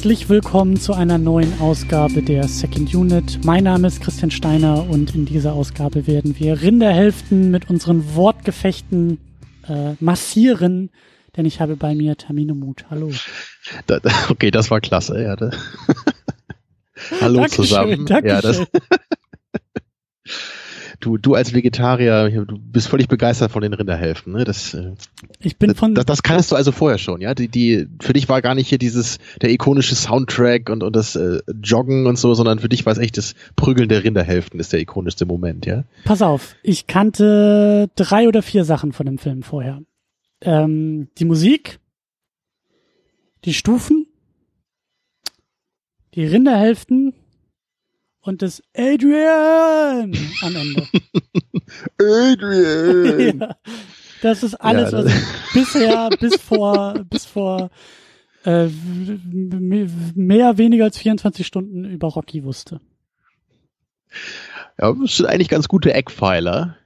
Herzlich 0.00 0.30
willkommen 0.30 0.80
zu 0.80 0.94
einer 0.94 1.18
neuen 1.18 1.60
Ausgabe 1.60 2.22
der 2.22 2.48
Second 2.48 2.94
Unit. 2.94 3.44
Mein 3.44 3.64
Name 3.64 3.86
ist 3.86 4.00
Christian 4.00 4.30
Steiner 4.30 4.88
und 4.88 5.14
in 5.14 5.26
dieser 5.26 5.52
Ausgabe 5.52 6.06
werden 6.06 6.38
wir 6.38 6.62
Rinderhälften 6.62 7.50
mit 7.50 7.68
unseren 7.68 8.14
Wortgefechten 8.14 9.18
äh, 9.68 9.96
massieren, 10.00 10.88
denn 11.36 11.44
ich 11.44 11.60
habe 11.60 11.76
bei 11.76 11.94
mir 11.94 12.16
Tamino 12.16 12.54
Mut. 12.54 12.86
Hallo. 12.88 13.10
Da, 13.86 14.00
okay, 14.30 14.50
das 14.50 14.70
war 14.70 14.80
klasse. 14.80 15.22
Ja, 15.22 15.36
da. 15.36 15.50
Hallo 17.20 17.40
Dankeschön, 17.40 17.64
zusammen. 17.66 18.06
Dankeschön. 18.06 18.26
Ja, 18.36 18.40
das, 18.40 18.66
du, 21.00 21.18
du 21.18 21.34
als 21.34 21.54
Vegetarier, 21.54 22.30
du 22.44 22.58
bist 22.58 22.88
völlig 22.88 23.08
begeistert 23.08 23.50
von 23.50 23.62
den 23.62 23.72
Rinderhälften. 23.72 24.32
Ne? 24.32 24.44
Das, 24.44 24.74
äh, 24.74 24.92
Ich 25.40 25.56
bin 25.56 25.74
von 25.74 25.94
das, 25.94 26.04
das 26.04 26.22
kannst 26.22 26.52
du 26.52 26.56
also 26.56 26.72
vorher 26.72 26.98
schon, 26.98 27.20
ja. 27.20 27.34
Die, 27.34 27.48
die, 27.48 27.88
für 28.00 28.12
dich 28.12 28.28
war 28.28 28.42
gar 28.42 28.54
nicht 28.54 28.68
hier 28.68 28.78
dieses 28.78 29.18
der 29.40 29.50
ikonische 29.50 29.94
Soundtrack 29.94 30.68
und, 30.70 30.82
und 30.82 30.94
das 30.94 31.16
äh, 31.16 31.40
Joggen 31.62 32.06
und 32.06 32.18
so, 32.18 32.34
sondern 32.34 32.58
für 32.58 32.68
dich 32.68 32.86
war 32.86 32.92
es 32.92 32.98
echt 32.98 33.16
das 33.16 33.34
Prügeln 33.56 33.88
der 33.88 34.04
Rinderhälften 34.04 34.60
ist 34.60 34.72
der 34.72 34.80
ikonischste 34.80 35.26
Moment, 35.26 35.66
ja. 35.66 35.84
Pass 36.04 36.22
auf, 36.22 36.54
ich 36.62 36.86
kannte 36.86 37.88
drei 37.96 38.28
oder 38.28 38.42
vier 38.42 38.64
Sachen 38.64 38.92
von 38.92 39.06
dem 39.06 39.18
Film 39.18 39.42
vorher. 39.42 39.80
Ähm, 40.42 41.08
die 41.18 41.24
Musik, 41.24 41.78
die 43.44 43.54
Stufen, 43.54 44.06
die 46.14 46.24
Rinderhälften 46.24 47.14
und 48.22 48.42
das 48.42 48.62
Adrian 48.76 50.12
am 50.42 50.56
Ende. 50.56 50.86
Adrian! 51.98 53.40
ja, 53.40 53.56
das 54.22 54.42
ist 54.42 54.54
alles, 54.54 54.92
Ja, 54.92 54.98
was 54.98 55.04
das- 55.06 55.14
ich 55.14 55.52
bisher 55.54 56.10
bis 56.20 56.36
vor 56.40 56.94
bis 57.08 57.24
vor 57.26 57.70
äh, 58.44 58.68
mehr 60.14 60.58
weniger 60.58 60.84
als 60.84 60.98
24 60.98 61.46
Stunden 61.46 61.84
über 61.84 62.08
Rocky 62.08 62.44
wusste. 62.44 62.80
Ja, 64.80 64.92
das 64.92 65.16
sind 65.18 65.26
eigentlich 65.26 65.48
ganz 65.48 65.68
gute 65.68 65.92
Eckpfeiler. 65.92 66.76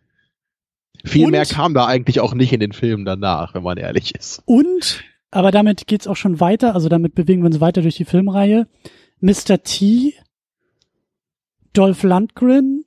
Viel 1.04 1.26
Und- 1.26 1.30
mehr 1.32 1.46
kam 1.46 1.74
da 1.74 1.86
eigentlich 1.86 2.20
auch 2.20 2.34
nicht 2.34 2.52
in 2.52 2.60
den 2.60 2.72
Filmen 2.72 3.04
danach, 3.04 3.54
wenn 3.54 3.62
man 3.62 3.76
ehrlich 3.78 4.14
ist. 4.14 4.42
Und, 4.46 5.02
aber 5.30 5.50
damit 5.50 5.86
geht's 5.86 6.06
auch 6.06 6.16
schon 6.16 6.40
weiter, 6.40 6.74
also 6.74 6.88
damit 6.88 7.14
bewegen 7.14 7.42
wir 7.42 7.46
uns 7.46 7.60
weiter 7.60 7.82
durch 7.82 7.96
die 7.96 8.04
Filmreihe. 8.04 8.66
Mr. 9.20 9.62
T, 9.62 10.14
Dolph 11.74 12.02
Lundgren 12.02 12.84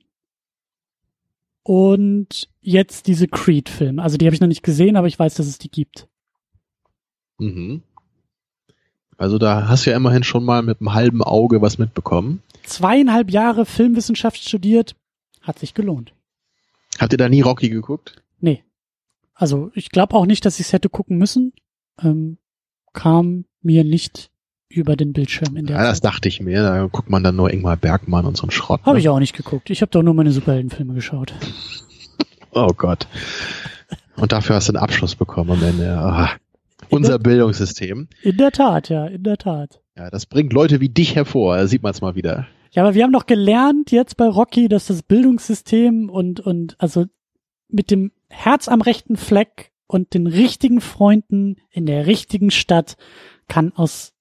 und 1.62 2.48
jetzt 2.60 3.06
diese 3.06 3.28
Creed-Filme. 3.28 4.02
Also 4.02 4.16
die 4.16 4.26
habe 4.26 4.34
ich 4.34 4.40
noch 4.40 4.48
nicht 4.48 4.62
gesehen, 4.62 4.96
aber 4.96 5.06
ich 5.06 5.18
weiß, 5.18 5.34
dass 5.34 5.46
es 5.46 5.58
die 5.58 5.70
gibt. 5.70 6.08
Mhm. 7.38 7.82
Also 9.16 9.38
da 9.38 9.68
hast 9.68 9.84
du 9.84 9.90
ja 9.90 9.96
immerhin 9.96 10.22
schon 10.22 10.44
mal 10.44 10.62
mit 10.62 10.80
einem 10.80 10.94
halben 10.94 11.22
Auge 11.22 11.60
was 11.60 11.78
mitbekommen. 11.78 12.42
Zweieinhalb 12.62 13.30
Jahre 13.30 13.66
Filmwissenschaft 13.66 14.42
studiert, 14.42 14.96
hat 15.42 15.58
sich 15.58 15.74
gelohnt. 15.74 16.14
Habt 16.98 17.12
ihr 17.12 17.18
da 17.18 17.28
nie 17.28 17.40
Rocky 17.40 17.68
geguckt? 17.68 18.22
Nee. 18.40 18.64
Also 19.34 19.70
ich 19.74 19.90
glaube 19.90 20.14
auch 20.14 20.26
nicht, 20.26 20.44
dass 20.44 20.60
ich 20.60 20.66
es 20.66 20.72
hätte 20.72 20.88
gucken 20.88 21.18
müssen. 21.18 21.52
Ähm, 22.02 22.38
kam 22.92 23.44
mir 23.60 23.84
nicht 23.84 24.30
über 24.68 24.96
den 24.96 25.12
Bildschirm 25.12 25.56
in 25.56 25.66
der 25.66 25.76
Ja, 25.76 25.82
das 25.84 26.00
Zeit. 26.00 26.12
dachte 26.12 26.28
ich 26.28 26.40
mir. 26.40 26.62
Da 26.62 26.86
guckt 26.86 27.10
man 27.10 27.22
dann 27.24 27.36
nur 27.36 27.52
Ingmar 27.52 27.76
Bergmann 27.76 28.26
und 28.26 28.36
so 28.36 28.42
einen 28.42 28.50
Schrott. 28.50 28.80
Habe 28.84 28.96
ne? 28.96 29.00
ich 29.00 29.08
auch 29.08 29.18
nicht 29.18 29.36
geguckt. 29.36 29.70
Ich 29.70 29.80
habe 29.80 29.90
doch 29.90 30.02
nur 30.02 30.14
meine 30.14 30.32
Superheldenfilme 30.32 30.94
geschaut. 30.94 31.34
Oh 32.52 32.72
Gott. 32.74 33.06
Und 34.16 34.32
dafür 34.32 34.56
hast 34.56 34.68
du 34.68 34.72
einen 34.72 34.82
Abschluss 34.82 35.14
bekommen 35.14 35.50
am 35.50 35.62
Ende. 35.62 35.96
Ah. 35.98 36.30
Unser 36.88 37.18
Bildungssystem. 37.18 38.08
In 38.22 38.36
der 38.38 38.50
Tat, 38.52 38.88
ja, 38.88 39.06
in 39.06 39.22
der 39.22 39.36
Tat. 39.36 39.80
Ja, 39.96 40.10
das 40.10 40.24
bringt 40.26 40.52
Leute 40.54 40.80
wie 40.80 40.88
dich 40.88 41.14
hervor. 41.14 41.56
Da 41.56 41.66
sieht 41.66 41.82
man 41.82 41.92
es 41.92 42.00
mal 42.00 42.14
wieder. 42.14 42.46
Ja, 42.72 42.82
aber 42.84 42.94
wir 42.94 43.04
haben 43.04 43.12
doch 43.12 43.26
gelernt 43.26 43.90
jetzt 43.90 44.16
bei 44.16 44.26
Rocky, 44.26 44.68
dass 44.68 44.86
das 44.86 45.02
Bildungssystem 45.02 46.08
und, 46.08 46.40
und 46.40 46.76
also 46.80 47.04
mit 47.68 47.90
dem 47.90 48.12
Herz 48.28 48.66
am 48.66 48.80
rechten 48.80 49.16
Fleck 49.16 49.72
und 49.86 50.14
den 50.14 50.26
richtigen 50.26 50.80
Freunden 50.80 51.56
in 51.70 51.86
der 51.86 52.06
richtigen 52.06 52.50
Stadt 52.50 52.96
kann 53.46 53.72
aus 53.74 54.14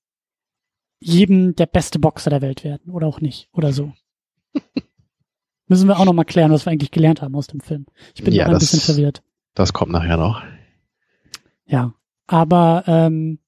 jedem 0.99 1.55
der 1.55 1.65
beste 1.67 1.99
Boxer 1.99 2.29
der 2.29 2.41
Welt 2.41 2.63
werden. 2.63 2.91
Oder 2.91 3.07
auch 3.07 3.21
nicht. 3.21 3.49
Oder 3.53 3.71
so. 3.73 3.93
Müssen 5.67 5.87
wir 5.87 5.99
auch 5.99 6.05
noch 6.05 6.13
mal 6.13 6.23
klären, 6.23 6.51
was 6.51 6.65
wir 6.65 6.71
eigentlich 6.71 6.91
gelernt 6.91 7.21
haben 7.21 7.35
aus 7.35 7.47
dem 7.47 7.59
Film. 7.59 7.85
Ich 8.15 8.23
bin 8.23 8.33
Ja, 8.33 8.45
ein 8.45 8.51
das- 8.53 8.61
bisschen 8.61 8.79
verwirrt. 8.79 9.21
Das 9.53 9.73
kommt 9.73 9.91
nachher 9.91 10.17
noch. 10.17 10.41
Ja. 11.65 11.93
Aber 12.27 12.83
ähm, 12.87 13.39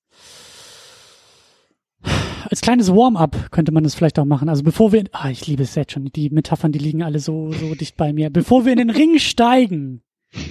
als 2.50 2.62
kleines 2.62 2.90
Warm-up 2.94 3.52
könnte 3.52 3.72
man 3.72 3.84
das 3.84 3.94
vielleicht 3.96 4.18
auch 4.20 4.26
machen. 4.26 4.50
Also 4.50 4.64
bevor 4.64 4.92
wir, 4.92 5.04
ah, 5.12 5.30
ich 5.30 5.46
liebe 5.48 5.64
es 5.64 5.76
jetzt 5.76 5.92
schon, 5.92 6.06
die 6.06 6.30
Metaphern, 6.30 6.72
die 6.72 6.80
liegen 6.80 7.04
alle 7.04 7.20
so, 7.20 7.52
so 7.52 7.76
dicht 7.76 7.96
bei 7.98 8.14
mir. 8.14 8.30
Bevor 8.30 8.66
wir 8.66 8.72
in 8.72 8.78
den 8.80 8.90
Ring 8.90 9.20
steigen, 9.20 10.02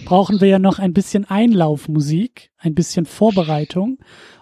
brauchen 0.05 0.41
wir 0.41 0.49
ja 0.49 0.59
noch 0.59 0.79
ein 0.79 0.93
bisschen 0.93 1.25
Einlaufmusik, 1.25 2.51
ein 2.59 2.75
bisschen 2.75 3.07
Vorbereitung. 3.07 3.99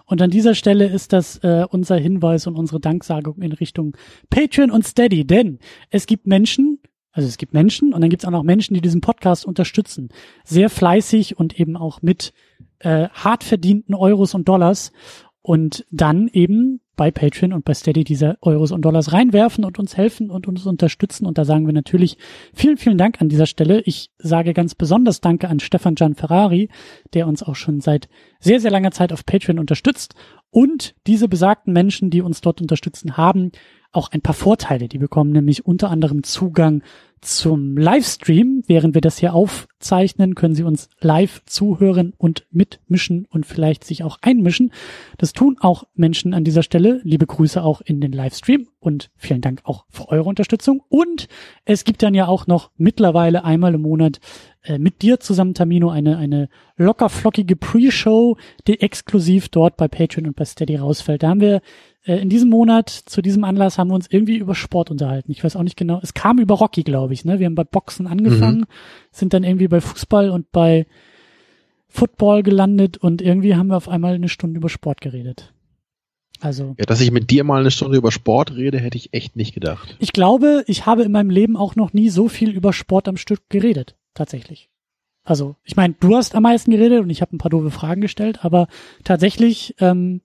Und 0.07 0.21
an 0.21 0.31
dieser 0.31 0.55
Stelle 0.55 0.87
ist 0.87 1.13
das 1.13 1.37
äh, 1.43 1.65
unser 1.69 1.97
Hinweis 1.97 2.47
und 2.47 2.55
unsere 2.55 2.79
Danksagung 2.79 3.41
in 3.41 3.51
Richtung 3.51 3.95
Patreon 4.29 4.71
und 4.71 4.87
Steady. 4.87 5.27
Denn 5.27 5.59
es 5.89 6.07
gibt 6.07 6.25
Menschen, 6.25 6.79
also 7.11 7.27
es 7.27 7.37
gibt 7.37 7.53
Menschen 7.53 7.93
und 7.93 7.99
dann 8.01 8.09
gibt 8.09 8.23
es 8.23 8.27
auch 8.27 8.31
noch 8.31 8.43
Menschen, 8.43 8.73
die 8.73 8.81
diesen 8.81 9.01
Podcast 9.01 9.45
unterstützen. 9.45 10.09
Sehr 10.45 10.69
fleißig 10.69 11.37
und 11.37 11.59
eben 11.59 11.75
auch 11.75 12.01
mit 12.01 12.33
äh, 12.79 13.09
hart 13.09 13.43
verdienten 13.43 13.93
Euros 13.93 14.33
und 14.33 14.47
Dollars 14.47 14.93
und 15.47 15.85
dann 15.91 16.27
eben 16.27 16.81
bei 16.97 17.09
Patreon 17.09 17.53
und 17.53 17.63
bei 17.63 17.73
Steady 17.73 18.03
diese 18.03 18.37
Euros 18.41 18.73
und 18.73 18.81
Dollars 18.81 19.13
reinwerfen 19.13 19.63
und 19.63 19.79
uns 19.79 19.95
helfen 19.95 20.29
und 20.29 20.45
uns 20.45 20.65
unterstützen. 20.65 21.25
Und 21.25 21.37
da 21.37 21.45
sagen 21.45 21.65
wir 21.65 21.73
natürlich 21.73 22.17
vielen, 22.53 22.75
vielen 22.75 22.97
Dank 22.97 23.21
an 23.21 23.29
dieser 23.29 23.45
Stelle. 23.45 23.79
Ich 23.85 24.11
sage 24.17 24.53
ganz 24.53 24.75
besonders 24.75 25.21
Danke 25.21 25.47
an 25.47 25.61
Stefan 25.61 25.95
Gian 25.95 26.15
Ferrari, 26.15 26.67
der 27.13 27.29
uns 27.29 27.43
auch 27.43 27.55
schon 27.55 27.79
seit 27.79 28.09
sehr, 28.41 28.59
sehr 28.59 28.71
langer 28.71 28.91
Zeit 28.91 29.13
auf 29.13 29.25
Patreon 29.25 29.57
unterstützt. 29.57 30.15
Und 30.49 30.95
diese 31.07 31.29
besagten 31.29 31.71
Menschen, 31.71 32.09
die 32.09 32.21
uns 32.21 32.41
dort 32.41 32.59
unterstützen, 32.59 33.15
haben 33.15 33.53
auch 33.93 34.11
ein 34.11 34.21
paar 34.21 34.35
Vorteile. 34.35 34.89
Die 34.89 34.97
bekommen 34.97 35.31
nämlich 35.31 35.65
unter 35.65 35.89
anderem 35.91 36.23
Zugang 36.23 36.83
zum 37.21 37.77
Livestream. 37.77 38.63
Während 38.67 38.93
wir 38.93 39.01
das 39.01 39.17
hier 39.17 39.33
aufzeichnen, 39.33 40.35
können 40.35 40.55
Sie 40.55 40.63
uns 40.63 40.89
live 40.99 41.41
zuhören 41.45 42.13
und 42.17 42.45
mitmischen 42.51 43.25
und 43.29 43.45
vielleicht 43.45 43.83
sich 43.83 44.03
auch 44.03 44.17
einmischen. 44.21 44.71
Das 45.17 45.33
tun 45.33 45.57
auch 45.59 45.85
Menschen 45.95 46.33
an 46.33 46.43
dieser 46.43 46.63
Stelle. 46.63 47.01
Liebe 47.03 47.25
Grüße 47.25 47.61
auch 47.63 47.81
in 47.81 48.01
den 48.01 48.11
Livestream 48.11 48.67
und 48.79 49.09
vielen 49.15 49.41
Dank 49.41 49.61
auch 49.63 49.85
für 49.89 50.09
eure 50.09 50.29
Unterstützung. 50.29 50.83
Und 50.89 51.27
es 51.65 51.83
gibt 51.83 52.03
dann 52.03 52.13
ja 52.13 52.27
auch 52.27 52.47
noch 52.47 52.71
mittlerweile 52.77 53.43
einmal 53.43 53.73
im 53.73 53.81
Monat 53.81 54.19
äh, 54.63 54.77
mit 54.77 55.01
dir 55.01 55.19
zusammen, 55.19 55.53
Tamino, 55.53 55.89
eine, 55.89 56.17
eine 56.17 56.49
locker 56.75 57.09
flockige 57.09 57.55
Pre-Show, 57.55 58.37
die 58.67 58.81
exklusiv 58.81 59.49
dort 59.49 59.77
bei 59.77 59.87
Patreon 59.87 60.27
und 60.27 60.35
bei 60.35 60.45
Steady 60.45 60.75
rausfällt. 60.75 61.23
Da 61.23 61.29
haben 61.29 61.41
wir 61.41 61.61
in 62.15 62.29
diesem 62.29 62.49
Monat, 62.49 62.89
zu 62.89 63.21
diesem 63.21 63.43
Anlass, 63.43 63.77
haben 63.77 63.89
wir 63.89 63.95
uns 63.95 64.07
irgendwie 64.09 64.37
über 64.37 64.55
Sport 64.55 64.91
unterhalten. 64.91 65.31
Ich 65.31 65.43
weiß 65.43 65.55
auch 65.55 65.63
nicht 65.63 65.77
genau. 65.77 65.99
Es 66.01 66.13
kam 66.13 66.39
über 66.39 66.55
Rocky, 66.55 66.83
glaube 66.83 67.13
ich. 67.13 67.25
Ne? 67.25 67.39
Wir 67.39 67.45
haben 67.45 67.55
bei 67.55 67.65
Boxen 67.65 68.07
angefangen, 68.07 68.65
sind 69.11 69.33
dann 69.33 69.43
irgendwie 69.43 69.67
bei 69.67 69.81
Fußball 69.81 70.29
und 70.29 70.51
bei 70.51 70.87
Football 71.89 72.43
gelandet 72.43 72.97
und 72.97 73.21
irgendwie 73.21 73.55
haben 73.55 73.67
wir 73.67 73.77
auf 73.77 73.89
einmal 73.89 74.13
eine 74.13 74.29
Stunde 74.29 74.57
über 74.57 74.69
Sport 74.69 75.01
geredet. 75.01 75.53
Also 76.39 76.75
Ja, 76.77 76.85
dass 76.85 77.01
ich 77.01 77.11
mit 77.11 77.29
dir 77.31 77.43
mal 77.43 77.59
eine 77.59 77.71
Stunde 77.71 77.97
über 77.97 78.11
Sport 78.11 78.55
rede, 78.55 78.79
hätte 78.79 78.97
ich 78.97 79.13
echt 79.13 79.35
nicht 79.35 79.53
gedacht. 79.53 79.97
ich 79.99 80.13
glaube, 80.13 80.63
ich 80.67 80.85
habe 80.85 81.03
in 81.03 81.11
meinem 81.11 81.29
Leben 81.29 81.57
auch 81.57 81.75
noch 81.75 81.93
nie 81.93 82.09
so 82.09 82.27
viel 82.27 82.51
über 82.51 82.73
Sport 82.73 83.07
am 83.07 83.17
Stück 83.17 83.49
geredet, 83.49 83.95
tatsächlich. 84.13 84.69
Also, 85.23 85.55
ich 85.65 85.75
meine, 85.75 85.95
du 85.99 86.15
hast 86.15 86.35
am 86.35 86.43
meisten 86.43 86.71
geredet 86.71 87.01
und 87.01 87.09
ich 87.09 87.21
habe 87.21 87.35
ein 87.35 87.37
paar 87.37 87.49
doofe 87.49 87.71
Fragen 87.71 87.99
gestellt, 87.99 88.45
aber 88.45 88.67
tatsächlich 89.03 89.75
ähm, 89.79 90.21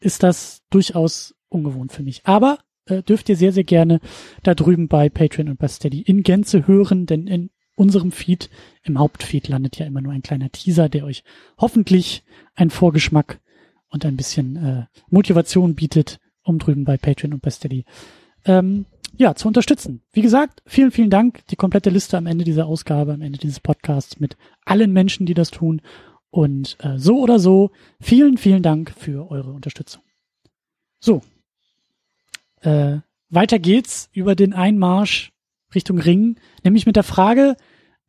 ist 0.00 0.22
das 0.22 0.62
durchaus 0.70 1.34
ungewohnt 1.48 1.92
für 1.92 2.02
mich. 2.02 2.22
Aber 2.24 2.58
äh, 2.86 3.02
dürft 3.02 3.28
ihr 3.28 3.36
sehr, 3.36 3.52
sehr 3.52 3.64
gerne 3.64 4.00
da 4.42 4.54
drüben 4.54 4.88
bei 4.88 5.08
Patreon 5.08 5.48
und 5.48 5.58
bei 5.58 5.68
Steady 5.68 6.00
in 6.00 6.22
Gänze 6.22 6.66
hören, 6.66 7.06
denn 7.06 7.26
in 7.26 7.50
unserem 7.76 8.12
Feed, 8.12 8.50
im 8.82 8.98
Hauptfeed 8.98 9.48
landet 9.48 9.78
ja 9.78 9.86
immer 9.86 10.00
nur 10.00 10.12
ein 10.12 10.22
kleiner 10.22 10.50
Teaser, 10.50 10.88
der 10.88 11.04
euch 11.04 11.24
hoffentlich 11.58 12.24
einen 12.54 12.70
Vorgeschmack 12.70 13.40
und 13.88 14.04
ein 14.04 14.16
bisschen 14.16 14.56
äh, 14.56 14.86
Motivation 15.08 15.74
bietet, 15.74 16.20
um 16.42 16.58
drüben 16.58 16.84
bei 16.84 16.96
Patreon 16.96 17.34
und 17.34 17.42
bei 17.42 17.50
Steady 17.50 17.84
ähm, 18.44 18.86
ja, 19.16 19.34
zu 19.34 19.48
unterstützen. 19.48 20.02
Wie 20.12 20.22
gesagt, 20.22 20.62
vielen, 20.66 20.90
vielen 20.90 21.10
Dank. 21.10 21.46
Die 21.48 21.56
komplette 21.56 21.90
Liste 21.90 22.16
am 22.16 22.26
Ende 22.26 22.44
dieser 22.44 22.66
Ausgabe, 22.66 23.12
am 23.12 23.22
Ende 23.22 23.38
dieses 23.38 23.60
Podcasts 23.60 24.20
mit 24.20 24.36
allen 24.64 24.92
Menschen, 24.92 25.26
die 25.26 25.34
das 25.34 25.50
tun. 25.50 25.82
Und 26.30 26.76
äh, 26.80 26.98
so 26.98 27.18
oder 27.20 27.38
so, 27.38 27.70
vielen, 28.00 28.38
vielen 28.38 28.62
Dank 28.62 28.92
für 28.96 29.30
eure 29.30 29.50
Unterstützung. 29.50 30.02
So. 31.00 31.22
Äh, 32.60 32.98
weiter 33.30 33.58
geht's 33.58 34.08
über 34.12 34.34
den 34.34 34.52
Einmarsch 34.52 35.32
Richtung 35.74 35.98
Ring, 35.98 36.36
nämlich 36.64 36.86
mit 36.86 36.96
der 36.96 37.04
Frage, 37.04 37.56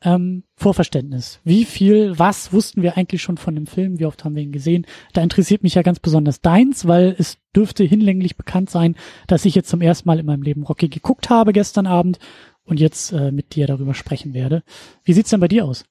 ähm, 0.03 0.43
Vorverständnis. 0.55 1.39
Wie 1.43 1.63
viel, 1.63 2.17
was 2.17 2.51
wussten 2.51 2.81
wir 2.81 2.97
eigentlich 2.97 3.21
schon 3.21 3.37
von 3.37 3.55
dem 3.55 3.67
Film? 3.67 3.99
Wie 3.99 4.05
oft 4.05 4.23
haben 4.23 4.35
wir 4.35 4.41
ihn 4.41 4.51
gesehen? 4.51 4.85
Da 5.13 5.21
interessiert 5.21 5.63
mich 5.63 5.75
ja 5.75 5.83
ganz 5.83 5.99
besonders 5.99 6.41
deins, 6.41 6.87
weil 6.87 7.15
es 7.17 7.37
dürfte 7.55 7.83
hinlänglich 7.83 8.35
bekannt 8.35 8.69
sein, 8.69 8.95
dass 9.27 9.45
ich 9.45 9.53
jetzt 9.53 9.69
zum 9.69 9.81
ersten 9.81 10.07
Mal 10.07 10.19
in 10.19 10.25
meinem 10.25 10.41
Leben 10.41 10.63
Rocky 10.63 10.89
geguckt 10.89 11.29
habe 11.29 11.53
gestern 11.53 11.85
Abend 11.85 12.17
und 12.63 12.79
jetzt 12.79 13.11
äh, 13.11 13.31
mit 13.31 13.55
dir 13.55 13.67
darüber 13.67 13.93
sprechen 13.93 14.33
werde. 14.33 14.63
Wie 15.03 15.13
sieht's 15.13 15.29
denn 15.29 15.39
bei 15.39 15.47
dir 15.47 15.65
aus? 15.65 15.85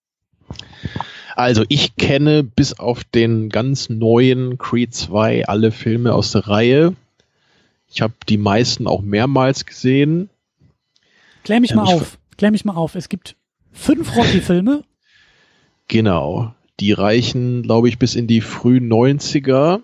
Also 1.40 1.64
ich 1.68 1.96
kenne 1.96 2.44
bis 2.44 2.78
auf 2.78 3.02
den 3.02 3.48
ganz 3.48 3.88
neuen 3.88 4.58
Creed 4.58 4.94
2 4.94 5.48
alle 5.48 5.72
Filme 5.72 6.14
aus 6.14 6.32
der 6.32 6.46
Reihe. 6.46 6.94
Ich 7.90 8.02
habe 8.02 8.12
die 8.28 8.36
meisten 8.36 8.86
auch 8.86 9.00
mehrmals 9.00 9.64
gesehen. 9.64 10.28
Klär 11.42 11.60
mich 11.60 11.70
ähm, 11.70 11.78
mal 11.78 11.94
auf. 11.94 12.18
Klär 12.36 12.50
mich 12.50 12.66
mal 12.66 12.74
auf. 12.74 12.94
Es 12.94 13.08
gibt 13.08 13.36
fünf 13.72 14.14
Rocky-Filme. 14.16 14.84
Genau. 15.88 16.54
Die 16.78 16.92
reichen, 16.92 17.62
glaube 17.62 17.88
ich, 17.88 17.98
bis 17.98 18.16
in 18.16 18.26
die 18.26 18.42
frühen 18.42 18.92
90er. 18.92 19.80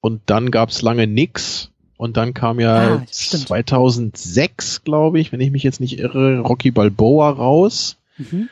Und 0.00 0.22
dann 0.26 0.50
gab 0.50 0.70
es 0.70 0.82
lange 0.82 1.06
nix. 1.06 1.70
Und 1.96 2.16
dann 2.16 2.34
kam 2.34 2.58
ja 2.58 2.96
ah, 2.96 3.06
2006, 3.06 4.82
glaube 4.82 5.20
ich, 5.20 5.30
wenn 5.30 5.40
ich 5.40 5.52
mich 5.52 5.62
jetzt 5.62 5.80
nicht 5.80 6.00
irre, 6.00 6.40
Rocky 6.40 6.72
Balboa 6.72 7.30
raus. 7.30 7.96
Mhm. 8.16 8.48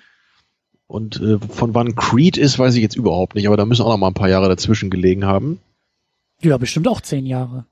Und 0.89 1.21
äh, 1.21 1.39
von 1.39 1.75
wann 1.75 1.97
Creed 1.97 2.37
ist, 2.37 2.59
weiß 2.59 2.75
ich 2.77 2.83
jetzt 2.83 2.97
überhaupt 2.97 3.35
nicht, 3.35 3.49
aber 3.49 3.57
da 3.57 3.65
müssen 3.65 3.83
auch 3.83 3.91
noch 3.91 3.99
mal 3.99 4.09
ein 4.09 4.15
paar 4.15 4.29
Jahre 4.29 4.49
dazwischen 4.49 4.91
gelegen 4.91 5.25
haben. 5.25 5.61
Ja, 6.43 6.59
bestimmt 6.59 6.87
auch 6.87 7.01
zehn 7.01 7.27
Jahre. 7.27 7.67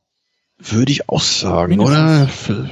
Würde 0.59 0.93
ich 0.93 1.09
auch 1.09 1.21
sagen, 1.21 1.77
Mindestens. 1.77 2.51
oder? 2.51 2.71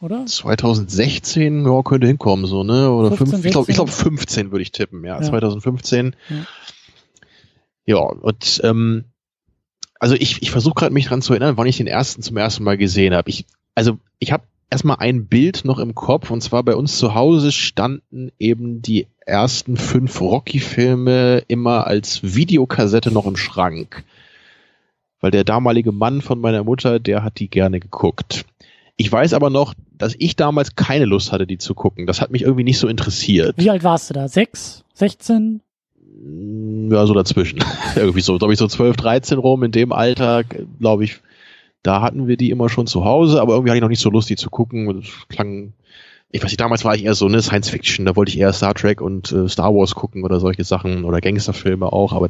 Oder? 0.00 0.24
2016, 0.24 1.66
ja, 1.66 1.82
könnte 1.82 2.06
hinkommen, 2.06 2.46
so, 2.46 2.64
ne? 2.64 2.90
Oder 2.90 3.08
15, 3.10 3.26
fünf, 3.26 3.44
ich 3.44 3.52
glaube, 3.52 3.70
ich 3.70 3.76
glaub 3.76 3.90
15 3.90 4.50
würde 4.50 4.62
ich 4.62 4.72
tippen, 4.72 5.04
ja, 5.04 5.20
ja. 5.20 5.22
2015. 5.22 6.16
Ja, 6.28 6.36
ja 7.84 7.98
und 7.98 8.60
ähm, 8.64 9.04
also 9.98 10.14
ich, 10.14 10.42
ich 10.42 10.50
versuche 10.50 10.74
gerade 10.74 10.94
mich 10.94 11.06
dran 11.06 11.20
zu 11.20 11.34
erinnern, 11.34 11.58
wann 11.58 11.66
ich 11.66 11.76
den 11.76 11.86
ersten 11.86 12.22
zum 12.22 12.38
ersten 12.38 12.64
Mal 12.64 12.78
gesehen 12.78 13.14
habe. 13.14 13.28
Ich, 13.28 13.44
also 13.74 13.98
ich 14.18 14.32
habe 14.32 14.44
erstmal 14.70 14.96
ein 15.00 15.26
Bild 15.26 15.66
noch 15.66 15.78
im 15.78 15.94
Kopf 15.94 16.30
und 16.30 16.40
zwar 16.40 16.62
bei 16.62 16.74
uns 16.74 16.96
zu 16.96 17.14
Hause 17.14 17.52
standen 17.52 18.32
eben 18.38 18.80
die 18.80 19.06
ersten 19.30 19.76
fünf 19.76 20.20
Rocky-Filme 20.20 21.44
immer 21.48 21.86
als 21.86 22.22
Videokassette 22.22 23.10
noch 23.10 23.26
im 23.26 23.36
Schrank. 23.36 24.04
Weil 25.20 25.30
der 25.30 25.44
damalige 25.44 25.92
Mann 25.92 26.20
von 26.20 26.40
meiner 26.40 26.64
Mutter, 26.64 26.98
der 26.98 27.22
hat 27.22 27.38
die 27.38 27.48
gerne 27.48 27.80
geguckt. 27.80 28.44
Ich 28.96 29.10
weiß 29.10 29.32
aber 29.32 29.48
noch, 29.48 29.74
dass 29.96 30.14
ich 30.18 30.36
damals 30.36 30.74
keine 30.76 31.06
Lust 31.06 31.32
hatte, 31.32 31.46
die 31.46 31.58
zu 31.58 31.74
gucken. 31.74 32.06
Das 32.06 32.20
hat 32.20 32.30
mich 32.30 32.42
irgendwie 32.42 32.64
nicht 32.64 32.78
so 32.78 32.88
interessiert. 32.88 33.54
Wie 33.56 33.70
alt 33.70 33.84
warst 33.84 34.10
du 34.10 34.14
da? 34.14 34.28
Sechs? 34.28 34.84
Sechzehn? 34.92 35.62
Ja, 36.90 37.06
so 37.06 37.14
dazwischen. 37.14 37.60
irgendwie 37.96 38.20
so, 38.20 38.36
glaube 38.36 38.52
ich, 38.52 38.58
so 38.58 38.66
zwölf, 38.66 38.96
dreizehn 38.96 39.38
rum 39.38 39.62
in 39.62 39.72
dem 39.72 39.92
Alter, 39.92 40.44
glaube 40.44 41.04
ich, 41.04 41.20
da 41.82 42.02
hatten 42.02 42.28
wir 42.28 42.36
die 42.36 42.50
immer 42.50 42.68
schon 42.68 42.86
zu 42.86 43.04
Hause, 43.04 43.40
aber 43.40 43.54
irgendwie 43.54 43.70
hatte 43.70 43.78
ich 43.78 43.82
noch 43.82 43.88
nicht 43.88 44.02
so 44.02 44.10
Lust, 44.10 44.28
die 44.28 44.36
zu 44.36 44.50
gucken. 44.50 45.00
Das 45.00 45.28
klang, 45.28 45.72
ich 46.32 46.42
weiß 46.42 46.50
nicht, 46.50 46.60
damals 46.60 46.84
war 46.84 46.94
ich 46.94 47.04
eher 47.04 47.14
so 47.14 47.26
eine 47.26 47.42
Science 47.42 47.70
Fiction, 47.70 48.06
da 48.06 48.14
wollte 48.14 48.30
ich 48.30 48.38
eher 48.38 48.52
Star 48.52 48.74
Trek 48.74 49.00
und 49.00 49.32
äh, 49.32 49.48
Star 49.48 49.74
Wars 49.74 49.94
gucken 49.94 50.22
oder 50.22 50.38
solche 50.38 50.62
Sachen 50.64 51.04
oder 51.04 51.20
Gangsterfilme 51.20 51.92
auch, 51.92 52.12
aber, 52.12 52.28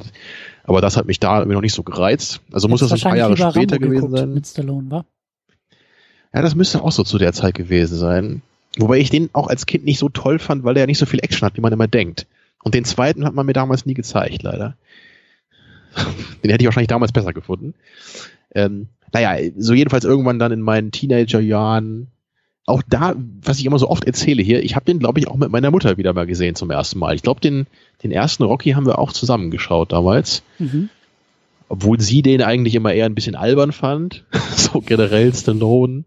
aber 0.65 0.81
das 0.81 0.97
hat 0.97 1.07
mich 1.07 1.21
da 1.21 1.45
noch 1.45 1.61
nicht 1.61 1.75
so 1.75 1.83
gereizt. 1.83 2.41
Also 2.51 2.69
muss 2.69 2.81
das 2.81 2.93
ein 2.93 3.01
paar 3.01 3.17
Jahre 3.17 3.37
später 3.37 3.77
Rambo 3.77 3.89
gewesen 3.89 4.11
sein. 4.11 4.33
Mit 4.33 4.47
Stallone, 4.47 4.91
wa? 4.91 5.05
Ja, 6.33 6.43
das 6.43 6.55
müsste 6.55 6.83
auch 6.83 6.93
so 6.93 7.03
zu 7.03 7.19
der 7.19 7.33
Zeit 7.33 7.55
gewesen 7.55 7.99
sein. 7.99 8.43
Wobei 8.79 8.99
ich 8.99 9.11
den 9.11 9.31
auch 9.33 9.49
als 9.49 9.67
Kind 9.67 9.85
nicht 9.85 9.99
so 9.99 10.09
toll 10.09 10.39
fand, 10.39 10.65
weil 10.65 10.75
der 10.75 10.85
ja 10.85 10.87
nicht 10.87 10.99
so 10.99 11.07
viel 11.07 11.21
Action 11.23 11.45
hat, 11.45 11.57
wie 11.57 11.61
man 11.61 11.73
immer 11.73 11.89
denkt. 11.89 12.27
Und 12.63 12.75
den 12.75 12.85
zweiten 12.85 13.25
hat 13.25 13.35
man 13.35 13.47
mir 13.47 13.53
damals 13.53 13.85
nie 13.85 13.95
gezeigt, 13.95 14.43
leider. 14.43 14.77
den 16.43 16.51
hätte 16.51 16.63
ich 16.63 16.67
wahrscheinlich 16.67 16.89
damals 16.89 17.13
besser 17.13 17.33
gefunden. 17.33 17.75
Ähm, 18.55 18.89
naja, 19.13 19.51
so 19.59 19.75
jedenfalls 19.75 20.05
irgendwann 20.05 20.39
dann 20.39 20.53
in 20.53 20.61
meinen 20.61 20.93
Teenagerjahren. 20.93 22.09
Auch 22.71 22.83
da, 22.89 23.15
was 23.43 23.59
ich 23.59 23.67
immer 23.67 23.79
so 23.79 23.89
oft 23.89 24.05
erzähle 24.05 24.43
hier, 24.43 24.63
ich 24.63 24.77
habe 24.77 24.85
den, 24.85 25.01
glaube 25.01 25.19
ich, 25.19 25.29
auch 25.29 25.37
mit 25.37 25.51
meiner 25.51 25.71
Mutter 25.71 25.97
wieder 25.97 26.13
mal 26.13 26.27
gesehen 26.27 26.55
zum 26.55 26.71
ersten 26.71 26.99
Mal. 26.99 27.15
Ich 27.15 27.23
glaube, 27.23 27.41
den, 27.41 27.67
den 28.03 28.13
ersten 28.13 28.45
Rocky 28.45 28.71
haben 28.71 28.87
wir 28.87 28.99
auch 28.99 29.13
zusammengeschaut 29.13 29.93
damals. 29.93 30.43
Mhm. 30.59 30.89
Obwohl 31.69 32.01
sie 32.01 32.23
den 32.23 32.43
eigentlich 32.43 32.75
immer 32.75 32.93
eher 32.93 33.07
ein 33.07 33.15
bisschen 33.15 33.35
albern 33.35 33.73
fand. 33.73 34.25
so 34.57 34.81
generell 34.81 35.35
Stallone. 35.35 36.05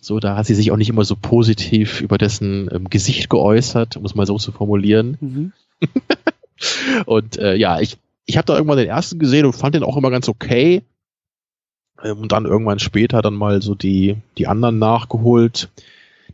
So, 0.00 0.20
da 0.20 0.36
hat 0.36 0.46
sie 0.46 0.54
sich 0.54 0.72
auch 0.72 0.76
nicht 0.76 0.88
immer 0.88 1.04
so 1.04 1.14
positiv 1.14 2.00
über 2.00 2.18
dessen 2.18 2.68
ähm, 2.72 2.90
Gesicht 2.90 3.30
geäußert, 3.30 3.96
um 3.96 4.04
es 4.04 4.14
mal 4.14 4.26
so 4.26 4.36
zu 4.38 4.52
formulieren. 4.52 5.16
Mhm. 5.20 5.52
und 7.06 7.38
äh, 7.38 7.54
ja, 7.54 7.80
ich, 7.80 7.98
ich 8.26 8.36
habe 8.36 8.46
da 8.46 8.54
irgendwann 8.54 8.78
den 8.78 8.88
ersten 8.88 9.18
gesehen 9.18 9.46
und 9.46 9.52
fand 9.52 9.74
den 9.74 9.84
auch 9.84 9.96
immer 9.96 10.10
ganz 10.10 10.28
okay. 10.28 10.82
Ähm, 12.02 12.18
und 12.18 12.32
dann 12.32 12.46
irgendwann 12.46 12.78
später 12.78 13.22
dann 13.22 13.34
mal 13.34 13.62
so 13.62 13.74
die, 13.74 14.16
die 14.36 14.46
anderen 14.46 14.78
nachgeholt. 14.78 15.68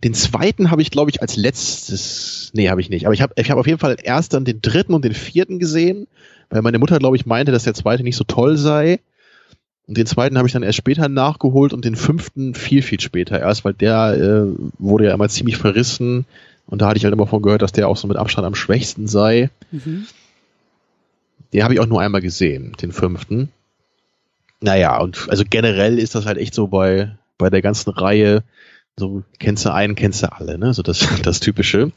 Den 0.02 0.14
zweiten 0.14 0.70
habe 0.70 0.82
ich, 0.82 0.90
glaube 0.90 1.10
ich, 1.10 1.22
als 1.22 1.36
letztes, 1.36 2.50
nee, 2.52 2.68
habe 2.68 2.80
ich 2.80 2.90
nicht, 2.90 3.06
aber 3.06 3.14
ich 3.14 3.22
habe 3.22 3.32
ich 3.36 3.50
hab 3.50 3.58
auf 3.58 3.66
jeden 3.66 3.78
Fall 3.78 3.96
erst 4.02 4.34
dann 4.34 4.44
den 4.44 4.60
dritten 4.60 4.92
und 4.92 5.04
den 5.04 5.14
vierten 5.14 5.58
gesehen, 5.58 6.06
weil 6.50 6.62
meine 6.62 6.78
Mutter, 6.78 6.98
glaube 6.98 7.16
ich, 7.16 7.26
meinte, 7.26 7.52
dass 7.52 7.64
der 7.64 7.74
zweite 7.74 8.02
nicht 8.02 8.16
so 8.16 8.24
toll 8.24 8.56
sei. 8.56 9.00
Und 9.86 9.98
den 9.98 10.06
zweiten 10.06 10.38
habe 10.38 10.48
ich 10.48 10.52
dann 10.52 10.62
erst 10.62 10.78
später 10.78 11.08
nachgeholt 11.08 11.72
und 11.72 11.84
den 11.84 11.96
fünften 11.96 12.54
viel, 12.54 12.82
viel 12.82 13.00
später 13.00 13.38
erst, 13.38 13.64
weil 13.64 13.74
der 13.74 14.14
äh, 14.14 14.64
wurde 14.78 15.06
ja 15.06 15.14
immer 15.14 15.28
ziemlich 15.28 15.58
verrissen 15.58 16.26
und 16.66 16.80
da 16.80 16.88
hatte 16.88 16.98
ich 16.98 17.04
halt 17.04 17.12
immer 17.12 17.26
von 17.26 17.42
gehört, 17.42 17.62
dass 17.62 17.72
der 17.72 17.88
auch 17.88 17.96
so 17.96 18.08
mit 18.08 18.16
Abstand 18.16 18.46
am 18.46 18.54
schwächsten 18.54 19.06
sei. 19.06 19.50
Mhm. 19.70 20.06
Den 21.52 21.62
habe 21.62 21.74
ich 21.74 21.80
auch 21.80 21.86
nur 21.86 22.00
einmal 22.00 22.20
gesehen, 22.20 22.72
den 22.80 22.92
fünften. 22.92 23.50
Naja, 24.64 24.98
und 24.98 25.26
also 25.28 25.44
generell 25.48 25.98
ist 25.98 26.14
das 26.14 26.24
halt 26.24 26.38
echt 26.38 26.54
so 26.54 26.68
bei, 26.68 27.18
bei 27.36 27.50
der 27.50 27.60
ganzen 27.60 27.90
Reihe, 27.90 28.44
so 28.96 29.22
kennst 29.38 29.66
du 29.66 29.72
einen, 29.74 29.94
kennst 29.94 30.22
du 30.22 30.32
alle, 30.32 30.56
ne? 30.56 30.72
So 30.72 30.82
das, 30.82 31.06
das 31.22 31.40
Typische. 31.40 31.92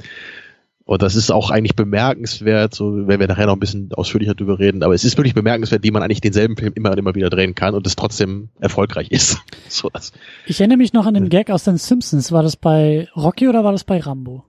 Und 0.83 1.01
das 1.01 1.15
ist 1.15 1.31
auch 1.31 1.49
eigentlich 1.49 1.77
bemerkenswert, 1.77 2.75
so 2.75 3.07
wenn 3.07 3.21
wir 3.21 3.27
nachher 3.27 3.45
noch 3.45 3.55
ein 3.55 3.61
bisschen 3.61 3.89
ausführlicher 3.93 4.35
drüber 4.35 4.59
reden, 4.59 4.83
aber 4.83 4.93
es 4.93 5.05
ist 5.05 5.17
wirklich 5.17 5.33
bemerkenswert, 5.33 5.83
wie 5.83 5.91
man 5.91 6.03
eigentlich 6.03 6.19
denselben 6.19 6.57
Film 6.57 6.73
immer 6.75 6.91
und 6.91 6.97
immer 6.97 7.15
wieder 7.15 7.29
drehen 7.29 7.55
kann 7.55 7.73
und 7.73 7.87
es 7.87 7.95
trotzdem 7.95 8.49
erfolgreich 8.59 9.11
ist. 9.11 9.37
so 9.69 9.89
das. 9.89 10.11
Ich 10.45 10.59
erinnere 10.59 10.77
mich 10.77 10.91
noch 10.91 11.05
an 11.05 11.13
den 11.13 11.29
Gag 11.29 11.49
aus 11.49 11.63
den 11.63 11.77
Simpsons. 11.77 12.33
War 12.33 12.43
das 12.43 12.57
bei 12.57 13.07
Rocky 13.15 13.47
oder 13.47 13.63
war 13.63 13.71
das 13.71 13.85
bei 13.85 13.99
Rambo? 13.99 14.43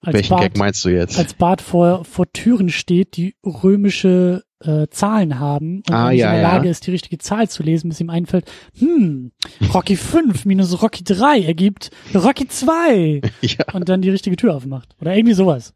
Als 0.00 0.14
Welchen 0.14 0.30
Bart, 0.30 0.42
Gag 0.42 0.58
meinst 0.58 0.84
du 0.84 0.88
jetzt? 0.88 1.16
Als 1.16 1.34
Bart 1.34 1.62
vor, 1.62 2.04
vor 2.04 2.32
Türen 2.32 2.70
steht, 2.70 3.16
die 3.16 3.36
römische 3.44 4.42
äh, 4.64 4.88
Zahlen 4.88 5.38
haben 5.38 5.82
und 5.88 5.92
ah, 5.92 6.10
ja, 6.10 6.28
in 6.28 6.34
der 6.34 6.42
Lage 6.42 6.68
ist, 6.68 6.86
die 6.86 6.90
richtige 6.90 7.18
Zahl 7.18 7.48
zu 7.48 7.62
lesen, 7.62 7.88
bis 7.88 8.00
ihm 8.00 8.10
einfällt, 8.10 8.50
hm, 8.78 9.32
Rocky 9.72 9.96
5 9.96 10.44
minus 10.44 10.82
Rocky 10.82 11.04
3 11.04 11.42
ergibt 11.42 11.90
Rocky 12.14 12.46
2 12.48 13.20
ja. 13.42 13.64
und 13.72 13.88
dann 13.88 14.02
die 14.02 14.10
richtige 14.10 14.36
Tür 14.36 14.54
aufmacht. 14.54 14.94
Oder 15.00 15.16
irgendwie 15.16 15.34
sowas. 15.34 15.74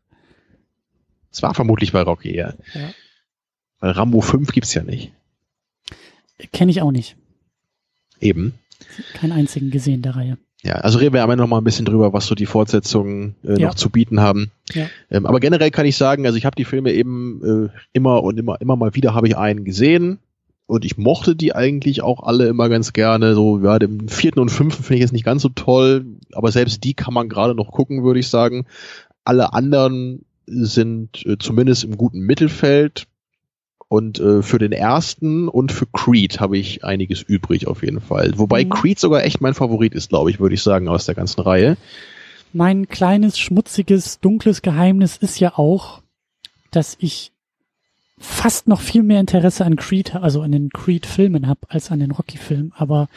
Es 1.30 1.42
war 1.42 1.54
vermutlich 1.54 1.92
bei 1.92 2.02
Rocky, 2.02 2.34
ja. 2.34 2.54
ja. 2.74 2.90
Weil 3.80 3.90
Rambo 3.90 4.20
5 4.20 4.52
gibt's 4.52 4.74
ja 4.74 4.82
nicht. 4.82 5.12
Kenne 6.52 6.70
ich 6.70 6.82
auch 6.82 6.92
nicht. 6.92 7.16
Eben. 8.20 8.54
Keinen 9.14 9.32
einzigen 9.32 9.70
gesehen 9.70 10.02
der 10.02 10.16
Reihe. 10.16 10.38
Ja, 10.62 10.74
also 10.76 10.98
reden 10.98 11.14
wir 11.14 11.22
am 11.22 11.30
Ende 11.30 11.42
noch 11.44 11.50
mal 11.50 11.58
ein 11.58 11.64
bisschen 11.64 11.84
drüber, 11.84 12.12
was 12.12 12.26
so 12.26 12.34
die 12.34 12.46
Fortsetzungen 12.46 13.36
äh, 13.44 13.60
ja. 13.60 13.68
noch 13.68 13.74
zu 13.74 13.90
bieten 13.90 14.20
haben. 14.20 14.50
Ja. 14.72 14.86
Ähm, 15.10 15.26
aber 15.26 15.38
generell 15.38 15.70
kann 15.70 15.86
ich 15.86 15.96
sagen, 15.96 16.26
also 16.26 16.38
ich 16.38 16.44
habe 16.44 16.56
die 16.56 16.64
Filme 16.64 16.92
eben 16.92 17.68
äh, 17.70 17.78
immer 17.92 18.22
und 18.22 18.38
immer 18.38 18.60
immer 18.60 18.76
mal 18.76 18.94
wieder 18.94 19.14
habe 19.14 19.28
ich 19.28 19.36
einen 19.36 19.64
gesehen 19.64 20.18
und 20.66 20.84
ich 20.84 20.98
mochte 20.98 21.36
die 21.36 21.54
eigentlich 21.54 22.02
auch 22.02 22.22
alle 22.22 22.46
immer 22.48 22.68
ganz 22.68 22.92
gerne. 22.92 23.34
So 23.34 23.60
ja, 23.62 23.78
dem 23.78 24.08
vierten 24.08 24.40
und 24.40 24.50
fünften 24.50 24.82
finde 24.82 24.96
ich 24.96 25.02
jetzt 25.02 25.12
nicht 25.12 25.24
ganz 25.24 25.42
so 25.42 25.50
toll, 25.50 26.04
aber 26.32 26.50
selbst 26.50 26.82
die 26.84 26.94
kann 26.94 27.14
man 27.14 27.28
gerade 27.28 27.54
noch 27.54 27.70
gucken, 27.70 28.02
würde 28.02 28.20
ich 28.20 28.28
sagen. 28.28 28.66
Alle 29.24 29.52
anderen 29.52 30.24
sind 30.46 31.24
äh, 31.26 31.36
zumindest 31.38 31.84
im 31.84 31.96
guten 31.96 32.20
Mittelfeld. 32.20 33.06
Und 33.88 34.18
äh, 34.18 34.42
für 34.42 34.58
den 34.58 34.72
ersten 34.72 35.48
und 35.48 35.70
für 35.70 35.86
Creed 35.86 36.40
habe 36.40 36.58
ich 36.58 36.84
einiges 36.84 37.22
übrig 37.22 37.68
auf 37.68 37.82
jeden 37.82 38.00
Fall. 38.00 38.32
Wobei 38.36 38.64
mhm. 38.64 38.70
Creed 38.70 38.98
sogar 38.98 39.24
echt 39.24 39.40
mein 39.40 39.54
Favorit 39.54 39.94
ist, 39.94 40.08
glaube 40.08 40.30
ich, 40.30 40.40
würde 40.40 40.54
ich 40.54 40.62
sagen, 40.62 40.88
aus 40.88 41.06
der 41.06 41.14
ganzen 41.14 41.40
Reihe. 41.40 41.76
Mein 42.52 42.88
kleines, 42.88 43.38
schmutziges, 43.38 44.18
dunkles 44.20 44.62
Geheimnis 44.62 45.16
ist 45.18 45.38
ja 45.38 45.56
auch, 45.56 46.02
dass 46.72 46.96
ich 46.98 47.32
fast 48.18 48.66
noch 48.66 48.80
viel 48.80 49.02
mehr 49.02 49.20
Interesse 49.20 49.64
an 49.64 49.76
Creed, 49.76 50.16
also 50.16 50.40
an 50.40 50.52
den 50.52 50.70
Creed-Filmen 50.70 51.46
habe, 51.46 51.60
als 51.68 51.90
an 51.90 52.00
den 52.00 52.10
Rocky-Filmen. 52.10 52.72
Aber 52.76 53.08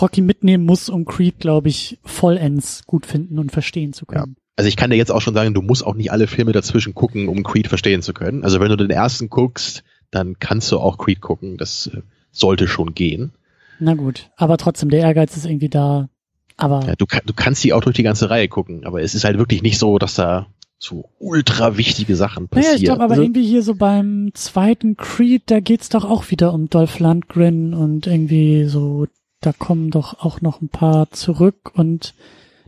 Rocky 0.00 0.20
mitnehmen 0.20 0.64
muss, 0.64 0.88
um 0.88 1.04
Creed, 1.04 1.40
glaube 1.40 1.68
ich, 1.68 1.98
vollends 2.04 2.86
gut 2.86 3.06
finden 3.06 3.38
und 3.38 3.52
verstehen 3.52 3.92
zu 3.92 4.06
können. 4.06 4.36
Ja. 4.36 4.42
Also 4.60 4.68
ich 4.68 4.76
kann 4.76 4.90
dir 4.90 4.96
jetzt 4.96 5.10
auch 5.10 5.22
schon 5.22 5.32
sagen, 5.32 5.54
du 5.54 5.62
musst 5.62 5.86
auch 5.86 5.94
nicht 5.94 6.12
alle 6.12 6.26
Filme 6.26 6.52
dazwischen 6.52 6.94
gucken, 6.94 7.28
um 7.28 7.42
Creed 7.42 7.66
verstehen 7.66 8.02
zu 8.02 8.12
können. 8.12 8.44
Also 8.44 8.60
wenn 8.60 8.68
du 8.68 8.76
den 8.76 8.90
ersten 8.90 9.30
guckst, 9.30 9.84
dann 10.10 10.38
kannst 10.38 10.70
du 10.70 10.78
auch 10.78 10.98
Creed 10.98 11.22
gucken. 11.22 11.56
Das 11.56 11.86
äh, 11.86 12.02
sollte 12.30 12.68
schon 12.68 12.92
gehen. 12.92 13.32
Na 13.78 13.94
gut, 13.94 14.28
aber 14.36 14.58
trotzdem, 14.58 14.90
der 14.90 15.00
Ehrgeiz 15.00 15.34
ist 15.34 15.46
irgendwie 15.46 15.70
da, 15.70 16.10
Aber 16.58 16.84
Ja, 16.86 16.94
du, 16.94 17.06
du 17.24 17.32
kannst 17.32 17.64
die 17.64 17.72
auch 17.72 17.80
durch 17.80 17.96
die 17.96 18.02
ganze 18.02 18.28
Reihe 18.28 18.48
gucken, 18.48 18.84
aber 18.84 19.00
es 19.00 19.14
ist 19.14 19.24
halt 19.24 19.38
wirklich 19.38 19.62
nicht 19.62 19.78
so, 19.78 19.96
dass 19.96 20.12
da 20.12 20.46
so 20.78 21.08
ultra 21.18 21.78
wichtige 21.78 22.14
Sachen 22.14 22.46
naja, 22.50 22.60
passieren. 22.60 22.76
ich 22.76 22.84
glaube 22.84 23.02
aber 23.02 23.12
Also, 23.12 23.22
irgendwie 23.22 23.46
hier 23.46 23.62
so 23.62 23.74
beim 23.76 24.28
zweiten 24.34 24.98
Creed, 24.98 25.44
da 25.46 25.60
geht's 25.60 25.88
doch 25.88 26.04
auch 26.04 26.30
wieder 26.30 26.52
um 26.52 26.68
Dolph 26.68 26.98
Lundgren 26.98 27.72
und 27.72 28.06
irgendwie 28.06 28.66
so, 28.66 29.06
da 29.40 29.54
kommen 29.54 29.90
doch 29.90 30.20
auch 30.22 30.42
noch 30.42 30.60
ein 30.60 30.68
paar 30.68 31.10
zurück 31.12 31.72
und 31.72 32.12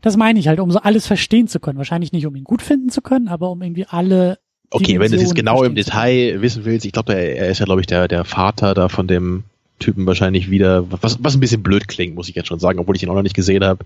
das 0.03 0.17
meine 0.17 0.39
ich 0.39 0.49
halt, 0.49 0.61
um 0.61 0.71
so 0.71 0.81
alles 0.81 1.07
verstehen 1.07 1.49
zu 1.49 1.61
können. 1.61 1.79
Wahrscheinlich 1.79 2.13
nicht, 2.13 2.27
um 2.27 2.37
ihn 2.37 2.45
gut 2.45 2.61
finden 2.61 2.91
zu 2.91 3.01
können, 3.01 3.29
aber 3.29 3.51
um 3.51 3.63
irgendwie 3.63 3.87
alle 3.87 4.39
okay, 4.71 4.99
wenn 4.99 5.11
du 5.11 5.17
es 5.17 5.23
jetzt 5.23 5.37
Dimensionen 5.37 5.37
genau 5.37 5.63
im 5.65 5.75
Detail 5.75 6.43
wissen 6.43 6.65
willst, 6.65 6.85
ich 6.85 6.93
glaube, 6.93 7.15
er 7.15 7.49
ist 7.49 7.59
ja, 7.59 7.65
glaube 7.65 7.81
ich, 7.81 7.87
der, 7.87 8.09
der 8.09 8.25
Vater 8.25 8.75
da 8.75 8.89
von 8.89 9.07
dem 9.07 9.45
Typen 9.79 10.07
wahrscheinlich 10.07 10.51
wieder, 10.51 10.85
was, 11.03 11.23
was 11.23 11.35
ein 11.35 11.41
bisschen 11.41 11.63
blöd 11.63 11.89
klingt, 11.89 12.15
muss 12.15 12.29
ich 12.29 12.35
jetzt 12.35 12.49
schon 12.49 12.61
sagen, 12.61 12.79
obwohl 12.79 12.97
ich 12.97 13.03
ihn 13.03 13.09
auch 13.09 13.15
noch 13.15 13.23
nicht 13.23 13.35
gesehen 13.37 13.65
habe. 13.65 13.85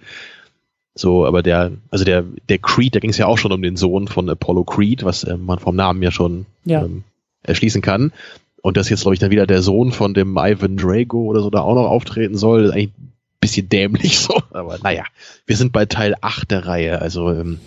So, 0.94 1.26
aber 1.26 1.42
der, 1.42 1.72
also 1.90 2.04
der, 2.04 2.24
der 2.48 2.58
Creed, 2.58 2.94
da 2.94 3.00
ging 3.00 3.10
es 3.10 3.18
ja 3.18 3.26
auch 3.26 3.36
schon 3.36 3.52
um 3.52 3.60
den 3.60 3.76
Sohn 3.76 4.08
von 4.08 4.28
Apollo 4.30 4.64
Creed, 4.64 5.04
was 5.04 5.24
äh, 5.24 5.36
man 5.36 5.58
vom 5.58 5.76
Namen 5.76 6.02
ja 6.02 6.10
schon 6.10 6.46
Ja. 6.64 6.84
ähm, 6.84 7.04
erschließen 7.42 7.82
kann. 7.82 8.12
Und 8.62 8.76
dass 8.76 8.88
jetzt, 8.88 9.02
glaube 9.02 9.14
ich, 9.14 9.20
dann 9.20 9.30
wieder 9.30 9.46
der 9.46 9.62
Sohn 9.62 9.92
von 9.92 10.14
dem 10.14 10.36
Ivan 10.38 10.76
Drago 10.76 11.24
oder 11.24 11.40
so 11.40 11.50
da 11.50 11.60
auch 11.60 11.74
noch 11.74 11.88
auftreten 11.88 12.36
soll, 12.36 12.64
ist 12.64 12.72
eigentlich 12.72 12.90
bisschen 13.40 13.68
dämlich 13.68 14.18
so. 14.20 14.42
Aber 14.50 14.78
naja, 14.82 15.04
wir 15.46 15.56
sind 15.56 15.72
bei 15.72 15.86
Teil 15.86 16.14
8 16.20 16.50
der 16.50 16.66
Reihe, 16.66 17.00
also 17.00 17.30
ähm, 17.30 17.58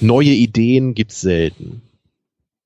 neue 0.00 0.30
Ideen 0.30 0.94
gibt's 0.94 1.20
selten. 1.20 1.82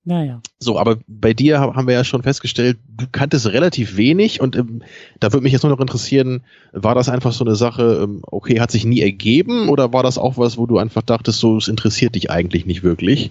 Naja. 0.06 0.42
So, 0.58 0.78
aber 0.78 0.98
bei 1.06 1.32
dir 1.32 1.60
ha- 1.60 1.74
haben 1.74 1.86
wir 1.86 1.94
ja 1.94 2.04
schon 2.04 2.22
festgestellt, 2.22 2.76
du 2.94 3.06
kanntest 3.10 3.46
relativ 3.46 3.96
wenig 3.96 4.38
und 4.42 4.54
ähm, 4.54 4.82
da 5.18 5.32
würde 5.32 5.44
mich 5.44 5.52
jetzt 5.54 5.62
nur 5.62 5.72
noch 5.72 5.80
interessieren, 5.80 6.42
war 6.72 6.94
das 6.94 7.08
einfach 7.08 7.32
so 7.32 7.42
eine 7.42 7.56
Sache, 7.56 8.00
ähm, 8.02 8.20
okay, 8.26 8.60
hat 8.60 8.70
sich 8.70 8.84
nie 8.84 9.00
ergeben 9.00 9.70
oder 9.70 9.94
war 9.94 10.02
das 10.02 10.18
auch 10.18 10.36
was, 10.36 10.58
wo 10.58 10.66
du 10.66 10.76
einfach 10.76 11.00
dachtest, 11.00 11.40
so, 11.40 11.56
es 11.56 11.68
interessiert 11.68 12.16
dich 12.16 12.30
eigentlich 12.30 12.66
nicht 12.66 12.82
wirklich? 12.82 13.30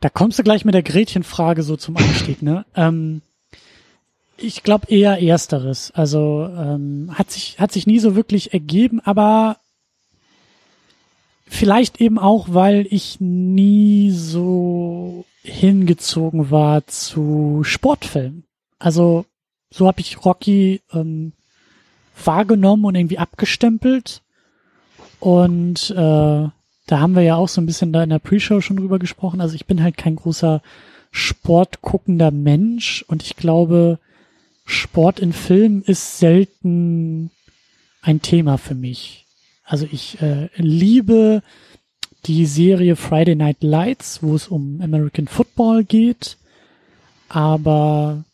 Da 0.00 0.08
kommst 0.08 0.40
du 0.40 0.42
gleich 0.42 0.64
mit 0.64 0.74
der 0.74 0.82
Gretchenfrage 0.82 1.62
so 1.62 1.76
zum 1.76 1.96
Einstieg, 1.96 2.42
ne? 2.42 2.64
Ähm, 2.74 3.22
ich 4.42 4.62
glaube 4.62 4.88
eher 4.88 5.22
ersteres. 5.22 5.92
Also 5.94 6.48
ähm, 6.56 7.10
hat 7.14 7.30
sich 7.30 7.58
hat 7.58 7.72
sich 7.72 7.86
nie 7.86 7.98
so 7.98 8.14
wirklich 8.14 8.52
ergeben, 8.52 9.00
aber 9.00 9.56
vielleicht 11.46 12.00
eben 12.00 12.18
auch, 12.18 12.48
weil 12.50 12.86
ich 12.90 13.20
nie 13.20 14.10
so 14.10 15.24
hingezogen 15.42 16.50
war 16.50 16.86
zu 16.86 17.62
Sportfilmen. 17.64 18.44
Also 18.78 19.26
so 19.70 19.86
habe 19.86 20.00
ich 20.00 20.24
Rocky 20.24 20.80
ähm, 20.92 21.32
wahrgenommen 22.24 22.84
und 22.84 22.94
irgendwie 22.94 23.18
abgestempelt. 23.18 24.22
Und 25.20 25.90
äh, 25.90 25.94
da 25.94 27.00
haben 27.00 27.14
wir 27.14 27.22
ja 27.22 27.36
auch 27.36 27.48
so 27.48 27.60
ein 27.60 27.66
bisschen 27.66 27.92
da 27.92 28.02
in 28.02 28.10
der 28.10 28.18
Pre-Show 28.18 28.60
schon 28.60 28.76
drüber 28.76 28.98
gesprochen. 28.98 29.40
Also 29.40 29.54
ich 29.54 29.66
bin 29.66 29.82
halt 29.82 29.96
kein 29.96 30.16
großer 30.16 30.62
sportguckender 31.10 32.30
Mensch 32.30 33.04
und 33.06 33.22
ich 33.22 33.36
glaube, 33.36 33.98
Sport 34.64 35.20
in 35.20 35.32
Filmen 35.32 35.82
ist 35.82 36.18
selten 36.18 37.30
ein 38.00 38.22
Thema 38.22 38.58
für 38.58 38.74
mich. 38.74 39.26
Also 39.64 39.86
ich 39.90 40.20
äh, 40.20 40.48
liebe 40.56 41.42
die 42.26 42.46
Serie 42.46 42.96
Friday 42.96 43.34
Night 43.34 43.62
Lights, 43.62 44.22
wo 44.22 44.34
es 44.34 44.48
um 44.48 44.80
American 44.80 45.26
Football 45.26 45.84
geht, 45.84 46.36
aber 47.28 48.24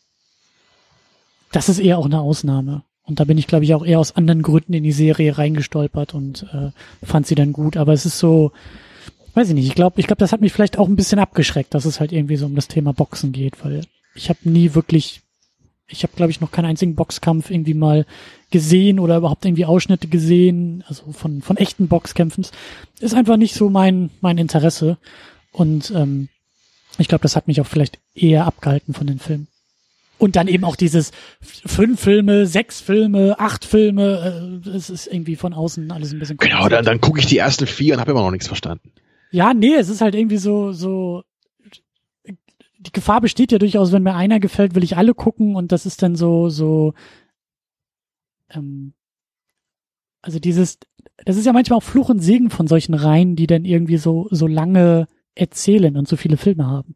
das 1.51 1.69
ist 1.69 1.79
eher 1.79 1.97
auch 1.97 2.05
eine 2.05 2.21
Ausnahme. 2.21 2.83
Und 3.03 3.19
da 3.19 3.23
bin 3.23 3.39
ich, 3.39 3.47
glaube 3.47 3.65
ich, 3.65 3.73
auch 3.73 3.83
eher 3.83 3.99
aus 3.99 4.15
anderen 4.15 4.43
Gründen 4.43 4.73
in 4.73 4.83
die 4.83 4.91
Serie 4.91 5.37
reingestolpert 5.37 6.13
und 6.13 6.45
äh, 6.53 6.69
fand 7.03 7.25
sie 7.25 7.33
dann 7.33 7.53
gut. 7.53 7.75
Aber 7.75 7.91
es 7.91 8.05
ist 8.05 8.19
so, 8.19 8.51
weiß 9.33 9.49
ich 9.49 9.55
nicht, 9.55 9.65
ich 9.65 9.73
glaube, 9.73 9.99
ich 9.99 10.05
glaube, 10.05 10.19
das 10.19 10.31
hat 10.31 10.41
mich 10.41 10.53
vielleicht 10.53 10.77
auch 10.77 10.87
ein 10.87 10.95
bisschen 10.95 11.17
abgeschreckt, 11.17 11.73
dass 11.73 11.85
es 11.85 11.99
halt 11.99 12.11
irgendwie 12.11 12.35
so 12.35 12.45
um 12.45 12.53
das 12.53 12.67
Thema 12.67 12.93
Boxen 12.93 13.31
geht, 13.31 13.65
weil 13.65 13.81
ich 14.13 14.29
habe 14.29 14.39
nie 14.43 14.75
wirklich, 14.75 15.21
ich 15.89 16.03
habe, 16.03 16.13
glaube 16.15 16.31
ich, 16.31 16.41
noch 16.41 16.51
keinen 16.51 16.65
einzigen 16.65 16.95
Boxkampf 16.95 17.49
irgendwie 17.49 17.73
mal 17.73 18.05
gesehen 18.51 18.99
oder 18.99 19.17
überhaupt 19.17 19.45
irgendwie 19.45 19.65
Ausschnitte 19.65 20.07
gesehen, 20.07 20.83
also 20.87 21.11
von, 21.11 21.41
von 21.41 21.57
echten 21.57 21.87
Boxkämpfen. 21.87 22.45
Ist 22.99 23.13
einfach 23.13 23.37
nicht 23.37 23.55
so 23.55 23.69
mein, 23.69 24.09
mein 24.21 24.37
Interesse. 24.37 24.97
Und 25.51 25.91
ähm, 25.95 26.29
ich 26.97 27.07
glaube, 27.07 27.21
das 27.23 27.35
hat 27.35 27.47
mich 27.47 27.61
auch 27.61 27.67
vielleicht 27.67 27.99
eher 28.13 28.45
abgehalten 28.45 28.93
von 28.93 29.07
den 29.07 29.19
Filmen. 29.19 29.47
Und 30.17 30.35
dann 30.35 30.49
eben 30.49 30.65
auch 30.65 30.75
dieses 30.75 31.11
fünf 31.41 32.01
Filme, 32.01 32.45
sechs 32.45 32.81
Filme, 32.81 33.39
acht 33.39 33.63
Filme, 33.63 34.61
äh, 34.65 34.69
es 34.69 34.89
ist 34.89 35.07
irgendwie 35.07 35.37
von 35.37 35.53
außen 35.53 35.91
alles 35.91 36.11
ein 36.11 36.19
bisschen 36.19 36.37
Genau, 36.37 36.67
dann, 36.67 36.83
dann 36.83 36.99
gucke 36.99 37.19
ich 37.19 37.25
die 37.25 37.37
ersten 37.37 37.67
vier 37.67 37.93
und 37.93 38.01
habe 38.01 38.11
immer 38.11 38.21
noch 38.21 38.31
nichts 38.31 38.47
verstanden. 38.47 38.91
Ja, 39.31 39.53
nee, 39.53 39.75
es 39.75 39.89
ist 39.89 40.01
halt 40.01 40.15
irgendwie 40.15 40.37
so, 40.37 40.73
so, 40.73 41.23
die 42.79 42.91
Gefahr 42.91 43.21
besteht 43.21 43.51
ja 43.51 43.59
durchaus, 43.59 43.91
wenn 43.91 44.03
mir 44.03 44.15
einer 44.15 44.39
gefällt, 44.39 44.73
will 44.73 44.83
ich 44.83 44.97
alle 44.97 45.13
gucken 45.13 45.55
und 45.55 45.71
das 45.71 45.85
ist 45.85 46.01
dann 46.01 46.15
so, 46.15 46.49
so, 46.49 46.93
ähm, 48.49 48.93
also 50.21 50.39
dieses, 50.39 50.79
das 51.25 51.35
ist 51.35 51.45
ja 51.45 51.53
manchmal 51.53 51.77
auch 51.77 51.83
Fluch 51.83 52.09
und 52.09 52.19
Segen 52.19 52.49
von 52.49 52.67
solchen 52.67 52.93
Reihen, 52.93 53.35
die 53.35 53.47
dann 53.47 53.65
irgendwie 53.65 53.97
so, 53.97 54.27
so 54.31 54.47
lange 54.47 55.07
erzählen 55.35 55.97
und 55.97 56.07
so 56.07 56.15
viele 56.15 56.37
Filme 56.37 56.67
haben. 56.67 56.95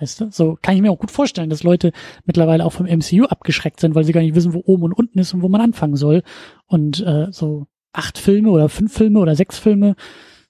Weißt 0.00 0.20
du? 0.20 0.30
So 0.32 0.58
kann 0.60 0.74
ich 0.74 0.82
mir 0.82 0.90
auch 0.90 0.98
gut 0.98 1.12
vorstellen, 1.12 1.50
dass 1.50 1.62
Leute 1.62 1.92
mittlerweile 2.24 2.64
auch 2.64 2.72
vom 2.72 2.86
MCU 2.86 3.26
abgeschreckt 3.26 3.78
sind, 3.78 3.94
weil 3.94 4.02
sie 4.02 4.12
gar 4.12 4.20
nicht 4.20 4.34
wissen, 4.34 4.52
wo 4.52 4.62
oben 4.64 4.82
und 4.84 4.92
unten 4.92 5.20
ist 5.20 5.32
und 5.32 5.42
wo 5.42 5.48
man 5.48 5.60
anfangen 5.60 5.96
soll. 5.96 6.24
Und 6.66 7.00
äh, 7.06 7.28
so 7.30 7.66
acht 7.92 8.18
Filme 8.18 8.50
oder 8.50 8.68
fünf 8.68 8.92
Filme 8.92 9.20
oder 9.20 9.36
sechs 9.36 9.58
Filme 9.58 9.94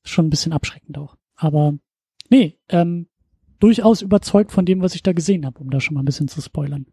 schon 0.04 0.26
ein 0.26 0.30
bisschen 0.30 0.54
abschreckend 0.54 0.96
auch. 0.96 1.16
Aber 1.36 1.74
nee, 2.30 2.58
ähm, 2.70 3.08
durchaus 3.62 4.02
überzeugt 4.02 4.50
von 4.52 4.64
dem, 4.64 4.82
was 4.82 4.94
ich 4.94 5.02
da 5.02 5.12
gesehen 5.12 5.46
habe, 5.46 5.60
um 5.60 5.70
da 5.70 5.80
schon 5.80 5.94
mal 5.94 6.02
ein 6.02 6.06
bisschen 6.06 6.28
zu 6.28 6.40
spoilern. 6.40 6.86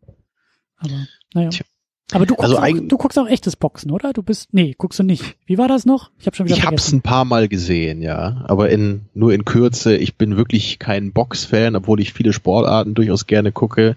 Aber 0.78 1.08
naja. 1.34 1.50
Tja. 1.50 1.66
Aber 2.12 2.26
du 2.26 2.34
guckst, 2.36 2.52
Also 2.56 2.58
auch, 2.58 2.88
du 2.88 2.98
guckst 2.98 3.20
auch 3.20 3.28
echtes 3.28 3.56
Boxen, 3.56 3.92
oder? 3.92 4.14
Du 4.14 4.24
bist, 4.24 4.52
nee, 4.52 4.74
guckst 4.78 4.98
du 4.98 5.04
nicht. 5.04 5.36
Wie 5.46 5.60
war 5.60 5.68
das 5.68 5.86
noch? 5.86 6.10
Ich 6.18 6.26
habe 6.26 6.36
schon 6.36 6.48
wieder 6.48 6.56
Ich 6.58 6.64
hab's 6.64 6.84
vergessen. 6.86 6.98
ein 6.98 7.02
paar 7.02 7.26
Mal 7.26 7.48
gesehen, 7.48 8.02
ja, 8.02 8.44
aber 8.48 8.70
in 8.70 9.02
nur 9.14 9.32
in 9.32 9.46
Kürze. 9.46 9.96
Ich 9.96 10.16
bin 10.16 10.36
wirklich 10.36 10.80
kein 10.80 11.12
Boxfan, 11.12 11.76
obwohl 11.76 12.00
ich 12.00 12.14
viele 12.14 12.34
Sportarten 12.34 12.96
durchaus 12.96 13.28
gerne 13.28 13.52
gucke. 13.52 13.96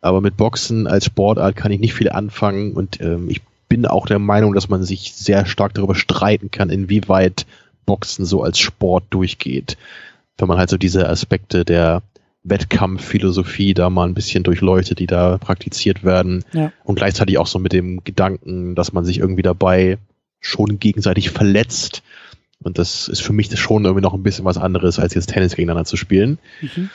Aber 0.00 0.20
mit 0.20 0.36
Boxen 0.36 0.86
als 0.86 1.06
Sportart 1.06 1.56
kann 1.56 1.72
ich 1.72 1.80
nicht 1.80 1.94
viel 1.94 2.10
anfangen 2.10 2.74
und 2.74 3.00
ähm, 3.00 3.28
ich 3.28 3.40
bin 3.68 3.84
auch 3.86 4.06
der 4.06 4.20
Meinung, 4.20 4.54
dass 4.54 4.68
man 4.68 4.84
sich 4.84 5.12
sehr 5.14 5.44
stark 5.44 5.74
darüber 5.74 5.96
streiten 5.96 6.52
kann, 6.52 6.70
inwieweit 6.70 7.44
Boxen 7.86 8.24
so 8.24 8.42
als 8.42 8.60
Sport 8.60 9.04
durchgeht. 9.10 9.76
Wenn 10.38 10.48
man 10.48 10.58
halt 10.58 10.70
so 10.70 10.76
diese 10.76 11.08
Aspekte 11.08 11.64
der 11.64 12.02
Wettkampfphilosophie 12.44 13.74
da 13.74 13.90
mal 13.90 14.08
ein 14.08 14.14
bisschen 14.14 14.44
durchleuchtet, 14.44 14.98
die 14.98 15.06
da 15.06 15.38
praktiziert 15.38 16.04
werden. 16.04 16.44
Ja. 16.52 16.72
Und 16.84 16.96
gleichzeitig 16.96 17.38
auch 17.38 17.46
so 17.46 17.58
mit 17.58 17.72
dem 17.72 18.04
Gedanken, 18.04 18.74
dass 18.74 18.92
man 18.92 19.04
sich 19.04 19.18
irgendwie 19.18 19.42
dabei 19.42 19.98
schon 20.40 20.78
gegenseitig 20.78 21.30
verletzt. 21.30 22.02
Und 22.62 22.78
das 22.78 23.08
ist 23.08 23.20
für 23.20 23.32
mich 23.32 23.56
schon 23.58 23.84
irgendwie 23.84 24.02
noch 24.02 24.14
ein 24.14 24.22
bisschen 24.22 24.44
was 24.44 24.58
anderes, 24.58 24.98
als 24.98 25.14
jetzt 25.14 25.30
Tennis 25.30 25.54
gegeneinander 25.54 25.84
zu 25.84 25.96
spielen. 25.96 26.38
Mhm. 26.60 26.90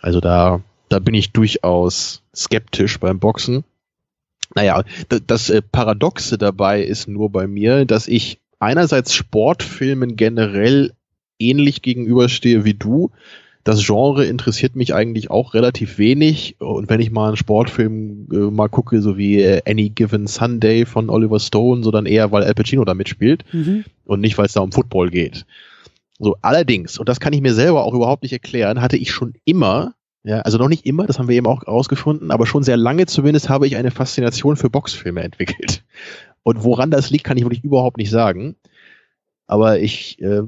Also 0.00 0.20
da, 0.20 0.60
da 0.88 0.98
bin 0.98 1.14
ich 1.14 1.32
durchaus 1.32 2.22
skeptisch 2.34 2.98
beim 3.00 3.18
Boxen. 3.18 3.64
Naja, 4.54 4.84
das 5.26 5.50
äh, 5.50 5.60
Paradoxe 5.60 6.38
dabei 6.38 6.82
ist 6.82 7.08
nur 7.08 7.30
bei 7.30 7.46
mir, 7.46 7.84
dass 7.84 8.06
ich 8.06 8.38
einerseits 8.58 9.12
Sportfilmen 9.14 10.16
generell 10.16 10.92
ähnlich 11.38 11.82
gegenüberstehe 11.82 12.64
wie 12.64 12.74
du. 12.74 13.10
Das 13.64 13.84
Genre 13.84 14.24
interessiert 14.24 14.76
mich 14.76 14.94
eigentlich 14.94 15.30
auch 15.30 15.52
relativ 15.54 15.98
wenig. 15.98 16.56
Und 16.60 16.88
wenn 16.88 17.00
ich 17.00 17.10
mal 17.10 17.28
einen 17.28 17.36
Sportfilm 17.36 18.28
äh, 18.32 18.36
mal 18.36 18.68
gucke, 18.68 19.02
so 19.02 19.18
wie 19.18 19.40
äh, 19.40 19.60
Any 19.68 19.88
Given 19.90 20.28
Sunday 20.28 20.86
von 20.86 21.10
Oliver 21.10 21.40
Stone, 21.40 21.82
so 21.82 21.90
dann 21.90 22.06
eher, 22.06 22.30
weil 22.30 22.44
Al 22.44 22.54
Pacino 22.54 22.84
da 22.84 22.94
mitspielt 22.94 23.44
Mhm. 23.52 23.84
und 24.04 24.20
nicht, 24.20 24.38
weil 24.38 24.46
es 24.46 24.52
da 24.52 24.60
um 24.60 24.70
Football 24.70 25.10
geht. 25.10 25.46
So, 26.18 26.36
allerdings, 26.42 26.98
und 26.98 27.08
das 27.08 27.18
kann 27.20 27.32
ich 27.32 27.40
mir 27.40 27.54
selber 27.54 27.84
auch 27.84 27.92
überhaupt 27.92 28.22
nicht 28.22 28.32
erklären, 28.32 28.80
hatte 28.80 28.96
ich 28.96 29.10
schon 29.10 29.34
immer, 29.44 29.94
ja, 30.22 30.38
also 30.42 30.58
noch 30.58 30.68
nicht 30.68 30.86
immer, 30.86 31.06
das 31.06 31.18
haben 31.18 31.28
wir 31.28 31.36
eben 31.36 31.46
auch 31.46 31.66
rausgefunden, 31.66 32.30
aber 32.30 32.46
schon 32.46 32.62
sehr 32.62 32.76
lange 32.76 33.06
zumindest 33.06 33.48
habe 33.48 33.66
ich 33.66 33.76
eine 33.76 33.90
Faszination 33.90 34.56
für 34.56 34.70
Boxfilme 34.70 35.22
entwickelt. 35.22 35.82
Und 36.44 36.62
woran 36.62 36.92
das 36.92 37.10
liegt, 37.10 37.24
kann 37.24 37.36
ich 37.36 37.42
wirklich 37.42 37.64
überhaupt 37.64 37.96
nicht 37.98 38.10
sagen. 38.10 38.54
Aber 39.48 39.80
ich 39.80 40.20
äh, 40.22 40.42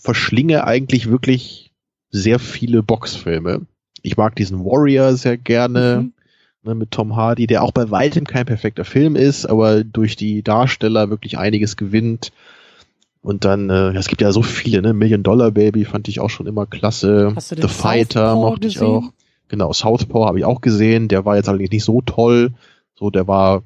verschlinge 0.00 0.64
eigentlich 0.64 1.08
wirklich 1.10 1.72
sehr 2.10 2.38
viele 2.38 2.82
Boxfilme. 2.82 3.62
Ich 4.02 4.16
mag 4.16 4.36
diesen 4.36 4.64
Warrior 4.64 5.14
sehr 5.14 5.36
gerne 5.36 6.02
Mhm. 6.02 6.12
ne, 6.62 6.74
mit 6.74 6.90
Tom 6.90 7.16
Hardy, 7.16 7.46
der 7.46 7.62
auch 7.62 7.72
bei 7.72 7.90
weitem 7.90 8.24
kein 8.26 8.46
perfekter 8.46 8.84
Film 8.84 9.16
ist, 9.16 9.46
aber 9.46 9.84
durch 9.84 10.16
die 10.16 10.42
Darsteller 10.42 11.10
wirklich 11.10 11.38
einiges 11.38 11.76
gewinnt. 11.76 12.32
Und 13.20 13.44
dann, 13.44 13.68
äh, 13.68 13.90
es 13.96 14.08
gibt 14.08 14.20
ja 14.22 14.30
so 14.32 14.42
viele, 14.42 14.80
ne? 14.80 14.94
Million 14.94 15.22
Dollar 15.24 15.50
Baby 15.50 15.84
fand 15.84 16.08
ich 16.08 16.20
auch 16.20 16.30
schon 16.30 16.46
immer 16.46 16.66
klasse. 16.66 17.32
Hast 17.34 17.50
du 17.50 17.56
The 17.56 17.62
den 17.62 17.68
Fighter 17.68 18.30
Southpaw 18.30 18.50
mochte 18.50 18.68
ich 18.68 18.74
gesehen? 18.74 18.86
auch. 18.88 19.12
Genau, 19.48 19.72
Southpaw 19.72 20.26
habe 20.26 20.38
ich 20.38 20.44
auch 20.44 20.60
gesehen. 20.60 21.08
Der 21.08 21.24
war 21.24 21.36
jetzt 21.36 21.48
allerdings 21.48 21.72
nicht 21.72 21.84
so 21.84 22.00
toll. 22.02 22.52
So, 22.94 23.10
der 23.10 23.26
war 23.26 23.62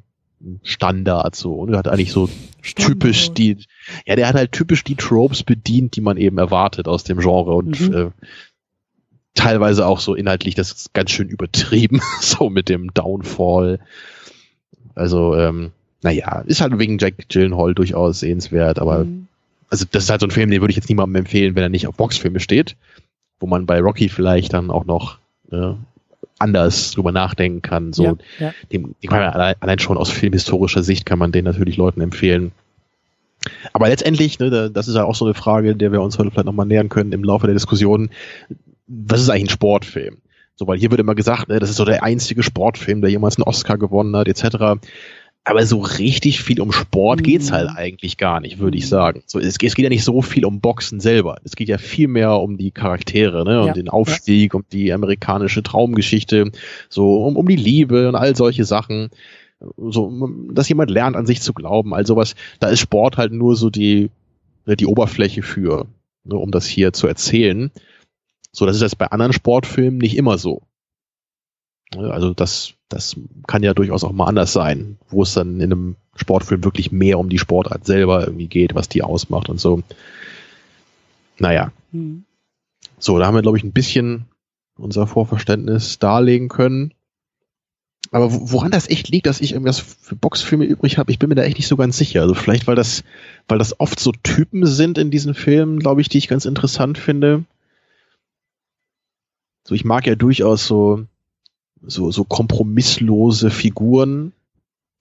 Standard 0.63 1.37
so 1.37 1.55
und 1.55 1.73
er 1.73 1.79
hat 1.79 1.89
eigentlich 1.89 2.13
so 2.13 2.29
typisch 2.77 3.33
die, 3.33 3.59
ja, 4.07 4.17
der 4.17 4.29
hat 4.29 4.35
halt 4.35 4.53
typisch 4.53 4.85
die 4.85 4.97
Tropes 4.97 5.43
bedient, 5.43 5.97
die 5.97 6.01
man 6.01 6.17
eben 6.17 6.39
erwartet 6.39 6.89
aus 6.89 7.05
dem 7.05 7.19
Genre 7.19 7.55
und 7.55 7.81
mhm. 7.81 7.95
äh, 7.95 8.11
teilweise 9.35 9.87
auch 9.87 10.01
so 10.01 10.15
inhaltlich, 10.15 10.55
das 10.55 10.73
ist 10.73 10.95
ganz 10.95 11.11
schön 11.11 11.29
übertrieben, 11.29 12.01
so 12.21 12.51
mit 12.51 12.69
dem 12.69 12.93
Downfall. 12.95 13.81
Also, 14.95 15.37
ähm, 15.37 15.73
naja, 16.03 16.43
ist 16.47 16.61
halt 16.61 16.79
wegen 16.79 16.99
Jack 16.99 17.29
Gyllenhaal 17.29 17.75
durchaus 17.75 18.21
sehenswert, 18.21 18.79
aber 18.79 19.05
mhm. 19.05 19.29
also 19.71 19.87
das 19.91 20.05
ist 20.05 20.11
halt 20.11 20.21
so 20.21 20.27
ein 20.27 20.33
Film, 20.33 20.51
den 20.51 20.61
würde 20.61 20.73
ich 20.73 20.77
jetzt 20.77 20.89
niemandem 20.89 21.17
empfehlen, 21.17 21.55
wenn 21.55 21.63
er 21.63 21.69
nicht 21.69 21.87
auf 21.87 21.97
Boxfilme 21.97 22.41
steht, 22.41 22.77
wo 23.41 23.47
man 23.47 23.67
bei 23.67 23.81
Rocky 23.81 24.09
vielleicht 24.09 24.53
dann 24.53 24.71
auch 24.71 24.85
noch 24.85 25.19
äh, 25.51 25.75
anders 26.39 26.91
drüber 26.91 27.13
nachdenken 27.13 27.63
kann. 27.63 27.93
So, 27.93 28.05
ja, 28.05 28.17
ja. 28.39 28.55
Dem, 28.73 28.95
dem 29.03 29.13
allein, 29.13 29.55
allein 29.61 29.79
schon 29.79 29.97
aus 29.97 30.11
filmhistorischer 30.11 30.83
Sicht 30.83 31.07
kann 31.07 31.19
man 31.19 31.33
den 31.33 31.45
natürlich 31.45 31.77
Leuten 31.77 32.01
empfehlen. 32.01 32.53
Aber 33.73 33.89
letztendlich, 33.89 34.39
ne, 34.39 34.71
das 34.71 34.89
ist 34.89 34.95
ja 34.95 35.05
auch 35.05 35.15
so 35.15 35.25
eine 35.25 35.35
Frage, 35.35 35.77
der 35.77 35.93
wir 35.93 36.03
uns 36.03 36.19
heute 36.19 36.31
vielleicht 36.31 36.47
nochmal 36.47 36.67
nähern 36.67 36.89
können 36.89 37.13
im 37.13 37.25
Laufe 37.25 37.47
der 37.47 37.55
Diskussion. 37.55 38.11
Was 38.87 39.21
ist 39.21 39.31
eigentlich 39.31 39.45
ein 39.45 39.51
Sportfilm? 39.51 40.19
So, 40.55 40.67
weil 40.67 40.79
hier 40.79 40.91
wird 40.91 41.01
immer 41.01 41.15
gesagt, 41.15 41.49
ne, 41.49 41.59
das 41.59 41.71
ist 41.71 41.77
so 41.77 41.85
der 41.85 42.03
einzige 42.03 42.43
Sportfilm, 42.43 43.01
der 43.01 43.11
jemals 43.11 43.37
einen 43.37 43.45
Oscar 43.45 43.79
gewonnen 43.79 44.15
hat, 44.17 44.29
etc. 44.29 44.81
Aber 45.45 45.67
so 45.67 45.81
richtig 45.81 46.41
viel 46.41 46.61
um 46.61 46.71
Sport 46.71 47.21
mhm. 47.21 47.25
geht's 47.25 47.51
halt 47.51 47.71
eigentlich 47.75 48.17
gar 48.17 48.41
nicht, 48.41 48.59
würde 48.59 48.79
ich 48.79 48.89
sagen. 48.89 49.23
So, 49.27 49.41
es, 49.41 49.57
es, 49.61 49.75
geht 49.75 49.79
ja 49.79 49.89
nicht 49.89 50.05
so 50.05 50.23
viel 50.23 50.45
um 50.45 50.61
Boxen 50.61 51.01
selber. 51.01 51.39
Es 51.43 51.57
geht 51.57 51.69
ja 51.69 51.79
viel 51.79 52.07
mehr 52.07 52.39
um 52.39 52.59
die 52.59 52.71
Charaktere, 52.71 53.45
ne, 53.45 53.61
um 53.61 53.67
ja. 53.69 53.73
den 53.73 53.89
Aufstieg, 53.89 54.55
um 54.55 54.65
die 54.71 54.93
amerikanische 54.93 55.63
Traumgeschichte, 55.63 56.53
so 56.89 57.25
um, 57.25 57.37
um 57.37 57.49
die 57.49 57.57
Liebe 57.57 58.09
und 58.09 58.15
all 58.15 58.37
solche 58.37 58.65
Sachen. 58.65 59.11
So, 59.77 60.29
dass 60.51 60.69
jemand 60.69 60.91
lernt, 60.91 61.17
an 61.17 61.27
sich 61.27 61.41
zu 61.41 61.53
glauben, 61.53 61.95
all 61.95 62.07
sowas. 62.07 62.35
Da 62.61 62.69
ist 62.69 62.81
Sport 62.81 63.17
halt 63.17 63.33
nur 63.33 63.57
so 63.57 63.71
die, 63.71 64.11
ne, 64.67 64.77
die 64.77 64.87
Oberfläche 64.87 65.43
für, 65.43 65.87
ne, 66.25 66.37
um 66.37 66.51
das 66.51 66.67
hier 66.67 66.93
zu 66.93 67.07
erzählen. 67.07 67.71
So, 68.53 68.67
das 68.67 68.77
ist 68.77 68.83
jetzt 68.83 68.99
bei 68.99 69.07
anderen 69.07 69.33
Sportfilmen 69.33 69.99
nicht 69.99 70.17
immer 70.17 70.39
so. 70.39 70.63
Also 71.97 72.33
das, 72.33 72.75
das 72.89 73.17
kann 73.47 73.63
ja 73.63 73.75
durchaus 73.75 74.05
auch 74.05 74.13
mal 74.13 74.27
anders 74.27 74.53
sein, 74.53 74.99
wo 75.09 75.23
es 75.23 75.35
dann 75.35 75.61
in 75.61 75.73
einem 75.73 75.97
Sportfilm 76.17 76.65
wirklich 76.65 76.93
mehr 76.93 77.19
um 77.19 77.29
die 77.29 77.39
Sportart 77.39 77.85
selber 77.85 78.27
irgendwie 78.27 78.49
geht, 78.49 78.75
was 78.75 78.89
die 78.89 79.03
ausmacht 79.03 79.49
und 79.49 79.61
so. 79.61 79.83
Naja. 81.39 81.73
Mhm. 81.91 82.25
So, 82.99 83.19
da 83.19 83.27
haben 83.27 83.35
wir, 83.35 83.43
glaube 83.43 83.59
ich, 83.59 83.65
ein 83.65 83.73
bisschen 83.73 84.27
unser 84.79 85.07
Vorverständnis 85.07 85.99
darlegen 85.99 86.49
können. 86.49 86.95
Aber 88.13 88.29
woran 88.31 88.71
das 88.71 88.89
echt 88.89 89.09
liegt, 89.09 89.27
dass 89.27 89.41
ich 89.41 89.53
irgendwas 89.53 89.81
für 89.81 90.15
Boxfilme 90.15 90.65
übrig 90.65 90.99
habe, 90.99 91.11
ich 91.11 91.19
bin 91.19 91.29
mir 91.29 91.35
da 91.35 91.43
echt 91.43 91.57
nicht 91.57 91.67
so 91.67 91.77
ganz 91.77 91.97
sicher. 91.97 92.21
Also 92.21 92.35
vielleicht, 92.35 92.67
weil 92.67 92.77
das, 92.77 93.05
weil 93.49 93.59
das 93.59 93.81
oft 93.81 93.99
so 93.99 94.13
Typen 94.23 94.67
sind 94.67 94.99
in 94.99 95.11
diesen 95.11 95.35
Filmen, 95.35 95.79
glaube 95.79 96.03
ich, 96.03 96.09
die 96.09 96.19
ich 96.19 96.29
ganz 96.29 96.45
interessant 96.45 96.99
finde. 96.99 97.45
So, 99.67 99.75
ich 99.75 99.85
mag 99.85 100.07
ja 100.07 100.15
durchaus 100.15 100.67
so 100.67 101.07
so, 101.85 102.11
so 102.11 102.25
kompromisslose 102.25 103.51
Figuren, 103.51 104.33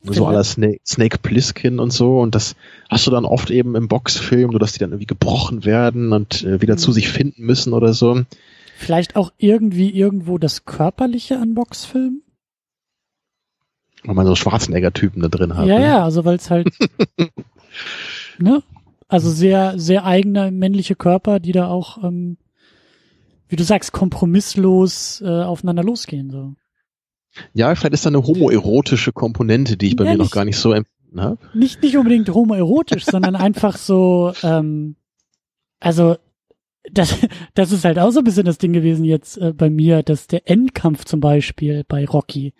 so 0.04 0.26
aller 0.26 0.44
Snake, 0.44 0.80
Snake 0.86 1.20
Plissken 1.20 1.80
und 1.80 1.92
so. 1.92 2.20
Und 2.20 2.34
das 2.34 2.56
hast 2.90 3.06
du 3.06 3.12
dann 3.12 3.26
oft 3.26 3.52
eben 3.52 3.76
im 3.76 3.88
Boxfilm, 3.88 4.52
nur 4.52 4.60
dass 4.60 4.74
die 4.74 4.80
dann 4.80 4.92
irgendwie 4.92 5.06
gebrochen 5.06 5.64
werden 5.64 6.12
und 6.12 6.44
äh, 6.44 6.62
wieder 6.62 6.74
mhm. 6.74 6.80
zu 6.80 6.92
sich 6.92 7.10
finden 7.10 7.44
müssen 7.46 7.74
oder 7.74 7.94
so. 7.94 8.24
Vielleicht 8.78 9.16
auch 9.16 9.32
irgendwie 9.38 9.92
irgendwo 9.92 10.40
das 10.40 10.66
Körperliche 10.66 11.38
an 11.38 11.54
Boxfilmen? 11.54 12.24
Weil 14.04 14.16
man 14.16 14.26
so 14.26 14.36
Schwarzenegger-Typen 14.36 15.22
da 15.22 15.28
drin 15.28 15.56
hat. 15.56 15.68
Ja, 15.68 15.80
ne? 15.80 15.86
ja, 15.86 16.04
also 16.04 16.26
weil 16.26 16.36
es 16.36 16.50
halt, 16.50 16.70
ne? 18.40 18.64
Also 19.08 19.30
sehr, 19.30 19.78
sehr 19.78 20.06
eigene 20.06 20.52
männliche 20.52 20.96
Körper, 20.96 21.40
die 21.40 21.52
da 21.52 21.68
auch, 21.68 22.02
ähm, 22.04 22.38
wie 23.50 23.58
du 23.58 23.64
sagst, 23.64 23.92
kompromisslos 23.92 25.22
äh, 25.22 25.44
aufeinander 25.44 25.84
losgehen. 25.84 26.30
So. 26.30 26.54
Ja, 27.54 27.76
vielleicht 27.76 27.94
ist 27.94 28.06
da 28.06 28.10
eine 28.10 28.26
homoerotische 28.26 29.12
Komponente, 29.12 29.78
die 29.78 29.88
ich 29.88 29.96
bei 29.96 30.06
ja, 30.06 30.12
mir 30.12 30.18
nicht, 30.18 30.28
noch 30.28 30.32
gar 30.32 30.46
nicht 30.46 30.58
so 30.58 30.72
empfunden 30.72 31.22
habe. 31.22 31.40
Nicht, 31.54 31.82
nicht 31.84 31.98
unbedingt 31.98 32.30
homoerotisch, 32.30 33.06
sondern 33.06 33.36
einfach 33.38 33.78
so, 33.78 34.34
ähm, 34.44 34.96
also 35.80 36.16
das, 36.92 37.18
das 37.54 37.72
ist 37.72 37.86
halt 37.86 38.00
auch 38.00 38.12
so 38.12 38.20
ein 38.20 38.24
bisschen 38.24 38.46
das 38.46 38.58
Ding 38.58 38.74
gewesen 38.74 39.06
jetzt 39.06 39.38
äh, 39.38 39.54
bei 39.54 39.70
mir, 39.70 40.04
dass 40.04 40.28
der 40.28 40.50
Endkampf 40.50 41.06
zum 41.06 41.20
Beispiel 41.20 41.84
bei 41.88 42.06
Rocky, 42.06 42.54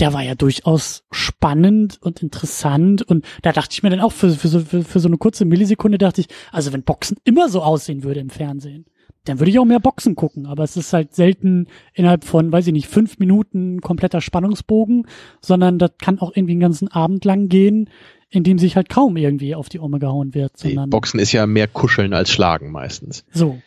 der 0.00 0.12
war 0.12 0.22
ja 0.22 0.34
durchaus 0.34 1.04
spannend 1.10 1.98
und 2.00 2.22
interessant 2.22 3.02
und 3.02 3.24
da 3.42 3.52
dachte 3.52 3.72
ich 3.72 3.82
mir 3.82 3.90
dann 3.90 4.00
auch 4.00 4.12
für, 4.12 4.30
für, 4.30 4.48
so, 4.48 4.60
für, 4.60 4.82
für 4.82 5.00
so 5.00 5.08
eine 5.08 5.18
kurze 5.18 5.44
Millisekunde 5.44 5.98
dachte 5.98 6.22
ich, 6.22 6.28
also 6.50 6.72
wenn 6.72 6.82
Boxen 6.82 7.18
immer 7.24 7.48
so 7.48 7.62
aussehen 7.62 8.02
würde 8.02 8.20
im 8.20 8.30
Fernsehen, 8.30 8.86
dann 9.24 9.38
würde 9.38 9.50
ich 9.50 9.58
auch 9.58 9.64
mehr 9.64 9.80
Boxen 9.80 10.16
gucken, 10.16 10.46
aber 10.46 10.64
es 10.64 10.76
ist 10.76 10.92
halt 10.92 11.14
selten 11.14 11.68
innerhalb 11.94 12.24
von, 12.24 12.50
weiß 12.50 12.66
ich 12.66 12.72
nicht, 12.72 12.88
fünf 12.88 13.18
Minuten 13.18 13.80
kompletter 13.80 14.20
Spannungsbogen, 14.20 15.06
sondern 15.40 15.78
das 15.78 15.92
kann 16.00 16.18
auch 16.18 16.32
irgendwie 16.34 16.54
einen 16.54 16.60
ganzen 16.60 16.88
Abend 16.88 17.24
lang 17.24 17.48
gehen, 17.48 17.88
in 18.30 18.42
dem 18.42 18.58
sich 18.58 18.76
halt 18.76 18.88
kaum 18.88 19.16
irgendwie 19.16 19.54
auf 19.54 19.68
die 19.68 19.78
Ome 19.78 19.98
gehauen 19.98 20.34
wird. 20.34 20.56
Sondern 20.56 20.88
nee, 20.88 20.90
Boxen 20.90 21.20
ist 21.20 21.32
ja 21.32 21.46
mehr 21.46 21.68
Kuscheln 21.68 22.14
als 22.14 22.30
Schlagen 22.30 22.72
meistens. 22.72 23.24
So. 23.30 23.60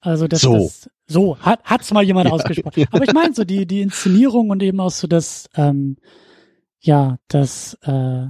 Also 0.00 0.28
das, 0.28 0.42
so. 0.42 0.54
das 0.54 0.90
so 1.10 1.38
hat 1.38 1.60
hat's 1.64 1.92
mal 1.92 2.04
jemand 2.04 2.30
ausgesprochen. 2.32 2.86
Aber 2.90 3.04
ich 3.04 3.12
meine 3.12 3.34
so 3.34 3.44
die 3.44 3.66
die 3.66 3.80
Inszenierung 3.80 4.50
und 4.50 4.62
eben 4.62 4.80
auch 4.80 4.90
so 4.90 5.06
das 5.06 5.48
ähm, 5.56 5.96
ja 6.78 7.18
das 7.28 7.74
äh, 7.82 8.26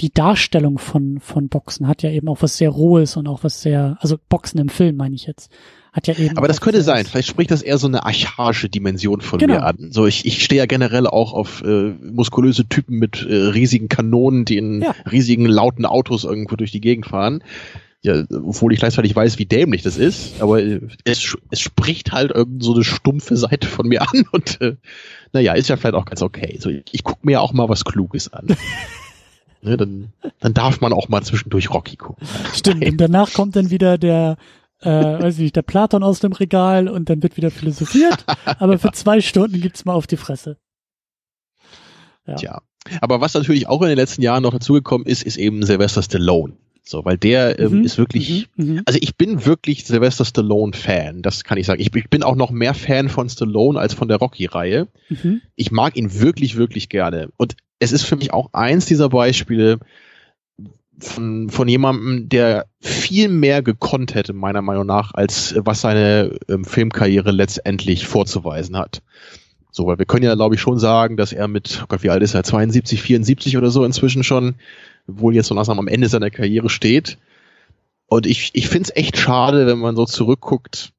die 0.00 0.12
Darstellung 0.12 0.78
von 0.78 1.20
von 1.20 1.48
Boxen 1.48 1.86
hat 1.86 2.02
ja 2.02 2.10
eben 2.10 2.28
auch 2.28 2.40
was 2.40 2.56
sehr 2.56 2.70
rohes 2.70 3.16
und 3.16 3.28
auch 3.28 3.44
was 3.44 3.62
sehr 3.62 3.98
also 4.00 4.16
Boxen 4.28 4.58
im 4.58 4.68
Film 4.68 4.96
meine 4.96 5.14
ich 5.14 5.26
jetzt 5.26 5.50
hat 5.92 6.06
ja 6.06 6.14
eben. 6.14 6.38
Aber 6.38 6.48
das 6.48 6.62
könnte 6.62 6.82
sein. 6.82 7.04
Vielleicht 7.04 7.28
spricht 7.28 7.50
das 7.50 7.60
eher 7.60 7.76
so 7.76 7.86
eine 7.86 8.06
archaische 8.06 8.70
Dimension 8.70 9.20
von 9.20 9.38
genau. 9.38 9.56
mir 9.56 9.62
an. 9.62 9.90
So, 9.90 10.06
ich, 10.06 10.24
ich 10.24 10.42
stehe 10.42 10.58
ja 10.58 10.66
generell 10.66 11.06
auch 11.06 11.34
auf 11.34 11.62
äh, 11.62 11.92
muskulöse 12.00 12.66
Typen 12.66 12.98
mit 12.98 13.26
äh, 13.28 13.34
riesigen 13.34 13.88
Kanonen, 13.88 14.46
die 14.46 14.56
in 14.56 14.80
ja. 14.80 14.94
riesigen 15.10 15.44
lauten 15.44 15.84
Autos 15.84 16.24
irgendwo 16.24 16.56
durch 16.56 16.70
die 16.70 16.80
Gegend 16.80 17.06
fahren. 17.06 17.44
Ja, 18.04 18.24
obwohl 18.30 18.72
ich 18.72 18.80
gleichzeitig 18.80 19.14
weiß, 19.14 19.38
wie 19.38 19.46
dämlich 19.46 19.82
das 19.82 19.96
ist, 19.96 20.42
aber 20.42 20.60
äh, 20.60 20.80
es, 21.04 21.36
es 21.50 21.60
spricht 21.60 22.10
halt 22.10 22.32
irgend 22.32 22.62
so 22.64 22.74
eine 22.74 22.82
stumpfe 22.82 23.36
Seite 23.36 23.68
von 23.68 23.86
mir 23.86 24.02
an 24.12 24.24
und 24.32 24.60
äh, 24.60 24.76
naja, 25.32 25.54
ist 25.54 25.68
ja 25.68 25.76
vielleicht 25.76 25.94
auch 25.94 26.04
ganz 26.04 26.20
okay. 26.20 26.58
So, 26.60 26.68
ich, 26.68 26.82
ich 26.90 27.04
gucke 27.04 27.20
mir 27.22 27.40
auch 27.40 27.52
mal 27.52 27.68
was 27.68 27.84
Kluges 27.84 28.32
an. 28.32 28.48
ne, 29.62 29.76
dann, 29.76 30.12
dann 30.40 30.52
darf 30.52 30.80
man 30.80 30.92
auch 30.92 31.08
mal 31.08 31.22
zwischendurch 31.22 31.70
Rocky 31.70 31.96
gucken. 31.96 32.26
Stimmt, 32.54 32.84
und 32.84 32.96
danach 33.00 33.32
kommt 33.32 33.54
dann 33.54 33.70
wieder 33.70 33.98
der 33.98 34.36
äh, 34.80 34.90
weiß 34.90 35.34
ich 35.34 35.40
nicht, 35.40 35.56
der 35.56 35.62
Platon 35.62 36.02
aus 36.02 36.18
dem 36.18 36.32
Regal 36.32 36.88
und 36.88 37.08
dann 37.08 37.22
wird 37.22 37.36
wieder 37.36 37.50
philosophiert, 37.50 38.24
aber 38.58 38.72
ja. 38.72 38.78
für 38.78 38.92
zwei 38.92 39.20
Stunden 39.20 39.60
gibt's 39.60 39.84
mal 39.84 39.94
auf 39.94 40.08
die 40.08 40.16
Fresse. 40.16 40.56
Ja. 42.26 42.34
Tja. 42.34 42.62
Aber 43.00 43.20
was 43.20 43.34
natürlich 43.34 43.68
auch 43.68 43.80
in 43.82 43.88
den 43.88 43.96
letzten 43.96 44.22
Jahren 44.22 44.42
noch 44.42 44.52
dazugekommen 44.52 45.06
ist, 45.06 45.22
ist 45.22 45.36
eben 45.36 45.64
Sylvester 45.64 46.02
Stallone. 46.02 46.54
So, 46.84 47.04
weil 47.04 47.16
der 47.16 47.60
ähm, 47.60 47.78
mhm, 47.78 47.84
ist 47.84 47.96
wirklich, 47.96 48.48
mhm, 48.56 48.66
mhm. 48.66 48.82
also 48.86 48.98
ich 49.00 49.16
bin 49.16 49.46
wirklich 49.46 49.84
Sylvester 49.84 50.24
Stallone 50.24 50.72
Fan, 50.72 51.22
das 51.22 51.44
kann 51.44 51.56
ich 51.56 51.66
sagen. 51.66 51.80
Ich, 51.80 51.94
ich 51.94 52.10
bin 52.10 52.22
auch 52.22 52.34
noch 52.34 52.50
mehr 52.50 52.74
Fan 52.74 53.08
von 53.08 53.28
Stallone 53.28 53.78
als 53.78 53.94
von 53.94 54.08
der 54.08 54.16
Rocky-Reihe. 54.16 54.88
Mhm. 55.08 55.42
Ich 55.54 55.70
mag 55.70 55.96
ihn 55.96 56.20
wirklich, 56.20 56.56
wirklich 56.56 56.88
gerne. 56.88 57.28
Und 57.36 57.56
es 57.78 57.92
ist 57.92 58.02
für 58.02 58.16
mich 58.16 58.32
auch 58.32 58.52
eins 58.52 58.86
dieser 58.86 59.08
Beispiele, 59.08 59.78
von, 60.98 61.50
von 61.50 61.68
jemandem, 61.68 62.28
der 62.28 62.66
viel 62.80 63.28
mehr 63.28 63.62
gekonnt 63.62 64.14
hätte, 64.14 64.32
meiner 64.32 64.62
Meinung 64.62 64.86
nach, 64.86 65.14
als 65.14 65.54
was 65.58 65.80
seine 65.80 66.38
ähm, 66.48 66.64
Filmkarriere 66.64 67.30
letztendlich 67.30 68.06
vorzuweisen 68.06 68.76
hat. 68.76 69.02
So, 69.70 69.86
weil 69.86 69.98
wir 69.98 70.06
können 70.06 70.24
ja, 70.24 70.34
glaube 70.34 70.54
ich, 70.54 70.60
schon 70.60 70.78
sagen, 70.78 71.16
dass 71.16 71.32
er 71.32 71.48
mit, 71.48 71.80
oh 71.82 71.86
Gott, 71.88 72.02
wie 72.02 72.10
alt 72.10 72.22
ist 72.22 72.34
er, 72.34 72.44
72, 72.44 73.00
74 73.00 73.56
oder 73.56 73.70
so 73.70 73.84
inzwischen 73.84 74.22
schon, 74.22 74.54
wohl 75.06 75.34
jetzt 75.34 75.48
so 75.48 75.54
langsam 75.54 75.78
am 75.78 75.88
Ende 75.88 76.08
seiner 76.08 76.30
Karriere 76.30 76.68
steht. 76.68 77.18
Und 78.06 78.26
ich, 78.26 78.50
ich 78.52 78.68
finde 78.68 78.90
es 78.90 78.96
echt 78.96 79.16
schade, 79.16 79.66
wenn 79.66 79.78
man 79.78 79.96
so 79.96 80.04
zurückguckt, 80.04 80.92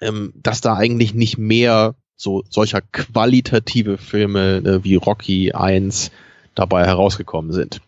ähm, 0.00 0.32
dass 0.34 0.60
da 0.60 0.74
eigentlich 0.74 1.14
nicht 1.14 1.38
mehr 1.38 1.94
so 2.16 2.42
solcher 2.50 2.80
qualitative 2.80 3.96
Filme 3.98 4.56
äh, 4.58 4.84
wie 4.84 4.96
Rocky 4.96 5.52
1 5.52 6.10
dabei 6.54 6.84
herausgekommen 6.84 7.52
sind. 7.52 7.80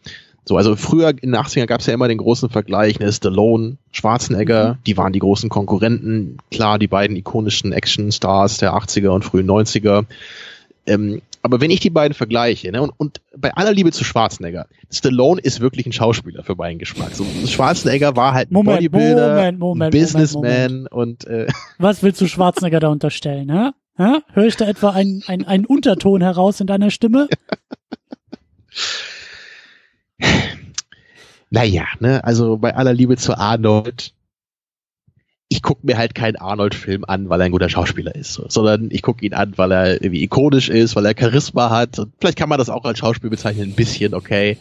So, 0.45 0.57
also 0.57 0.75
früher 0.77 1.11
in 1.11 1.33
den 1.33 1.37
80ern 1.37 1.67
gab 1.67 1.81
es 1.81 1.87
ja 1.87 1.95
immer 1.95 2.09
den 2.09 2.19
großen 2.19 2.49
Vergleich, 2.49 2.99
ne, 2.99 3.13
Stallone, 3.13 3.77
Schwarzenegger, 3.93 4.75
mhm. 4.75 4.79
die 4.87 4.97
waren 4.97 5.13
die 5.13 5.19
großen 5.19 5.49
Konkurrenten, 5.49 6.39
klar, 6.51 6.79
die 6.79 6.89
beiden 6.89 7.17
ikonischen 7.17 7.73
Action-Stars 7.73 8.59
der 8.59 8.75
80er 8.75 9.09
und 9.09 9.25
frühen 9.25 9.49
90er. 9.49 10.07
Ähm, 10.87 11.21
aber 11.43 11.61
wenn 11.61 11.71
ich 11.71 11.81
die 11.81 11.91
beiden 11.91 12.15
vergleiche, 12.15 12.71
ne, 12.71 12.83
und, 12.83 12.93
und 12.97 13.21
bei 13.37 13.55
aller 13.55 13.73
Liebe 13.73 13.93
zu 13.93 14.05
Schwarzenegger, 14.05 14.67
Stallone 14.91 15.41
ist 15.41 15.61
wirklich 15.61 15.87
ein 15.87 15.93
Schauspieler 15.93 16.43
für 16.45 16.55
meinen 16.55 16.79
Geschmack. 16.79 17.15
So, 17.15 17.25
Schwarzenegger 17.47 18.17
war 18.17 18.35
halt 18.35 18.51
ein 18.51 18.55
Moment, 18.55 18.79
Bodybuilder, 18.79 19.35
Moment, 19.35 19.59
Moment, 19.59 19.93
Businessman 19.93 20.87
und 20.87 21.27
äh, 21.27 21.47
Was 21.79 22.03
willst 22.03 22.21
du 22.21 22.27
Schwarzenegger 22.27 22.81
da 22.81 22.89
unterstellen, 22.89 23.51
hä? 23.51 23.71
hä? 23.97 24.21
Hör 24.33 24.45
ich 24.45 24.57
da 24.57 24.67
etwa 24.67 24.91
einen, 24.91 25.23
einen 25.27 25.65
Unterton 25.65 26.21
heraus 26.23 26.61
in 26.61 26.67
deiner 26.67 26.91
Stimme? 26.91 27.29
Naja, 31.53 31.87
ne, 31.99 32.23
also 32.23 32.59
bei 32.59 32.77
aller 32.77 32.95
Liebe 32.95 33.17
zu 33.17 33.37
Arnold, 33.37 34.15
ich 35.53 35.63
gucke 35.63 35.85
mir 35.85 35.99
halt 35.99 36.15
keinen 36.15 36.37
Arnold-Film 36.37 37.05
an, 37.07 37.29
weil 37.29 37.41
er 37.41 37.47
ein 37.47 37.51
guter 37.51 37.69
Schauspieler 37.69 38.15
ist, 38.15 38.33
so, 38.35 38.47
sondern 38.49 38.89
ich 38.93 39.03
gucke 39.03 39.27
ihn 39.27 39.35
an, 39.35 39.55
weil 39.57 39.73
er 39.73 39.95
irgendwie 39.95 40.23
ikonisch 40.23 40.69
ist, 40.69 40.95
weil 40.95 41.05
er 41.05 41.15
Charisma 41.19 41.71
hat. 41.71 41.99
Und 41.99 42.13
vielleicht 42.21 42.39
kann 42.39 42.49
man 42.49 42.59
das 42.59 42.71
auch 42.71 42.85
als 42.85 43.01
Schauspiel 43.01 43.31
bezeichnen, 43.31 43.71
ein 43.71 43.75
bisschen, 43.75 44.15
okay. 44.15 44.59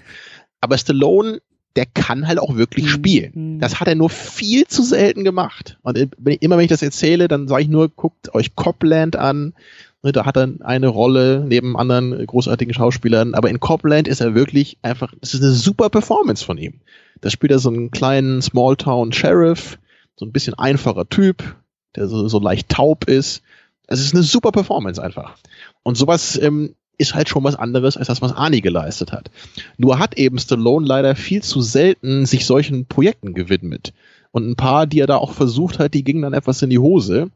Aber 0.61 0.77
Stallone, 0.79 1.41
der 1.75 1.85
kann 1.85 2.27
halt 2.27 2.39
auch 2.39 2.55
wirklich 2.55 2.85
Mhm. 2.85 2.89
spielen. 2.89 3.31
Mhm. 3.35 3.59
Das 3.59 3.79
hat 3.79 3.87
er 3.87 3.93
nur 3.93 4.09
viel 4.09 4.65
zu 4.65 4.81
selten 4.81 5.23
gemacht. 5.23 5.77
Und 5.83 5.95
wenn 6.17 6.33
ich- 6.33 6.41
immer 6.41 6.57
wenn 6.57 6.63
ich 6.65 6.71
das 6.71 6.81
erzähle, 6.81 7.27
dann 7.27 7.47
sage 7.47 7.61
ich 7.61 7.69
nur, 7.69 7.89
guckt 7.89 8.33
euch 8.33 8.55
Copland 8.55 9.15
an. 9.15 9.53
Ne, 10.01 10.11
Da 10.11 10.25
hat 10.25 10.37
er 10.37 10.49
eine 10.61 10.87
Rolle 10.87 11.45
neben 11.47 11.77
anderen 11.77 12.25
großartigen 12.25 12.73
Schauspielern. 12.73 13.35
Aber 13.35 13.49
in 13.51 13.59
Copland 13.59 14.07
ist 14.07 14.21
er 14.21 14.33
wirklich 14.33 14.77
einfach, 14.81 15.13
es 15.21 15.35
ist 15.35 15.43
eine 15.43 15.51
super 15.51 15.89
Performance 15.91 16.43
von 16.43 16.57
ihm. 16.57 16.75
Da 17.21 17.29
spielt 17.29 17.51
er 17.51 17.59
so 17.59 17.69
einen 17.69 17.91
kleinen 17.91 18.41
Smalltown-Sheriff, 18.41 19.77
so 20.19 20.25
ein 20.25 20.33
bisschen 20.33 20.53
einfacher 20.55 21.07
Typ, 21.07 21.55
der 21.95 22.09
so, 22.09 22.27
so 22.27 22.39
leicht 22.39 22.67
taub 22.67 23.05
ist. 23.05 23.41
Also 23.87 24.01
es 24.01 24.07
ist 24.07 24.13
eine 24.13 24.23
super 24.23 24.51
Performance 24.51 25.01
einfach. 25.01 25.37
Und 25.81 25.97
sowas 25.97 26.37
ähm, 26.37 26.75
ist 26.97 27.15
halt 27.15 27.29
schon 27.29 27.45
was 27.45 27.55
anderes, 27.55 27.95
als 27.95 28.07
das, 28.07 28.21
was 28.21 28.33
Arnie 28.33 28.59
geleistet 28.59 29.13
hat. 29.13 29.31
Nur 29.77 29.97
hat 29.97 30.17
eben 30.17 30.37
Stallone 30.37 30.85
leider 30.85 31.15
viel 31.15 31.41
zu 31.41 31.61
selten 31.61 32.25
sich 32.25 32.45
solchen 32.45 32.85
Projekten 32.85 33.33
gewidmet. 33.33 33.93
Und 34.31 34.45
ein 34.45 34.57
paar, 34.57 34.87
die 34.87 34.99
er 34.99 35.07
da 35.07 35.15
auch 35.15 35.31
versucht 35.31 35.79
hat, 35.79 35.93
die 35.93 36.03
gingen 36.03 36.23
dann 36.23 36.33
etwas 36.33 36.61
in 36.61 36.69
die 36.69 36.79
Hose. 36.79 37.31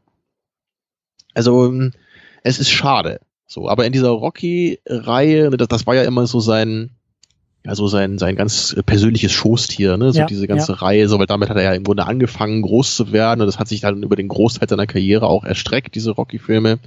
Also, 1.32 1.66
ähm, 1.66 1.92
es 2.42 2.58
ist 2.58 2.70
schade. 2.70 3.18
So, 3.46 3.70
aber 3.70 3.86
in 3.86 3.92
dieser 3.94 4.10
Rocky-Reihe, 4.10 5.50
das, 5.52 5.68
das 5.68 5.86
war 5.86 5.94
ja 5.94 6.02
immer 6.02 6.26
so 6.26 6.38
sein, 6.38 6.90
ja, 7.66 7.74
so 7.74 7.88
sein, 7.88 8.18
sein 8.18 8.36
ganz 8.36 8.76
persönliches 8.84 9.32
Schoßtier, 9.32 9.96
ne, 9.96 10.12
so 10.12 10.20
Ja, 10.20 10.26
diese 10.26 10.46
ganze 10.46 10.82
Reihe, 10.82 11.08
so, 11.08 11.18
weil 11.18 11.26
damit 11.26 11.48
hat 11.48 11.56
er 11.56 11.62
ja 11.62 11.72
im 11.72 11.84
Grunde 11.84 12.06
angefangen, 12.06 12.60
groß 12.62 12.94
zu 12.94 13.12
werden 13.12 13.40
und 13.40 13.46
das 13.46 13.58
hat 13.58 13.68
sich 13.68 13.80
dann 13.80 14.02
über 14.02 14.16
den 14.16 14.28
Großteil 14.28 14.68
seiner 14.68 14.86
Karriere 14.86 15.26
auch 15.26 15.44
erstreckt, 15.44 15.94
diese 15.94 16.10
Rocky-Filme. 16.10 16.78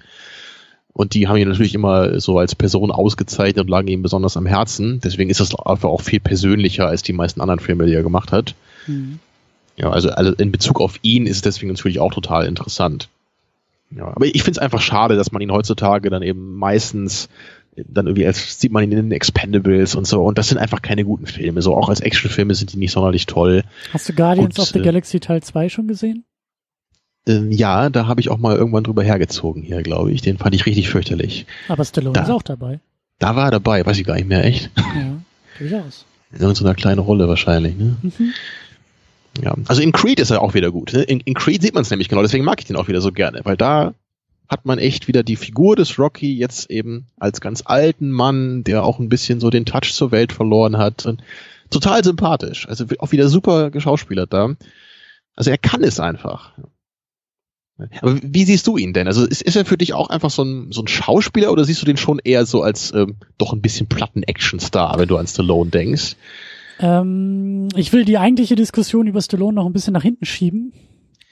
Und 0.93 1.13
die 1.13 1.27
haben 1.27 1.37
ihn 1.37 1.47
natürlich 1.47 1.75
immer 1.75 2.19
so 2.19 2.39
als 2.39 2.55
Person 2.55 2.91
ausgezeichnet 2.91 3.65
und 3.65 3.69
lagen 3.69 3.87
ihm 3.87 4.01
besonders 4.01 4.35
am 4.35 4.47
Herzen. 4.47 4.99
Deswegen 5.03 5.29
ist 5.29 5.39
das 5.39 5.53
einfach 5.53 5.89
auch 5.89 6.01
viel 6.01 6.19
persönlicher 6.19 6.87
als 6.87 7.03
die 7.03 7.13
meisten 7.13 7.39
anderen 7.39 7.59
Filme, 7.59 7.85
die 7.85 7.93
er 7.93 8.01
gemacht 8.01 8.31
hat. 8.31 8.55
Mhm. 8.87 9.19
Ja, 9.75 9.91
also, 9.91 10.09
also 10.09 10.33
in 10.33 10.51
Bezug 10.51 10.81
auf 10.81 10.97
ihn 11.03 11.27
ist 11.27 11.35
es 11.35 11.41
deswegen 11.43 11.71
natürlich 11.71 11.99
auch 11.99 12.11
total 12.11 12.47
interessant. 12.47 13.09
Ja, 13.91 14.07
aber 14.07 14.25
ich 14.25 14.43
finde 14.43 14.51
es 14.51 14.57
einfach 14.57 14.81
schade, 14.81 15.15
dass 15.15 15.31
man 15.31 15.41
ihn 15.41 15.51
heutzutage 15.51 16.09
dann 16.09 16.23
eben 16.23 16.55
meistens 16.55 17.29
dann 17.87 18.07
irgendwie 18.07 18.25
als 18.25 18.59
sieht 18.59 18.71
man 18.71 18.83
ihn 18.83 18.91
in 18.91 18.97
den 18.97 19.11
Expendables 19.11 19.95
und 19.95 20.07
so 20.07 20.23
und 20.23 20.37
das 20.37 20.47
sind 20.49 20.57
einfach 20.57 20.81
keine 20.81 21.03
guten 21.05 21.27
Filme. 21.27 21.61
So 21.61 21.75
auch 21.75 21.89
als 21.89 21.99
Actionfilme 21.99 22.55
sind 22.55 22.73
die 22.73 22.77
nicht 22.77 22.91
sonderlich 22.91 23.25
toll. 23.25 23.63
Hast 23.93 24.09
du 24.09 24.13
Guardians 24.13 24.55
Gut, 24.55 24.63
of 24.63 24.69
the 24.69 24.79
äh, 24.79 24.83
Galaxy 24.83 25.19
Teil 25.19 25.43
2 25.43 25.69
schon 25.69 25.87
gesehen? 25.87 26.23
Ähm, 27.27 27.51
ja, 27.51 27.89
da 27.89 28.07
habe 28.07 28.21
ich 28.21 28.29
auch 28.29 28.37
mal 28.37 28.55
irgendwann 28.55 28.83
drüber 28.83 29.03
hergezogen 29.03 29.61
hier, 29.61 29.83
glaube 29.83 30.11
ich. 30.11 30.21
Den 30.21 30.37
fand 30.37 30.55
ich 30.55 30.65
richtig 30.65 30.89
fürchterlich. 30.89 31.45
Aber 31.67 31.83
Stallone 31.83 32.13
da- 32.13 32.23
ist 32.23 32.29
auch 32.29 32.43
dabei. 32.43 32.79
Da 33.19 33.35
war 33.35 33.45
er 33.45 33.51
dabei, 33.51 33.85
weiß 33.85 33.97
ich 33.97 34.05
gar 34.05 34.15
nicht 34.15 34.27
mehr, 34.27 34.43
echt. 34.45 34.69
Ja, 34.77 35.17
durchaus. 35.59 36.05
In 36.31 36.41
irgendeiner 36.41 36.75
kleinen 36.75 36.99
Rolle 36.99 37.27
wahrscheinlich, 37.27 37.75
ne? 37.75 37.97
Mhm. 38.01 38.33
Ja. 39.43 39.55
Also 39.67 39.81
in 39.81 39.91
Creed 39.91 40.19
ist 40.19 40.31
er 40.31 40.41
auch 40.41 40.53
wieder 40.55 40.71
gut. 40.71 40.93
Ne? 40.93 41.03
In, 41.03 41.19
in 41.21 41.33
Creed 41.35 41.61
sieht 41.61 41.73
man 41.73 41.81
es 41.83 41.89
nämlich 41.89 42.09
genau, 42.09 42.21
deswegen 42.21 42.43
mag 42.43 42.59
ich 42.59 42.65
den 42.65 42.75
auch 42.75 42.87
wieder 42.87 43.01
so 43.01 43.11
gerne, 43.11 43.41
weil 43.43 43.55
da 43.57 43.93
hat 44.49 44.65
man 44.65 44.79
echt 44.79 45.07
wieder 45.07 45.23
die 45.23 45.35
Figur 45.35 45.75
des 45.75 45.99
Rocky 45.99 46.37
jetzt 46.37 46.69
eben 46.69 47.07
als 47.17 47.41
ganz 47.41 47.63
alten 47.65 48.11
Mann, 48.11 48.63
der 48.63 48.83
auch 48.83 48.99
ein 48.99 49.09
bisschen 49.09 49.39
so 49.39 49.49
den 49.49 49.65
Touch 49.65 49.93
zur 49.93 50.11
Welt 50.11 50.31
verloren 50.31 50.77
hat. 50.77 51.05
Und 51.05 51.21
total 51.69 52.03
sympathisch. 52.03 52.67
Also 52.67 52.85
auch 52.99 53.11
wieder 53.11 53.29
super 53.29 53.71
geschauspielert 53.71 54.31
da. 54.31 54.55
Also 55.35 55.51
er 55.51 55.57
kann 55.57 55.83
es 55.83 55.99
einfach. 55.99 56.53
Aber 58.01 58.19
wie 58.23 58.43
siehst 58.43 58.65
du 58.65 58.77
ihn 58.77 58.93
denn? 58.93 59.07
Also 59.07 59.25
ist, 59.25 59.43
ist 59.43 59.55
er 59.55 59.65
für 59.65 59.77
dich 59.77 59.93
auch 59.93 60.09
einfach 60.09 60.31
so 60.31 60.43
ein, 60.43 60.71
so 60.71 60.81
ein 60.81 60.87
Schauspieler 60.87 61.51
oder 61.51 61.63
siehst 61.63 61.81
du 61.81 61.85
den 61.85 61.97
schon 61.97 62.19
eher 62.23 62.45
so 62.45 62.63
als 62.63 62.91
ähm, 62.93 63.17
doch 63.37 63.53
ein 63.53 63.61
bisschen 63.61 63.87
platten 63.87 64.23
Action-Star, 64.23 64.97
wenn 64.97 65.07
du 65.07 65.17
an 65.17 65.27
Stallone 65.27 65.69
denkst? 65.69 66.15
Ähm, 66.79 67.67
ich 67.75 67.93
will 67.93 68.03
die 68.03 68.17
eigentliche 68.17 68.55
Diskussion 68.55 69.07
über 69.07 69.21
Stallone 69.21 69.53
noch 69.53 69.67
ein 69.67 69.73
bisschen 69.73 69.93
nach 69.93 70.03
hinten 70.03 70.25
schieben. 70.25 70.73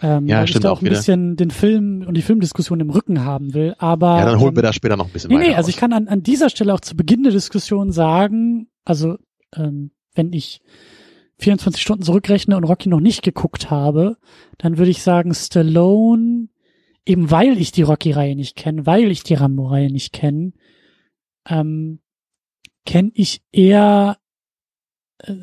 Ähm, 0.01 0.27
Ja, 0.27 0.38
weil 0.39 0.43
ich 0.45 0.49
stimmt 0.51 0.65
da 0.65 0.71
auch 0.71 0.77
auch 0.77 0.81
ein 0.81 0.86
wieder. 0.86 0.95
bisschen 0.97 1.36
den 1.38 1.51
Film 1.51 2.03
und 2.08 2.15
die 2.15 2.21
Filmdiskussion 2.21 2.79
im 2.81 2.89
Rücken 2.89 3.23
haben 3.23 3.53
will. 3.53 3.75
Aber 3.77 4.17
Ja, 4.19 4.25
dann 4.25 4.39
holen 4.39 4.49
ähm, 4.49 4.55
wir 4.58 4.63
da 4.63 4.73
später 4.73 4.97
noch 4.97 5.05
ein 5.08 5.12
bisschen 5.12 5.29
Nee, 5.29 5.36
weiter 5.38 5.47
nee, 5.49 5.55
also 5.55 5.67
aus. 5.67 5.69
ich 5.69 5.77
kann 5.77 5.93
an, 5.93 6.08
an 6.08 6.21
dieser 6.23 6.49
Stelle 6.49 6.73
auch 6.73 6.81
zu 6.81 6.95
Beginn 6.95 7.23
der 7.23 7.31
Diskussion 7.31 7.91
sagen, 7.91 8.67
also 8.84 9.17
ähm, 9.55 9.91
wenn 10.13 10.34
ich 10.34 10.62
24 11.39 11.81
Stunden 11.81 12.03
zurückrechne 12.03 12.55
und 12.58 12.63
Rocky 12.65 12.89
noch 12.89 12.99
nicht 13.01 13.21
geguckt 13.21 13.69
habe, 13.69 14.17
dann 14.58 14.77
würde 14.77 14.91
ich 14.91 15.01
sagen, 15.01 15.34
Stallone, 15.34 16.47
eben 17.05 17.29
weil 17.31 17.58
ich 17.58 17.71
die 17.71 17.81
Rocky-Reihe 17.81 18.36
nicht 18.36 18.55
kenne, 18.55 18.86
weil 18.86 19.12
ich 19.12 19.23
die 19.23 19.34
Rambo-Reihe 19.34 19.91
nicht 19.91 20.13
kenne, 20.13 20.53
ähm, 21.47 21.99
kenne 22.86 23.12
ich 23.13 23.41
eher 23.51 24.17
äh, 25.19 25.34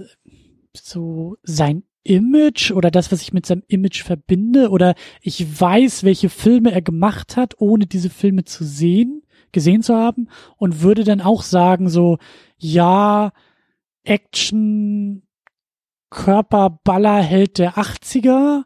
so 0.75 1.37
sein 1.43 1.85
Image 2.05 2.73
oder 2.73 2.91
das, 2.91 3.13
was 3.13 3.23
ich 3.23 3.33
mit 3.33 3.47
seinem 3.47 3.63
Image 3.69 4.03
verbinde 4.03 4.71
oder 4.71 4.95
ich 5.21 5.61
weiß, 5.61 6.05
welche 6.05 6.29
Filme 6.29 6.73
er 6.73 6.83
gemacht 6.83 7.37
hat, 7.37 7.55
ohne 7.59 7.87
diese 7.87 8.11
Filme 8.11 8.45
zu 8.45 8.65
sehen, 8.65 9.23
gesehen 9.53 9.83
zu 9.83 9.95
haben 9.95 10.29
und 10.57 10.83
würde 10.83 11.05
dann 11.05 11.21
auch 11.21 11.43
sagen 11.43 11.89
so, 11.89 12.19
ja, 12.59 13.33
Action, 14.05 15.23
Körperballerheld 16.11 17.59
der 17.59 17.75
80er, 17.75 18.65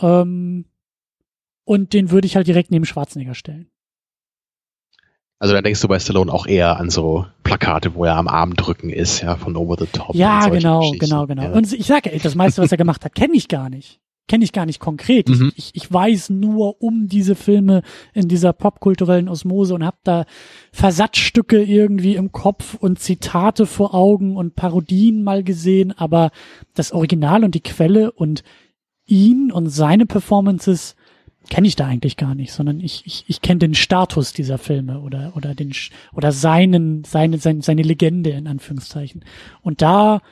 ähm, 0.00 0.66
und 1.64 1.92
den 1.92 2.10
würde 2.10 2.26
ich 2.26 2.36
halt 2.36 2.46
direkt 2.46 2.70
neben 2.70 2.84
Schwarzenegger 2.84 3.34
stellen. 3.34 3.70
Also 5.38 5.54
da 5.54 5.60
denkst 5.60 5.80
du 5.80 5.88
bei 5.88 5.98
Stallone 5.98 6.32
auch 6.32 6.46
eher 6.46 6.78
an 6.78 6.88
so 6.88 7.26
Plakate, 7.42 7.94
wo 7.94 8.04
er 8.04 8.16
am 8.16 8.28
Arm 8.28 8.54
drücken 8.54 8.88
ist, 8.88 9.20
ja, 9.20 9.36
von 9.36 9.54
Over 9.56 9.76
the 9.78 9.86
Top. 9.86 10.14
Ja, 10.14 10.48
genau, 10.48 10.92
genau, 10.98 11.26
genau. 11.26 11.42
Ja. 11.42 11.52
Und 11.52 11.70
ich 11.72 11.86
sage, 11.86 12.12
ey, 12.12 12.18
das 12.18 12.34
meiste, 12.34 12.62
was 12.62 12.72
er 12.72 12.78
gemacht 12.78 13.04
hat, 13.04 13.14
kenne 13.14 13.34
ich 13.34 13.48
gar 13.48 13.68
nicht. 13.68 14.00
Kenne 14.28 14.44
ich 14.44 14.52
gar 14.52 14.66
nicht 14.66 14.80
konkret. 14.80 15.28
Mhm. 15.28 15.52
Ich, 15.54 15.72
ich, 15.74 15.84
ich 15.84 15.92
weiß 15.92 16.30
nur 16.30 16.82
um 16.82 17.06
diese 17.06 17.36
Filme 17.36 17.82
in 18.12 18.28
dieser 18.28 18.52
popkulturellen 18.52 19.28
Osmose 19.28 19.74
und 19.74 19.84
habe 19.84 19.98
da 20.02 20.24
Versatzstücke 20.72 21.62
irgendwie 21.62 22.16
im 22.16 22.32
Kopf 22.32 22.74
und 22.74 22.98
Zitate 22.98 23.66
vor 23.66 23.94
Augen 23.94 24.36
und 24.36 24.56
Parodien 24.56 25.22
mal 25.22 25.44
gesehen, 25.44 25.92
aber 25.96 26.30
das 26.74 26.92
Original 26.92 27.44
und 27.44 27.54
die 27.54 27.62
Quelle 27.62 28.10
und 28.10 28.42
ihn 29.04 29.52
und 29.52 29.68
seine 29.68 30.06
Performances 30.06 30.96
kenne 31.48 31.66
ich 31.66 31.76
da 31.76 31.86
eigentlich 31.86 32.16
gar 32.16 32.34
nicht, 32.34 32.52
sondern 32.52 32.80
ich, 32.80 33.02
ich, 33.06 33.24
ich 33.28 33.40
kenne 33.40 33.58
den 33.58 33.74
Status 33.74 34.32
dieser 34.32 34.58
Filme 34.58 35.00
oder, 35.00 35.32
oder 35.36 35.54
den, 35.54 35.72
oder 36.12 36.32
seinen, 36.32 37.04
seine, 37.04 37.38
seine, 37.38 37.62
seine 37.62 37.82
Legende 37.82 38.30
in 38.30 38.46
Anführungszeichen. 38.46 39.24
Und 39.62 39.82
da 39.82 40.22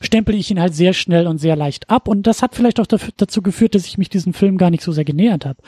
stempel 0.00 0.34
ich 0.34 0.50
ihn 0.50 0.60
halt 0.60 0.74
sehr 0.74 0.92
schnell 0.92 1.26
und 1.26 1.38
sehr 1.38 1.56
leicht 1.56 1.90
ab. 1.90 2.08
Und 2.08 2.26
das 2.26 2.42
hat 2.42 2.54
vielleicht 2.54 2.80
auch 2.80 2.86
dafür, 2.86 3.12
dazu 3.16 3.42
geführt, 3.42 3.74
dass 3.74 3.86
ich 3.86 3.98
mich 3.98 4.08
diesem 4.08 4.32
Film 4.32 4.58
gar 4.58 4.70
nicht 4.70 4.82
so 4.82 4.92
sehr 4.92 5.04
genähert 5.04 5.44
habe. 5.44 5.62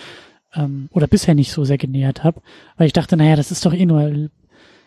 Ähm, 0.55 0.89
oder 0.93 1.07
bisher 1.07 1.35
nicht 1.35 1.53
so 1.53 1.65
sehr 1.65 1.79
genähert 1.79 2.25
habe. 2.25 2.41
Weil 2.77 2.87
ich 2.87 2.93
dachte, 2.93 3.17
naja, 3.17 3.37
das 3.37 3.51
ist 3.51 3.67
doch 3.67 3.75
eh 3.75 3.87
nur 3.87 4.31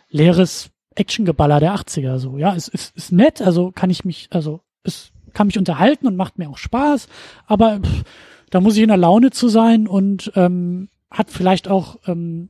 leeres 0.10 0.71
Actiongeballer 0.95 1.60
der 1.60 1.75
80er. 1.75 2.17
So, 2.17 2.38
ja, 2.38 2.56
es 2.56 2.67
ist, 2.67 2.95
ist 2.95 3.12
nett, 3.12 3.41
also 3.41 3.71
kann 3.71 3.89
ich 3.89 4.06
mich, 4.06 4.30
also 4.32 4.62
es 4.84 5.12
kann 5.34 5.47
mich 5.47 5.58
unterhalten 5.58 6.08
und 6.08 6.15
macht 6.15 6.39
mir 6.39 6.49
auch 6.49 6.58
Spaß, 6.58 7.08
aber 7.45 7.82
pff, 7.82 8.04
da 8.55 8.61
muss 8.61 8.77
ich 8.77 8.83
in 8.83 8.87
der 8.87 8.95
Laune 8.95 9.31
zu 9.31 9.49
sein 9.49 9.85
und 9.85 10.31
ähm, 10.35 10.87
hat 11.11 11.29
vielleicht 11.29 11.67
auch 11.67 11.97
ähm, 12.07 12.47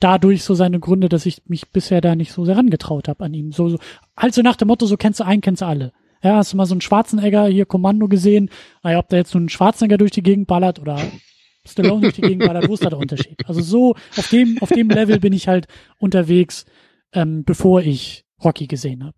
dadurch 0.00 0.42
so 0.42 0.54
seine 0.54 0.80
Gründe, 0.80 1.08
dass 1.08 1.24
ich 1.24 1.42
mich 1.46 1.70
bisher 1.70 2.00
da 2.00 2.16
nicht 2.16 2.32
so 2.32 2.44
sehr 2.44 2.56
rangetraut 2.56 3.06
habe 3.06 3.24
an 3.24 3.32
ihm. 3.32 3.52
So, 3.52 3.68
so 3.68 3.78
halt 4.16 4.34
so 4.34 4.42
nach 4.42 4.56
dem 4.56 4.66
Motto, 4.66 4.86
so 4.86 4.96
kennst 4.96 5.20
du 5.20 5.24
einen, 5.24 5.42
kennst 5.42 5.62
du 5.62 5.66
alle. 5.66 5.92
Ja, 6.20 6.34
hast 6.34 6.52
du 6.52 6.56
mal 6.56 6.66
so 6.66 6.74
einen 6.74 6.80
Schwarzenegger 6.80 7.46
hier 7.46 7.64
Kommando 7.64 8.08
gesehen? 8.08 8.50
Naja, 8.82 8.98
ob 8.98 9.08
da 9.08 9.18
jetzt 9.18 9.30
so 9.30 9.38
ein 9.38 9.48
Schwarzenegger 9.48 9.98
durch 9.98 10.10
die 10.10 10.24
Gegend 10.24 10.48
ballert 10.48 10.80
oder 10.80 10.98
Stallone 11.64 12.00
durch 12.00 12.14
die 12.14 12.22
Gegend 12.22 12.44
ballert, 12.44 12.68
wo 12.68 12.74
ist 12.74 12.84
da 12.84 12.90
der 12.90 12.98
Unterschied? 12.98 13.46
Also 13.46 13.60
so, 13.60 13.94
auf 14.16 14.28
dem, 14.28 14.58
auf 14.60 14.70
dem 14.70 14.90
Level 14.90 15.20
bin 15.20 15.32
ich 15.32 15.46
halt 15.46 15.68
unterwegs, 15.98 16.66
ähm, 17.12 17.44
bevor 17.44 17.82
ich 17.82 18.24
Rocky 18.42 18.66
gesehen 18.66 19.04
habe. 19.04 19.16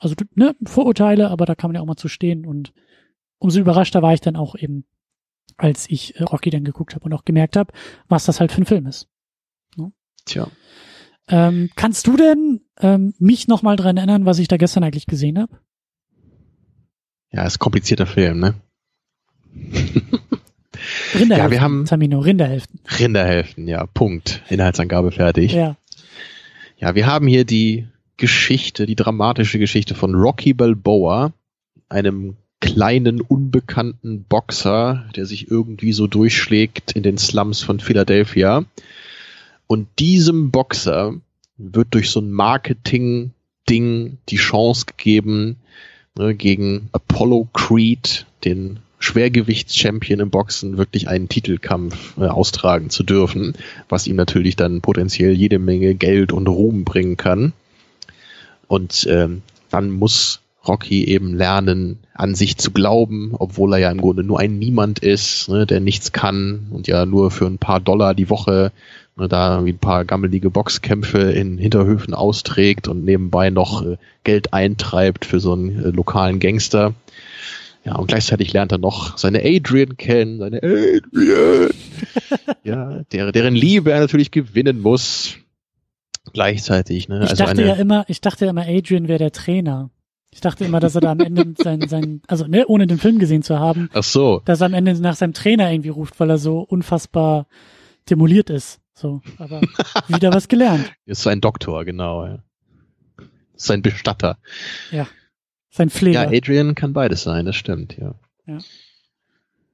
Also, 0.00 0.16
ne, 0.34 0.56
Vorurteile, 0.64 1.30
aber 1.30 1.46
da 1.46 1.54
kann 1.54 1.68
man 1.70 1.76
ja 1.76 1.82
auch 1.82 1.86
mal 1.86 1.94
zu 1.94 2.08
stehen 2.08 2.46
und 2.46 2.72
umso 3.38 3.60
überraschter 3.60 4.02
war 4.02 4.12
ich 4.12 4.20
dann 4.20 4.34
auch 4.34 4.56
eben, 4.56 4.86
als 5.56 5.88
ich 5.90 6.16
äh, 6.18 6.22
Rocky 6.24 6.50
dann 6.50 6.64
geguckt 6.64 6.94
habe 6.94 7.04
und 7.04 7.12
auch 7.12 7.24
gemerkt 7.24 7.56
habe, 7.56 7.72
was 8.08 8.24
das 8.24 8.40
halt 8.40 8.52
für 8.52 8.62
ein 8.62 8.66
Film 8.66 8.86
ist. 8.86 9.08
Tja. 10.24 10.46
Ähm, 11.28 11.70
kannst 11.74 12.06
du 12.06 12.16
denn 12.16 12.60
ähm, 12.80 13.12
mich 13.18 13.48
nochmal 13.48 13.74
dran 13.74 13.96
erinnern, 13.96 14.24
was 14.24 14.38
ich 14.38 14.46
da 14.46 14.56
gestern 14.56 14.84
eigentlich 14.84 15.06
gesehen 15.06 15.36
habe? 15.38 15.58
Ja, 17.32 17.44
ist 17.44 17.58
komplizierter 17.58 18.06
Film, 18.06 18.38
ne? 18.38 18.54
Rinderhälften. 21.14 21.30
Ja, 21.38 21.50
wir 21.50 21.60
haben- 21.60 21.84
Tamino, 21.86 22.18
Rinderhälften. 22.20 22.80
Rinderhälften, 22.98 23.68
ja, 23.68 23.86
Punkt. 23.86 24.42
Inhaltsangabe 24.48 25.12
fertig. 25.12 25.52
Ja. 25.52 25.76
Ja. 26.78 26.94
wir 26.94 27.06
haben 27.06 27.26
hier 27.26 27.44
die 27.44 27.86
Geschichte, 28.16 28.86
die 28.86 28.96
dramatische 28.96 29.58
Geschichte 29.58 29.94
von 29.94 30.14
Rocky 30.14 30.54
Balboa, 30.54 31.32
einem 31.88 32.36
kleinen, 32.62 33.20
unbekannten 33.20 34.22
Boxer, 34.22 35.04
der 35.16 35.26
sich 35.26 35.50
irgendwie 35.50 35.92
so 35.92 36.06
durchschlägt 36.06 36.92
in 36.92 37.02
den 37.02 37.18
Slums 37.18 37.60
von 37.60 37.80
Philadelphia. 37.80 38.64
Und 39.66 39.88
diesem 39.98 40.52
Boxer 40.52 41.14
wird 41.58 41.88
durch 41.90 42.10
so 42.10 42.20
ein 42.20 42.30
Marketing-Ding 42.30 44.18
die 44.28 44.36
Chance 44.36 44.86
gegeben, 44.86 45.56
ne, 46.16 46.36
gegen 46.36 46.88
Apollo 46.92 47.48
Creed, 47.52 48.26
den 48.44 48.78
Schwergewichtschampion 49.00 50.20
im 50.20 50.30
Boxen, 50.30 50.78
wirklich 50.78 51.08
einen 51.08 51.28
Titelkampf 51.28 52.16
äh, 52.16 52.26
austragen 52.26 52.90
zu 52.90 53.02
dürfen, 53.02 53.54
was 53.88 54.06
ihm 54.06 54.14
natürlich 54.14 54.54
dann 54.54 54.82
potenziell 54.82 55.32
jede 55.32 55.58
Menge 55.58 55.96
Geld 55.96 56.32
und 56.32 56.46
Ruhm 56.46 56.84
bringen 56.84 57.16
kann. 57.16 57.54
Und 58.68 59.04
ähm, 59.10 59.42
dann 59.68 59.90
muss 59.90 60.41
Rocky 60.66 61.04
eben 61.04 61.34
lernen, 61.34 61.98
an 62.14 62.34
sich 62.34 62.56
zu 62.56 62.70
glauben, 62.70 63.34
obwohl 63.36 63.74
er 63.74 63.78
ja 63.78 63.90
im 63.90 64.00
Grunde 64.00 64.22
nur 64.22 64.38
ein 64.38 64.58
Niemand 64.58 65.00
ist, 65.00 65.48
ne, 65.48 65.66
der 65.66 65.80
nichts 65.80 66.12
kann 66.12 66.68
und 66.70 66.86
ja 66.86 67.04
nur 67.04 67.30
für 67.30 67.46
ein 67.46 67.58
paar 67.58 67.80
Dollar 67.80 68.14
die 68.14 68.30
Woche 68.30 68.70
ne, 69.16 69.28
da 69.28 69.64
wie 69.64 69.72
ein 69.72 69.78
paar 69.78 70.04
gammelige 70.04 70.50
Boxkämpfe 70.50 71.32
in 71.32 71.58
Hinterhöfen 71.58 72.14
austrägt 72.14 72.88
und 72.88 73.04
nebenbei 73.04 73.50
noch 73.50 73.84
äh, 73.84 73.96
Geld 74.24 74.52
eintreibt 74.52 75.24
für 75.24 75.40
so 75.40 75.52
einen 75.52 75.84
äh, 75.84 75.88
lokalen 75.88 76.38
Gangster. 76.38 76.94
Ja, 77.84 77.96
und 77.96 78.06
gleichzeitig 78.06 78.52
lernt 78.52 78.70
er 78.70 78.78
noch 78.78 79.18
seine 79.18 79.40
Adrian 79.42 79.96
kennen, 79.96 80.38
seine 80.38 80.58
Adrian, 80.58 81.70
ja, 82.62 83.02
der, 83.10 83.32
deren 83.32 83.56
Liebe 83.56 83.90
er 83.90 84.00
natürlich 84.00 84.30
gewinnen 84.30 84.80
muss. 84.80 85.38
Gleichzeitig, 86.32 87.08
ne? 87.08 87.24
Ich 87.24 87.30
also 87.30 87.44
dachte 87.44 87.62
eine, 87.62 87.66
ja 87.66 87.74
immer, 87.74 88.04
ich 88.06 88.20
dachte 88.20 88.44
ja 88.44 88.52
immer, 88.52 88.66
Adrian 88.68 89.08
wäre 89.08 89.18
der 89.18 89.32
Trainer. 89.32 89.90
Ich 90.34 90.40
dachte 90.40 90.64
immer, 90.64 90.80
dass 90.80 90.94
er 90.94 91.02
da 91.02 91.12
am 91.12 91.20
Ende 91.20 91.54
sein, 91.62 91.86
sein, 91.88 92.22
also 92.26 92.46
ne, 92.46 92.66
ohne 92.66 92.86
den 92.86 92.98
Film 92.98 93.18
gesehen 93.18 93.42
zu 93.42 93.58
haben, 93.58 93.90
ach 93.92 94.02
so, 94.02 94.40
dass 94.44 94.60
er 94.62 94.66
am 94.66 94.74
Ende 94.74 94.98
nach 95.00 95.14
seinem 95.16 95.34
Trainer 95.34 95.70
irgendwie 95.70 95.90
ruft, 95.90 96.18
weil 96.20 96.30
er 96.30 96.38
so 96.38 96.60
unfassbar 96.60 97.46
demoliert 98.08 98.48
ist. 98.50 98.80
So, 98.94 99.20
aber 99.38 99.60
wieder 100.08 100.32
was 100.32 100.48
gelernt. 100.48 100.92
ist 101.06 101.26
ein 101.26 101.40
Doktor, 101.40 101.84
genau, 101.84 102.24
ja. 102.26 102.38
Ist 103.54 103.70
ein 103.70 103.82
Bestatter. 103.82 104.38
Sein 105.70 105.90
Pfleger. 105.90 106.30
Ja, 106.30 106.36
Adrian 106.36 106.74
kann 106.74 106.92
beides 106.92 107.22
sein, 107.22 107.46
das 107.46 107.56
stimmt, 107.56 107.96
ja. 107.98 108.14
Ja. 108.46 108.58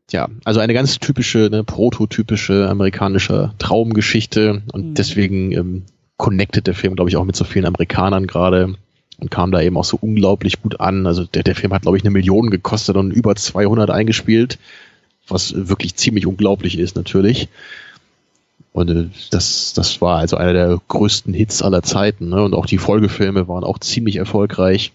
Tja, 0.08 0.28
also 0.44 0.60
eine 0.60 0.72
ganz 0.74 0.98
typische, 0.98 1.48
ne, 1.50 1.64
prototypische 1.64 2.68
amerikanische 2.68 3.52
Traumgeschichte 3.58 4.62
und 4.72 4.90
Mhm. 4.90 4.94
deswegen 4.94 5.52
ähm, 5.52 5.82
connected 6.16 6.66
der 6.66 6.74
Film, 6.74 6.94
glaube 6.96 7.10
ich, 7.10 7.16
auch 7.16 7.24
mit 7.24 7.36
so 7.36 7.44
vielen 7.44 7.66
Amerikanern 7.66 8.26
gerade 8.26 8.74
und 9.18 9.30
kam 9.30 9.50
da 9.50 9.60
eben 9.60 9.76
auch 9.76 9.84
so 9.84 9.98
unglaublich 10.00 10.62
gut 10.62 10.80
an. 10.80 11.06
Also 11.06 11.24
der, 11.24 11.42
der 11.42 11.56
Film 11.56 11.72
hat, 11.72 11.82
glaube 11.82 11.96
ich, 11.96 12.04
eine 12.04 12.10
Million 12.10 12.50
gekostet 12.50 12.96
und 12.96 13.10
über 13.10 13.34
200 13.34 13.90
eingespielt, 13.90 14.58
was 15.26 15.54
wirklich 15.68 15.96
ziemlich 15.96 16.26
unglaublich 16.26 16.78
ist 16.78 16.96
natürlich. 16.96 17.48
Und 18.72 18.90
äh, 18.90 19.08
das, 19.30 19.72
das 19.74 20.00
war 20.00 20.18
also 20.18 20.36
einer 20.36 20.52
der 20.52 20.80
größten 20.88 21.34
Hits 21.34 21.62
aller 21.62 21.82
Zeiten. 21.82 22.28
Ne? 22.28 22.42
Und 22.42 22.54
auch 22.54 22.66
die 22.66 22.78
Folgefilme 22.78 23.48
waren 23.48 23.64
auch 23.64 23.78
ziemlich 23.78 24.16
erfolgreich. 24.16 24.92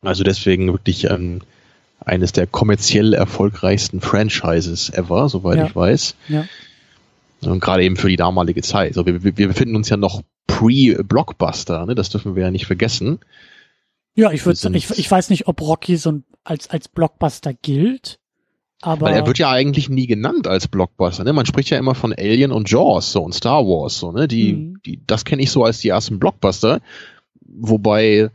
Also 0.00 0.24
deswegen 0.24 0.66
wirklich 0.72 1.04
ähm, 1.10 1.42
eines 2.00 2.32
der 2.32 2.46
kommerziell 2.46 3.12
erfolgreichsten 3.14 4.00
Franchises 4.00 4.90
ever, 4.90 5.28
soweit 5.28 5.58
Ja. 5.58 5.66
ich 5.66 5.76
weiß. 5.76 6.14
Ja. 6.28 6.44
Und 7.42 7.60
gerade 7.60 7.82
eben 7.84 7.96
für 7.96 8.08
die 8.08 8.16
damalige 8.16 8.62
Zeit. 8.62 8.88
Also 8.88 9.04
wir, 9.04 9.22
wir 9.22 9.36
wir 9.36 9.48
befinden 9.48 9.76
uns 9.76 9.90
ja 9.90 9.98
noch 9.98 10.22
pre-Blockbuster, 10.58 11.86
ne? 11.86 11.94
das 11.94 12.10
dürfen 12.10 12.36
wir 12.36 12.44
ja 12.44 12.50
nicht 12.50 12.66
vergessen. 12.66 13.20
Ja, 14.14 14.30
ich 14.30 14.46
würde, 14.46 14.76
ich, 14.76 14.90
ich 14.90 15.10
weiß 15.10 15.30
nicht, 15.30 15.48
ob 15.48 15.60
Rocky 15.60 15.96
so 15.96 16.12
ein, 16.12 16.24
als, 16.44 16.70
als 16.70 16.88
Blockbuster 16.88 17.52
gilt, 17.52 18.20
aber 18.80 19.06
Weil 19.06 19.14
er 19.14 19.26
wird 19.26 19.38
ja 19.38 19.50
eigentlich 19.50 19.88
nie 19.88 20.06
genannt 20.06 20.46
als 20.46 20.68
Blockbuster. 20.68 21.24
Ne? 21.24 21.32
Man 21.32 21.46
spricht 21.46 21.70
ja 21.70 21.78
immer 21.78 21.94
von 21.94 22.12
Alien 22.12 22.52
und 22.52 22.70
Jaws 22.70 23.12
so 23.12 23.22
und 23.22 23.34
Star 23.34 23.64
Wars. 23.64 23.98
So, 23.98 24.12
ne? 24.12 24.28
die, 24.28 24.52
Mhm. 24.52 24.80
die, 24.84 25.00
das 25.06 25.24
kenne 25.24 25.42
ich 25.42 25.50
so 25.50 25.64
als 25.64 25.78
die 25.78 25.88
ersten 25.88 26.18
Blockbuster. 26.18 26.80
Wobei, 27.40 28.30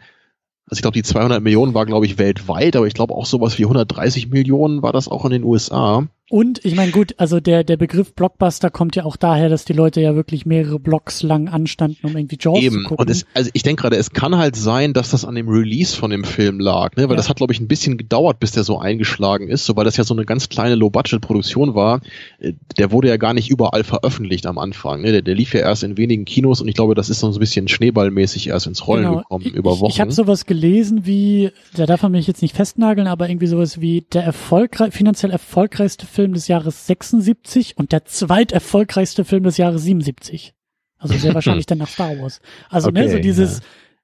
also 0.66 0.78
ich 0.78 0.82
glaube, 0.82 0.96
die 0.96 1.04
200 1.04 1.44
Millionen 1.44 1.76
war, 1.76 1.86
glaube 1.86 2.08
ich, 2.08 2.18
weltweit, 2.18 2.76
aber 2.76 2.88
ich 2.88 2.96
glaube 2.96 3.14
auch 3.14 3.28
sowas 3.28 3.60
wie 3.60 3.64
130 3.64 4.30
Millionen 4.30 4.82
war 4.82 4.92
das 4.92 5.08
auch 5.08 5.24
in 5.24 5.32
den 5.32 5.44
USA. 5.44 6.08
Und 6.30 6.64
ich 6.64 6.76
meine, 6.76 6.92
gut, 6.92 7.16
also 7.18 7.40
der, 7.40 7.64
der 7.64 7.76
Begriff 7.78 8.14
Blockbuster 8.14 8.70
kommt 8.70 8.96
ja 8.96 9.04
auch 9.04 9.16
daher, 9.18 9.50
dass 9.50 9.66
die 9.66 9.74
Leute 9.74 10.00
ja 10.00 10.16
wirklich 10.16 10.46
mehrere 10.46 10.80
Blocks 10.80 11.24
lang 11.24 11.48
anstanden, 11.48 11.98
um 12.06 12.16
irgendwie 12.16 12.38
Jaws 12.40 12.60
zu 12.60 12.66
Eben. 12.66 12.84
gucken. 12.84 12.98
Und 12.98 13.10
es, 13.10 13.26
also 13.34 13.50
ich 13.54 13.64
denke 13.64 13.82
gerade, 13.82 13.96
es 13.98 14.12
kann 14.12 14.38
halt 14.38 14.56
sein, 14.56 14.94
dass 14.94 15.10
das 15.10 15.26
an 15.26 15.34
dem 15.36 15.50
Release 15.50 15.96
von 15.98 16.12
dem 16.12 16.24
Film 16.24 16.60
lag, 16.60 16.96
ne? 16.96 17.04
Weil 17.06 17.12
Ja. 17.12 17.16
das 17.16 17.30
hat, 17.30 17.38
glaube 17.38 17.52
ich, 17.54 17.60
ein 17.60 17.68
bisschen 17.68 17.98
gedauert, 17.98 18.40
bis 18.40 18.52
der 18.52 18.64
so 18.64 18.78
eingeschlagen 18.78 19.48
ist, 19.48 19.66
so 19.66 19.76
weil 19.76 19.86
das 19.86 19.98
ja 19.98 20.04
so 20.04 20.14
eine 20.14 20.24
ganz 20.24 20.50
kleine 20.50 20.76
Low-Budget-Produktion 20.76 21.74
war. 21.74 22.02
Äh, 22.40 22.54
Der 22.78 22.92
wurde 22.92 23.08
ja 23.08 23.18
gar 23.18 23.34
nicht 23.34 23.50
überall 23.50 23.84
veröffentlicht 23.84 24.46
am 24.46 24.60
Anfang. 24.60 25.02
Ne? 25.02 25.12
Der, 25.12 25.22
der 25.24 25.34
lief 25.34 25.54
ja 25.56 25.62
erst 25.62 25.82
in 25.84 25.98
wenigen 25.98 26.26
Kinos 26.26 26.62
und 26.62 26.68
ich 26.68 26.76
glaube, 26.76 26.94
das 26.94 27.10
ist 27.10 27.22
so 27.22 27.28
ein 27.32 27.40
bisschen 27.40 27.68
schneeballmäßig 27.68 28.50
erst 28.50 28.68
ins 28.68 28.86
Rollen 28.88 29.04
gekommen 29.18 29.44
Genau. 29.46 29.54
ich, 29.54 29.54
über 29.54 29.72
Wochen. 29.80 29.88
Ich, 29.90 29.96
ich 29.96 30.02
habe 30.02 30.12
sowas 30.12 30.46
gelesen 30.46 31.06
wie, 31.08 31.50
da 31.76 31.88
darf 31.88 32.04
man 32.04 32.12
mich 32.12 32.28
jetzt 32.28 32.42
nicht 32.44 32.56
festnageln, 32.56 33.08
aber 33.08 33.28
irgendwie 33.30 33.48
sowas 33.48 33.82
wie 33.82 34.06
der 34.14 34.24
erfolgreich, 34.24 34.94
finanziell 34.94 35.32
erfolgreichste 35.32 36.06
Film 36.06 36.19
des 36.28 36.48
Jahres 36.48 36.88
76 36.88 37.78
und 37.78 37.92
der 37.92 38.06
zweiterfolgreichste 38.06 39.26
Film 39.26 39.44
des 39.44 39.58
Jahres 39.58 39.84
77. 39.84 40.54
Also 40.98 41.16
sehr 41.16 41.34
wahrscheinlich 41.36 41.66
dann 41.66 41.78
nach 41.78 41.88
Star 41.88 42.20
Wars. 42.20 42.42
Also 42.70 42.90
ne, 42.90 43.02
Okay, 43.02 43.12
so 43.12 43.20
dieses, 43.20 43.62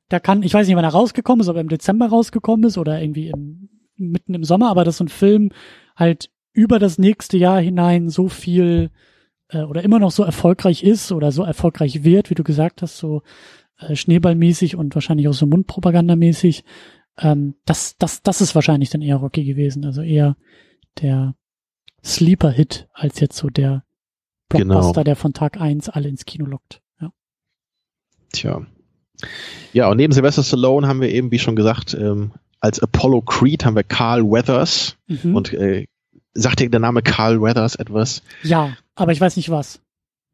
da 0.10 0.20
kann, 0.20 0.44
ich 0.44 0.54
weiß 0.54 0.68
nicht, 0.68 0.76
wann 0.76 0.84
er 0.84 0.92
rausgekommen 0.92 1.42
ist, 1.42 1.50
ob 1.50 1.56
er 1.56 1.62
im 1.62 1.70
Dezember 1.70 2.08
rausgekommen 2.08 2.66
ist 2.66 2.78
oder 2.78 3.02
irgendwie 3.02 3.30
im, 3.30 3.70
mitten 3.98 4.34
im 4.34 4.44
Sommer, 4.44 4.70
aber 4.70 4.84
dass 4.84 4.98
so 4.98 5.04
ein 5.04 5.10
Film 5.10 5.52
halt 5.96 6.30
über 6.54 6.80
das 6.80 6.98
nächste 6.98 7.38
Jahr 7.38 7.60
hinein 7.60 8.10
so 8.10 8.30
viel 8.30 8.92
äh, 9.50 9.64
oder 9.64 9.84
immer 9.84 10.00
noch 10.00 10.12
so 10.12 10.24
erfolgreich 10.24 10.84
ist 10.84 11.12
oder 11.12 11.32
so 11.32 11.44
erfolgreich 11.44 12.04
wird, 12.04 12.30
wie 12.30 12.36
du 12.36 12.44
gesagt 12.44 12.82
hast, 12.82 12.98
so 12.98 13.24
äh, 13.80 13.96
Schneeballmäßig 13.96 14.76
und 14.76 14.96
wahrscheinlich 14.96 15.28
auch 15.28 15.34
so 15.34 15.46
Mundpropagandamäßig. 15.46 16.64
Ähm, 17.18 17.56
das, 17.66 17.98
das, 17.98 18.22
das 18.22 18.42
ist 18.42 18.56
wahrscheinlich 18.56 18.90
dann 18.90 19.02
eher 19.02 19.18
Rocky 19.18 19.44
gewesen, 19.44 19.86
also 19.86 20.02
eher 20.02 20.38
der 21.02 21.36
Sleeper-Hit 22.06 22.88
als 22.94 23.20
jetzt 23.20 23.38
so 23.38 23.50
der 23.50 23.84
Blockbuster, 24.50 24.92
Genau. 24.92 25.04
der 25.04 25.16
von 25.16 25.34
Tag 25.34 25.60
eins 25.60 25.90
alle 25.90 26.08
ins 26.08 26.26
Kino 26.26 26.46
lockt. 26.46 26.82
Ja. 27.02 27.12
Tja. 28.32 28.66
Ja, 29.74 29.90
und 29.90 29.98
neben 29.98 30.14
Sylvester 30.14 30.44
Stallone 30.44 30.88
haben 30.88 31.02
wir 31.02 31.10
eben, 31.10 31.32
wie 31.32 31.40
schon 31.40 31.56
gesagt, 31.56 31.94
ähm, 31.94 32.32
als 32.60 32.80
Apollo 32.80 33.22
Creed 33.22 33.66
haben 33.66 33.76
wir 33.76 33.84
Carl 33.84 34.24
Weathers. 34.24 34.98
Mhm. 35.08 35.36
Und 35.36 35.54
äh, 35.54 35.88
sagt 36.34 36.60
dir 36.60 36.70
der 36.70 36.80
Name 36.80 37.02
Carl 37.02 37.42
Weathers 37.42 37.76
etwas? 37.76 38.22
ja, 38.44 38.76
aber 38.96 39.12
ich 39.12 39.22
weiß 39.22 39.36
nicht 39.38 39.50
was. 39.50 39.82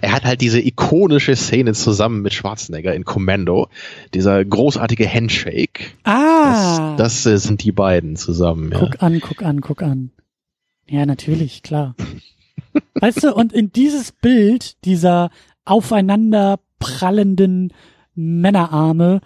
Er 0.00 0.12
hat 0.12 0.24
halt 0.24 0.40
diese 0.40 0.60
ikonische 0.60 1.36
Szene 1.36 1.74
zusammen 1.74 2.22
mit 2.22 2.32
Schwarzenegger 2.32 2.94
in 2.94 3.04
Commando. 3.04 3.68
Dieser 4.14 4.44
großartige 4.44 5.08
Handshake. 5.12 5.84
Ah, 6.04 6.96
Das, 6.96 7.24
das 7.24 7.26
äh, 7.26 7.38
sind 7.38 7.62
die 7.62 7.72
beiden 7.72 8.16
zusammen. 8.16 8.72
Ja. 8.72 8.78
guck 8.80 9.02
an, 9.02 9.20
guck 9.20 9.42
an, 9.42 9.60
guck 9.60 9.82
an. 9.82 10.10
Ja, 10.88 11.06
natürlich, 11.06 11.62
klar. 11.62 11.94
weißt 12.94 13.24
du, 13.24 13.34
und 13.34 13.52
in 13.52 13.72
dieses 13.72 14.12
Bild 14.12 14.84
dieser 14.84 15.30
aufeinander 15.64 16.58
prallenden 16.78 17.72
Männerarme, 18.14 19.20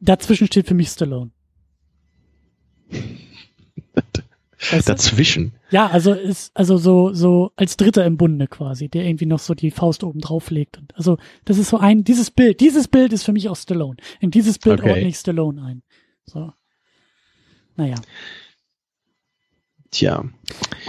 dazwischen 0.00 0.46
steht 0.46 0.66
für 0.66 0.74
mich 0.74 0.88
Stallone. 0.88 1.30
Weißt 4.70 4.88
du? 4.88 4.92
Dazwischen. 4.92 5.52
Ja, 5.70 5.86
also 5.86 6.12
ist 6.12 6.50
also 6.54 6.76
so 6.76 7.12
so 7.14 7.52
als 7.56 7.76
Dritter 7.76 8.04
im 8.04 8.16
Bunde 8.16 8.46
quasi, 8.46 8.88
der 8.88 9.06
irgendwie 9.06 9.26
noch 9.26 9.38
so 9.38 9.54
die 9.54 9.70
Faust 9.70 10.04
oben 10.04 10.20
drauf 10.20 10.50
legt 10.50 10.76
und 10.78 10.94
also 10.96 11.16
das 11.46 11.56
ist 11.58 11.70
so 11.70 11.78
ein 11.78 12.04
dieses 12.04 12.30
Bild, 12.30 12.60
dieses 12.60 12.86
Bild 12.88 13.12
ist 13.12 13.22
für 13.24 13.32
mich 13.32 13.48
auch 13.48 13.56
Stallone. 13.56 13.96
In 14.20 14.30
dieses 14.30 14.58
Bild 14.58 14.80
Okay. 14.80 14.90
ordne 14.90 15.08
ich 15.08 15.16
Stallone 15.16 15.62
ein. 15.62 15.82
So. 16.26 16.52
Naja. 17.76 17.96
Tja. 19.90 20.24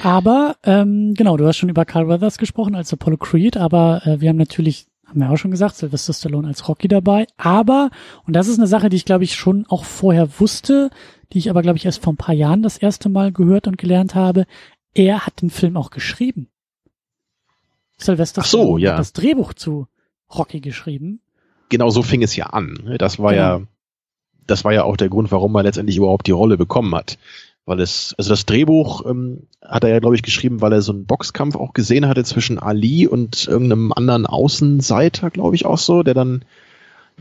Aber 0.03 0.57
ähm, 0.63 1.13
genau, 1.15 1.37
du 1.37 1.47
hast 1.47 1.57
schon 1.57 1.69
über 1.69 1.85
Carl 1.85 2.07
Weathers 2.07 2.37
gesprochen 2.37 2.75
als 2.75 2.93
Apollo 2.93 3.17
Creed, 3.17 3.57
aber 3.57 4.01
äh, 4.05 4.21
wir 4.21 4.29
haben 4.29 4.37
natürlich, 4.37 4.87
haben 5.07 5.21
wir 5.21 5.29
auch 5.31 5.37
schon 5.37 5.49
gesagt, 5.51 5.75
Sylvester 5.75 6.13
Stallone 6.13 6.47
als 6.47 6.67
Rocky 6.67 6.87
dabei. 6.87 7.25
Aber, 7.37 7.89
und 8.27 8.35
das 8.35 8.47
ist 8.47 8.59
eine 8.59 8.67
Sache, 8.67 8.89
die 8.89 8.97
ich 8.97 9.05
glaube 9.05 9.23
ich 9.23 9.33
schon 9.35 9.65
auch 9.67 9.85
vorher 9.85 10.39
wusste, 10.39 10.91
die 11.33 11.39
ich 11.39 11.49
aber 11.49 11.61
glaube 11.61 11.77
ich 11.77 11.85
erst 11.85 12.03
vor 12.03 12.13
ein 12.13 12.17
paar 12.17 12.35
Jahren 12.35 12.63
das 12.63 12.77
erste 12.77 13.09
Mal 13.09 13.31
gehört 13.31 13.67
und 13.67 13.77
gelernt 13.77 14.15
habe, 14.15 14.45
er 14.93 15.25
hat 15.25 15.41
den 15.41 15.49
Film 15.49 15.77
auch 15.77 15.89
geschrieben. 15.89 16.47
Sylvester 17.97 18.41
Ach 18.43 18.47
so, 18.47 18.77
ja. 18.77 18.91
hat 18.91 18.99
das 18.99 19.13
Drehbuch 19.13 19.53
zu 19.53 19.87
Rocky 20.33 20.59
geschrieben. 20.59 21.21
Genau 21.69 21.89
so 21.89 22.03
fing 22.03 22.23
es 22.23 22.35
ja 22.35 22.47
an. 22.47 22.95
Das 22.97 23.19
war 23.19 23.31
Genau. 23.31 23.41
ja, 23.59 23.61
das 24.47 24.65
war 24.65 24.73
ja 24.73 24.83
auch 24.83 24.97
der 24.97 25.09
Grund, 25.09 25.31
warum 25.31 25.55
er 25.55 25.63
letztendlich 25.63 25.97
überhaupt 25.97 26.27
die 26.27 26.31
Rolle 26.31 26.57
bekommen 26.57 26.93
hat. 26.95 27.17
Weil 27.65 27.79
es, 27.79 28.15
also 28.17 28.31
das 28.31 28.45
Drehbuch 28.45 29.05
ähm, 29.05 29.47
hat 29.61 29.83
er 29.83 29.91
ja, 29.91 29.99
glaube 29.99 30.15
ich, 30.15 30.23
geschrieben, 30.23 30.61
weil 30.61 30.73
er 30.73 30.81
so 30.81 30.91
einen 30.91 31.05
Boxkampf 31.05 31.55
auch 31.55 31.73
gesehen 31.73 32.07
hatte 32.07 32.23
zwischen 32.23 32.57
Ali 32.57 33.07
und 33.07 33.47
irgendeinem 33.47 33.93
anderen 33.93 34.25
Außenseiter, 34.25 35.29
glaube 35.29 35.55
ich, 35.55 35.65
auch 35.65 35.77
so, 35.77 36.01
der 36.01 36.15
dann 36.15 36.43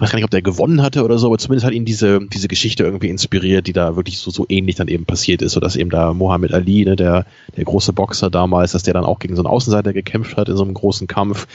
weiß 0.01 0.11
gar 0.11 0.17
nicht, 0.17 0.25
ob 0.25 0.31
der 0.31 0.43
gewonnen 0.43 0.83
hatte 0.83 1.05
oder 1.05 1.19
so, 1.19 1.27
aber 1.27 1.39
zumindest 1.39 1.67
hat 1.67 1.75
ihn 1.75 1.85
diese, 1.85 2.21
diese 2.27 2.49
Geschichte 2.49 2.85
irgendwie 2.85 3.09
inspiriert, 3.09 3.67
die 3.67 3.73
da 3.73 3.97
wirklich 3.97 4.19
so, 4.19 4.31
so 4.31 4.47
ähnlich 4.49 4.77
dann 4.77 4.89
eben 4.89 5.05
passiert 5.05 5.43
ist, 5.43 5.53
so 5.53 5.61
dass 5.61 5.77
eben 5.77 5.91
da 5.91 6.15
Mohammed 6.15 6.55
Ali, 6.55 6.85
ne, 6.85 6.97
der, 6.97 7.27
der 7.57 7.65
große 7.65 7.93
Boxer 7.93 8.31
damals, 8.31 8.73
dass 8.73 8.83
der 8.83 8.95
dann 8.95 9.05
auch 9.05 9.19
gegen 9.19 9.37
so 9.37 9.43
einen 9.43 9.53
Außenseiter 9.53 9.93
gekämpft 9.93 10.37
hat 10.37 10.49
in 10.49 10.57
so 10.57 10.65
einem 10.65 10.75
großen 10.75 11.07
Kampf. 11.07 11.47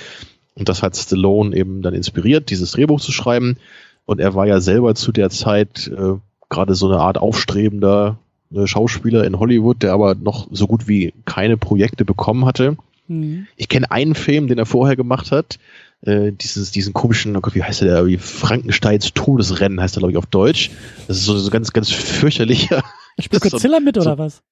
Und 0.53 0.69
das 0.69 0.83
hat 0.83 0.95
Stallone 0.95 1.55
eben 1.55 1.81
dann 1.81 1.93
inspiriert, 1.93 2.49
dieses 2.49 2.71
Drehbuch 2.71 3.01
zu 3.01 3.11
schreiben. 3.11 3.57
Und 4.05 4.19
er 4.19 4.35
war 4.35 4.45
ja 4.45 4.61
selber 4.61 4.95
zu 4.95 5.11
der 5.11 5.29
Zeit 5.29 5.87
äh, 5.87 6.13
gerade 6.49 6.75
so 6.75 6.87
eine 6.87 6.99
Art 6.99 7.17
aufstrebender 7.17 8.19
äh, 8.53 8.67
Schauspieler 8.67 9.25
in 9.25 9.39
Hollywood, 9.39 9.83
der 9.83 9.93
aber 9.93 10.15
noch 10.15 10.47
so 10.51 10.67
gut 10.67 10.87
wie 10.87 11.13
keine 11.25 11.57
Projekte 11.57 12.05
bekommen 12.05 12.45
hatte. 12.45 12.77
Mhm. 13.07 13.47
Ich 13.57 13.69
kenne 13.69 13.91
einen 13.91 14.15
Film, 14.15 14.47
den 14.47 14.57
er 14.57 14.65
vorher 14.65 14.95
gemacht 14.95 15.31
hat, 15.31 15.59
äh, 16.05 16.31
dieses, 16.31 16.71
diesen 16.71 16.93
komischen, 16.93 17.35
oh 17.35 17.41
Gott, 17.41 17.55
wie 17.55 17.63
heißt 17.63 17.81
der, 17.81 18.05
wie 18.05 18.17
Frankensteins 18.17 19.13
Todesrennen 19.13 19.81
heißt 19.81 19.97
er, 19.97 19.99
glaube 19.99 20.11
ich, 20.11 20.17
auf 20.17 20.25
Deutsch. 20.25 20.71
Das 21.07 21.17
ist 21.17 21.25
so, 21.25 21.37
so 21.37 21.49
ganz, 21.49 21.73
ganz 21.73 21.91
fürchterlicher. 21.91 22.83
Spielt 23.19 23.41
Godzilla 23.41 23.77
so, 23.77 23.83
mit 23.83 23.97
oder 23.97 24.11
so, 24.11 24.17
was? 24.17 24.43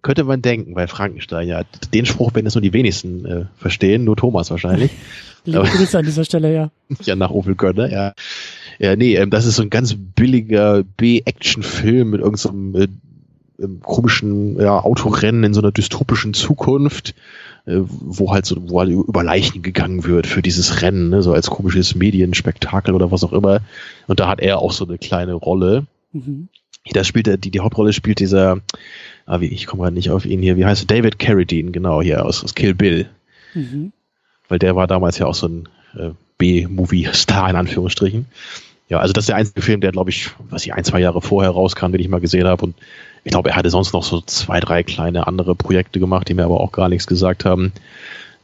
Könnte 0.00 0.24
man 0.24 0.40
denken, 0.40 0.74
bei 0.74 0.86
Frankenstein, 0.86 1.48
ja. 1.48 1.64
Den 1.92 2.06
Spruch 2.06 2.34
werden 2.34 2.46
es 2.46 2.54
nur 2.54 2.62
die 2.62 2.72
wenigsten 2.72 3.26
äh, 3.26 3.44
verstehen, 3.56 4.04
nur 4.04 4.16
Thomas 4.16 4.50
wahrscheinlich. 4.50 4.90
Liebe 5.44 5.62
Grüße 5.64 5.98
an 5.98 6.04
dieser 6.04 6.24
Stelle, 6.24 6.54
ja. 6.54 6.70
Ja, 7.02 7.16
nach 7.16 7.30
Opel 7.30 7.54
Gönner, 7.54 7.90
ja. 7.90 8.14
Ja, 8.78 8.96
nee, 8.96 9.16
ähm, 9.16 9.30
das 9.30 9.44
ist 9.44 9.56
so 9.56 9.62
ein 9.62 9.70
ganz 9.70 9.94
billiger 9.96 10.82
B-Action-Film 10.82 12.10
mit 12.10 12.20
irgendeinem 12.20 12.72
so 12.72 12.80
äh, 12.80 12.88
ähm, 13.60 13.80
komischen 13.80 14.60
ja, 14.60 14.78
Autorennen 14.78 15.44
in 15.44 15.54
so 15.54 15.60
einer 15.60 15.72
dystopischen 15.72 16.34
Zukunft 16.34 17.14
äh, 17.64 17.80
wo 17.84 18.32
halt 18.32 18.44
so, 18.44 18.56
wo 18.68 18.80
halt 18.80 18.90
über 18.90 19.22
Leichen 19.22 19.62
gegangen 19.62 20.04
wird 20.04 20.26
für 20.26 20.42
dieses 20.42 20.82
Rennen, 20.82 21.10
ne, 21.10 21.22
so 21.22 21.32
als 21.32 21.48
komisches 21.48 21.94
Medienspektakel 21.94 22.94
oder 22.94 23.12
was 23.12 23.22
auch 23.22 23.32
immer. 23.32 23.60
Und 24.08 24.18
da 24.18 24.28
hat 24.28 24.40
er 24.40 24.58
auch 24.58 24.72
so 24.72 24.84
eine 24.84 24.98
kleine 24.98 25.34
Rolle. 25.34 25.86
Mhm. 26.12 26.48
Da 26.92 27.04
spielt 27.04 27.28
er, 27.28 27.36
die, 27.36 27.52
die 27.52 27.60
Hauptrolle 27.60 27.92
spielt 27.92 28.18
dieser, 28.18 28.60
ah, 29.26 29.40
wie, 29.40 29.46
ich 29.46 29.66
komme 29.66 29.84
gerade 29.84 29.94
nicht 29.94 30.10
auf 30.10 30.26
ihn 30.26 30.42
hier, 30.42 30.56
wie 30.56 30.64
heißt 30.64 30.82
er? 30.82 30.96
David 30.96 31.20
Carradine, 31.20 31.70
genau, 31.70 32.02
hier 32.02 32.26
aus, 32.26 32.42
aus 32.42 32.56
Kill 32.56 32.74
Bill. 32.74 33.08
Mhm. 33.54 33.92
Weil 34.48 34.58
der 34.58 34.74
war 34.74 34.88
damals 34.88 35.18
ja 35.18 35.26
auch 35.26 35.34
so 35.34 35.46
ein 35.46 35.68
äh, 35.96 36.10
B-Movie-Star 36.38 37.48
in 37.48 37.56
Anführungsstrichen. 37.56 38.26
Ja, 38.88 38.98
also 38.98 39.12
das 39.12 39.22
ist 39.22 39.28
der 39.28 39.36
einzige 39.36 39.62
Film, 39.62 39.80
der, 39.80 39.92
glaube 39.92 40.10
ich, 40.10 40.30
was 40.50 40.66
ich 40.66 40.74
ein, 40.74 40.82
zwei 40.82 40.98
Jahre 40.98 41.22
vorher 41.22 41.52
rauskam, 41.52 41.92
den 41.92 42.00
ich 42.00 42.08
mal 42.08 42.20
gesehen 42.20 42.48
habe. 42.48 42.64
Und 42.64 42.74
ich 43.24 43.30
glaube, 43.30 43.50
er 43.50 43.56
hatte 43.56 43.70
sonst 43.70 43.92
noch 43.92 44.02
so 44.02 44.20
zwei, 44.20 44.60
drei 44.60 44.82
kleine 44.82 45.26
andere 45.26 45.54
Projekte 45.54 46.00
gemacht, 46.00 46.28
die 46.28 46.34
mir 46.34 46.44
aber 46.44 46.60
auch 46.60 46.72
gar 46.72 46.88
nichts 46.88 47.06
gesagt 47.06 47.44
haben. 47.44 47.72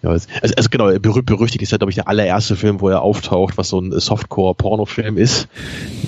Ja, 0.03 0.11
also, 0.11 0.29
also 0.41 0.69
genau, 0.71 0.97
berühmt 1.01 1.27
berüchtigt 1.27 1.62
ist 1.62 1.73
ja, 1.73 1.79
glaube 1.79 1.91
ich, 1.91 1.97
der 1.97 2.07
allererste 2.07 2.55
Film, 2.55 2.81
wo 2.81 2.88
er 2.88 3.03
auftaucht, 3.03 3.59
was 3.59 3.71
so 3.71 3.81
ein 3.81 3.99
Softcore-Pornofilm 3.99 5.17
ist, 5.19 5.49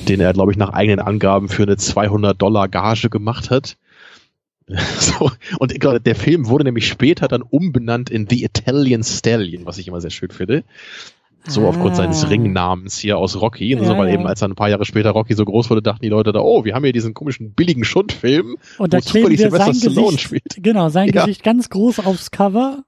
den 0.09 0.20
er, 0.20 0.33
glaube 0.33 0.52
ich, 0.52 0.59
nach 0.59 0.72
eigenen 0.72 1.00
Angaben 1.00 1.48
für 1.48 1.64
eine 1.64 1.76
200 1.76 2.40
Dollar 2.40 2.68
Gage 2.68 3.11
gemacht 3.11 3.50
hat. 3.50 3.76
So, 5.00 5.33
und 5.59 5.74
der 5.83 6.14
Film 6.14 6.46
wurde 6.46 6.62
nämlich 6.62 6.87
später 6.87 7.26
dann 7.26 7.42
umbenannt 7.42 8.09
in 8.09 8.28
The 8.30 8.44
Italian 8.44 9.02
Stallion, 9.02 9.66
was 9.66 9.78
ich 9.78 9.88
immer 9.88 10.00
sehr 10.00 10.12
schön 10.12 10.30
finde. 10.30 10.62
So 11.46 11.64
ah. 11.64 11.68
aufgrund 11.68 11.96
seines 11.96 12.24
ah. 12.24 12.29
Ringnamens 12.29 12.98
hier 12.98 13.18
aus 13.18 13.40
Rocky. 13.40 13.74
Und 13.74 13.83
ja, 13.83 13.88
so, 13.88 13.96
weil 13.96 14.09
ja. 14.09 14.14
eben 14.14 14.26
als 14.26 14.40
dann 14.40 14.53
ein 14.53 14.57
paar 14.57 14.68
Jahre 14.68 14.85
später 14.85 15.11
Rocky 15.11 15.35
so 15.35 15.44
groß 15.44 15.70
wurde, 15.70 15.83
dachten 15.83 16.03
die 16.03 16.09
Leute 16.09 16.33
da, 16.33 16.40
oh, 16.40 16.64
wir 16.64 16.74
haben 16.74 16.85
hier 16.85 16.92
diesen 16.92 17.14
komischen 17.14 17.55
billigen 17.55 17.85
Schundfilm, 17.85 18.57
und 18.79 18.92
da 18.92 18.98
wo 18.98 19.03
zufällig 19.03 19.40
Sylvester 19.40 19.74
Stallone 19.74 20.07
Gesicht, 20.07 20.20
spielt. 20.20 20.57
Genau, 20.57 20.88
sein 20.88 21.09
ja. 21.09 21.24
Gesicht 21.24 21.42
ganz 21.42 21.70
groß 21.70 22.00
aufs 22.00 22.31
Cover. 22.31 22.85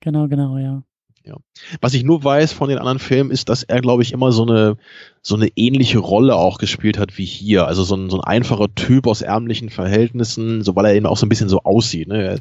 Genau, 0.00 0.28
genau, 0.28 0.58
ja. 0.58 0.82
Ja. 1.24 1.34
Was 1.80 1.94
ich 1.94 2.04
nur 2.04 2.22
weiß 2.22 2.52
von 2.52 2.68
den 2.68 2.78
anderen 2.78 3.00
Filmen 3.00 3.32
ist, 3.32 3.48
dass 3.48 3.64
er, 3.64 3.80
glaube 3.80 4.04
ich, 4.04 4.12
immer 4.12 4.30
so 4.30 4.44
eine, 4.44 4.76
so 5.22 5.34
eine 5.34 5.48
ähnliche 5.56 5.98
Rolle 5.98 6.36
auch 6.36 6.58
gespielt 6.58 6.98
hat 6.98 7.18
wie 7.18 7.24
hier. 7.24 7.66
Also 7.66 7.82
so 7.82 7.96
ein, 7.96 8.10
so 8.10 8.20
ein 8.20 8.24
einfacher 8.24 8.72
Typ 8.76 9.08
aus 9.08 9.22
ärmlichen 9.22 9.68
Verhältnissen, 9.68 10.62
so 10.62 10.76
weil 10.76 10.84
er 10.84 10.94
eben 10.94 11.06
auch 11.06 11.16
so 11.16 11.26
ein 11.26 11.28
bisschen 11.28 11.48
so 11.48 11.62
aussieht. 11.62 12.06
Ne? 12.06 12.38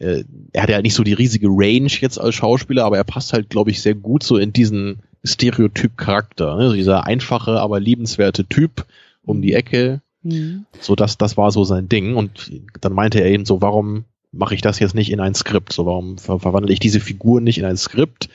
Äh, 0.00 0.24
er 0.52 0.62
hat 0.62 0.70
ja 0.70 0.82
nicht 0.82 0.94
so 0.94 1.04
die 1.04 1.12
riesige 1.12 1.48
Range 1.48 1.90
jetzt 2.00 2.18
als 2.18 2.34
Schauspieler, 2.34 2.84
aber 2.84 2.96
er 2.96 3.04
passt 3.04 3.32
halt, 3.32 3.50
glaube 3.50 3.70
ich, 3.70 3.82
sehr 3.82 3.94
gut 3.94 4.22
so 4.22 4.36
in 4.36 4.52
diesen 4.52 5.02
Stereotyp-Charakter. 5.24 6.56
Ne? 6.56 6.70
So 6.70 6.74
dieser 6.74 7.06
einfache, 7.06 7.60
aber 7.60 7.78
liebenswerte 7.78 8.46
Typ 8.46 8.86
um 9.22 9.42
die 9.42 9.52
Ecke. 9.52 10.00
Mhm. 10.22 10.64
So 10.80 10.96
das, 10.96 11.18
das 11.18 11.36
war 11.36 11.50
so 11.50 11.64
sein 11.64 11.88
Ding. 11.88 12.16
Und 12.16 12.50
dann 12.80 12.94
meinte 12.94 13.20
er 13.20 13.30
eben 13.30 13.44
so, 13.44 13.60
warum 13.60 14.04
mache 14.32 14.54
ich 14.54 14.62
das 14.62 14.78
jetzt 14.78 14.94
nicht 14.94 15.10
in 15.10 15.20
ein 15.20 15.34
Skript? 15.34 15.72
So, 15.72 15.86
warum 15.86 16.18
ver 16.18 16.38
verwandle 16.38 16.72
ich 16.72 16.80
diese 16.80 17.00
Figur 17.00 17.40
nicht 17.40 17.58
in 17.58 17.64
ein 17.64 17.76
Skript 17.76 18.28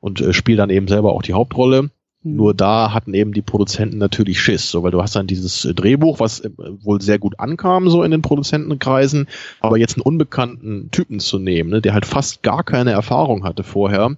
und 0.00 0.20
äh, 0.20 0.32
spiele 0.32 0.58
dann 0.58 0.70
eben 0.70 0.88
selber 0.88 1.12
auch 1.12 1.22
die 1.22 1.32
Hauptrolle? 1.32 1.90
Nur 2.26 2.54
da 2.54 2.92
hatten 2.92 3.14
eben 3.14 3.32
die 3.32 3.42
Produzenten 3.42 3.98
natürlich 3.98 4.40
Schiss, 4.40 4.68
so 4.68 4.82
weil 4.82 4.90
du 4.90 5.00
hast 5.00 5.14
dann 5.14 5.28
dieses 5.28 5.64
äh, 5.64 5.74
Drehbuch, 5.74 6.18
was 6.18 6.40
äh, 6.40 6.50
wohl 6.56 7.00
sehr 7.00 7.20
gut 7.20 7.38
ankam, 7.38 7.88
so 7.88 8.02
in 8.02 8.10
den 8.10 8.22
Produzentenkreisen, 8.22 9.28
aber 9.60 9.78
jetzt 9.78 9.96
einen 9.96 10.02
unbekannten 10.02 10.90
Typen 10.90 11.20
zu 11.20 11.38
nehmen, 11.38 11.70
ne, 11.70 11.80
der 11.80 11.94
halt 11.94 12.04
fast 12.04 12.42
gar 12.42 12.64
keine 12.64 12.90
Erfahrung 12.90 13.44
hatte 13.44 13.62
vorher, 13.62 14.16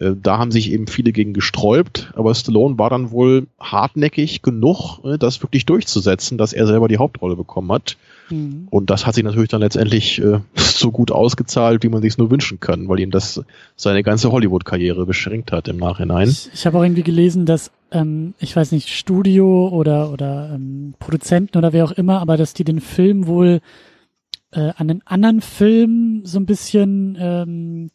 äh, 0.00 0.12
da 0.22 0.36
haben 0.36 0.50
sich 0.50 0.70
eben 0.70 0.86
viele 0.86 1.12
gegen 1.12 1.32
gesträubt, 1.32 2.12
aber 2.14 2.34
Stallone 2.34 2.78
war 2.78 2.90
dann 2.90 3.10
wohl 3.10 3.46
hartnäckig 3.58 4.42
genug, 4.42 4.98
das 5.18 5.42
wirklich 5.42 5.64
durchzusetzen, 5.64 6.36
dass 6.36 6.52
er 6.52 6.66
selber 6.66 6.88
die 6.88 6.98
Hauptrolle 6.98 7.36
bekommen 7.36 7.72
hat. 7.72 7.96
Mhm. 8.30 8.68
Und 8.70 8.90
das 8.90 9.06
hat 9.06 9.14
sich 9.14 9.24
natürlich 9.24 9.48
dann 9.48 9.60
letztendlich 9.60 10.20
äh, 10.20 10.40
so 10.54 10.90
gut 10.90 11.10
ausgezahlt, 11.10 11.82
wie 11.82 11.88
man 11.88 12.02
sich 12.02 12.12
es 12.14 12.18
nur 12.18 12.30
wünschen 12.30 12.60
kann, 12.60 12.88
weil 12.88 13.00
ihm 13.00 13.10
das 13.10 13.42
seine 13.76 14.02
ganze 14.02 14.32
Hollywood-Karriere 14.32 15.06
beschränkt 15.06 15.52
hat 15.52 15.68
im 15.68 15.76
Nachhinein. 15.76 16.28
Ich, 16.28 16.50
ich 16.52 16.66
habe 16.66 16.78
auch 16.78 16.82
irgendwie 16.82 17.02
gelesen, 17.02 17.46
dass, 17.46 17.70
ähm, 17.90 18.34
ich 18.38 18.54
weiß 18.54 18.72
nicht, 18.72 18.88
Studio 18.88 19.68
oder, 19.68 20.12
oder 20.12 20.52
ähm, 20.54 20.94
Produzenten 20.98 21.58
oder 21.58 21.72
wer 21.72 21.84
auch 21.84 21.92
immer, 21.92 22.20
aber 22.20 22.36
dass 22.36 22.54
die 22.54 22.64
den 22.64 22.80
Film 22.80 23.26
wohl 23.26 23.60
äh, 24.52 24.72
an 24.76 24.90
einen 24.90 25.02
anderen 25.04 25.40
Film 25.40 26.22
so 26.24 26.38
ein 26.38 26.46
bisschen 26.46 27.16
ähm, 27.20 27.90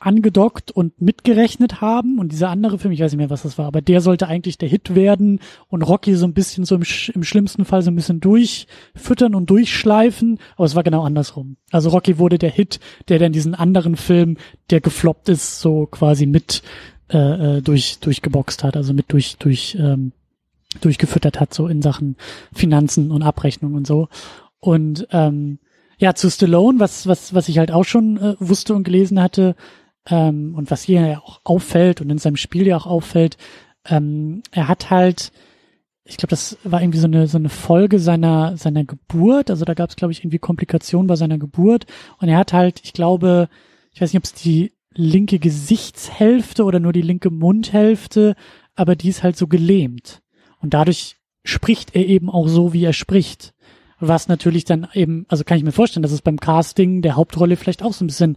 angedockt 0.00 0.70
und 0.70 1.00
mitgerechnet 1.00 1.80
haben 1.80 2.18
und 2.18 2.30
dieser 2.30 2.50
andere 2.50 2.78
Film, 2.78 2.92
ich 2.92 3.00
weiß 3.00 3.12
nicht 3.12 3.18
mehr, 3.18 3.30
was 3.30 3.42
das 3.42 3.58
war, 3.58 3.66
aber 3.66 3.80
der 3.80 4.00
sollte 4.00 4.28
eigentlich 4.28 4.56
der 4.56 4.68
Hit 4.68 4.94
werden 4.94 5.40
und 5.68 5.82
Rocky 5.82 6.14
so 6.14 6.24
ein 6.26 6.34
bisschen 6.34 6.64
so 6.64 6.76
im, 6.76 6.84
im 7.14 7.24
schlimmsten 7.24 7.64
Fall 7.64 7.82
so 7.82 7.90
ein 7.90 7.96
bisschen 7.96 8.20
durchfüttern 8.20 9.34
und 9.34 9.50
durchschleifen, 9.50 10.38
aber 10.56 10.66
es 10.66 10.76
war 10.76 10.84
genau 10.84 11.02
andersrum. 11.02 11.56
Also 11.72 11.90
Rocky 11.90 12.18
wurde 12.18 12.38
der 12.38 12.50
Hit, 12.50 12.78
der 13.08 13.18
dann 13.18 13.32
diesen 13.32 13.56
anderen 13.56 13.96
Film, 13.96 14.36
der 14.70 14.80
gefloppt 14.80 15.28
ist, 15.28 15.60
so 15.60 15.86
quasi 15.86 16.26
mit 16.26 16.62
äh, 17.10 17.56
äh 17.56 17.62
durch 17.62 17.98
durchgeboxt 17.98 18.62
hat, 18.62 18.76
also 18.76 18.94
mit 18.94 19.12
durch 19.12 19.36
durch 19.38 19.76
ähm, 19.80 20.12
durchgefüttert 20.80 21.40
hat, 21.40 21.52
so 21.52 21.66
in 21.66 21.82
Sachen 21.82 22.16
Finanzen 22.52 23.10
und 23.10 23.22
Abrechnung 23.22 23.74
und 23.74 23.86
so. 23.86 24.08
Und 24.60 25.08
ähm, 25.10 25.58
ja, 25.98 26.14
zu 26.14 26.30
Stallone, 26.30 26.78
was, 26.78 27.06
was, 27.06 27.34
was 27.34 27.48
ich 27.48 27.58
halt 27.58 27.72
auch 27.72 27.84
schon 27.84 28.16
äh, 28.18 28.36
wusste 28.38 28.74
und 28.74 28.84
gelesen 28.84 29.20
hatte, 29.20 29.56
ähm, 30.10 30.54
und 30.54 30.70
was 30.70 30.82
hier 30.82 31.06
ja 31.06 31.18
auch 31.20 31.40
auffällt 31.44 32.00
und 32.00 32.10
in 32.10 32.18
seinem 32.18 32.36
Spiel 32.36 32.66
ja 32.66 32.76
auch 32.76 32.86
auffällt, 32.86 33.36
ähm, 33.86 34.42
er 34.50 34.68
hat 34.68 34.90
halt, 34.90 35.32
ich 36.04 36.16
glaube, 36.16 36.30
das 36.30 36.58
war 36.64 36.80
irgendwie 36.80 36.98
so 36.98 37.06
eine 37.06 37.26
so 37.26 37.38
eine 37.38 37.48
Folge 37.48 37.98
seiner 37.98 38.56
seiner 38.56 38.84
Geburt. 38.84 39.50
Also 39.50 39.64
da 39.64 39.74
gab 39.74 39.90
es, 39.90 39.96
glaube 39.96 40.12
ich, 40.12 40.20
irgendwie 40.20 40.38
Komplikationen 40.38 41.06
bei 41.06 41.16
seiner 41.16 41.38
Geburt. 41.38 41.86
Und 42.18 42.28
er 42.28 42.38
hat 42.38 42.52
halt, 42.52 42.80
ich 42.84 42.92
glaube, 42.92 43.48
ich 43.92 44.00
weiß 44.00 44.12
nicht, 44.12 44.18
ob 44.18 44.24
es 44.24 44.34
die 44.34 44.72
linke 44.94 45.38
Gesichtshälfte 45.38 46.64
oder 46.64 46.80
nur 46.80 46.92
die 46.92 47.02
linke 47.02 47.30
Mundhälfte, 47.30 48.34
aber 48.74 48.96
die 48.96 49.08
ist 49.08 49.22
halt 49.22 49.36
so 49.36 49.46
gelähmt. 49.46 50.22
Und 50.60 50.74
dadurch 50.74 51.16
spricht 51.44 51.94
er 51.94 52.06
eben 52.06 52.30
auch 52.30 52.48
so, 52.48 52.72
wie 52.72 52.84
er 52.84 52.92
spricht. 52.92 53.54
Was 54.00 54.28
natürlich 54.28 54.64
dann 54.64 54.88
eben, 54.92 55.24
also 55.28 55.44
kann 55.44 55.58
ich 55.58 55.64
mir 55.64 55.72
vorstellen, 55.72 56.02
dass 56.02 56.12
es 56.12 56.22
beim 56.22 56.38
Casting 56.38 57.02
der 57.02 57.16
Hauptrolle 57.16 57.56
vielleicht 57.56 57.82
auch 57.82 57.92
so 57.92 58.04
ein 58.04 58.08
bisschen 58.08 58.36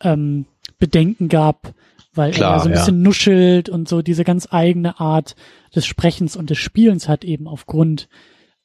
ähm, 0.00 0.46
Bedenken 0.78 1.28
gab, 1.28 1.74
weil 2.14 2.32
Klar, 2.32 2.54
er 2.54 2.60
so 2.60 2.68
ein 2.68 2.72
ja. 2.72 2.78
bisschen 2.78 3.02
nuschelt 3.02 3.68
und 3.68 3.88
so 3.88 4.02
diese 4.02 4.24
ganz 4.24 4.48
eigene 4.50 5.00
Art 5.00 5.36
des 5.74 5.86
Sprechens 5.86 6.36
und 6.36 6.50
des 6.50 6.58
Spielens 6.58 7.08
hat 7.08 7.24
eben 7.24 7.46
aufgrund 7.48 8.08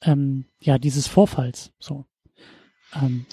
ähm, 0.04 0.46
ja 0.60 0.78
dieses 0.78 1.08
Vorfalls. 1.08 1.72
So. 1.80 2.06
Ähm, 3.02 3.26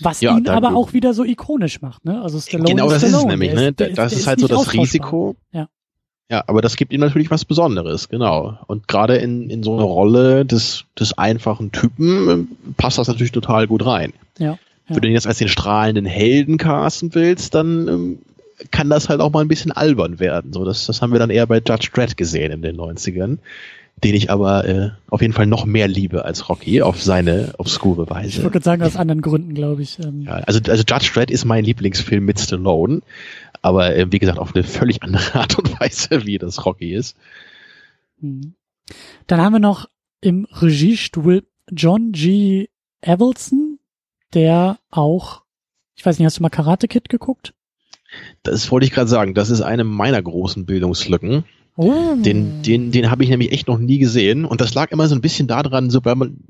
was 0.00 0.20
ja, 0.20 0.36
ihn 0.36 0.48
aber 0.48 0.74
auch 0.74 0.92
wieder 0.92 1.14
so 1.14 1.24
ikonisch 1.24 1.80
macht, 1.80 2.04
ne? 2.04 2.22
Also 2.22 2.40
Stallone 2.40 2.70
Genau, 2.70 2.90
das 2.90 3.02
Stallone. 3.02 3.18
ist 3.18 3.24
es 3.24 3.30
nämlich, 3.30 3.54
ne? 3.54 3.72
Der, 3.72 3.90
das 3.90 4.12
ist, 4.12 4.20
ist 4.20 4.26
halt 4.26 4.40
so 4.40 4.48
das 4.48 4.72
Risiko. 4.72 5.36
Ja. 5.52 5.68
Ja, 6.30 6.44
aber 6.46 6.62
das 6.62 6.76
gibt 6.76 6.94
ihm 6.94 7.00
natürlich 7.00 7.30
was 7.30 7.44
Besonderes, 7.44 8.08
genau. 8.08 8.58
Und 8.66 8.88
gerade 8.88 9.16
in, 9.16 9.50
in 9.50 9.62
so 9.62 9.74
eine 9.74 9.82
Rolle 9.82 10.46
des, 10.46 10.84
des 10.98 11.18
einfachen 11.18 11.72
Typen 11.72 12.48
äh, 12.66 12.72
passt 12.76 12.96
das 12.96 13.06
natürlich 13.06 13.32
total 13.32 13.66
gut 13.66 13.84
rein. 13.84 14.14
Ja. 14.38 14.58
Ja. 14.92 14.96
Wenn 14.96 15.02
du 15.02 15.08
ihn 15.08 15.14
jetzt 15.14 15.26
als 15.26 15.38
den 15.38 15.48
strahlenden 15.48 16.06
Helden 16.06 16.58
casten 16.58 17.14
willst, 17.14 17.54
dann 17.54 17.88
ähm, 17.88 18.18
kann 18.70 18.90
das 18.90 19.08
halt 19.08 19.20
auch 19.20 19.32
mal 19.32 19.40
ein 19.40 19.48
bisschen 19.48 19.72
albern 19.72 20.20
werden. 20.20 20.52
So, 20.52 20.64
das, 20.64 20.86
das 20.86 21.02
haben 21.02 21.12
wir 21.12 21.18
dann 21.18 21.30
eher 21.30 21.46
bei 21.46 21.58
Judge 21.58 21.90
Dredd 21.92 22.16
gesehen 22.16 22.52
in 22.52 22.62
den 22.62 22.76
90ern, 22.76 23.38
den 24.04 24.14
ich 24.14 24.30
aber 24.30 24.64
äh, 24.66 24.90
auf 25.08 25.20
jeden 25.20 25.32
Fall 25.32 25.46
noch 25.46 25.64
mehr 25.64 25.88
liebe 25.88 26.24
als 26.24 26.48
Rocky 26.48 26.82
auf 26.82 27.02
seine 27.02 27.54
obskure 27.58 28.08
Weise. 28.08 28.38
Ich 28.38 28.42
würde 28.42 28.60
sagen, 28.60 28.82
aus 28.82 28.96
anderen 28.96 29.20
Gründen, 29.20 29.54
glaube 29.54 29.82
ich. 29.82 29.98
Ähm. 29.98 30.22
Ja, 30.22 30.34
also, 30.34 30.60
also 30.68 30.84
Judge 30.86 31.10
Dredd 31.12 31.30
ist 31.30 31.44
mein 31.44 31.64
Lieblingsfilm 31.64 32.24
mit 32.24 32.40
Stallone, 32.40 33.02
aber 33.62 33.96
äh, 33.96 34.10
wie 34.10 34.18
gesagt, 34.18 34.38
auf 34.38 34.54
eine 34.54 34.64
völlig 34.64 35.02
andere 35.02 35.34
Art 35.38 35.58
und 35.58 35.80
Weise, 35.80 36.26
wie 36.26 36.38
das 36.38 36.64
Rocky 36.64 36.94
ist. 36.94 37.16
Mhm. 38.20 38.54
Dann 39.26 39.40
haben 39.40 39.52
wir 39.52 39.60
noch 39.60 39.88
im 40.20 40.46
Regiestuhl 40.50 41.44
John 41.70 42.12
G. 42.12 42.68
Evelson, 43.00 43.61
der 44.34 44.78
auch, 44.90 45.42
ich 45.94 46.04
weiß 46.04 46.18
nicht, 46.18 46.26
hast 46.26 46.38
du 46.38 46.42
mal 46.42 46.50
Karate 46.50 46.88
Kid 46.88 47.08
geguckt? 47.08 47.54
Das 48.42 48.70
wollte 48.70 48.86
ich 48.86 48.92
gerade 48.92 49.08
sagen. 49.08 49.34
Das 49.34 49.50
ist 49.50 49.62
eine 49.62 49.84
meiner 49.84 50.22
großen 50.22 50.66
Bildungslücken. 50.66 51.44
Oh. 51.76 52.16
Den, 52.16 52.62
den, 52.62 52.90
den 52.92 53.10
habe 53.10 53.24
ich 53.24 53.30
nämlich 53.30 53.52
echt 53.52 53.68
noch 53.68 53.78
nie 53.78 53.98
gesehen. 53.98 54.44
Und 54.44 54.60
das 54.60 54.74
lag 54.74 54.90
immer 54.92 55.08
so 55.08 55.14
ein 55.14 55.22
bisschen 55.22 55.46
daran, 55.46 55.88
so 55.88 56.04
weil 56.04 56.16
man, 56.16 56.40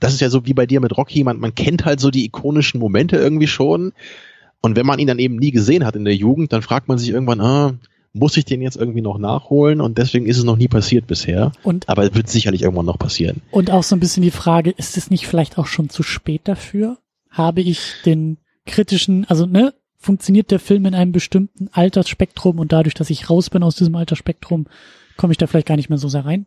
das 0.00 0.12
ist 0.12 0.20
ja 0.20 0.28
so 0.28 0.44
wie 0.44 0.52
bei 0.54 0.66
dir 0.66 0.80
mit 0.80 0.96
Rocky, 0.96 1.24
man, 1.24 1.38
man 1.38 1.54
kennt 1.54 1.84
halt 1.84 2.00
so 2.00 2.10
die 2.10 2.26
ikonischen 2.26 2.80
Momente 2.80 3.16
irgendwie 3.16 3.46
schon. 3.46 3.92
Und 4.60 4.76
wenn 4.76 4.86
man 4.86 4.98
ihn 4.98 5.06
dann 5.06 5.18
eben 5.18 5.36
nie 5.36 5.52
gesehen 5.52 5.86
hat 5.86 5.96
in 5.96 6.04
der 6.04 6.16
Jugend, 6.16 6.52
dann 6.52 6.62
fragt 6.62 6.88
man 6.88 6.98
sich 6.98 7.10
irgendwann, 7.10 7.40
ah, 7.40 7.74
muss 8.12 8.36
ich 8.36 8.44
den 8.44 8.62
jetzt 8.62 8.76
irgendwie 8.76 9.02
noch 9.02 9.18
nachholen? 9.18 9.80
Und 9.80 9.98
deswegen 9.98 10.26
ist 10.26 10.38
es 10.38 10.44
noch 10.44 10.56
nie 10.56 10.68
passiert 10.68 11.06
bisher. 11.06 11.52
Und, 11.62 11.88
Aber 11.88 12.04
es 12.04 12.14
wird 12.14 12.28
sicherlich 12.28 12.62
irgendwann 12.62 12.86
noch 12.86 12.98
passieren. 12.98 13.42
und 13.50 13.70
auch 13.70 13.82
so 13.82 13.94
ein 13.96 14.00
bisschen 14.00 14.22
die 14.22 14.30
Frage, 14.30 14.70
ist 14.70 14.96
es 14.96 15.10
nicht 15.10 15.26
vielleicht 15.26 15.58
auch 15.58 15.66
schon 15.66 15.88
zu 15.88 16.02
spät 16.02 16.42
dafür? 16.44 16.98
Habe 17.36 17.60
ich 17.60 17.94
den 18.04 18.38
kritischen, 18.64 19.24
also 19.26 19.46
ne, 19.46 19.74
funktioniert 19.98 20.50
der 20.50 20.58
Film 20.60 20.86
in 20.86 20.94
einem 20.94 21.12
bestimmten 21.12 21.68
Altersspektrum 21.72 22.58
und 22.58 22.72
dadurch, 22.72 22.94
dass 22.94 23.10
ich 23.10 23.28
raus 23.28 23.50
bin 23.50 23.62
aus 23.62 23.76
diesem 23.76 23.94
Altersspektrum, 23.94 24.66
komme 25.16 25.32
ich 25.32 25.38
da 25.38 25.46
vielleicht 25.46 25.66
gar 25.66 25.76
nicht 25.76 25.88
mehr 25.88 25.98
so 25.98 26.08
sehr 26.08 26.24
rein? 26.24 26.46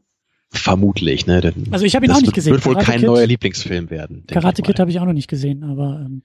Vermutlich, 0.51 1.27
ne? 1.27 1.41
Denn 1.41 1.67
Also 1.71 1.85
ich 1.85 1.95
habe 1.95 2.05
ihn 2.05 2.11
auch 2.11 2.21
nicht 2.21 2.33
gesehen. 2.33 2.53
wird 2.53 2.65
wohl 2.65 2.73
Karate 2.73 2.91
kein 2.91 2.99
Kid- 3.01 3.07
neuer 3.07 3.27
Lieblingsfilm 3.27 3.89
werden. 3.91 4.23
Karate 4.27 4.61
Kid 4.63 4.79
habe 4.79 4.89
ich 4.89 4.99
auch 4.99 5.05
noch 5.05 5.13
nicht 5.13 5.27
gesehen, 5.29 5.63
aber 5.63 6.03
ähm, 6.05 6.23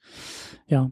ja. 0.67 0.91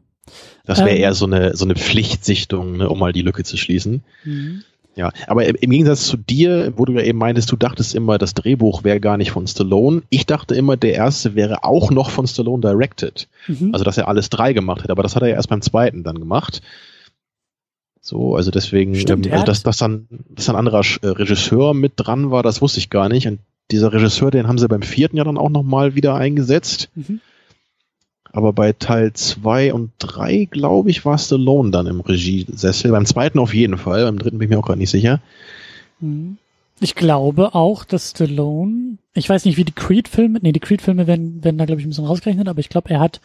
Das 0.65 0.79
wäre 0.79 0.91
ähm, 0.91 0.97
eher 1.01 1.13
so 1.15 1.25
eine, 1.25 1.55
so 1.55 1.65
eine 1.65 1.75
Pflichtsichtung, 1.75 2.77
ne, 2.77 2.89
um 2.89 2.99
mal 2.99 3.11
die 3.11 3.23
Lücke 3.23 3.43
zu 3.43 3.57
schließen. 3.57 4.03
Mhm. 4.23 4.63
Ja, 4.95 5.11
aber 5.27 5.45
im 5.45 5.71
Gegensatz 5.71 6.05
zu 6.05 6.17
dir, 6.17 6.73
wo 6.75 6.85
du 6.85 6.93
ja 6.93 7.01
eben 7.01 7.17
meintest, 7.17 7.51
du 7.51 7.55
dachtest 7.55 7.95
immer, 7.95 8.19
das 8.19 8.35
Drehbuch 8.35 8.83
wäre 8.83 8.99
gar 8.99 9.17
nicht 9.17 9.31
von 9.31 9.47
Stallone. 9.47 10.03
Ich 10.09 10.27
dachte 10.27 10.53
immer, 10.53 10.77
der 10.77 10.93
erste 10.93 11.33
wäre 11.33 11.63
auch 11.63 11.89
noch 11.89 12.11
von 12.11 12.27
Stallone 12.27 12.61
directed. 12.61 13.27
Mhm. 13.47 13.71
Also, 13.73 13.83
dass 13.83 13.97
er 13.97 14.07
alles 14.07 14.29
drei 14.29 14.53
gemacht 14.53 14.83
hätte, 14.83 14.91
aber 14.91 15.03
das 15.03 15.15
hat 15.15 15.23
er 15.23 15.29
ja 15.29 15.35
erst 15.35 15.49
beim 15.49 15.61
zweiten 15.61 16.03
dann 16.03 16.19
gemacht. 16.19 16.61
So, 18.01 18.35
also 18.35 18.51
deswegen, 18.51 18.95
Stimmt, 18.95 19.25
ähm, 19.25 19.33
also 19.33 19.45
dass, 19.45 19.63
dass, 19.63 19.77
dann, 19.77 20.07
dass 20.29 20.49
ein 20.49 20.55
anderer 20.55 20.81
äh, 21.01 21.07
Regisseur 21.07 21.73
mit 21.73 21.93
dran 21.95 22.29
war, 22.31 22.43
das 22.43 22.61
wusste 22.61 22.79
ich 22.79 22.89
gar 22.89 23.09
nicht. 23.09 23.27
Und 23.27 23.39
dieser 23.71 23.93
Regisseur, 23.93 24.29
den 24.29 24.47
haben 24.47 24.57
sie 24.57 24.67
beim 24.67 24.81
vierten 24.81 25.17
ja 25.17 25.23
dann 25.23 25.37
auch 25.37 25.49
nochmal 25.49 25.95
wieder 25.95 26.13
eingesetzt. 26.13 26.89
Mhm. 26.95 27.21
Aber 28.33 28.51
bei 28.51 28.73
Teil 28.73 29.13
zwei 29.13 29.73
und 29.73 29.91
drei 29.99 30.45
glaube 30.45 30.89
ich, 30.89 31.05
war 31.05 31.17
Stallone 31.19 31.69
dann 31.69 31.85
im 31.85 32.01
Regiesessel. 32.01 32.91
Beim 32.91 33.05
zweiten 33.05 33.37
auf 33.39 33.53
jeden 33.53 33.77
Fall, 33.77 34.03
beim 34.03 34.17
dritten 34.17 34.39
bin 34.39 34.47
ich 34.47 34.49
mir 34.49 34.59
auch 34.59 34.65
gerade 34.65 34.79
nicht 34.79 34.89
sicher. 34.89 35.21
Mhm. 35.99 36.37
Ich 36.79 36.95
glaube 36.95 37.53
auch, 37.53 37.85
dass 37.85 38.09
Stallone, 38.09 38.97
ich 39.13 39.29
weiß 39.29 39.45
nicht, 39.45 39.57
wie 39.57 39.63
die 39.63 39.71
Creed-Filme, 39.71 40.39
nee, 40.41 40.51
die 40.51 40.59
Creed-Filme 40.59 41.05
werden, 41.05 41.43
werden 41.43 41.57
da, 41.59 41.65
glaube 41.65 41.79
ich, 41.79 41.85
ein 41.85 41.89
bisschen 41.91 42.07
rausgerechnet, 42.07 42.47
aber 42.47 42.59
ich 42.59 42.69
glaube, 42.69 42.89
er 42.89 42.99
hat 42.99 43.21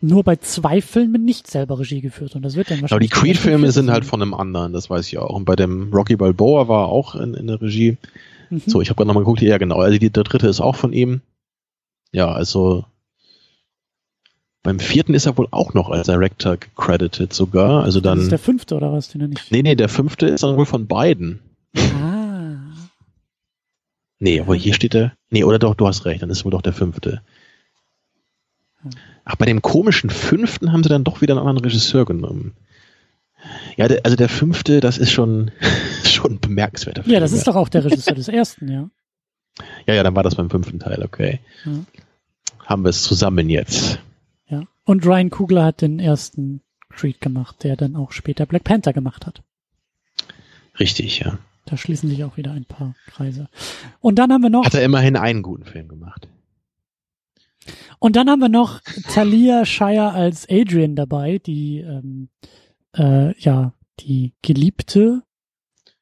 nur 0.00 0.24
bei 0.24 0.36
zwei 0.36 0.82
Filmen 0.82 1.24
nicht 1.24 1.46
selber 1.46 1.78
Regie 1.78 2.00
geführt 2.00 2.34
und 2.34 2.42
das 2.42 2.56
wird 2.56 2.70
dann 2.70 2.80
Aber 2.80 2.88
die 2.88 3.08
wahrscheinlich. 3.08 3.10
Creed-Filme 3.12 3.70
sind 3.70 3.90
halt 3.90 4.04
von 4.04 4.20
einem 4.20 4.34
anderen, 4.34 4.72
das 4.72 4.90
weiß 4.90 5.06
ich 5.06 5.18
auch. 5.18 5.34
Und 5.34 5.44
bei 5.44 5.56
dem 5.56 5.92
Rocky 5.92 6.16
Balboa 6.16 6.66
war 6.66 6.86
er 6.86 6.88
auch 6.88 7.14
in, 7.14 7.34
in 7.34 7.46
der 7.46 7.62
Regie. 7.62 7.96
Mhm. 8.50 8.62
So, 8.66 8.80
ich 8.80 8.90
habe 8.90 8.96
gerade 8.96 9.06
nochmal 9.06 9.22
geguckt, 9.22 9.40
ja 9.42 9.58
genau, 9.58 9.76
also 9.76 9.96
die, 9.96 10.10
der 10.10 10.24
dritte 10.24 10.48
ist 10.48 10.60
auch 10.60 10.76
von 10.76 10.92
ihm. 10.92 11.20
Ja, 12.12 12.32
also 12.32 12.84
beim 14.66 14.80
vierten 14.80 15.14
ist 15.14 15.26
er 15.26 15.38
wohl 15.38 15.46
auch 15.52 15.74
noch 15.74 15.90
als 15.90 16.08
Director 16.08 16.56
gecredited 16.56 17.32
sogar. 17.32 17.84
Also 17.84 18.00
das 18.00 18.16
ist 18.16 18.24
dann. 18.24 18.30
der 18.30 18.38
fünfte 18.40 18.74
oder 18.74 18.92
was, 18.92 19.08
den 19.08 19.20
er 19.20 19.28
nicht. 19.28 19.52
Nee, 19.52 19.62
nee, 19.62 19.76
der 19.76 19.88
fünfte 19.88 20.26
ist 20.26 20.42
dann 20.42 20.56
wohl 20.56 20.66
von 20.66 20.88
beiden. 20.88 21.38
Ah. 21.76 22.56
Nee, 24.18 24.40
aber 24.40 24.56
hier 24.56 24.74
steht 24.74 24.94
der. 24.94 25.12
Nee, 25.30 25.44
oder 25.44 25.60
doch, 25.60 25.76
du 25.76 25.86
hast 25.86 26.04
recht, 26.04 26.20
dann 26.20 26.30
ist 26.30 26.44
wohl 26.44 26.50
doch 26.50 26.62
der 26.62 26.72
fünfte. 26.72 27.22
Hm. 28.82 28.90
Ach, 29.24 29.36
bei 29.36 29.46
dem 29.46 29.62
komischen 29.62 30.10
fünften 30.10 30.72
haben 30.72 30.82
sie 30.82 30.88
dann 30.88 31.04
doch 31.04 31.20
wieder 31.20 31.34
einen 31.34 31.46
anderen 31.46 31.64
Regisseur 31.64 32.04
genommen. 32.04 32.54
Ja, 33.76 33.86
der, 33.86 34.00
also 34.02 34.16
der 34.16 34.28
fünfte, 34.28 34.80
das 34.80 34.98
ist 34.98 35.12
schon, 35.12 35.52
schon 36.04 36.40
bemerkenswerter 36.40 37.04
Film. 37.04 37.14
Ja, 37.14 37.20
das 37.20 37.30
ist 37.30 37.46
doch 37.46 37.54
auch 37.54 37.68
der 37.68 37.84
Regisseur 37.84 38.16
des 38.16 38.26
ersten, 38.26 38.68
ja. 38.68 38.90
Ja, 39.86 39.94
ja, 39.94 40.02
dann 40.02 40.16
war 40.16 40.24
das 40.24 40.34
beim 40.34 40.50
fünften 40.50 40.80
Teil, 40.80 41.04
okay. 41.04 41.38
Ja. 41.64 41.72
Haben 42.64 42.82
wir 42.82 42.88
es 42.88 43.04
zusammen 43.04 43.48
jetzt. 43.48 44.00
Ja. 44.48 44.62
Und 44.84 45.04
Ryan 45.04 45.30
Kugler 45.30 45.64
hat 45.64 45.82
den 45.82 45.98
ersten 45.98 46.60
Creed 46.90 47.20
gemacht, 47.20 47.64
der 47.64 47.76
dann 47.76 47.96
auch 47.96 48.12
später 48.12 48.46
Black 48.46 48.64
Panther 48.64 48.92
gemacht 48.92 49.26
hat. 49.26 49.42
Richtig, 50.78 51.20
ja. 51.20 51.38
Da 51.64 51.76
schließen 51.76 52.08
sich 52.08 52.22
auch 52.22 52.36
wieder 52.36 52.52
ein 52.52 52.64
paar 52.64 52.94
Kreise. 53.06 53.48
Und 54.00 54.16
dann 54.18 54.32
haben 54.32 54.42
wir 54.42 54.50
noch. 54.50 54.64
Hat 54.64 54.74
er 54.74 54.84
immerhin 54.84 55.16
einen 55.16 55.42
guten 55.42 55.64
Film 55.64 55.88
gemacht. 55.88 56.28
Und 57.98 58.14
dann 58.14 58.30
haben 58.30 58.38
wir 58.40 58.48
noch 58.48 58.80
Talia 59.12 59.64
Shire 59.64 60.12
als 60.12 60.46
Adrian 60.48 60.94
dabei, 60.94 61.38
die 61.38 61.78
ähm, 61.78 62.28
äh, 62.96 63.36
ja 63.40 63.72
die 64.00 64.34
Geliebte 64.42 65.22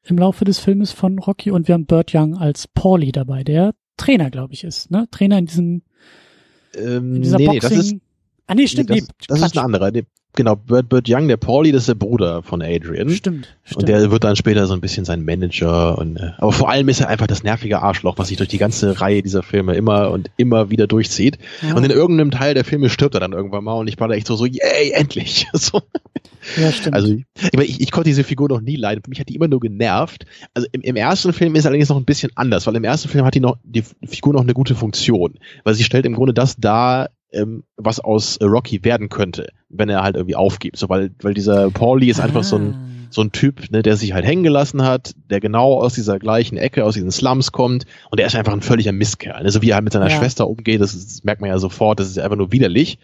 im 0.03 0.17
Laufe 0.19 0.45
des 0.45 0.59
Filmes 0.59 0.91
von 0.91 1.17
Rocky 1.17 1.49
und 1.49 1.67
wir 1.67 1.73
haben 1.73 1.87
Burt 1.87 2.13
Young 2.13 2.37
als 2.37 2.67
Paulie 2.67 3.11
dabei, 3.11 3.43
der 3.43 3.73
Trainer, 3.97 4.29
glaube 4.29 4.53
ich, 4.53 4.63
ist, 4.63 4.91
ne? 4.91 5.07
Trainer 5.09 5.39
in 5.39 5.45
diesem 5.47 5.81
Ähm, 6.75 7.15
in 7.15 7.21
dieser 7.23 7.37
nee, 7.37 7.47
nee, 7.47 7.59
Boxing. 7.59 7.77
das 7.77 7.85
ist, 7.87 7.95
ah 8.47 8.55
nee, 8.55 8.67
stimmt, 8.67 8.89
nee, 8.89 9.01
das, 9.01 9.39
das 9.39 9.41
ist 9.41 9.57
ein 9.57 9.65
anderer. 9.65 9.91
Nee, 9.91 10.05
genau, 10.35 10.55
Burt, 10.55 10.89
Burt 10.89 11.07
Young, 11.09 11.27
der 11.27 11.37
Pauli, 11.37 11.71
das 11.71 11.83
ist 11.83 11.87
der 11.87 11.95
Bruder 11.95 12.43
von 12.43 12.61
Adrian. 12.61 13.09
Stimmt, 13.09 13.57
stimmt. 13.63 13.77
Und 13.77 13.89
der 13.89 14.11
wird 14.11 14.23
dann 14.23 14.35
später 14.35 14.67
so 14.67 14.73
ein 14.73 14.81
bisschen 14.81 15.05
sein 15.05 15.23
Manager 15.23 15.97
und 15.97 16.17
äh, 16.17 16.31
aber 16.37 16.51
vor 16.51 16.69
allem 16.69 16.87
ist 16.89 17.01
er 17.01 17.09
einfach 17.09 17.27
das 17.27 17.43
nervige 17.43 17.81
Arschloch, 17.81 18.17
was 18.17 18.27
sich 18.27 18.37
durch 18.37 18.49
die 18.49 18.57
ganze 18.57 19.01
Reihe 19.01 19.23
dieser 19.23 19.43
Filme 19.43 19.75
immer 19.75 20.11
und 20.11 20.29
immer 20.37 20.69
wieder 20.69 20.87
durchzieht. 20.87 21.39
ja, 21.61 21.75
Und 21.75 21.83
in 21.83 21.91
irgendeinem 21.91 22.31
Teil 22.31 22.53
der 22.53 22.65
Filme 22.65 22.89
stirbt 22.89 23.15
er 23.15 23.19
dann 23.19 23.33
irgendwann 23.33 23.63
mal 23.63 23.73
und 23.73 23.87
ich 23.87 23.99
war 23.99 24.07
da 24.07 24.13
echt 24.13 24.27
so 24.27 24.35
so, 24.35 24.45
yay, 24.45 24.91
endlich. 24.93 25.47
so. 25.53 25.81
ja, 26.57 26.71
stimmt. 26.71 26.95
Also 26.95 27.13
ich, 27.13 27.25
ich, 27.53 27.81
ich 27.81 27.91
konnte 27.91 28.09
diese 28.09 28.23
Figur 28.23 28.49
noch 28.49 28.61
nie 28.61 28.75
leiden. 28.75 29.03
Für 29.03 29.09
mich 29.09 29.19
hat 29.19 29.29
die 29.29 29.35
immer 29.35 29.47
nur 29.47 29.59
genervt. 29.59 30.25
Also 30.53 30.67
im, 30.71 30.81
im 30.81 30.95
ersten 30.95 31.33
Film 31.33 31.55
ist 31.55 31.65
allerdings 31.65 31.89
noch 31.89 31.97
ein 31.97 32.05
bisschen 32.05 32.31
anders, 32.35 32.67
weil 32.67 32.75
im 32.75 32.83
ersten 32.83 33.09
Film 33.09 33.25
hat 33.25 33.35
die 33.35 33.39
noch 33.39 33.57
die 33.63 33.83
Figur 34.03 34.33
noch 34.33 34.41
eine 34.41 34.53
gute 34.53 34.75
Funktion, 34.75 35.35
weil 35.63 35.73
sie 35.75 35.83
stellt 35.83 36.05
im 36.05 36.13
Grunde 36.13 36.33
das 36.33 36.57
dar, 36.57 37.09
ähm, 37.31 37.63
was 37.75 37.99
aus 37.99 38.37
äh, 38.37 38.45
Rocky 38.45 38.83
werden 38.83 39.09
könnte, 39.09 39.47
wenn 39.69 39.89
er 39.89 40.03
halt 40.03 40.15
irgendwie 40.15 40.35
aufgibt. 40.35 40.77
So 40.77 40.89
weil 40.89 41.11
weil 41.21 41.33
dieser 41.33 41.69
Paulie 41.71 42.09
ist 42.09 42.19
einfach 42.19 42.43
so 42.43 42.57
ein 42.57 42.73
Ah. 42.73 43.07
so 43.09 43.21
ein 43.21 43.31
Typ, 43.31 43.71
ne, 43.71 43.81
der 43.81 43.97
sich 43.97 44.13
halt 44.13 44.25
hängen 44.25 44.43
gelassen 44.43 44.83
hat, 44.83 45.13
der 45.29 45.39
genau 45.39 45.79
aus 45.79 45.93
dieser 45.93 46.19
gleichen 46.19 46.57
Ecke, 46.57 46.83
aus 46.83 46.95
diesen 46.95 47.11
Slums 47.11 47.51
kommt 47.51 47.85
und 48.09 48.19
der 48.19 48.27
ist 48.27 48.35
einfach 48.35 48.53
ein 48.53 48.61
völliger 48.61 48.91
Mistkerl. 48.91 49.43
Ne? 49.43 49.51
So 49.51 49.61
wie 49.61 49.69
er 49.69 49.75
halt 49.75 49.83
mit 49.83 49.93
seiner 49.93 50.09
Ja. 50.09 50.17
Schwester 50.17 50.47
umgeht, 50.47 50.81
das, 50.81 50.93
ist, 50.93 51.11
das 51.11 51.23
merkt 51.23 51.41
man 51.41 51.49
ja 51.49 51.57
sofort, 51.57 51.99
das 51.99 52.09
ist 52.09 52.19
einfach 52.19 52.37
nur 52.37 52.51
widerlich. 52.51 52.99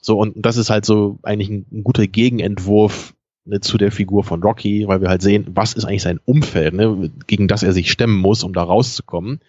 So, 0.00 0.18
und 0.18 0.34
das 0.36 0.56
ist 0.56 0.70
halt 0.70 0.84
so 0.86 1.18
eigentlich 1.22 1.50
ein, 1.50 1.66
ein 1.72 1.84
guter 1.84 2.06
Gegenentwurf 2.06 3.14
ne, 3.44 3.60
zu 3.60 3.78
der 3.78 3.92
Figur 3.92 4.24
von 4.24 4.42
Rocky, 4.42 4.88
weil 4.88 5.00
wir 5.00 5.08
halt 5.08 5.22
sehen, 5.22 5.46
was 5.50 5.74
ist 5.74 5.84
eigentlich 5.84 6.02
sein 6.02 6.20
Umfeld, 6.24 6.74
ne, 6.74 7.10
gegen 7.26 7.48
das 7.48 7.62
er 7.62 7.72
sich 7.72 7.90
stemmen 7.90 8.18
muss, 8.18 8.42
um 8.44 8.52
da 8.52 8.62
rauszukommen. 8.62 9.40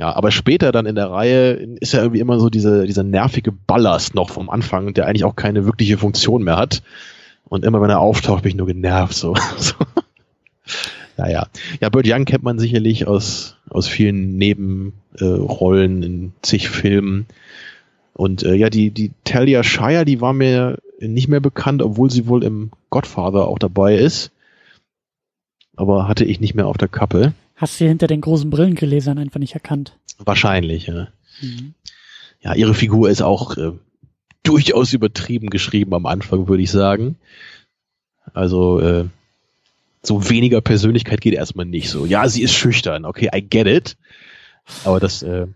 Ja, 0.00 0.16
aber 0.16 0.30
später 0.30 0.72
dann 0.72 0.86
in 0.86 0.94
der 0.94 1.10
Reihe 1.10 1.52
ist 1.78 1.92
er 1.92 2.00
irgendwie 2.00 2.20
immer 2.20 2.40
so 2.40 2.48
diese, 2.48 2.86
dieser 2.86 3.02
nervige 3.02 3.52
Ballast 3.52 4.14
noch 4.14 4.30
vom 4.30 4.48
Anfang, 4.48 4.94
der 4.94 5.06
eigentlich 5.06 5.24
auch 5.24 5.36
keine 5.36 5.66
wirkliche 5.66 5.98
Funktion 5.98 6.42
mehr 6.42 6.56
hat. 6.56 6.82
Und 7.50 7.66
immer 7.66 7.82
wenn 7.82 7.90
er 7.90 8.00
auftaucht, 8.00 8.44
bin 8.44 8.48
ich 8.48 8.56
nur 8.56 8.66
genervt. 8.66 9.12
So. 9.12 9.34
so. 9.58 9.74
Naja. 11.18 11.48
Ja, 11.82 11.90
Burt 11.90 12.06
Young 12.08 12.24
kennt 12.24 12.42
man 12.42 12.58
sicherlich 12.58 13.06
aus, 13.06 13.58
aus 13.68 13.88
vielen 13.88 14.38
Nebenrollen 14.38 16.02
äh, 16.02 16.06
in 16.06 16.32
zig 16.40 16.70
Filmen. 16.70 17.26
Und 18.14 18.42
äh, 18.42 18.54
ja, 18.54 18.70
die, 18.70 18.92
die 18.92 19.10
Talia 19.24 19.62
Shire, 19.62 20.06
die 20.06 20.22
war 20.22 20.32
mir 20.32 20.78
nicht 20.98 21.28
mehr 21.28 21.40
bekannt, 21.40 21.82
obwohl 21.82 22.10
sie 22.10 22.26
wohl 22.26 22.42
im 22.42 22.70
Godfather 22.88 23.46
auch 23.46 23.58
dabei 23.58 23.96
ist. 23.96 24.30
Aber 25.76 26.08
hatte 26.08 26.24
ich 26.24 26.40
nicht 26.40 26.54
mehr 26.54 26.68
auf 26.68 26.78
der 26.78 26.88
Kappe. 26.88 27.34
Hast 27.60 27.78
du 27.78 27.84
hinter 27.84 28.06
den 28.06 28.22
großen 28.22 28.48
Brillengläsern 28.48 29.18
einfach 29.18 29.38
nicht 29.38 29.52
erkannt. 29.52 29.98
Wahrscheinlich, 30.18 30.86
ja. 30.86 31.08
Mhm. 31.42 31.74
Ja, 32.40 32.54
ihre 32.54 32.72
Figur 32.72 33.10
ist 33.10 33.20
auch 33.20 33.58
äh, 33.58 33.72
durchaus 34.42 34.94
übertrieben 34.94 35.50
geschrieben 35.50 35.92
am 35.92 36.06
Anfang, 36.06 36.48
würde 36.48 36.62
ich 36.62 36.70
sagen. 36.70 37.16
Also, 38.32 38.80
äh, 38.80 39.04
so 40.02 40.30
weniger 40.30 40.62
Persönlichkeit 40.62 41.20
geht 41.20 41.34
erstmal 41.34 41.66
nicht 41.66 41.90
so. 41.90 42.06
Ja, 42.06 42.26
sie 42.28 42.42
ist 42.42 42.54
schüchtern, 42.54 43.04
okay, 43.04 43.28
I 43.34 43.42
get 43.42 43.66
it. 43.66 43.98
Aber 44.84 44.98
das, 44.98 45.22
äh, 45.22 45.46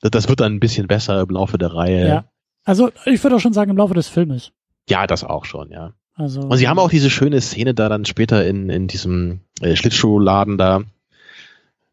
das, 0.00 0.10
das 0.10 0.28
wird 0.28 0.40
dann 0.40 0.54
ein 0.54 0.60
bisschen 0.60 0.88
besser 0.88 1.20
im 1.20 1.28
Laufe 1.28 1.56
der 1.56 1.72
Reihe. 1.72 2.08
Ja. 2.08 2.24
Also 2.64 2.90
ich 3.06 3.22
würde 3.22 3.36
auch 3.36 3.40
schon 3.40 3.52
sagen 3.52 3.70
im 3.70 3.76
Laufe 3.76 3.94
des 3.94 4.08
Filmes. 4.08 4.50
Ja, 4.88 5.06
das 5.06 5.22
auch 5.22 5.44
schon, 5.44 5.70
ja. 5.70 5.92
Also 6.14 6.40
Und 6.40 6.56
sie 6.56 6.66
haben 6.66 6.80
auch 6.80 6.90
diese 6.90 7.10
schöne 7.10 7.40
Szene 7.40 7.74
da 7.74 7.88
dann 7.88 8.04
später 8.04 8.44
in, 8.44 8.70
in 8.70 8.88
diesem 8.88 9.40
äh, 9.60 9.76
Schlittschuhladen 9.76 10.58
da, 10.58 10.82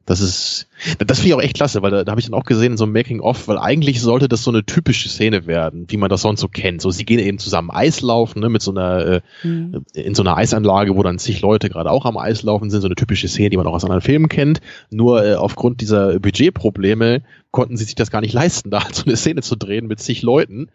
Das 0.05 0.19
ist, 0.19 0.67
das 0.97 1.19
finde 1.19 1.29
ich 1.29 1.33
auch 1.35 1.41
echt 1.41 1.55
klasse, 1.55 1.81
weil 1.83 1.91
da, 1.91 2.03
da 2.03 2.11
habe 2.11 2.19
ich 2.19 2.25
dann 2.25 2.33
auch 2.33 2.43
gesehen 2.43 2.71
in 2.71 2.77
so 2.77 2.85
einem 2.85 2.93
Making-of, 2.93 3.47
weil 3.47 3.59
eigentlich 3.59 4.01
sollte 4.01 4.27
das 4.27 4.43
so 4.43 4.49
eine 4.49 4.65
typische 4.65 5.09
Szene 5.09 5.45
werden, 5.45 5.85
wie 5.89 5.97
man 5.97 6.09
das 6.09 6.21
sonst 6.21 6.41
so 6.41 6.47
kennt. 6.47 6.81
So, 6.81 6.89
sie 6.89 7.05
gehen 7.05 7.19
eben 7.19 7.37
zusammen 7.37 7.69
Eis 7.69 8.01
laufen, 8.01 8.39
ne, 8.39 8.49
mit 8.49 8.61
so 8.61 8.71
einer, 8.71 9.05
äh, 9.05 9.21
mhm. 9.43 9.85
in 9.93 10.15
so 10.15 10.23
einer 10.23 10.37
Eisanlage, 10.37 10.95
wo 10.95 11.03
dann 11.03 11.19
zig 11.19 11.41
Leute 11.41 11.69
gerade 11.69 11.91
auch 11.91 12.05
am 12.05 12.17
Eis 12.17 12.41
laufen 12.41 12.69
sind, 12.71 12.81
so 12.81 12.87
eine 12.87 12.95
typische 12.95 13.27
Szene, 13.27 13.51
die 13.51 13.57
man 13.57 13.67
auch 13.67 13.73
aus 13.73 13.83
anderen 13.83 14.01
Filmen 14.01 14.27
kennt. 14.27 14.59
Nur 14.89 15.23
äh, 15.23 15.35
aufgrund 15.35 15.81
dieser 15.81 16.19
Budgetprobleme 16.19 17.21
konnten 17.51 17.77
sie 17.77 17.83
sich 17.83 17.95
das 17.95 18.09
gar 18.09 18.21
nicht 18.21 18.33
leisten, 18.33 18.71
da 18.71 18.81
so 18.91 19.03
eine 19.05 19.15
Szene 19.15 19.41
zu 19.41 19.55
drehen 19.55 19.87
mit 19.87 19.99
zig 19.99 20.23
Leuten. 20.23 20.69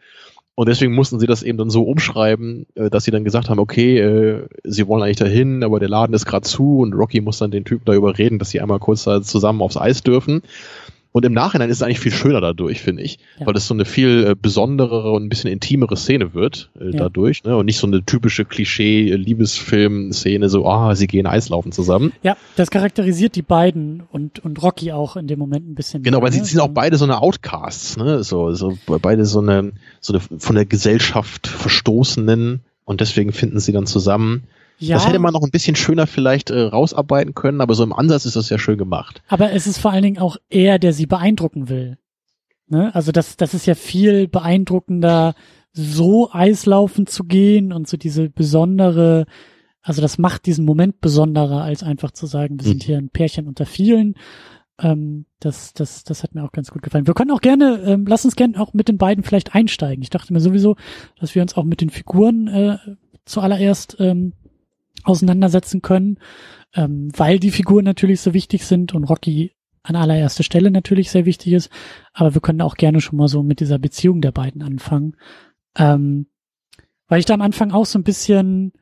Und 0.56 0.70
deswegen 0.70 0.94
mussten 0.94 1.20
sie 1.20 1.26
das 1.26 1.42
eben 1.42 1.58
dann 1.58 1.68
so 1.68 1.82
umschreiben, 1.82 2.66
äh, 2.74 2.88
dass 2.88 3.04
sie 3.04 3.10
dann 3.10 3.24
gesagt 3.24 3.50
haben, 3.50 3.58
okay, 3.58 3.98
äh, 3.98 4.48
sie 4.64 4.88
wollen 4.88 5.02
eigentlich 5.02 5.18
dahin, 5.18 5.62
aber 5.62 5.78
der 5.78 5.90
Laden 5.90 6.14
ist 6.14 6.24
gerade 6.24 6.48
zu 6.48 6.78
und 6.78 6.94
Rocky 6.94 7.20
muss 7.20 7.38
dann 7.38 7.50
den 7.50 7.66
Typen 7.66 7.84
da 7.84 7.92
überreden, 7.92 8.38
dass 8.38 8.48
sie 8.48 8.62
einmal 8.62 8.78
kurz 8.78 9.04
da 9.04 9.20
zusammen 9.20 9.60
aufs 9.60 9.76
Eis 9.76 10.02
dürfen. 10.02 10.40
Und 11.16 11.24
im 11.24 11.32
Nachhinein 11.32 11.70
ist 11.70 11.78
es 11.78 11.82
eigentlich 11.82 12.00
viel 12.00 12.12
schöner 12.12 12.42
dadurch, 12.42 12.82
finde 12.82 13.02
ich, 13.02 13.18
ja. 13.40 13.46
weil 13.46 13.56
es 13.56 13.66
so 13.66 13.72
eine 13.72 13.86
viel 13.86 14.26
äh, 14.26 14.34
besondere 14.34 15.12
und 15.12 15.24
ein 15.24 15.30
bisschen 15.30 15.50
intimere 15.50 15.96
Szene 15.96 16.34
wird 16.34 16.68
äh, 16.78 16.90
ja. 16.90 16.98
dadurch, 16.98 17.42
ne? 17.42 17.56
Und 17.56 17.64
nicht 17.64 17.78
so 17.78 17.86
eine 17.86 18.04
typische 18.04 18.44
Klischee-Liebesfilm-Szene, 18.44 20.50
so, 20.50 20.66
ah, 20.66 20.94
sie 20.94 21.06
gehen 21.06 21.26
Eislaufen 21.26 21.72
zusammen. 21.72 22.12
Ja, 22.22 22.36
das 22.56 22.70
charakterisiert 22.70 23.34
die 23.34 23.40
beiden 23.40 24.02
und, 24.12 24.40
und 24.40 24.62
Rocky 24.62 24.92
auch 24.92 25.16
in 25.16 25.26
dem 25.26 25.38
Moment 25.38 25.66
ein 25.66 25.74
bisschen. 25.74 26.02
Genau, 26.02 26.20
weil 26.20 26.32
ne? 26.32 26.36
sie 26.36 26.44
sind 26.44 26.60
auch 26.60 26.68
beide 26.68 26.98
so 26.98 27.06
eine 27.06 27.22
Outcasts, 27.22 27.96
ne? 27.96 28.22
So, 28.22 28.52
so 28.52 28.76
beide 28.86 29.24
so 29.24 29.40
eine, 29.40 29.72
so 30.02 30.12
eine 30.12 30.20
von 30.20 30.54
der 30.54 30.66
Gesellschaft 30.66 31.46
verstoßenen 31.46 32.60
und 32.84 33.00
deswegen 33.00 33.32
finden 33.32 33.58
sie 33.58 33.72
dann 33.72 33.86
zusammen. 33.86 34.42
Ja. 34.78 34.96
Das 34.96 35.08
hätte 35.08 35.18
man 35.18 35.32
noch 35.32 35.42
ein 35.42 35.50
bisschen 35.50 35.76
schöner 35.76 36.06
vielleicht 36.06 36.50
äh, 36.50 36.60
rausarbeiten 36.60 37.34
können, 37.34 37.60
aber 37.60 37.74
so 37.74 37.82
im 37.82 37.92
Ansatz 37.92 38.26
ist 38.26 38.36
das 38.36 38.50
ja 38.50 38.58
schön 38.58 38.78
gemacht. 38.78 39.22
Aber 39.28 39.52
es 39.52 39.66
ist 39.66 39.78
vor 39.78 39.90
allen 39.90 40.02
Dingen 40.02 40.18
auch 40.18 40.36
er, 40.50 40.78
der 40.78 40.92
sie 40.92 41.06
beeindrucken 41.06 41.68
will. 41.68 41.98
Ne? 42.68 42.94
Also 42.94 43.12
das, 43.12 43.36
das 43.36 43.54
ist 43.54 43.66
ja 43.66 43.74
viel 43.74 44.28
beeindruckender, 44.28 45.34
so 45.72 46.30
Eislaufen 46.32 47.06
zu 47.06 47.24
gehen 47.24 47.72
und 47.72 47.86
so 47.88 47.96
diese 47.96 48.28
besondere, 48.28 49.26
also 49.82 50.02
das 50.02 50.18
macht 50.18 50.46
diesen 50.46 50.64
Moment 50.64 51.00
besonderer, 51.00 51.62
als 51.62 51.82
einfach 51.82 52.10
zu 52.10 52.26
sagen, 52.26 52.58
wir 52.58 52.64
sind 52.64 52.82
mhm. 52.82 52.86
hier 52.86 52.98
ein 52.98 53.10
Pärchen 53.10 53.46
unter 53.46 53.66
vielen. 53.66 54.14
Ähm, 54.78 55.26
das, 55.38 55.72
das, 55.74 56.04
das 56.04 56.22
hat 56.22 56.34
mir 56.34 56.44
auch 56.44 56.52
ganz 56.52 56.70
gut 56.70 56.82
gefallen. 56.82 57.06
Wir 57.06 57.14
können 57.14 57.30
auch 57.30 57.40
gerne, 57.40 57.82
ähm, 57.86 58.04
lass 58.06 58.24
uns 58.24 58.36
gerne 58.36 58.58
auch 58.60 58.74
mit 58.74 58.88
den 58.88 58.98
beiden 58.98 59.22
vielleicht 59.22 59.54
einsteigen. 59.54 60.02
Ich 60.02 60.10
dachte 60.10 60.32
mir 60.32 60.40
sowieso, 60.40 60.76
dass 61.18 61.34
wir 61.34 61.42
uns 61.42 61.56
auch 61.56 61.64
mit 61.64 61.80
den 61.80 61.90
Figuren 61.90 62.48
äh, 62.48 62.78
zuallererst 63.24 63.96
ähm, 64.00 64.32
auseinandersetzen 65.06 65.82
können, 65.82 66.18
ähm, 66.74 67.10
weil 67.16 67.38
die 67.38 67.50
Figuren 67.50 67.84
natürlich 67.84 68.20
so 68.20 68.34
wichtig 68.34 68.64
sind 68.64 68.94
und 68.94 69.04
Rocky 69.04 69.52
an 69.82 69.96
allererster 69.96 70.42
Stelle 70.42 70.70
natürlich 70.70 71.10
sehr 71.10 71.26
wichtig 71.26 71.52
ist. 71.52 71.70
Aber 72.12 72.34
wir 72.34 72.40
können 72.40 72.60
auch 72.60 72.76
gerne 72.76 73.00
schon 73.00 73.18
mal 73.18 73.28
so 73.28 73.42
mit 73.42 73.60
dieser 73.60 73.78
Beziehung 73.78 74.20
der 74.20 74.32
beiden 74.32 74.62
anfangen. 74.62 75.16
Ähm, 75.76 76.26
weil 77.08 77.20
ich 77.20 77.24
da 77.24 77.34
am 77.34 77.42
Anfang 77.42 77.70
auch 77.70 77.86
so 77.86 77.98
ein 77.98 78.04
bisschen, 78.04 78.72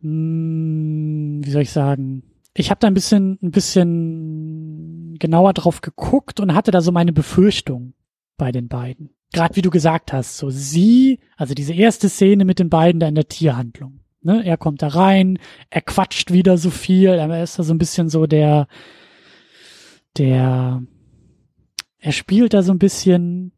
mh, 0.00 0.10
hm, 0.10 1.40
wie 1.44 1.50
soll 1.50 1.62
ich 1.62 1.70
sagen, 1.70 2.24
ich 2.54 2.70
habe 2.70 2.80
da 2.80 2.88
ein 2.88 2.94
bisschen, 2.94 3.38
ein 3.40 3.52
bisschen 3.52 5.16
genauer 5.18 5.52
drauf 5.52 5.80
geguckt 5.80 6.40
und 6.40 6.54
hatte 6.54 6.72
da 6.72 6.80
so 6.80 6.90
meine 6.90 7.12
Befürchtung 7.12 7.94
bei 8.36 8.50
den 8.50 8.68
beiden. 8.68 9.10
Gerade 9.32 9.56
wie 9.56 9.62
du 9.62 9.70
gesagt 9.70 10.12
hast, 10.12 10.38
so 10.38 10.50
sie, 10.50 11.20
also 11.36 11.54
diese 11.54 11.74
erste 11.74 12.08
Szene 12.08 12.44
mit 12.44 12.58
den 12.58 12.70
beiden 12.70 12.98
da 12.98 13.06
in 13.06 13.14
der 13.14 13.28
Tierhandlung. 13.28 14.00
Ne? 14.28 14.44
Er 14.44 14.58
kommt 14.58 14.82
da 14.82 14.88
rein, 14.88 15.38
er 15.70 15.80
quatscht 15.80 16.32
wieder 16.32 16.58
so 16.58 16.68
viel, 16.68 17.08
er 17.08 17.42
ist 17.42 17.58
da 17.58 17.62
so 17.62 17.72
ein 17.72 17.78
bisschen 17.78 18.10
so 18.10 18.26
der, 18.26 18.68
der, 20.18 20.82
er 21.98 22.12
spielt 22.12 22.52
da 22.52 22.62
so 22.62 22.72
ein 22.72 22.78
bisschen, 22.78 23.52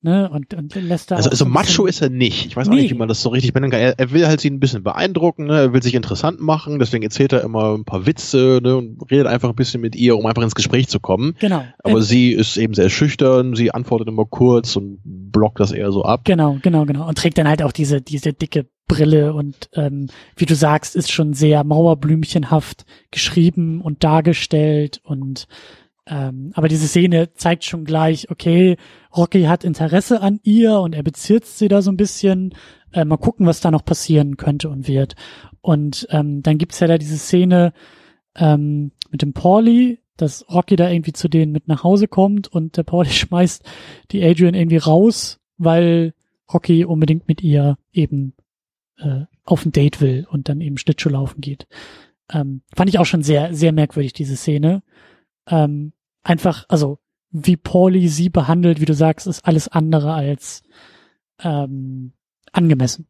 ne, 0.00 0.30
und, 0.30 0.54
und 0.54 0.76
lässt 0.76 1.10
da. 1.10 1.16
Also, 1.16 1.30
so 1.30 1.32
also 1.32 1.46
macho 1.46 1.86
ist 1.86 2.02
er 2.02 2.08
nicht. 2.08 2.46
Ich 2.46 2.56
weiß 2.56 2.68
auch 2.68 2.72
nee. 2.72 2.82
nicht, 2.82 2.92
wie 2.92 2.96
man 2.96 3.08
das 3.08 3.20
so 3.20 3.30
richtig 3.30 3.52
benennen 3.52 3.72
kann. 3.72 3.80
Er, 3.80 3.98
er, 3.98 4.12
will 4.12 4.24
halt 4.28 4.40
sie 4.40 4.50
ein 4.50 4.60
bisschen 4.60 4.84
beeindrucken, 4.84 5.46
ne? 5.46 5.58
er 5.58 5.72
will 5.72 5.82
sich 5.82 5.96
interessant 5.96 6.40
machen, 6.40 6.78
deswegen 6.78 7.02
erzählt 7.02 7.32
er 7.32 7.42
immer 7.42 7.74
ein 7.74 7.84
paar 7.84 8.06
Witze, 8.06 8.60
ne, 8.62 8.76
und 8.76 9.02
redet 9.10 9.26
einfach 9.26 9.48
ein 9.48 9.56
bisschen 9.56 9.80
mit 9.80 9.96
ihr, 9.96 10.16
um 10.16 10.26
einfach 10.26 10.44
ins 10.44 10.54
Gespräch 10.54 10.86
zu 10.86 11.00
kommen. 11.00 11.34
Genau. 11.40 11.64
Aber 11.82 11.96
ähm, 11.96 12.02
sie 12.02 12.30
ist 12.30 12.56
eben 12.58 12.74
sehr 12.74 12.90
schüchtern, 12.90 13.56
sie 13.56 13.72
antwortet 13.72 14.06
immer 14.06 14.26
kurz 14.26 14.76
und 14.76 15.00
blockt 15.04 15.58
das 15.58 15.72
eher 15.72 15.90
so 15.90 16.04
ab. 16.04 16.20
Genau, 16.22 16.58
genau, 16.62 16.84
genau. 16.84 17.08
Und 17.08 17.18
trägt 17.18 17.38
dann 17.38 17.48
halt 17.48 17.64
auch 17.64 17.72
diese, 17.72 18.00
diese 18.00 18.32
dicke 18.32 18.68
Brille 18.92 19.32
und 19.32 19.70
ähm, 19.74 20.08
wie 20.36 20.46
du 20.46 20.54
sagst, 20.54 20.96
ist 20.96 21.10
schon 21.10 21.32
sehr 21.32 21.64
mauerblümchenhaft 21.64 22.84
geschrieben 23.10 23.80
und 23.80 24.04
dargestellt 24.04 25.00
und 25.02 25.46
ähm, 26.06 26.50
aber 26.54 26.68
diese 26.68 26.88
Szene 26.88 27.32
zeigt 27.34 27.64
schon 27.64 27.84
gleich, 27.84 28.30
okay, 28.30 28.76
Rocky 29.16 29.44
hat 29.44 29.64
Interesse 29.64 30.20
an 30.20 30.40
ihr 30.42 30.80
und 30.80 30.94
er 30.94 31.02
bezirzt 31.02 31.58
sie 31.58 31.68
da 31.68 31.80
so 31.80 31.90
ein 31.92 31.96
bisschen. 31.96 32.54
Äh, 32.92 33.04
mal 33.04 33.16
gucken, 33.16 33.46
was 33.46 33.60
da 33.60 33.70
noch 33.70 33.84
passieren 33.84 34.36
könnte 34.36 34.68
und 34.68 34.88
wird. 34.88 35.14
Und 35.60 36.06
ähm, 36.10 36.42
dann 36.42 36.58
gibt's 36.58 36.80
ja 36.80 36.88
da 36.88 36.98
diese 36.98 37.16
Szene 37.16 37.72
ähm, 38.36 38.92
mit 39.10 39.22
dem 39.22 39.32
Pauli, 39.32 40.00
dass 40.16 40.44
Rocky 40.50 40.76
da 40.76 40.90
irgendwie 40.90 41.12
zu 41.12 41.28
denen 41.28 41.52
mit 41.52 41.68
nach 41.68 41.84
Hause 41.84 42.08
kommt 42.08 42.48
und 42.48 42.76
der 42.76 42.82
Pauli 42.82 43.10
schmeißt 43.10 43.64
die 44.10 44.22
Adrian 44.22 44.54
irgendwie 44.54 44.76
raus, 44.76 45.40
weil 45.56 46.12
Rocky 46.52 46.84
unbedingt 46.84 47.28
mit 47.28 47.42
ihr 47.42 47.78
eben 47.92 48.34
äh, 48.98 49.24
auf 49.44 49.64
ein 49.64 49.72
Date 49.72 50.00
will 50.00 50.26
und 50.30 50.48
dann 50.48 50.60
eben 50.60 50.78
Schlittschuh 50.78 51.10
laufen 51.10 51.40
geht. 51.40 51.66
Ähm, 52.30 52.62
fand 52.74 52.88
ich 52.88 52.98
auch 52.98 53.06
schon 53.06 53.22
sehr, 53.22 53.54
sehr 53.54 53.72
merkwürdig, 53.72 54.12
diese 54.12 54.36
Szene. 54.36 54.82
Ähm, 55.46 55.92
einfach, 56.22 56.64
also 56.68 56.98
wie 57.30 57.56
Pauli 57.56 58.08
sie 58.08 58.28
behandelt, 58.28 58.80
wie 58.80 58.86
du 58.86 58.94
sagst, 58.94 59.26
ist 59.26 59.44
alles 59.44 59.68
andere 59.68 60.12
als 60.12 60.62
ähm, 61.40 62.12
angemessen. 62.52 63.06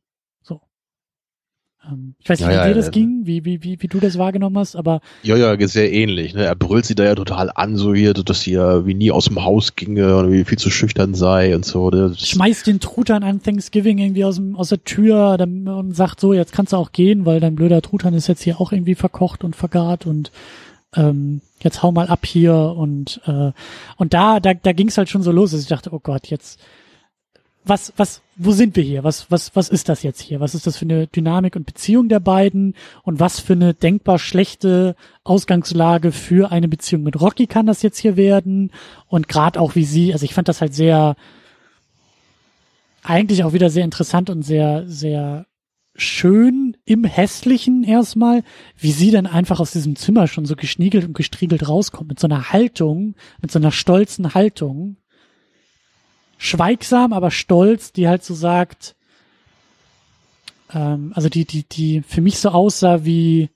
Ähm, 1.91 2.15
ich 2.21 2.29
weiß 2.29 2.41
nicht, 2.41 2.49
ja, 2.49 2.65
wie 2.65 2.69
dir 2.69 2.75
das 2.75 2.87
ja, 2.87 2.93
ging, 2.93 3.23
wie, 3.25 3.45
wie, 3.45 3.63
wie, 3.63 3.81
wie 3.81 3.87
du 3.89 3.99
das 3.99 4.19
wahrgenommen 4.19 4.59
hast, 4.59 4.77
aber. 4.77 5.01
Ja, 5.23 5.37
ja, 5.37 5.57
sehr 5.67 5.93
ähnlich. 5.93 6.35
Ne? 6.35 6.45
Er 6.45 6.55
brüllt 6.55 6.87
sie 6.87 6.95
da 6.95 7.05
ja 7.05 7.15
total 7.15 7.51
an, 7.55 7.77
so 7.77 7.95
hier, 7.95 8.15
dass 8.15 8.43
sie 8.43 8.53
ja 8.53 8.87
wie 8.87 8.95
nie 8.95 9.11
aus 9.11 9.25
dem 9.27 9.43
Haus 9.43 9.75
ginge 9.75 10.17
und 10.17 10.31
wie 10.31 10.45
viel 10.45 10.59
zu 10.59 10.71
schüchtern 10.71 11.15
sei 11.15 11.55
und 11.55 11.65
so. 11.65 11.91
Das 11.91 12.21
Schmeißt 12.21 12.67
den 12.67 12.81
Truthahn 12.81 13.25
an 13.25 13.43
Thanksgiving 13.43 13.99
irgendwie 13.99 14.25
aus, 14.25 14.37
dem, 14.37 14.57
aus 14.57 14.69
der 14.69 14.85
Tür 14.85 15.39
und 15.41 15.95
sagt 15.95 16.21
so, 16.21 16.33
jetzt 16.33 16.53
kannst 16.53 16.73
du 16.73 16.77
auch 16.77 16.93
gehen, 16.93 17.27
weil 17.27 17.41
dein 17.41 17.57
blöder 17.57 17.83
Truthahn 17.83 18.15
ist 18.15 18.29
jetzt 18.29 18.43
hier 18.43 18.61
auch 18.61 18.73
irgendwie 18.73 18.95
verkocht 18.95 19.45
und 19.45 19.57
vergart 19.57 20.07
und 20.07 20.31
ähm, 20.95 21.41
jetzt 21.61 21.83
hau 21.83 21.91
mal 21.91 22.09
ab 22.09 22.27
hier 22.27 22.55
und 22.55 23.21
äh, 23.27 23.53
und 23.97 24.15
da 24.15 24.41
da 24.41 24.53
da 24.55 24.73
ging 24.73 24.89
es 24.89 24.99
halt 24.99 25.09
schon 25.09 25.23
so 25.23 25.33
los, 25.33 25.53
dass 25.53 25.63
ich 25.63 25.69
dachte, 25.69 25.93
oh 25.93 26.01
Gott, 26.01 26.27
jetzt 26.29 26.61
was, 27.65 27.93
was, 27.97 28.23
wo 28.37 28.53
sind 28.53 28.75
wir 28.75 28.83
hier? 28.83 29.05
Was, 29.05 29.31
was, 29.31 29.55
was 29.55 29.69
ist 29.69 29.89
das 29.89 30.03
jetzt 30.03 30.21
hier? 30.21 30.41
Was 30.41 30.55
ist 30.55 30.67
das 30.67 30.77
für 30.77 30.85
eine 30.85 31.07
Dynamik 31.07 31.55
und 31.55 31.67
Beziehung 31.67 32.09
der 32.09 32.21
beiden? 32.21 32.75
Und 33.03 33.21
was 33.21 33.39
für 33.39 33.53
eine 33.53 33.73
denkbar 33.73 34.19
schlechte 34.19 34.97
Ausgangslage 35.23 36.11
für 36.11 36.51
eine 36.51 36.69
Beziehung 36.69 37.05
mit 37.05 37.21
Rocky 37.21 37.47
kann 37.47 37.67
das 37.67 37.83
jetzt 37.83 37.99
hier 37.99 38.17
werden? 38.17 38.73
Und 39.07 39.29
gerade 39.29 39.61
auch 39.61 39.77
wie 39.77 39.85
sie, 39.85 40.13
also 40.13 40.25
ich 40.25 40.35
fand 40.35 40.49
das 40.49 40.61
halt 40.61 40.75
sehr, 40.75 41.15
eigentlich 43.03 43.45
auch 43.45 43.53
wieder 43.53 43.71
sehr 43.71 43.85
interessant 43.85 44.29
und 44.29 44.43
sehr, 44.43 44.89
sehr 44.89 45.47
schön 45.95 46.77
im 46.85 47.05
Hässlichen 47.05 47.85
erstmal, 47.85 48.43
wie 48.77 48.93
sie 48.93 49.11
dann 49.11 49.27
einfach 49.27 49.61
aus 49.61 49.73
diesem 49.73 49.95
Zimmer 49.95 50.27
schon 50.27 50.47
so 50.47 50.57
geschniegelt 50.57 51.05
und 51.05 51.13
gestriegelt 51.13 51.69
rauskommt, 51.69 52.09
mit 52.09 52.19
so 52.19 52.27
einer 52.27 52.51
Haltung, 52.51 53.15
mit 53.41 53.51
so 53.51 53.59
einer 53.59 53.73
stolzen 53.73 54.35
Haltung 54.35 54.97
schweigsam, 56.43 57.13
aber 57.13 57.31
stolz, 57.31 57.93
die 57.93 58.09
halt 58.09 58.25
so 58.25 58.35
sagt, 58.35 58.97
ähm, 60.75 61.13
also 61.15 61.29
die, 61.29 61.45
die, 61.45 61.63
die 61.63 62.03
für 62.03 62.21
mich 62.21 62.39
so 62.39 62.49
aussah 62.51 63.05
wie, 63.05 63.49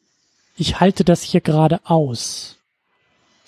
ich 0.57 0.79
halte 0.79 1.03
das 1.03 1.23
hier 1.23 1.41
gerade 1.41 1.81
aus. 1.83 2.59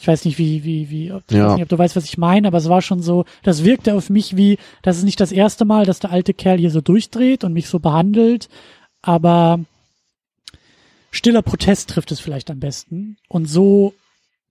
Ich 0.00 0.08
weiß 0.08 0.24
nicht, 0.24 0.38
wie, 0.38 0.64
wie, 0.64 0.90
wie, 0.90 1.12
ob, 1.12 1.22
ja. 1.30 1.54
nicht, 1.54 1.62
ob 1.62 1.68
du 1.68 1.78
weißt, 1.78 1.94
was 1.94 2.04
ich 2.04 2.18
meine, 2.18 2.48
aber 2.48 2.58
es 2.58 2.68
war 2.68 2.82
schon 2.82 3.00
so, 3.00 3.26
das 3.44 3.62
wirkte 3.62 3.94
auf 3.94 4.10
mich 4.10 4.36
wie, 4.36 4.58
das 4.82 4.98
ist 4.98 5.04
nicht 5.04 5.20
das 5.20 5.30
erste 5.30 5.64
Mal, 5.64 5.86
dass 5.86 6.00
der 6.00 6.10
alte 6.10 6.34
Kerl 6.34 6.58
hier 6.58 6.72
so 6.72 6.80
durchdreht 6.80 7.44
und 7.44 7.52
mich 7.52 7.68
so 7.68 7.78
behandelt, 7.78 8.48
aber 9.02 9.60
stiller 11.12 11.42
Protest 11.42 11.90
trifft 11.90 12.10
es 12.10 12.18
vielleicht 12.18 12.50
am 12.50 12.58
besten. 12.58 13.18
Und 13.28 13.46
so 13.46 13.94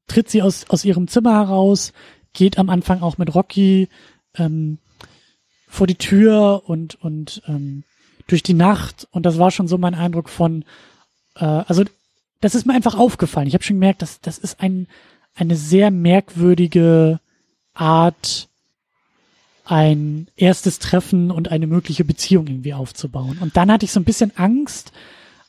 tritt 0.08 0.30
sie 0.30 0.42
aus, 0.42 0.66
aus 0.70 0.86
ihrem 0.86 1.10
Zimmer 1.10 1.34
heraus, 1.34 1.92
geht 2.32 2.58
am 2.58 2.70
Anfang 2.70 3.02
auch 3.02 3.18
mit 3.18 3.36
Rocky 3.36 3.90
ähm, 4.38 4.80
vor 5.68 5.88
die 5.88 5.96
Tür 5.96 6.64
und, 6.66 6.96
und 7.04 7.42
ähm, 7.48 7.84
durch 8.28 8.44
die 8.44 8.54
Nacht. 8.54 9.08
Und 9.12 9.26
das 9.26 9.38
war 9.38 9.52
schon 9.52 9.68
so 9.68 9.78
mein 9.78 9.96
Eindruck 9.96 10.30
von, 10.30 10.64
äh, 11.36 11.46
also 11.46 11.84
das 12.42 12.56
ist 12.56 12.66
mir 12.66 12.74
einfach 12.74 12.96
aufgefallen. 12.96 13.48
Ich 13.48 13.54
habe 13.54 13.64
schon 13.64 13.78
gemerkt, 13.78 14.02
dass 14.02 14.22
das 14.22 14.38
ist 14.38 14.62
ein, 14.62 14.88
eine 15.36 15.56
sehr 15.56 15.92
merkwürdige 15.92 17.20
Art, 17.74 18.48
ein 19.66 20.28
erstes 20.36 20.80
Treffen 20.80 21.32
und 21.32 21.52
eine 21.52 21.68
mögliche 21.68 22.06
Beziehung 22.06 22.48
irgendwie 22.48 22.74
aufzubauen. 22.74 23.38
Und 23.42 23.58
dann 23.58 23.72
hatte 23.72 23.86
ich 23.86 23.92
so 23.92 24.00
ein 24.00 24.06
bisschen 24.06 24.36
Angst, 24.38 24.92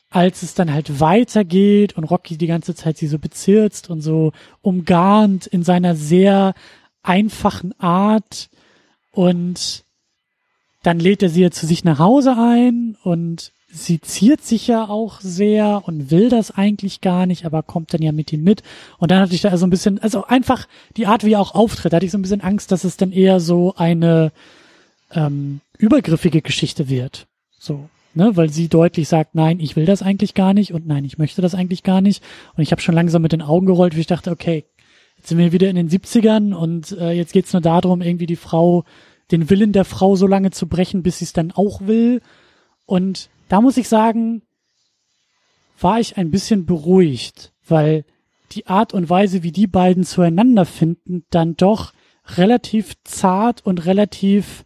als 0.09 0.41
es 0.41 0.55
dann 0.55 0.73
halt 0.73 0.99
weitergeht 0.99 1.93
und 1.93 2.03
Rocky 2.03 2.37
die 2.37 2.47
ganze 2.47 2.75
Zeit 2.75 2.97
sie 2.97 3.07
so 3.07 3.19
bezirzt 3.19 3.89
und 3.89 4.01
so 4.01 4.33
umgarnt 4.61 5.47
in 5.47 5.63
seiner 5.63 5.95
sehr 5.95 6.53
einfachen 7.03 7.79
Art 7.79 8.49
und 9.11 9.83
dann 10.83 10.99
lädt 10.99 11.23
er 11.23 11.29
sie 11.29 11.41
ja 11.41 11.51
zu 11.51 11.65
sich 11.65 11.83
nach 11.83 11.99
Hause 11.99 12.35
ein 12.37 12.97
und 13.03 13.51
sie 13.71 14.01
ziert 14.01 14.41
sich 14.41 14.67
ja 14.67 14.87
auch 14.87 15.19
sehr 15.21 15.83
und 15.85 16.09
will 16.09 16.29
das 16.29 16.51
eigentlich 16.51 17.01
gar 17.01 17.25
nicht, 17.25 17.45
aber 17.45 17.63
kommt 17.63 17.93
dann 17.93 18.01
ja 18.01 18.11
mit 18.11 18.33
ihm 18.33 18.43
mit. 18.43 18.63
Und 18.97 19.11
dann 19.11 19.19
hatte 19.19 19.35
ich 19.35 19.41
da 19.41 19.55
so 19.57 19.67
ein 19.67 19.69
bisschen, 19.69 19.99
also 19.99 20.25
einfach 20.25 20.67
die 20.97 21.05
Art, 21.05 21.23
wie 21.23 21.33
er 21.33 21.41
auch 21.41 21.53
auftritt, 21.53 21.93
hatte 21.93 22.05
ich 22.05 22.11
so 22.11 22.17
ein 22.17 22.21
bisschen 22.21 22.41
Angst, 22.41 22.71
dass 22.71 22.83
es 22.83 22.97
dann 22.97 23.11
eher 23.11 23.39
so 23.39 23.75
eine 23.75 24.31
ähm, 25.13 25.61
übergriffige 25.77 26.41
Geschichte 26.41 26.89
wird. 26.89 27.27
So, 27.59 27.89
ne, 28.13 28.35
weil 28.35 28.49
sie 28.49 28.69
deutlich 28.69 29.07
sagt, 29.07 29.35
nein, 29.35 29.59
ich 29.59 29.75
will 29.75 29.85
das 29.85 30.01
eigentlich 30.01 30.33
gar 30.33 30.53
nicht 30.53 30.73
und 30.73 30.87
nein, 30.87 31.05
ich 31.05 31.17
möchte 31.17 31.41
das 31.41 31.55
eigentlich 31.55 31.83
gar 31.83 32.01
nicht. 32.01 32.23
Und 32.55 32.63
ich 32.63 32.71
habe 32.71 32.81
schon 32.81 32.95
langsam 32.95 33.21
mit 33.21 33.33
den 33.33 33.41
Augen 33.41 33.65
gerollt, 33.65 33.95
wie 33.95 34.01
ich 34.01 34.07
dachte, 34.07 34.31
okay, 34.31 34.65
jetzt 35.19 35.27
sind 35.27 35.37
wir 35.37 35.51
wieder 35.51 35.69
in 35.69 35.75
den 35.75 35.89
70ern 35.89 36.53
und 36.53 36.93
äh, 36.93 37.11
jetzt 37.11 37.33
geht's 37.33 37.51
nur 37.51 37.61
darum, 37.61 38.01
irgendwie 38.01 38.25
die 38.25 38.37
Frau, 38.37 38.85
den 39.31 39.49
Willen 39.49 39.73
der 39.73 39.83
Frau 39.83 40.15
so 40.15 40.27
lange 40.27 40.51
zu 40.51 40.65
brechen, 40.67 41.03
bis 41.03 41.19
sie 41.19 41.25
es 41.25 41.33
dann 41.33 41.51
auch 41.51 41.81
will. 41.81 42.21
Und 42.85 43.29
da 43.49 43.59
muss 43.59 43.75
ich 43.75 43.89
sagen, 43.89 44.43
war 45.77 45.99
ich 45.99 46.15
ein 46.15 46.31
bisschen 46.31 46.65
beruhigt, 46.65 47.51
weil 47.67 48.05
die 48.53 48.67
Art 48.67 48.93
und 48.93 49.09
Weise, 49.09 49.43
wie 49.43 49.51
die 49.51 49.67
beiden 49.67 50.05
zueinander 50.05 50.65
finden, 50.65 51.25
dann 51.31 51.57
doch 51.57 51.91
relativ 52.37 52.93
zart 53.03 53.65
und 53.65 53.85
relativ 53.85 54.63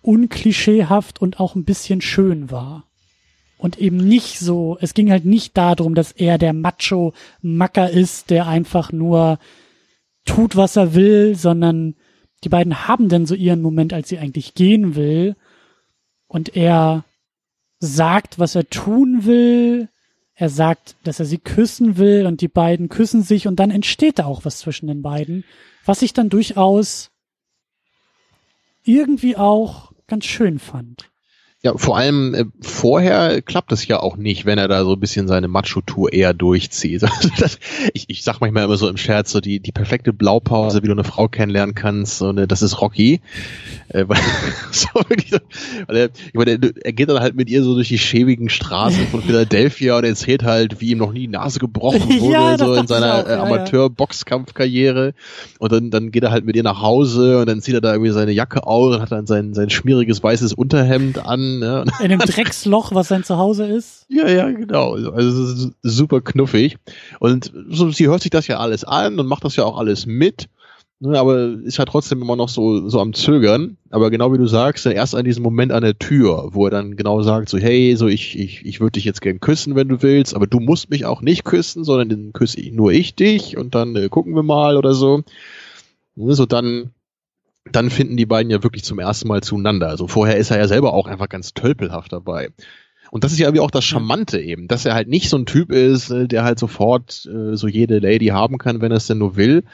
unklischeehaft 0.00 1.22
und 1.22 1.38
auch 1.38 1.54
ein 1.54 1.64
bisschen 1.64 2.00
schön 2.00 2.50
war. 2.50 2.88
Und 3.62 3.78
eben 3.78 3.96
nicht 3.96 4.40
so, 4.40 4.76
es 4.80 4.92
ging 4.92 5.12
halt 5.12 5.24
nicht 5.24 5.56
darum, 5.56 5.94
dass 5.94 6.10
er 6.10 6.36
der 6.36 6.52
Macho-Macker 6.52 7.90
ist, 7.90 8.30
der 8.30 8.48
einfach 8.48 8.90
nur 8.90 9.38
tut, 10.24 10.56
was 10.56 10.74
er 10.74 10.94
will, 10.96 11.36
sondern 11.36 11.94
die 12.42 12.48
beiden 12.48 12.88
haben 12.88 13.08
dann 13.08 13.24
so 13.24 13.36
ihren 13.36 13.62
Moment, 13.62 13.92
als 13.92 14.08
sie 14.08 14.18
eigentlich 14.18 14.54
gehen 14.54 14.96
will. 14.96 15.36
Und 16.26 16.56
er 16.56 17.04
sagt, 17.78 18.40
was 18.40 18.56
er 18.56 18.68
tun 18.68 19.26
will. 19.26 19.88
Er 20.34 20.48
sagt, 20.48 20.96
dass 21.04 21.20
er 21.20 21.26
sie 21.26 21.38
küssen 21.38 21.98
will 21.98 22.26
und 22.26 22.40
die 22.40 22.48
beiden 22.48 22.88
küssen 22.88 23.22
sich 23.22 23.46
und 23.46 23.60
dann 23.60 23.70
entsteht 23.70 24.18
da 24.18 24.24
auch 24.24 24.44
was 24.44 24.58
zwischen 24.58 24.88
den 24.88 25.02
beiden, 25.02 25.44
was 25.84 26.02
ich 26.02 26.12
dann 26.12 26.30
durchaus 26.30 27.12
irgendwie 28.82 29.36
auch 29.36 29.92
ganz 30.08 30.24
schön 30.24 30.58
fand. 30.58 31.11
Ja, 31.64 31.74
vor 31.76 31.96
allem 31.96 32.34
äh, 32.34 32.44
vorher 32.60 33.40
klappt 33.40 33.70
es 33.70 33.86
ja 33.86 34.00
auch 34.00 34.16
nicht, 34.16 34.46
wenn 34.46 34.58
er 34.58 34.66
da 34.66 34.82
so 34.82 34.94
ein 34.94 34.98
bisschen 35.00 35.28
seine 35.28 35.46
Macho-Tour 35.46 36.12
eher 36.12 36.34
durchzieht. 36.34 37.02
Also 37.12 37.28
das, 37.38 37.58
ich, 37.92 38.06
ich 38.08 38.24
sag 38.24 38.40
manchmal 38.40 38.64
immer 38.64 38.76
so 38.76 38.88
im 38.88 38.96
Scherz, 38.96 39.30
so 39.30 39.40
die, 39.40 39.60
die 39.60 39.70
perfekte 39.70 40.12
Blaupause, 40.12 40.82
wie 40.82 40.86
du 40.86 40.92
eine 40.92 41.04
Frau 41.04 41.28
kennenlernen 41.28 41.74
kannst, 41.74 42.18
so 42.18 42.30
eine, 42.30 42.48
das 42.48 42.62
ist 42.62 42.80
Rocky. 42.80 43.20
Äh, 43.88 44.04
weil, 44.08 44.18
so 44.72 44.88
wirklich, 45.08 45.32
weil 45.86 45.96
er, 45.96 46.08
ich 46.26 46.34
meine, 46.34 46.52
er, 46.52 46.84
er 46.84 46.92
geht 46.92 47.08
dann 47.08 47.20
halt 47.20 47.36
mit 47.36 47.48
ihr 47.48 47.62
so 47.62 47.74
durch 47.74 47.88
die 47.88 47.98
schäbigen 47.98 48.48
Straßen 48.48 49.06
von 49.08 49.22
Philadelphia 49.22 49.98
und 49.98 50.04
erzählt 50.04 50.42
halt, 50.42 50.80
wie 50.80 50.90
ihm 50.90 50.98
noch 50.98 51.12
nie 51.12 51.20
die 51.20 51.28
Nase 51.28 51.60
gebrochen 51.60 52.08
wurde, 52.20 52.32
ja, 52.32 52.58
so 52.58 52.74
in 52.74 52.86
seiner 52.88 53.28
äh, 53.28 53.34
Amateur-Boxkampfkarriere. 53.34 55.14
Und 55.60 55.70
dann, 55.70 55.90
dann 55.90 56.10
geht 56.10 56.24
er 56.24 56.32
halt 56.32 56.44
mit 56.44 56.56
ihr 56.56 56.64
nach 56.64 56.82
Hause 56.82 57.38
und 57.38 57.48
dann 57.48 57.60
zieht 57.60 57.74
er 57.74 57.80
da 57.80 57.92
irgendwie 57.92 58.10
seine 58.10 58.32
Jacke 58.32 58.66
aus 58.66 58.96
und 58.96 59.02
hat 59.02 59.12
dann 59.12 59.26
sein, 59.26 59.54
sein 59.54 59.70
schmieriges 59.70 60.22
weißes 60.22 60.54
Unterhemd 60.54 61.24
an 61.24 61.51
Ne? 61.58 61.84
In 62.02 62.10
dem 62.10 62.18
Drecksloch, 62.18 62.94
was 62.94 63.08
sein 63.08 63.24
Zuhause 63.24 63.66
ist. 63.66 64.06
Ja, 64.08 64.28
ja, 64.28 64.50
genau. 64.50 64.92
Also 64.92 65.42
es 65.42 65.52
ist 65.52 65.72
super 65.82 66.20
knuffig. 66.20 66.76
Und 67.20 67.52
so, 67.68 67.90
sie 67.90 68.08
hört 68.08 68.22
sich 68.22 68.30
das 68.30 68.46
ja 68.46 68.58
alles 68.58 68.84
an 68.84 69.18
und 69.18 69.26
macht 69.26 69.44
das 69.44 69.56
ja 69.56 69.64
auch 69.64 69.78
alles 69.78 70.06
mit. 70.06 70.48
Ne, 71.04 71.18
aber 71.18 71.58
ist 71.64 71.78
ja 71.78 71.84
trotzdem 71.84 72.22
immer 72.22 72.36
noch 72.36 72.48
so, 72.48 72.88
so 72.88 73.00
am 73.00 73.12
Zögern. 73.12 73.76
Aber 73.90 74.08
genau 74.08 74.32
wie 74.32 74.38
du 74.38 74.46
sagst, 74.46 74.86
erst 74.86 75.16
an 75.16 75.24
diesem 75.24 75.42
Moment 75.42 75.72
an 75.72 75.82
der 75.82 75.98
Tür, 75.98 76.50
wo 76.52 76.66
er 76.66 76.70
dann 76.70 76.94
genau 76.94 77.22
sagt, 77.22 77.48
so, 77.48 77.58
hey, 77.58 77.96
so 77.96 78.06
ich, 78.06 78.38
ich, 78.38 78.64
ich 78.64 78.78
würde 78.78 78.92
dich 78.92 79.04
jetzt 79.04 79.20
gern 79.20 79.40
küssen, 79.40 79.74
wenn 79.74 79.88
du 79.88 80.00
willst, 80.02 80.32
aber 80.32 80.46
du 80.46 80.60
musst 80.60 80.90
mich 80.90 81.04
auch 81.04 81.20
nicht 81.20 81.42
küssen, 81.42 81.82
sondern 81.82 82.08
dann 82.08 82.32
küsse 82.32 82.60
ich 82.60 82.70
nur 82.70 82.92
ich 82.92 83.16
dich 83.16 83.56
und 83.56 83.74
dann 83.74 83.96
äh, 83.96 84.08
gucken 84.10 84.36
wir 84.36 84.44
mal 84.44 84.76
oder 84.76 84.94
so. 84.94 85.24
Ne, 86.14 86.34
so 86.34 86.46
dann 86.46 86.92
dann 87.70 87.90
finden 87.90 88.16
die 88.16 88.26
beiden 88.26 88.50
ja 88.50 88.62
wirklich 88.62 88.84
zum 88.84 88.98
ersten 88.98 89.28
Mal 89.28 89.42
zueinander. 89.42 89.88
Also 89.88 90.08
vorher 90.08 90.36
ist 90.36 90.50
er 90.50 90.58
ja 90.58 90.68
selber 90.68 90.92
auch 90.92 91.06
einfach 91.06 91.28
ganz 91.28 91.54
tölpelhaft 91.54 92.12
dabei. 92.12 92.50
Und 93.10 93.24
das 93.24 93.32
ist 93.32 93.38
ja 93.38 93.46
irgendwie 93.46 93.60
auch 93.60 93.70
das 93.70 93.84
Charmante 93.84 94.40
eben, 94.40 94.68
dass 94.68 94.86
er 94.86 94.94
halt 94.94 95.08
nicht 95.08 95.28
so 95.28 95.36
ein 95.36 95.46
Typ 95.46 95.70
ist, 95.70 96.10
äh, 96.10 96.26
der 96.26 96.44
halt 96.44 96.58
sofort 96.58 97.26
äh, 97.26 97.56
so 97.56 97.68
jede 97.68 97.98
Lady 97.98 98.28
haben 98.28 98.58
kann, 98.58 98.80
wenn 98.80 98.90
er 98.90 98.96
es 98.96 99.06
denn 99.06 99.18
nur 99.18 99.36
will, 99.36 99.64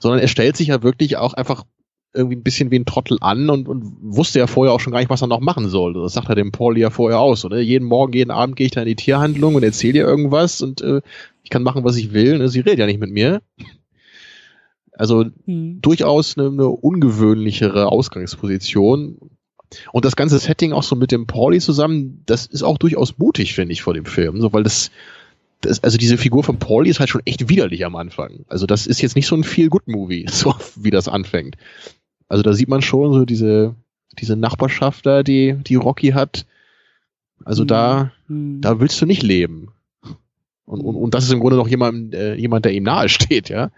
sondern 0.00 0.20
er 0.20 0.28
stellt 0.28 0.56
sich 0.56 0.68
ja 0.68 0.82
wirklich 0.82 1.16
auch 1.16 1.34
einfach 1.34 1.64
irgendwie 2.12 2.36
ein 2.36 2.42
bisschen 2.42 2.70
wie 2.72 2.78
ein 2.78 2.86
Trottel 2.86 3.18
an 3.20 3.48
und, 3.48 3.68
und 3.68 3.84
wusste 4.00 4.40
ja 4.40 4.48
vorher 4.48 4.74
auch 4.74 4.80
schon 4.80 4.92
gar 4.92 4.98
nicht, 4.98 5.10
was 5.10 5.22
er 5.22 5.28
noch 5.28 5.40
machen 5.40 5.68
soll. 5.68 5.94
Das 5.94 6.14
sagt 6.14 6.28
er 6.28 6.34
dem 6.34 6.50
Paul 6.50 6.76
ja 6.76 6.90
vorher 6.90 7.20
aus, 7.20 7.44
oder? 7.44 7.60
Jeden 7.60 7.86
Morgen, 7.86 8.12
jeden 8.12 8.32
Abend 8.32 8.56
gehe 8.56 8.66
ich 8.66 8.72
da 8.72 8.80
in 8.80 8.88
die 8.88 8.96
Tierhandlung 8.96 9.54
und 9.54 9.62
erzähle 9.62 10.00
ihr 10.00 10.06
irgendwas 10.06 10.60
und 10.60 10.80
äh, 10.80 11.00
ich 11.44 11.50
kann 11.50 11.62
machen, 11.62 11.84
was 11.84 11.96
ich 11.96 12.12
will. 12.12 12.38
Ne? 12.38 12.48
Sie 12.48 12.60
redet 12.60 12.80
ja 12.80 12.86
nicht 12.86 13.00
mit 13.00 13.12
mir. 13.12 13.42
Also 15.00 15.24
mhm. 15.46 15.80
durchaus 15.80 16.36
eine, 16.36 16.48
eine 16.48 16.68
ungewöhnlichere 16.68 17.90
Ausgangsposition. 17.90 19.16
Und 19.92 20.04
das 20.04 20.14
ganze 20.14 20.38
Setting 20.38 20.74
auch 20.74 20.82
so 20.82 20.94
mit 20.94 21.10
dem 21.10 21.26
Pauli 21.26 21.58
zusammen, 21.58 22.22
das 22.26 22.44
ist 22.44 22.62
auch 22.62 22.76
durchaus 22.76 23.16
mutig, 23.16 23.54
finde 23.54 23.72
ich, 23.72 23.80
vor 23.80 23.94
dem 23.94 24.04
Film. 24.04 24.42
So, 24.42 24.52
weil 24.52 24.62
das, 24.62 24.90
das, 25.62 25.82
also 25.82 25.96
diese 25.96 26.18
Figur 26.18 26.44
von 26.44 26.58
Pauli 26.58 26.90
ist 26.90 27.00
halt 27.00 27.08
schon 27.08 27.22
echt 27.24 27.48
widerlich 27.48 27.86
am 27.86 27.96
Anfang. 27.96 28.44
Also 28.48 28.66
das 28.66 28.86
ist 28.86 29.00
jetzt 29.00 29.16
nicht 29.16 29.26
so 29.26 29.34
ein 29.36 29.42
Feel-Good-Movie, 29.42 30.26
so 30.30 30.54
wie 30.76 30.90
das 30.90 31.08
anfängt. 31.08 31.56
Also 32.28 32.42
da 32.42 32.52
sieht 32.52 32.68
man 32.68 32.82
schon 32.82 33.14
so 33.14 33.24
diese, 33.24 33.74
diese 34.18 34.36
Nachbarschaft 34.36 35.06
da, 35.06 35.22
die, 35.22 35.54
die 35.66 35.76
Rocky 35.76 36.08
hat. 36.08 36.44
Also 37.46 37.62
mhm. 37.62 37.68
da, 37.68 38.12
mhm. 38.28 38.60
da 38.60 38.80
willst 38.80 39.00
du 39.00 39.06
nicht 39.06 39.22
leben. 39.22 39.68
Und, 40.70 40.82
und, 40.82 40.94
und 40.94 41.14
das 41.14 41.24
ist 41.24 41.32
im 41.32 41.40
Grunde 41.40 41.56
noch 41.56 41.68
jemand, 41.68 42.14
äh, 42.14 42.34
jemand, 42.34 42.64
der 42.64 42.72
ihm 42.72 42.84
nahe 42.84 43.08
steht, 43.08 43.48
ja. 43.48 43.70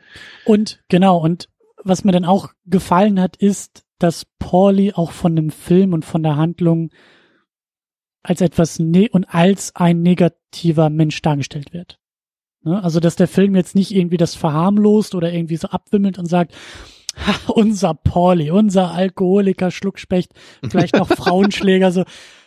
Und 0.45 0.82
genau, 0.88 1.18
und 1.18 1.49
was 1.82 2.05
mir 2.05 2.12
dann 2.12 2.26
auch 2.26 2.51
gefallen 2.66 3.18
hat, 3.18 3.36
ist, 3.36 3.84
dass 3.99 4.26
Pauli 4.38 4.93
auch 4.93 5.11
von 5.11 5.34
dem 5.34 5.51
Film 5.51 5.95
und 5.95 6.05
von 6.05 6.22
der 6.22 6.36
Handlung 6.36 6.90
als 8.22 8.40
etwas 8.40 8.78
ne 8.78 9.09
und 9.11 9.24
als 9.24 9.74
ein 9.74 10.03
negativer 10.03 10.90
Mensch 10.90 11.22
dargestellt 11.22 11.72
wird. 11.72 11.99
Ne? 12.62 12.82
Also, 12.82 13.01
dass 13.01 13.16
der 13.16 13.28
Film 13.28 13.57
jetzt 13.57 13.74
nicht 13.74 13.93
irgendwie 13.93 14.18
das 14.18 14.34
verharmlost 14.34 15.14
oder 15.14 15.32
irgendwie 15.32 15.57
so 15.57 15.68
abwimmelt 15.68 16.18
und 16.18 16.26
sagt, 16.26 16.53
ha, 17.16 17.34
unser 17.53 17.95
Pauli, 17.95 18.51
unser 18.51 18.93
Alkoholiker, 18.93 19.70
Schluckspecht, 19.70 20.32
vielleicht 20.68 20.97
noch 20.97 21.09
Frauenschläger, 21.16 21.90
so, 21.90 22.05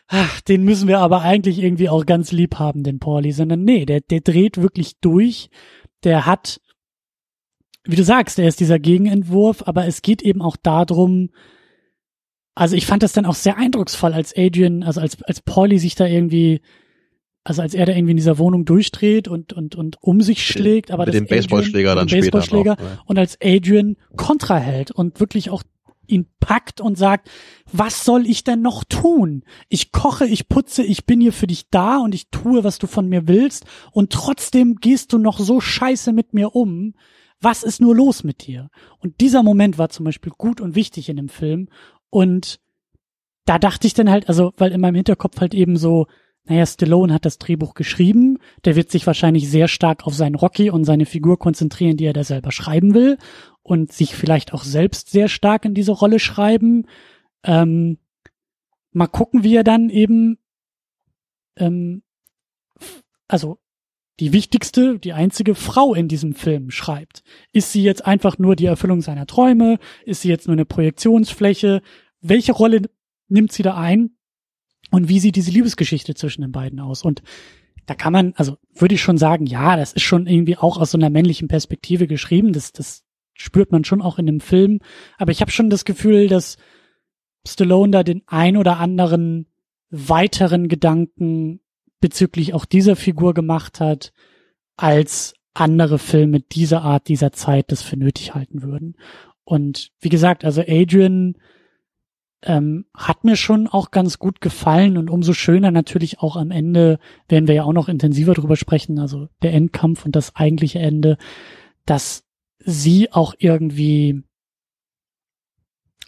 ach, 0.08 0.42
den 0.42 0.64
müssen 0.64 0.88
wir 0.88 1.00
aber 1.00 1.22
eigentlich 1.22 1.60
irgendwie 1.60 1.90
auch 1.90 2.06
ganz 2.06 2.32
lieb 2.32 2.56
haben, 2.60 2.84
den 2.84 3.00
Pauli, 3.00 3.32
sondern 3.32 3.64
nee, 3.64 3.86
der, 3.86 4.02
der 4.02 4.22
dreht 4.22 4.58
wirklich 4.62 5.00
durch. 5.02 5.50
Der 6.04 6.26
hat, 6.26 6.62
wie 7.84 7.96
du 7.96 8.04
sagst, 8.04 8.38
der 8.38 8.48
ist 8.48 8.60
dieser 8.60 8.80
Gegenentwurf, 8.80 9.64
aber 9.68 9.86
es 9.88 10.02
geht 10.02 10.22
eben 10.22 10.42
auch 10.42 10.58
darum, 10.58 11.30
also 12.54 12.76
ich 12.76 12.86
fand 12.86 13.04
das 13.04 13.14
dann 13.14 13.26
auch 13.26 13.36
sehr 13.36 13.58
eindrucksvoll, 13.58 14.14
als 14.14 14.34
Adrian, 14.36 14.84
also 14.84 15.02
als, 15.02 15.22
als 15.24 15.42
Pauli 15.42 15.78
sich 15.80 15.96
da 15.96 16.06
irgendwie, 16.06 16.62
also 17.44 17.62
als 17.62 17.74
er 17.74 17.86
da 17.86 17.94
irgendwie 17.94 18.12
in 18.12 18.18
dieser 18.18 18.38
Wohnung 18.38 18.64
durchdreht 18.64 19.28
und, 19.28 19.54
und, 19.54 19.76
und 19.76 19.98
um 20.02 20.22
sich 20.22 20.46
schlägt, 20.46 20.92
aber 20.92 21.06
mit 21.06 21.16
dem 21.16 21.28
Baseballschläger 21.28 21.96
dann 21.96 22.08
Baseballschläger 22.08 22.74
später 22.74 22.84
noch, 22.84 22.98
ne? 22.98 23.04
und 23.06 23.20
als 23.20 23.38
Adrian 23.44 23.98
Kontra 24.16 24.58
hält 24.58 24.92
und 24.92 25.20
wirklich 25.20 25.50
auch 25.50 25.64
ihn 26.08 26.28
packt 26.40 26.82
und 26.82 26.98
sagt, 26.98 27.30
was 27.72 28.06
soll 28.06 28.28
ich 28.28 28.44
denn 28.44 28.62
noch 28.62 28.84
tun? 28.84 29.44
Ich 29.70 29.92
koche, 29.92 30.26
ich 30.26 30.48
putze, 30.48 30.84
ich 30.84 31.06
bin 31.06 31.22
hier 31.22 31.34
für 31.34 31.48
dich 31.48 31.70
da 31.70 31.98
und 31.98 32.16
ich 32.16 32.30
tue, 32.30 32.64
was 32.64 32.80
du 32.80 32.88
von 32.88 33.08
mir 33.08 33.28
willst 33.28 33.66
und 33.92 34.12
trotzdem 34.12 34.76
gehst 34.76 35.14
du 35.14 35.18
noch 35.18 35.40
so 35.40 35.60
scheiße 35.60 36.14
mit 36.14 36.34
mir 36.34 36.56
um. 36.56 36.94
Was 37.42 37.64
ist 37.64 37.82
nur 37.82 37.96
los 37.96 38.24
mit 38.24 38.48
dir? 38.48 38.70
Und 39.00 39.20
dieser 39.22 39.44
Moment 39.44 39.78
war 39.78 39.90
zum 39.90 40.06
Beispiel 40.06 40.32
gut 40.38 40.62
und 40.62 40.76
wichtig 40.76 41.10
in 41.10 41.18
dem 41.18 41.30
Film 41.30 41.70
und 42.10 42.60
da 43.46 43.60
dachte 43.60 43.86
ich 43.88 43.94
dann 43.94 44.10
halt, 44.10 44.28
also, 44.28 44.54
weil 44.58 44.72
in 44.72 44.82
meinem 44.82 44.96
Hinterkopf 44.96 45.40
halt 45.40 45.54
eben 45.54 45.78
so, 45.78 46.08
naja, 46.48 46.66
Stallone 46.66 47.14
hat 47.14 47.26
das 47.26 47.40
Drehbuch 47.40 47.74
geschrieben, 47.74 48.38
der 48.66 48.76
wird 48.76 48.92
sich 48.92 49.08
wahrscheinlich 49.08 49.50
sehr 49.50 49.68
stark 49.68 50.06
auf 50.06 50.14
seinen 50.14 50.36
Rocky 50.36 50.70
und 50.70 50.84
seine 50.84 51.06
Figur 51.06 51.40
konzentrieren, 51.40 51.98
die 51.98 52.06
er 52.06 52.14
da 52.14 52.24
selber 52.24 52.52
schreiben 52.52 52.94
will 52.94 53.18
und 53.66 53.92
sich 53.92 54.14
vielleicht 54.14 54.54
auch 54.54 54.64
selbst 54.64 55.10
sehr 55.10 55.28
stark 55.28 55.66
in 55.66 55.74
diese 55.74 55.92
Rolle 55.92 56.20
schreiben. 56.20 56.86
Ähm, 57.44 57.98
mal 58.92 59.08
gucken, 59.08 59.44
wie 59.44 59.56
er 59.56 59.64
dann 59.64 59.90
eben, 59.90 60.38
ähm, 61.58 62.04
also 63.28 63.58
die 64.20 64.34
wichtigste, 64.34 65.00
die 65.00 65.14
einzige 65.14 65.56
Frau 65.56 65.96
in 65.96 66.08
diesem 66.08 66.36
Film 66.36 66.70
schreibt. 66.70 67.24
Ist 67.54 67.72
sie 67.72 67.82
jetzt 67.82 68.06
einfach 68.06 68.38
nur 68.38 68.56
die 68.56 68.68
Erfüllung 68.68 69.02
seiner 69.02 69.26
Träume? 69.26 69.80
Ist 70.06 70.22
sie 70.22 70.30
jetzt 70.30 70.46
nur 70.46 70.54
eine 70.54 70.66
Projektionsfläche? 70.66 71.82
Welche 72.22 72.52
Rolle 72.52 72.84
nimmt 73.30 73.52
sie 73.52 73.64
da 73.64 73.76
ein? 73.76 74.12
Und 74.92 75.10
wie 75.10 75.20
sieht 75.20 75.38
diese 75.38 75.50
Liebesgeschichte 75.50 76.14
zwischen 76.14 76.44
den 76.44 76.52
beiden 76.52 76.80
aus? 76.80 77.02
Und 77.04 77.24
da 77.88 77.96
kann 77.96 78.14
man, 78.14 78.34
also 78.36 78.58
würde 78.76 78.94
ich 78.94 79.02
schon 79.02 79.18
sagen, 79.18 79.48
ja, 79.48 79.76
das 79.76 79.92
ist 79.94 80.04
schon 80.04 80.28
irgendwie 80.28 80.56
auch 80.56 80.78
aus 80.78 80.92
so 80.92 81.00
einer 81.00 81.10
männlichen 81.10 81.48
Perspektive 81.48 82.06
geschrieben. 82.06 82.54
Das, 82.54 82.72
das 82.72 83.05
spürt 83.36 83.72
man 83.72 83.84
schon 83.84 84.02
auch 84.02 84.18
in 84.18 84.26
dem 84.26 84.40
Film. 84.40 84.80
Aber 85.18 85.32
ich 85.32 85.42
habe 85.42 85.52
schon 85.52 85.70
das 85.70 85.86
Gefühl, 85.86 86.28
dass 86.28 86.58
Stallone 87.48 87.92
da 87.92 88.04
den 88.04 88.24
ein 88.26 88.58
oder 88.58 88.80
anderen 88.80 89.48
weiteren 89.90 90.68
Gedanken 90.68 91.60
bezüglich 92.00 92.54
auch 92.54 92.66
dieser 92.66 92.96
Figur 92.96 93.34
gemacht 93.34 93.80
hat, 93.80 94.12
als 94.78 95.36
andere 95.54 96.00
Filme 96.00 96.42
dieser 96.42 96.82
Art, 96.82 97.08
dieser 97.08 97.32
Zeit 97.32 97.72
das 97.72 97.82
für 97.82 97.98
nötig 97.98 98.34
halten 98.36 98.62
würden. 98.62 98.96
Und 99.44 99.92
wie 100.02 100.10
gesagt, 100.10 100.44
also 100.44 100.62
Adrian 100.68 101.38
ähm, 102.42 102.86
hat 102.94 103.24
mir 103.24 103.36
schon 103.36 103.68
auch 103.68 103.92
ganz 103.92 104.20
gut 104.20 104.42
gefallen 104.42 104.98
und 104.98 105.10
umso 105.10 105.34
schöner 105.34 105.72
natürlich 105.72 106.20
auch 106.20 106.36
am 106.36 106.52
Ende, 106.52 107.00
werden 107.30 107.48
wir 107.48 107.56
ja 107.56 107.64
auch 107.64 107.74
noch 107.74 107.90
intensiver 107.90 108.34
drüber 108.34 108.56
sprechen, 108.56 109.00
also 109.00 109.30
der 109.42 109.54
Endkampf 109.54 110.06
und 110.06 110.16
das 110.16 110.36
eigentliche 110.36 110.80
Ende, 110.80 111.18
dass 111.86 112.25
sie 112.60 113.12
auch 113.12 113.34
irgendwie, 113.38 114.24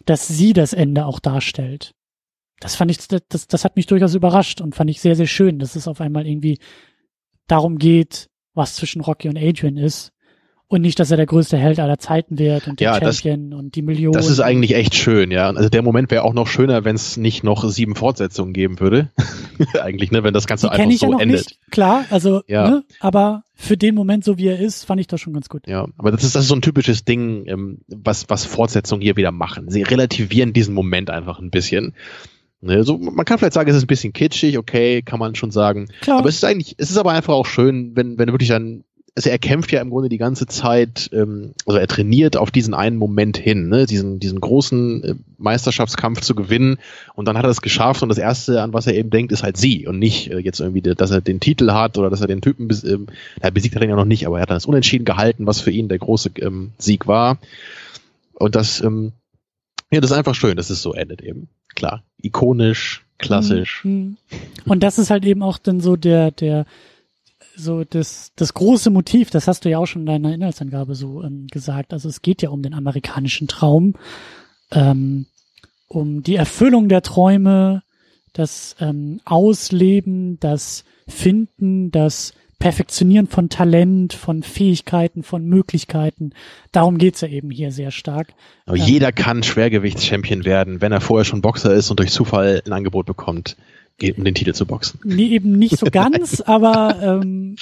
dass 0.06 0.28
sie 0.28 0.54
das 0.54 0.74
Ende 0.74 1.06
auch 1.06 1.20
darstellt. 1.20 1.94
Das 2.60 2.76
fand 2.76 2.90
ich, 2.92 3.08
das, 3.08 3.48
das 3.48 3.66
hat 3.66 3.76
mich 3.76 3.86
durchaus 3.86 4.16
überrascht 4.16 4.62
und 4.62 4.76
fand 4.76 4.90
ich 4.90 5.02
sehr, 5.02 5.16
sehr 5.16 5.28
schön, 5.28 5.60
dass 5.60 5.76
es 5.76 5.88
auf 5.88 6.02
einmal 6.02 6.26
irgendwie 6.26 6.60
darum 7.48 7.78
geht, 7.78 8.30
was 8.54 8.76
zwischen 8.76 9.02
Rocky 9.02 9.30
und 9.30 9.38
Adrian 9.38 9.78
ist 9.78 10.12
und 10.70 10.82
nicht, 10.82 11.00
dass 11.00 11.12
er 11.12 11.18
der 11.18 11.26
größte 11.26 11.58
Held 11.58 11.80
aller 11.80 11.98
Zeiten 11.98 12.38
wird 12.38 12.68
und 12.68 12.82
der 12.82 12.92
ja, 12.92 13.00
Champion 13.00 13.52
das, 13.52 13.60
und 13.60 13.76
die 13.76 13.82
Millionen. 13.82 14.14
Das 14.14 14.30
ist 14.30 14.42
eigentlich 14.42 14.76
echt 14.76 14.96
schön, 14.96 15.32
ja. 15.32 15.50
Also 15.50 15.70
der 15.70 15.82
Moment 15.82 16.12
wäre 16.12 16.24
auch 16.24 16.34
noch 16.34 16.48
schöner, 16.48 16.84
wenn 16.84 16.96
es 16.96 17.16
nicht 17.16 17.44
noch 17.44 17.64
sieben 17.70 17.96
Fortsetzungen 17.96 18.54
geben 18.54 18.80
würde. 18.80 19.10
eigentlich, 19.82 20.12
ne, 20.12 20.24
wenn 20.24 20.34
das 20.34 20.46
Ganze 20.46 20.68
die 20.68 20.74
einfach 20.74 20.90
ich 20.90 21.00
so 21.00 21.06
ja 21.06 21.12
noch 21.14 21.22
endet. 21.22 21.46
Nicht. 21.46 21.60
Klar, 21.72 22.06
also, 22.10 22.42
ja. 22.48 22.70
ne, 22.70 22.84
aber 23.00 23.44
für 23.56 23.78
den 23.78 23.96
Moment, 23.96 24.26
so 24.26 24.38
wie 24.38 24.48
er 24.48 24.60
ist, 24.60 24.84
fand 24.84 25.00
ich 25.00 25.08
das 25.08 25.22
schon 25.22 25.34
ganz 25.34 25.48
gut. 25.48 25.66
Ja, 25.68 25.88
aber 25.98 26.12
das 26.12 26.24
ist, 26.24 26.36
das 26.36 26.44
ist 26.44 26.50
so 26.50 26.56
ein 26.56 26.62
typisches 26.62 27.06
Ding, 27.06 27.46
ähm, 27.48 27.80
was, 27.88 28.30
was 28.30 28.46
Fortsetzungen 28.46 29.02
hier 29.02 29.16
wieder 29.16 29.32
machen. 29.32 29.70
Sie 29.70 29.84
relativieren 29.84 30.52
diesen 30.52 30.74
Moment 30.74 31.10
einfach 31.10 31.40
ein 31.40 31.50
bisschen. 31.50 31.94
Ne, 32.60 32.84
so, 32.84 32.98
man 32.98 33.24
kann 33.24 33.38
vielleicht 33.38 33.54
sagen, 33.54 33.70
es 33.70 33.78
ist 33.78 33.84
ein 33.84 33.88
bisschen 33.88 34.12
kitschig, 34.12 34.58
okay, 34.58 35.02
kann 35.02 35.20
man 35.20 35.36
schon 35.36 35.52
sagen. 35.52 35.88
Klar. 36.02 36.20
Aber 36.20 36.28
es 36.28 36.36
ist 36.36 36.44
eigentlich, 36.44 36.76
es 36.78 36.92
ist 36.92 36.98
aber 36.98 37.12
einfach 37.12 37.36
auch 37.36 37.46
schön, 37.46 37.96
wenn, 37.96 38.18
wenn 38.18 38.28
wirklich 38.30 38.50
dann 38.50 38.84
also 39.18 39.32
er 39.32 39.40
kämpft 39.40 39.72
ja 39.72 39.82
im 39.82 39.90
Grunde 39.90 40.10
die 40.10 40.20
ganze 40.20 40.46
Zeit, 40.46 41.10
ähm, 41.12 41.56
also 41.66 41.80
er 41.80 41.88
trainiert 41.88 42.38
auf 42.38 42.52
diesen 42.52 42.76
einen 42.76 42.98
Moment 42.98 43.36
hin, 43.36 43.68
ne? 43.68 43.88
diesen, 43.88 44.20
diesen 44.20 44.40
großen 44.40 45.04
äh, 45.04 45.16
Meisterschaftskampf 45.40 46.22
zu 46.22 46.36
gewinnen 46.36 46.78
und 47.16 47.28
dann 47.28 47.36
hat 47.36 47.44
er 47.44 47.50
es 47.50 47.64
geschafft 47.64 48.04
und 48.04 48.10
das 48.10 48.20
Erste, 48.20 48.62
an 48.62 48.74
was 48.74 48.86
er 48.86 48.94
eben 48.94 49.10
denkt, 49.10 49.32
ist 49.32 49.42
halt 49.42 49.58
sie 49.58 49.88
und 49.88 49.98
nicht 49.98 50.30
äh, 50.30 50.38
jetzt 50.38 50.60
irgendwie, 50.60 50.84
dass 50.84 51.10
er 51.10 51.22
den 51.22 51.40
Titel 51.40 51.72
hat 51.72 51.98
oder 51.98 52.12
dass 52.12 52.22
er 52.22 52.28
den 52.28 52.42
Typen, 52.42 52.68
bes 52.68 52.84
ähm, 52.84 53.08
er 53.40 53.50
besiegt 53.50 53.76
hat 53.76 53.82
ihn 53.82 53.90
ja 53.90 53.96
noch 53.96 54.06
nicht, 54.06 54.28
aber 54.28 54.38
er 54.38 54.44
hat 54.44 54.52
dann 54.52 54.58
das 54.58 54.68
Unentschieden 54.68 55.04
gehalten, 55.06 55.48
was 55.48 55.62
für 55.62 55.72
ihn 55.72 55.90
der 55.90 55.98
große 55.98 56.30
ähm, 56.38 56.74
Sieg 56.78 57.08
war 57.08 57.40
und 58.36 58.54
das, 58.54 58.82
ähm, 58.82 59.14
ja, 59.90 60.00
das 60.00 60.12
ist 60.12 60.18
einfach 60.18 60.36
schön, 60.36 60.58
dass 60.58 60.70
es 60.70 60.84
so 60.84 60.94
endet 60.94 61.24
eben, 61.24 61.48
klar, 61.74 62.04
ikonisch, 62.22 63.04
klassisch. 63.18 63.84
Mhm. 63.84 64.18
Und 64.66 64.84
das 64.84 65.00
ist 65.00 65.10
halt 65.10 65.26
eben 65.26 65.42
auch 65.42 65.58
dann 65.58 65.82
so 65.82 65.96
der, 65.96 66.30
der, 66.30 66.68
so 67.58 67.84
das, 67.84 68.32
das 68.36 68.54
große 68.54 68.90
Motiv, 68.90 69.30
das 69.30 69.48
hast 69.48 69.66
du 69.66 69.70
ja 69.70 69.80
auch 69.80 69.86
schon 69.86 70.04
in 70.04 70.06
deiner 70.08 70.34
Inhaltsangabe 70.34 70.96
so 70.96 71.24
ähm, 71.24 71.48
gesagt. 71.48 71.94
Also 71.94 72.08
es 72.08 72.22
geht 72.22 72.42
ja 72.42 72.50
um 72.50 72.62
den 72.62 72.74
amerikanischen 72.74 73.48
Traum, 73.48 73.96
ähm, 74.72 75.26
um 75.88 76.24
die 76.24 76.36
Erfüllung 76.36 76.90
der 76.90 77.02
Träume, 77.02 77.84
das 78.34 78.76
ähm, 78.80 79.20
Ausleben, 79.26 80.40
das 80.40 80.86
Finden, 81.08 81.92
das 81.92 82.34
Perfektionieren 82.60 83.28
von 83.28 83.50
Talent, 83.50 84.14
von 84.14 84.42
Fähigkeiten, 84.42 85.22
von 85.24 85.46
Möglichkeiten. 85.46 86.32
Darum 86.72 86.98
geht's 86.98 87.22
ja 87.22 87.28
eben 87.28 87.52
hier 87.52 87.72
sehr 87.72 87.92
stark. 87.92 88.34
Aber 88.66 88.78
ähm, 88.78 88.84
jeder 88.84 89.12
kann 89.12 89.44
Schwergewichtschampion 89.44 90.44
werden, 90.44 90.82
wenn 90.82 90.92
er 90.92 91.02
vorher 91.02 91.26
schon 91.26 91.42
Boxer 91.42 91.74
ist 91.74 91.92
und 91.92 92.00
durch 92.00 92.12
Zufall 92.12 92.62
ein 92.66 92.74
Angebot 92.74 93.06
bekommt 93.06 93.58
um 94.02 94.24
den 94.24 94.36
Titel 94.36 94.54
zu 94.54 94.66
boxen. 94.66 95.00
Nee, 95.04 95.28
eben 95.28 95.54
nicht 95.54 95.78
so 95.78 95.88
ganz, 95.88 96.42
aber 96.46 96.98
ähm, 97.02 97.56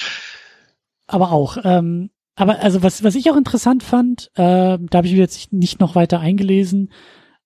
aber 1.08 1.32
auch. 1.32 1.58
Ähm, 1.64 2.10
aber 2.36 2.60
also 2.60 2.84
was 2.84 3.04
was 3.04 3.16
ich 3.16 3.32
auch 3.32 3.38
interessant 3.38 3.84
fand, 3.84 4.32
äh, 4.36 4.78
da 4.80 4.98
habe 4.98 5.08
ich 5.08 5.14
mich 5.14 5.20
jetzt 5.20 5.54
nicht 5.54 5.80
noch 5.80 5.96
weiter 5.96 6.20
eingelesen, 6.20 6.92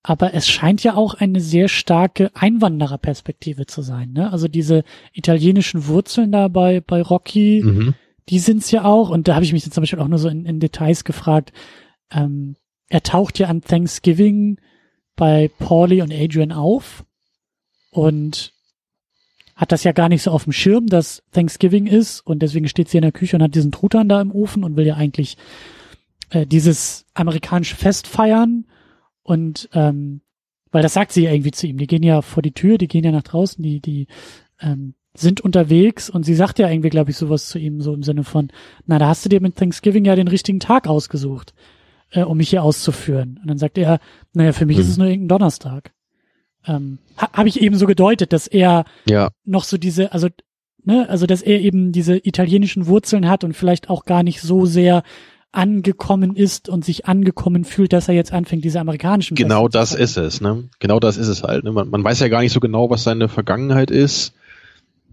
aber 0.02 0.34
es 0.34 0.48
scheint 0.48 0.84
ja 0.84 0.96
auch 0.96 1.14
eine 1.14 1.42
sehr 1.42 1.68
starke 1.68 2.32
Einwandererperspektive 2.34 3.68
zu 3.68 3.82
sein. 3.82 4.14
Ne? 4.14 4.32
Also 4.32 4.48
diese 4.48 4.84
italienischen 5.14 5.88
Wurzeln 5.88 6.32
da 6.32 6.48
bei 6.48 6.82
bei 6.82 7.02
Rocky, 7.02 7.62
mhm. 7.64 7.94
die 8.30 8.40
sind's 8.40 8.72
ja 8.72 8.86
auch. 8.86 9.10
Und 9.10 9.28
da 9.28 9.36
habe 9.36 9.46
ich 9.46 9.54
mich 9.54 9.64
jetzt 9.66 9.76
zum 9.76 9.84
Beispiel 9.84 10.00
auch 10.00 10.08
nur 10.08 10.20
so 10.20 10.30
in, 10.30 10.46
in 10.46 10.60
Details 10.60 11.04
gefragt. 11.04 11.54
Ähm, 12.12 12.56
er 12.88 13.04
taucht 13.04 13.38
ja 13.38 13.48
an 13.48 13.62
Thanksgiving 13.62 14.58
bei 15.16 15.52
Paulie 15.60 16.02
und 16.02 16.12
Adrian 16.12 16.52
auf 16.52 17.06
und 17.92 18.54
hat 19.60 19.74
das 19.74 19.84
ja 19.84 19.92
gar 19.92 20.08
nicht 20.08 20.24
so 20.24 20.32
auf 20.32 20.46
dem 20.46 20.54
Schirm, 20.54 20.88
dass 20.88 21.22
Thanksgiving 21.34 21.86
ist 21.86 22.22
und 22.22 22.42
deswegen 22.42 22.70
steht 22.70 22.88
sie 22.88 22.98
in 22.98 23.02
der 23.02 23.12
Küche 23.12 23.36
und 23.36 23.44
hat 23.44 23.56
diesen 23.56 23.74
Truthahn 23.74 24.08
da 24.08 24.22
im 24.22 24.32
Ofen 24.32 24.64
und 24.64 24.78
will 24.78 24.88
ja 24.88 24.96
eigentlich 24.96 25.36
äh, 26.30 26.46
dieses 26.46 27.06
amerikanische 27.14 27.76
Fest 27.76 28.08
feiern 28.08 28.66
und 29.22 29.68
ähm, 29.74 30.22
weil 30.72 30.82
das 30.82 30.94
sagt 30.94 31.12
sie 31.12 31.24
ja 31.24 31.34
irgendwie 31.34 31.52
zu 31.52 31.68
ihm. 31.68 31.78
Die 31.78 31.88
gehen 31.88 32.04
ja 32.04 32.22
vor 32.22 32.42
die 32.42 32.54
Tür, 32.54 32.78
die 32.78 32.88
gehen 32.88 33.04
ja 33.04 33.12
nach 33.12 33.24
draußen, 33.24 33.62
die 33.62 33.82
die 33.82 34.08
ähm, 34.62 34.94
sind 35.14 35.42
unterwegs 35.42 36.10
und 36.10 36.24
sie 36.24 36.36
sagt 36.36 36.58
ja 36.60 36.70
irgendwie, 36.70 36.90
glaube 36.90 37.12
ich, 37.12 37.18
sowas 37.18 37.50
zu 37.50 37.60
ihm 37.60 37.82
so 37.82 37.94
im 37.94 38.04
Sinne 38.04 38.24
von, 38.24 38.52
na, 38.86 38.98
da 38.98 39.10
hast 39.10 39.26
du 39.26 39.30
dir 39.30 39.42
mit 39.42 39.58
Thanksgiving 39.58 40.06
ja 40.06 40.16
den 40.16 40.30
richtigen 40.30 40.62
Tag 40.62 40.88
ausgesucht, 40.88 41.54
äh, 42.12 42.24
um 42.24 42.38
mich 42.38 42.52
hier 42.52 42.64
auszuführen. 42.64 43.38
Und 43.42 43.50
dann 43.50 43.58
sagt 43.58 43.78
er, 43.78 44.00
naja, 44.32 44.54
für 44.54 44.66
mich 44.66 44.78
mhm. 44.78 44.84
ist 44.84 44.90
es 44.90 44.98
nur 44.98 45.08
irgendein 45.08 45.38
Donnerstag 45.38 45.92
ähm, 46.68 47.00
ha, 47.18 47.30
habe 47.34 47.50
ich 47.50 47.62
eben 47.62 47.76
so 47.76 47.86
gedeutet, 47.86 48.34
dass 48.34 48.48
er 48.48 48.86
ja. 49.06 49.30
noch 49.46 49.64
so 49.64 49.78
diese, 49.78 50.12
also 50.12 50.28
ne, 50.84 51.08
also 51.10 51.26
dass 51.26 51.42
er 51.42 51.60
eben 51.60 51.92
diese 51.92 52.18
italienischen 52.18 52.88
Wurzeln 52.88 53.30
hat 53.30 53.44
und 53.44 53.54
vielleicht 53.54 53.90
auch 53.90 54.06
gar 54.06 54.24
nicht 54.24 54.42
so 54.42 54.66
sehr 54.66 55.04
angekommen 55.52 56.36
ist 56.36 56.70
und 56.70 56.86
sich 56.86 57.08
angekommen 57.08 57.66
fühlt, 57.66 57.92
dass 57.92 58.08
er 58.08 58.14
jetzt 58.14 58.34
anfängt, 58.34 58.64
diese 58.64 58.80
amerikanischen. 58.80 59.36
Genau 59.36 59.68
das 59.68 59.96
ist 59.96 60.18
es, 60.18 60.42
ne? 60.42 60.70
Genau 60.80 61.00
das 61.00 61.18
ist 61.18 61.28
es 61.28 61.44
halt. 61.44 61.64
Ne? 61.64 61.72
Man, 61.72 61.90
man 61.90 62.04
weiß 62.04 62.20
ja 62.20 62.28
gar 62.28 62.42
nicht 62.42 62.54
so 62.54 62.60
genau, 62.60 62.90
was 62.90 63.04
seine 63.04 63.30
Vergangenheit 63.30 63.90
ist. 63.90 64.34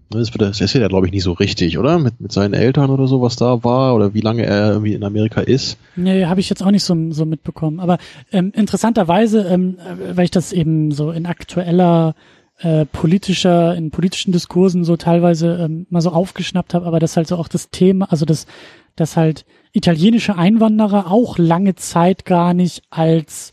Das 0.09 0.33
wird, 0.33 0.41
das 0.41 0.61
ist 0.61 0.73
ja, 0.73 0.87
glaube 0.87 1.07
ich, 1.07 1.11
nicht 1.11 1.23
so 1.23 1.33
richtig, 1.33 1.77
oder? 1.77 1.99
Mit, 1.99 2.21
mit 2.21 2.31
seinen 2.31 2.53
Eltern 2.53 2.89
oder 2.89 3.07
so, 3.07 3.21
was 3.21 3.35
da 3.35 3.63
war 3.63 3.93
oder 3.93 4.13
wie 4.13 4.21
lange 4.21 4.45
er 4.45 4.69
irgendwie 4.71 4.93
in 4.93 5.03
Amerika 5.03 5.41
ist. 5.41 5.77
Nee, 5.95 6.25
habe 6.25 6.39
ich 6.39 6.49
jetzt 6.49 6.63
auch 6.63 6.71
nicht 6.71 6.83
so, 6.83 6.95
so 7.11 7.25
mitbekommen. 7.25 7.79
Aber 7.79 7.97
ähm, 8.31 8.51
interessanterweise, 8.55 9.41
ähm, 9.43 9.77
äh, 9.79 10.15
weil 10.15 10.25
ich 10.25 10.31
das 10.31 10.53
eben 10.53 10.91
so 10.91 11.11
in 11.11 11.25
aktueller 11.25 12.15
äh, 12.59 12.85
politischer, 12.85 13.75
in 13.75 13.91
politischen 13.91 14.31
Diskursen 14.31 14.83
so 14.83 14.95
teilweise 14.97 15.57
ähm, 15.57 15.87
mal 15.89 16.01
so 16.01 16.11
aufgeschnappt 16.11 16.73
habe, 16.73 16.85
aber 16.85 16.99
das 16.99 17.17
halt 17.17 17.27
so 17.27 17.35
auch 17.35 17.47
das 17.47 17.69
Thema, 17.69 18.11
also 18.11 18.25
das, 18.25 18.47
dass 18.95 19.17
halt 19.17 19.45
italienische 19.73 20.35
Einwanderer 20.35 21.11
auch 21.11 21.37
lange 21.37 21.75
Zeit 21.75 22.25
gar 22.25 22.53
nicht 22.53 22.83
als 22.89 23.51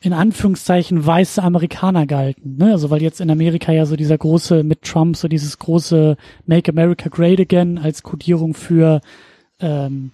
in 0.00 0.12
Anführungszeichen 0.12 1.04
weiße 1.04 1.42
Amerikaner 1.42 2.06
galten. 2.06 2.56
Ne? 2.56 2.72
Also 2.72 2.90
weil 2.90 3.02
jetzt 3.02 3.20
in 3.20 3.30
Amerika 3.30 3.72
ja 3.72 3.86
so 3.86 3.96
dieser 3.96 4.18
große 4.18 4.62
mit 4.62 4.82
Trump 4.82 5.16
so 5.16 5.26
dieses 5.26 5.58
große 5.58 6.16
Make 6.44 6.70
America 6.70 7.08
Great 7.08 7.40
Again 7.40 7.78
als 7.78 8.02
Kodierung 8.02 8.54
für 8.54 9.00
ähm, 9.58 10.12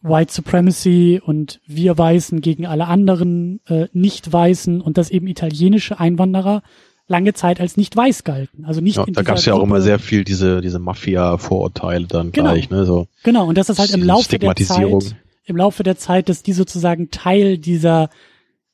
White 0.00 0.32
Supremacy 0.32 1.20
und 1.24 1.60
wir 1.66 1.96
Weißen 1.96 2.40
gegen 2.40 2.66
alle 2.66 2.86
anderen 2.86 3.60
äh, 3.66 3.86
Nicht-Weißen 3.92 4.80
und 4.80 4.98
dass 4.98 5.10
eben 5.10 5.26
italienische 5.26 5.98
Einwanderer 5.98 6.62
lange 7.06 7.32
Zeit 7.34 7.60
als 7.60 7.76
nicht 7.76 7.96
weiß 7.96 8.24
galten. 8.24 8.64
Also 8.64 8.80
nicht 8.80 8.96
ja, 8.96 9.06
da 9.06 9.22
gab 9.22 9.38
es 9.38 9.44
ja 9.44 9.54
auch 9.54 9.62
immer 9.62 9.80
sehr 9.80 9.98
viel 9.98 10.24
diese 10.24 10.60
diese 10.60 10.78
Mafia-Vorurteile 10.78 12.06
dann 12.06 12.32
genau. 12.32 12.52
gleich, 12.52 12.68
ne? 12.70 12.84
So 12.84 13.06
genau 13.22 13.46
und 13.48 13.56
das 13.56 13.70
ist 13.70 13.78
halt 13.78 13.90
im 13.90 14.02
Laufe 14.02 14.38
der 14.38 14.54
Zeit 14.56 15.14
im 15.44 15.56
Laufe 15.56 15.82
der 15.82 15.96
Zeit, 15.96 16.28
dass 16.28 16.42
die 16.42 16.52
sozusagen 16.52 17.10
Teil 17.10 17.58
dieser 17.58 18.10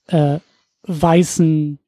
äh, 0.09 0.38
weißen 0.82 1.78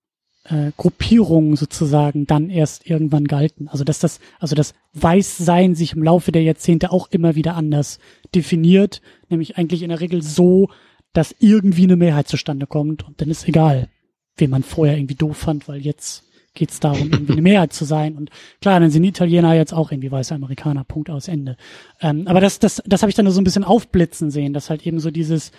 äh, 0.45 0.73
Gruppierungen 0.77 1.57
sozusagen 1.57 2.27
dann 2.27 2.51
erst 2.51 2.89
irgendwann 2.89 3.27
galten. 3.27 3.69
Also 3.69 3.85
dass 3.85 3.99
das, 3.99 4.21
also 4.39 4.55
das 4.55 4.75
Weißsein 4.95 5.75
sich 5.75 5.95
im 5.95 6.03
Laufe 6.03 6.33
der 6.33 6.43
Jahrzehnte 6.43 6.93
auch 6.93 7.09
immer 7.11 7.35
wieder 7.35 7.55
anders 7.55 7.99
definiert, 8.35 9.03
nämlich 9.29 9.59
eigentlich 9.59 9.83
in 9.83 9.91
der 9.91 10.01
Regel 10.01 10.23
so, 10.23 10.69
dass 11.13 11.35
irgendwie 11.39 11.85
eine 11.85 11.97
Mehrheit 11.97 12.29
zustande 12.29 12.67
kommt 12.67 13.07
und 13.07 13.21
dann 13.21 13.31
ist 13.31 13.49
egal, 13.49 13.89
wen 14.37 14.51
man 14.51 14.63
vorher 14.63 14.97
irgendwie 14.97 15.15
doof 15.15 15.37
fand, 15.37 15.69
weil 15.69 15.81
jetzt 15.81 16.25
geht 16.55 16.71
es 16.71 16.81
darum, 16.81 17.11
irgendwie 17.13 17.33
eine 17.33 17.43
Mehrheit 17.43 17.73
zu 17.73 17.85
sein. 17.85 18.17
Und 18.17 18.31
klar, 18.61 18.81
dann 18.81 18.91
sind 18.91 19.05
Italiener 19.05 19.55
jetzt 19.55 19.75
auch 19.75 19.93
irgendwie 19.93 20.11
weiße 20.11 20.35
Amerikaner, 20.35 20.85
Punkt 20.85 21.11
aus 21.11 21.29
Ende. 21.29 21.57
Ähm, 22.01 22.27
aber 22.27 22.41
das, 22.41 22.59
das, 22.59 22.83
das 22.87 23.03
habe 23.03 23.11
ich 23.11 23.17
dann 23.17 23.25
nur 23.25 23.33
so 23.33 23.41
ein 23.41 23.45
bisschen 23.45 23.65
aufblitzen 23.65 24.31
sehen, 24.31 24.55
dass 24.55 24.71
halt 24.71 24.87
eben 24.87 24.99
so 24.99 25.11
dieses, 25.11 25.53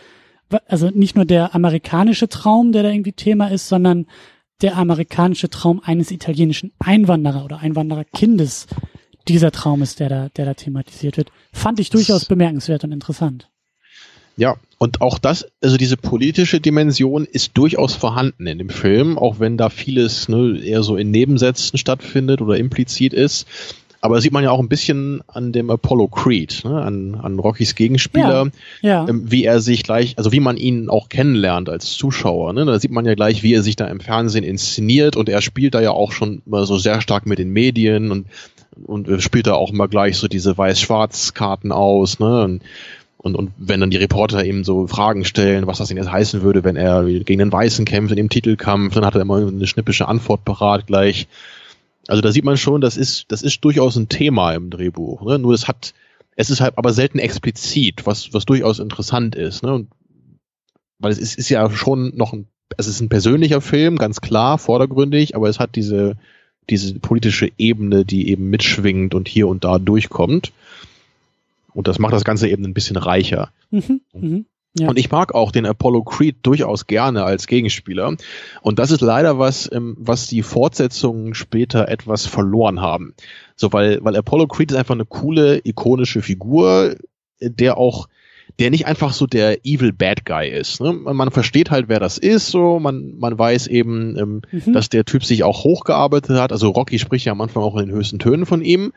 also 0.68 0.90
nicht 0.90 1.16
nur 1.16 1.26
der 1.26 1.56
amerikanische 1.56 2.30
Traum, 2.30 2.72
der 2.72 2.84
da 2.84 2.90
irgendwie 2.90 3.14
Thema 3.14 3.48
ist, 3.48 3.68
sondern 3.68 4.08
der 4.62 4.78
amerikanische 4.78 5.50
Traum 5.50 5.82
eines 5.84 6.12
italienischen 6.12 6.72
Einwanderer 6.80 7.46
oder 7.46 7.60
Einwandererkindes 7.60 8.68
dieser 9.28 9.52
Traum 9.52 9.82
ist, 9.82 10.00
der 10.00 10.10
da, 10.10 10.30
der 10.30 10.46
da 10.46 10.54
thematisiert 10.54 11.18
wird. 11.18 11.32
Fand 11.52 11.80
ich 11.80 11.90
durchaus 11.90 12.26
bemerkenswert 12.26 12.84
und 12.84 12.92
interessant. 12.92 13.50
Ja, 14.38 14.56
und 14.78 15.02
auch 15.02 15.18
das, 15.18 15.48
also 15.62 15.78
diese 15.78 15.98
politische 15.98 16.62
Dimension 16.62 17.26
ist 17.26 17.58
durchaus 17.58 17.96
vorhanden 17.96 18.46
in 18.46 18.60
dem 18.60 18.70
Film, 18.70 19.18
auch 19.18 19.40
wenn 19.40 19.58
da 19.58 19.70
vieles 19.70 20.30
ne, 20.30 20.60
eher 20.60 20.84
so 20.84 20.96
in 20.96 21.10
Nebensätzen 21.10 21.80
stattfindet 21.80 22.42
oder 22.42 22.58
implizit 22.58 23.14
ist. 23.14 23.48
Aber 24.08 24.16
das 24.16 24.24
sieht 24.24 24.32
man 24.32 24.46
ja 24.46 24.52
auch 24.52 24.62
ein 24.62 24.70
bisschen 24.70 25.22
an 25.28 25.52
dem 25.52 25.70
Apollo 25.70 26.08
Creed, 26.08 26.62
ne, 26.64 26.82
an, 26.82 27.16
an 27.16 27.40
Rockys 27.40 27.76
Gegenspieler, 27.76 28.50
ja, 28.82 28.90
ja. 28.90 29.06
Ähm, 29.10 29.30
wie 29.30 29.44
er 29.44 29.60
sich 29.60 29.84
gleich, 29.84 30.18
also 30.18 30.32
wie 30.32 30.40
man 30.40 30.56
ihn 30.56 30.88
auch 30.88 31.10
kennenlernt 31.10 31.68
als 31.68 31.92
Zuschauer. 31.92 32.54
Ne? 32.54 32.64
Da 32.64 32.80
sieht 32.80 32.92
man 32.92 33.06
ja 33.06 33.16
gleich, 33.16 33.44
wie 33.44 33.54
er 33.54 33.64
sich 33.64 33.76
da 33.76 33.86
im 33.88 34.00
Fernsehen 34.00 34.46
inszeniert 34.46 35.18
und 35.18 35.28
er 35.28 35.42
spielt 35.42 35.76
da 35.76 35.82
ja 35.82 35.92
auch 35.92 36.14
schon 36.14 36.42
mal 36.46 36.66
so 36.66 36.78
sehr 36.78 37.02
stark 37.02 37.26
mit 37.26 37.38
den 37.38 37.50
Medien 37.50 38.12
und 38.12 38.28
und 38.86 39.22
spielt 39.22 39.48
da 39.48 39.56
auch 39.56 39.74
immer 39.74 39.90
gleich 39.90 40.18
so 40.18 40.30
diese 40.30 40.58
Weiß-Schwarz-Karten 40.58 41.74
aus, 41.74 42.20
ne? 42.20 42.44
Und 42.44 42.62
und, 43.18 43.36
und 43.36 43.52
wenn 43.58 43.82
dann 43.82 43.90
die 43.90 43.98
Reporter 43.98 44.46
ihm 44.46 44.64
so 44.64 44.88
Fragen 44.88 45.26
stellen, 45.26 45.68
was 45.68 45.80
das 45.80 45.90
denn 45.90 45.98
jetzt 45.98 46.12
heißen 46.12 46.44
würde, 46.44 46.64
wenn 46.64 46.78
er 46.78 47.04
gegen 47.04 47.40
den 47.40 47.52
Weißen 47.52 47.84
kämpft 47.84 48.12
in 48.12 48.18
dem 48.18 48.30
Titelkampf, 48.30 48.94
dann 48.94 49.06
hat 49.06 49.16
er 49.16 49.22
immer 49.22 49.46
eine 49.46 49.68
schnippische 49.68 50.08
Antwort 50.08 50.46
parat 50.46 50.88
gleich. 50.88 51.28
Also 52.08 52.22
da 52.22 52.32
sieht 52.32 52.46
man 52.46 52.58
schon, 52.58 52.82
das 52.82 52.98
ist, 52.98 53.26
das 53.32 53.42
ist 53.42 53.64
durchaus 53.64 53.96
ein 53.96 54.10
Thema 54.10 54.54
im 54.54 54.70
Drehbuch. 54.70 55.24
Ne? 55.24 55.40
Nur 55.40 55.54
es 55.54 55.68
hat, 55.68 55.94
es 56.36 56.50
ist 56.50 56.62
halt 56.62 56.78
aber 56.78 56.94
selten 56.94 57.20
explizit, 57.20 58.06
was, 58.06 58.34
was 58.34 58.46
durchaus 58.46 58.80
interessant 58.80 59.36
ist. 59.36 59.64
Ne? 59.64 59.74
Und, 59.74 59.90
weil 61.00 61.12
es 61.12 61.20
ist, 61.20 61.38
ist 61.38 61.50
ja 61.50 61.70
schon 61.70 62.16
noch 62.16 62.34
ein, 62.34 62.48
es 62.78 62.88
ist 62.88 63.02
ein 63.02 63.10
persönlicher 63.10 63.62
Film, 63.62 63.98
ganz 63.98 64.22
klar, 64.22 64.58
vordergründig, 64.58 65.36
aber 65.36 65.50
es 65.50 65.60
hat 65.60 65.76
diese, 65.76 66.18
diese 66.70 66.98
politische 67.00 67.52
Ebene, 67.58 68.06
die 68.06 68.30
eben 68.30 68.50
mitschwingt 68.50 69.14
und 69.14 69.28
hier 69.28 69.48
und 69.48 69.64
da 69.64 69.80
durchkommt. 69.80 70.52
Und 71.74 71.88
das 71.88 72.00
macht 72.00 72.14
das 72.14 72.24
Ganze 72.24 72.48
eben 72.50 72.66
ein 72.66 72.74
bisschen 72.74 72.98
reicher. 72.98 73.52
Mhm, 73.70 74.02
mh. 74.14 74.42
Ja. 74.80 74.90
Und 74.90 75.00
ich 75.00 75.12
mag 75.12 75.34
auch 75.34 75.52
den 75.52 75.66
Apollo 75.66 76.04
Creed 76.04 76.38
durchaus 76.44 76.88
gerne 76.88 77.24
als 77.24 77.48
Gegenspieler. 77.48 78.16
Und 78.62 78.80
das 78.80 78.92
ist 78.92 79.02
leider 79.02 79.40
was, 79.40 79.70
ähm, 79.72 79.96
was 80.00 80.28
die 80.28 80.44
Fortsetzungen 80.44 81.34
später 81.34 81.88
etwas 81.88 82.26
verloren 82.26 82.82
haben. 82.82 83.14
So, 83.56 83.74
weil, 83.74 84.00
weil 84.04 84.16
Apollo 84.16 84.48
Creed 84.48 84.72
ist 84.72 84.78
einfach 84.78 84.96
eine 84.96 85.06
coole, 85.06 85.62
ikonische 85.64 86.22
Figur, 86.22 86.96
der 87.40 87.78
auch, 87.78 88.08
der 88.60 88.70
nicht 88.70 88.86
einfach 88.86 89.14
so 89.14 89.28
der 89.28 89.66
evil 89.66 89.94
bad 89.94 90.26
guy 90.26 90.50
ist. 90.50 90.80
Ne? 90.80 90.94
Man 90.94 91.32
versteht 91.32 91.72
halt, 91.72 91.90
wer 91.90 92.00
das 92.00 92.18
ist, 92.18 92.48
so, 92.48 92.80
man, 92.80 93.18
man 93.18 93.38
weiß 93.38 93.68
eben, 93.68 94.18
ähm, 94.18 94.42
mhm. 94.52 94.74
dass 94.74 94.90
der 94.90 95.06
Typ 95.06 95.26
sich 95.26 95.44
auch 95.44 95.64
hochgearbeitet 95.64 96.40
hat. 96.40 96.52
Also 96.52 96.70
Rocky 96.70 97.00
spricht 97.00 97.26
ja 97.26 97.32
am 97.32 97.42
Anfang 97.42 97.64
auch 97.64 97.78
in 97.78 97.88
den 97.88 97.96
höchsten 97.96 98.20
Tönen 98.20 98.46
von 98.46 98.62
ihm. 98.62 98.94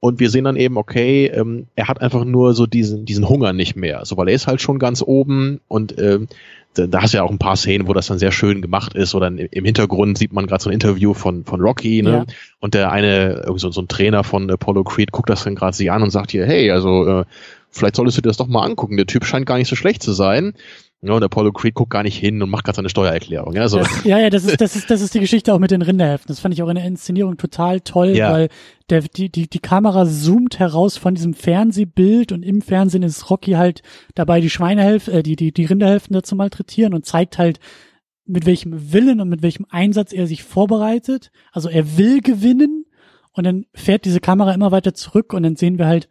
Und 0.00 0.20
wir 0.20 0.30
sehen 0.30 0.44
dann 0.44 0.56
eben, 0.56 0.76
okay, 0.76 1.26
ähm, 1.26 1.66
er 1.74 1.88
hat 1.88 2.00
einfach 2.00 2.24
nur 2.24 2.54
so 2.54 2.66
diesen, 2.66 3.06
diesen 3.06 3.28
Hunger 3.28 3.52
nicht 3.52 3.76
mehr. 3.76 4.04
So, 4.04 4.16
weil 4.16 4.28
er 4.28 4.34
ist 4.34 4.46
halt 4.46 4.60
schon 4.60 4.78
ganz 4.78 5.02
oben 5.02 5.60
und 5.68 5.98
ähm, 5.98 6.28
da, 6.74 6.86
da 6.86 7.02
hast 7.02 7.14
du 7.14 7.18
ja 7.18 7.24
auch 7.24 7.30
ein 7.30 7.38
paar 7.38 7.56
Szenen, 7.56 7.88
wo 7.88 7.94
das 7.94 8.06
dann 8.06 8.18
sehr 8.18 8.32
schön 8.32 8.62
gemacht 8.62 8.94
ist. 8.94 9.14
Oder 9.14 9.28
im 9.28 9.64
Hintergrund 9.64 10.18
sieht 10.18 10.32
man 10.32 10.46
gerade 10.46 10.62
so 10.62 10.70
ein 10.70 10.74
Interview 10.74 11.14
von, 11.14 11.44
von 11.44 11.60
Rocky, 11.60 12.02
ne? 12.02 12.10
Ja. 12.10 12.34
Und 12.60 12.74
der 12.74 12.92
eine, 12.92 13.40
irgendwie 13.40 13.60
so, 13.60 13.70
so 13.70 13.80
ein 13.80 13.88
Trainer 13.88 14.24
von 14.24 14.50
Apollo 14.50 14.84
Creed, 14.84 15.12
guckt 15.12 15.30
das 15.30 15.44
dann 15.44 15.54
gerade 15.54 15.76
sie 15.76 15.90
an 15.90 16.02
und 16.02 16.10
sagt 16.10 16.30
hier, 16.30 16.46
hey, 16.46 16.70
also 16.70 17.06
äh, 17.06 17.24
vielleicht 17.70 17.96
solltest 17.96 18.18
du 18.18 18.22
dir 18.22 18.28
das 18.28 18.36
doch 18.36 18.46
mal 18.46 18.64
angucken. 18.64 18.96
Der 18.96 19.06
Typ 19.06 19.24
scheint 19.24 19.46
gar 19.46 19.58
nicht 19.58 19.68
so 19.68 19.76
schlecht 19.76 20.02
zu 20.02 20.12
sein. 20.12 20.54
Ja, 21.02 21.12
und 21.12 21.22
Apollo 21.22 21.52
Creed 21.52 21.74
guckt 21.74 21.90
gar 21.90 22.02
nicht 22.02 22.16
hin 22.16 22.42
und 22.42 22.48
macht 22.48 22.64
gerade 22.64 22.76
seine 22.76 22.88
Steuererklärung. 22.88 23.54
Ja, 23.54 23.68
so. 23.68 23.78
Das, 23.78 24.04
ja, 24.04 24.18
ja, 24.18 24.30
das 24.30 24.44
ist, 24.44 24.60
das 24.60 24.76
ist, 24.76 24.90
das 24.90 25.02
ist 25.02 25.14
die 25.14 25.20
Geschichte 25.20 25.52
auch 25.52 25.58
mit 25.58 25.70
den 25.70 25.82
Rinderhälften. 25.82 26.28
Das 26.28 26.40
fand 26.40 26.54
ich 26.54 26.62
auch 26.62 26.68
in 26.68 26.76
der 26.76 26.86
Inszenierung 26.86 27.36
total 27.36 27.80
toll, 27.80 28.16
ja. 28.16 28.32
weil 28.32 28.48
der, 28.88 29.02
die, 29.02 29.30
die, 29.30 29.48
die 29.48 29.58
Kamera 29.58 30.06
zoomt 30.06 30.58
heraus 30.58 30.96
von 30.96 31.14
diesem 31.14 31.34
Fernsehbild 31.34 32.32
und 32.32 32.42
im 32.42 32.62
Fernsehen 32.62 33.02
ist 33.02 33.28
Rocky 33.30 33.52
halt 33.52 33.82
dabei, 34.14 34.40
die 34.40 34.50
Schweinehälfte, 34.50 35.12
äh, 35.12 35.22
die, 35.22 35.36
die, 35.36 35.52
die 35.52 35.66
Rinderhälften 35.66 36.14
dazu 36.14 36.34
malträtieren 36.34 36.94
und 36.94 37.04
zeigt 37.04 37.36
halt, 37.38 37.60
mit 38.24 38.44
welchem 38.44 38.92
Willen 38.92 39.20
und 39.20 39.28
mit 39.28 39.42
welchem 39.42 39.66
Einsatz 39.68 40.12
er 40.12 40.26
sich 40.26 40.42
vorbereitet. 40.42 41.30
Also 41.52 41.68
er 41.68 41.96
will 41.96 42.20
gewinnen 42.20 42.84
und 43.32 43.44
dann 43.44 43.66
fährt 43.74 44.04
diese 44.04 44.20
Kamera 44.20 44.52
immer 44.52 44.72
weiter 44.72 44.94
zurück 44.94 45.32
und 45.32 45.42
dann 45.42 45.56
sehen 45.56 45.78
wir 45.78 45.86
halt 45.86 46.08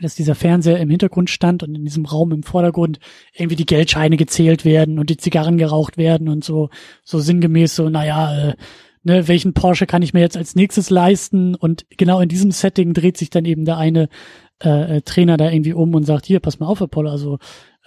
dass 0.00 0.14
dieser 0.14 0.34
Fernseher 0.34 0.80
im 0.80 0.90
Hintergrund 0.90 1.30
stand 1.30 1.62
und 1.62 1.74
in 1.74 1.84
diesem 1.84 2.06
Raum 2.06 2.32
im 2.32 2.42
Vordergrund 2.42 2.98
irgendwie 3.34 3.56
die 3.56 3.66
Geldscheine 3.66 4.16
gezählt 4.16 4.64
werden 4.64 4.98
und 4.98 5.10
die 5.10 5.16
Zigarren 5.16 5.58
geraucht 5.58 5.98
werden 5.98 6.28
und 6.28 6.44
so, 6.44 6.70
so 7.04 7.18
sinngemäß 7.18 7.76
so, 7.76 7.88
naja, 7.88 8.50
äh, 8.50 8.56
ne, 9.02 9.28
welchen 9.28 9.54
Porsche 9.54 9.86
kann 9.86 10.02
ich 10.02 10.14
mir 10.14 10.20
jetzt 10.20 10.36
als 10.36 10.54
nächstes 10.54 10.90
leisten? 10.90 11.54
Und 11.54 11.86
genau 11.96 12.20
in 12.20 12.28
diesem 12.28 12.50
Setting 12.50 12.94
dreht 12.94 13.16
sich 13.16 13.30
dann 13.30 13.44
eben 13.44 13.64
der 13.64 13.76
eine 13.76 14.08
äh, 14.64 14.96
äh, 14.96 15.02
Trainer 15.02 15.36
da 15.36 15.50
irgendwie 15.50 15.74
um 15.74 15.94
und 15.94 16.04
sagt, 16.04 16.26
hier, 16.26 16.40
pass 16.40 16.58
mal 16.58 16.66
auf, 16.66 16.80
Apollo, 16.80 17.10
also 17.10 17.38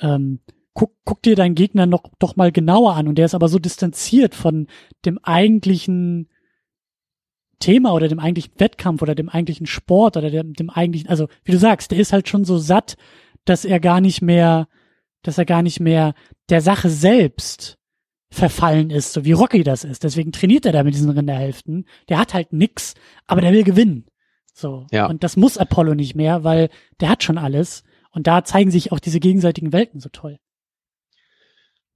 ähm, 0.01 0.39
guck, 0.73 0.91
guck 1.05 1.21
dir 1.23 1.35
deinen 1.35 1.55
Gegner 1.55 1.85
noch 1.85 2.03
doch 2.19 2.35
mal 2.35 2.51
genauer 2.51 2.95
an. 2.95 3.07
Und 3.07 3.17
der 3.17 3.25
ist 3.25 3.35
aber 3.35 3.47
so 3.47 3.59
distanziert 3.59 4.35
von 4.35 4.67
dem 5.05 5.17
eigentlichen 5.23 6.29
Thema 7.59 7.93
oder 7.93 8.07
dem 8.07 8.19
eigentlichen 8.19 8.53
Wettkampf 8.57 9.01
oder 9.01 9.15
dem 9.15 9.29
eigentlichen 9.29 9.65
Sport 9.65 10.17
oder 10.17 10.29
dem, 10.29 10.53
dem 10.53 10.69
eigentlichen, 10.69 11.09
also 11.09 11.27
wie 11.43 11.51
du 11.51 11.57
sagst, 11.57 11.91
der 11.91 11.99
ist 11.99 12.13
halt 12.13 12.27
schon 12.27 12.45
so 12.45 12.57
satt, 12.57 12.95
dass 13.45 13.65
er 13.65 13.79
gar 13.79 14.01
nicht 14.01 14.21
mehr, 14.21 14.67
dass 15.21 15.37
er 15.37 15.45
gar 15.45 15.61
nicht 15.61 15.79
mehr 15.79 16.13
der 16.49 16.61
Sache 16.61 16.89
selbst 16.89 17.77
verfallen 18.29 18.89
ist, 18.89 19.13
so 19.13 19.23
wie 19.23 19.31
Rocky 19.31 19.63
das 19.63 19.83
ist. 19.83 20.03
Deswegen 20.03 20.31
trainiert 20.31 20.65
er 20.65 20.73
da 20.73 20.83
mit 20.83 20.93
diesen 20.93 21.09
Rinderhälften. 21.09 21.85
Der 22.09 22.19
hat 22.19 22.33
halt 22.33 22.51
nix, 22.51 22.93
aber 23.27 23.41
der 23.41 23.53
will 23.53 23.63
gewinnen. 23.63 24.05
So. 24.53 24.85
Ja. 24.91 25.07
Und 25.07 25.23
das 25.23 25.37
muss 25.37 25.57
Apollo 25.57 25.95
nicht 25.95 26.15
mehr, 26.15 26.43
weil 26.43 26.69
der 26.99 27.09
hat 27.09 27.23
schon 27.23 27.37
alles. 27.37 27.83
Und 28.11 28.27
da 28.27 28.43
zeigen 28.43 28.71
sich 28.71 28.91
auch 28.91 28.99
diese 28.99 29.19
gegenseitigen 29.19 29.73
Welten 29.73 29.99
so 29.99 30.09
toll. 30.09 30.39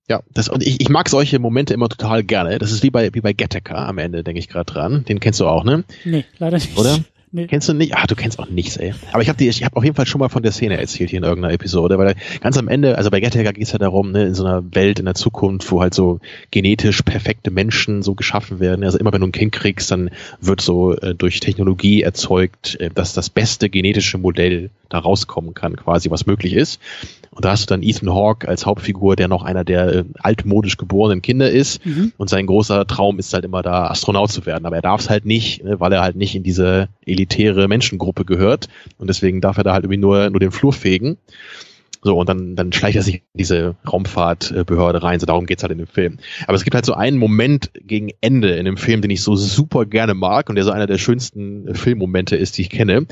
Ja, 0.09 0.23
das, 0.33 0.49
und 0.49 0.65
ich, 0.65 0.81
ich 0.81 0.89
mag 0.89 1.07
solche 1.07 1.37
Momente 1.37 1.73
immer 1.73 1.87
total 1.87 2.23
gerne. 2.23 2.57
Das 2.57 2.71
ist 2.71 2.81
wie 2.81 2.89
bei, 2.89 3.13
wie 3.13 3.21
bei 3.21 3.33
Gattaker 3.33 3.77
am 3.77 3.99
Ende, 3.99 4.23
denke 4.23 4.39
ich 4.39 4.49
gerade 4.49 4.71
dran. 4.71 5.05
Den 5.05 5.19
kennst 5.19 5.39
du 5.39 5.47
auch, 5.47 5.63
ne? 5.63 5.83
Nee, 6.03 6.25
leider 6.39 6.57
nicht. 6.57 6.77
Oder? 6.77 6.99
Nee. 7.31 7.45
Kennst 7.45 7.69
du 7.69 7.73
nicht? 7.73 7.95
Ah, 7.95 8.07
du 8.07 8.15
kennst 8.15 8.39
auch 8.39 8.49
nichts, 8.49 8.77
ey. 8.77 8.95
Aber 9.11 9.21
ich 9.21 9.29
habe 9.29 9.43
ich 9.43 9.63
hab 9.63 9.77
auf 9.77 9.83
jeden 9.83 9.95
Fall 9.95 10.07
schon 10.07 10.17
mal 10.17 10.29
von 10.29 10.41
der 10.41 10.51
Szene 10.51 10.79
erzählt 10.79 11.11
hier 11.11 11.19
in 11.19 11.23
irgendeiner 11.23 11.53
Episode, 11.53 11.99
weil 11.99 12.15
ganz 12.41 12.57
am 12.57 12.67
Ende, 12.67 12.97
also 12.97 13.11
bei 13.11 13.19
Gattaker 13.19 13.53
geht 13.53 13.65
es 13.65 13.71
ja 13.71 13.77
darum, 13.77 14.11
ne, 14.11 14.25
in 14.25 14.33
so 14.33 14.43
einer 14.43 14.63
Welt 14.73 14.97
in 14.97 15.05
der 15.05 15.13
Zukunft, 15.13 15.71
wo 15.71 15.79
halt 15.79 15.93
so 15.93 16.19
genetisch 16.49 17.03
perfekte 17.03 17.51
Menschen 17.51 18.01
so 18.01 18.15
geschaffen 18.15 18.59
werden. 18.59 18.83
Also 18.83 18.97
immer 18.97 19.13
wenn 19.13 19.21
du 19.21 19.27
ein 19.27 19.31
Kind 19.31 19.51
kriegst, 19.51 19.91
dann 19.91 20.09
wird 20.41 20.61
so 20.61 20.95
äh, 20.95 21.13
durch 21.13 21.39
Technologie 21.39 22.01
erzeugt, 22.01 22.79
äh, 22.79 22.89
dass 22.89 23.13
das 23.13 23.29
beste 23.29 23.69
genetische 23.69 24.17
Modell 24.17 24.71
da 24.89 24.97
rauskommen 24.97 25.53
kann, 25.53 25.75
quasi, 25.75 26.09
was 26.09 26.25
möglich 26.25 26.53
ist. 26.53 26.79
Und 27.31 27.45
da 27.45 27.51
hast 27.51 27.69
du 27.69 27.73
dann 27.73 27.83
Ethan 27.83 28.09
Hawke 28.09 28.47
als 28.47 28.65
Hauptfigur, 28.65 29.15
der 29.15 29.27
noch 29.27 29.43
einer 29.43 29.63
der 29.63 29.93
äh, 29.93 30.03
altmodisch 30.19 30.77
geborenen 30.77 31.21
Kinder 31.21 31.49
ist. 31.49 31.85
Mhm. 31.85 32.11
Und 32.17 32.29
sein 32.29 32.47
großer 32.47 32.87
Traum 32.87 33.19
ist 33.19 33.33
halt 33.33 33.45
immer 33.45 33.61
da, 33.61 33.87
Astronaut 33.87 34.31
zu 34.31 34.45
werden. 34.45 34.65
Aber 34.65 34.75
er 34.75 34.81
darf 34.81 35.01
es 35.01 35.09
halt 35.09 35.25
nicht, 35.25 35.63
ne, 35.63 35.79
weil 35.79 35.93
er 35.93 36.01
halt 36.01 36.15
nicht 36.15 36.35
in 36.35 36.43
diese 36.43 36.89
elitäre 37.05 37.67
Menschengruppe 37.67 38.25
gehört. 38.25 38.67
Und 38.97 39.07
deswegen 39.07 39.41
darf 39.41 39.57
er 39.57 39.63
da 39.63 39.73
halt 39.73 39.83
irgendwie 39.83 39.99
nur, 39.99 40.29
nur 40.29 40.39
den 40.39 40.51
Flur 40.51 40.73
fegen. 40.73 41.17
So, 42.01 42.17
und 42.17 42.29
dann, 42.29 42.55
dann 42.55 42.71
schleicht 42.71 42.95
er 42.95 43.03
sich 43.03 43.15
in 43.15 43.21
diese 43.37 43.75
Raumfahrtbehörde 43.91 45.03
rein. 45.03 45.19
So, 45.19 45.25
darum 45.25 45.45
geht's 45.45 45.63
halt 45.63 45.73
in 45.73 45.79
dem 45.79 45.87
Film. 45.87 46.17
Aber 46.47 46.55
es 46.55 46.63
gibt 46.63 46.73
halt 46.73 46.85
so 46.85 46.93
einen 46.93 47.17
Moment 47.17 47.71
gegen 47.75 48.09
Ende 48.21 48.51
in 48.51 48.65
dem 48.65 48.77
Film, 48.77 49.01
den 49.01 49.11
ich 49.11 49.21
so 49.21 49.35
super 49.35 49.85
gerne 49.85 50.13
mag 50.13 50.49
und 50.49 50.55
der 50.55 50.63
so 50.63 50.71
einer 50.71 50.87
der 50.87 50.97
schönsten 50.97 51.75
Filmmomente 51.75 52.37
ist, 52.37 52.57
die 52.57 52.61
ich 52.61 52.69
kenne 52.69 53.05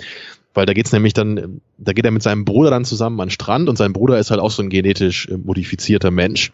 weil 0.58 0.66
da 0.66 0.74
geht's 0.74 0.92
nämlich 0.92 1.14
dann, 1.14 1.62
da 1.78 1.94
geht 1.94 2.04
er 2.04 2.10
mit 2.10 2.24
seinem 2.24 2.44
Bruder 2.44 2.72
dann 2.72 2.84
zusammen 2.84 3.22
an 3.22 3.28
den 3.28 3.32
Strand 3.32 3.70
und 3.70 3.78
sein 3.78 3.94
Bruder 3.94 4.18
ist 4.18 4.32
halt 4.32 4.42
auch 4.42 4.50
so 4.50 4.64
ein 4.64 4.70
genetisch 4.70 5.28
äh, 5.28 5.38
modifizierter 5.38 6.10
Mensch. 6.10 6.52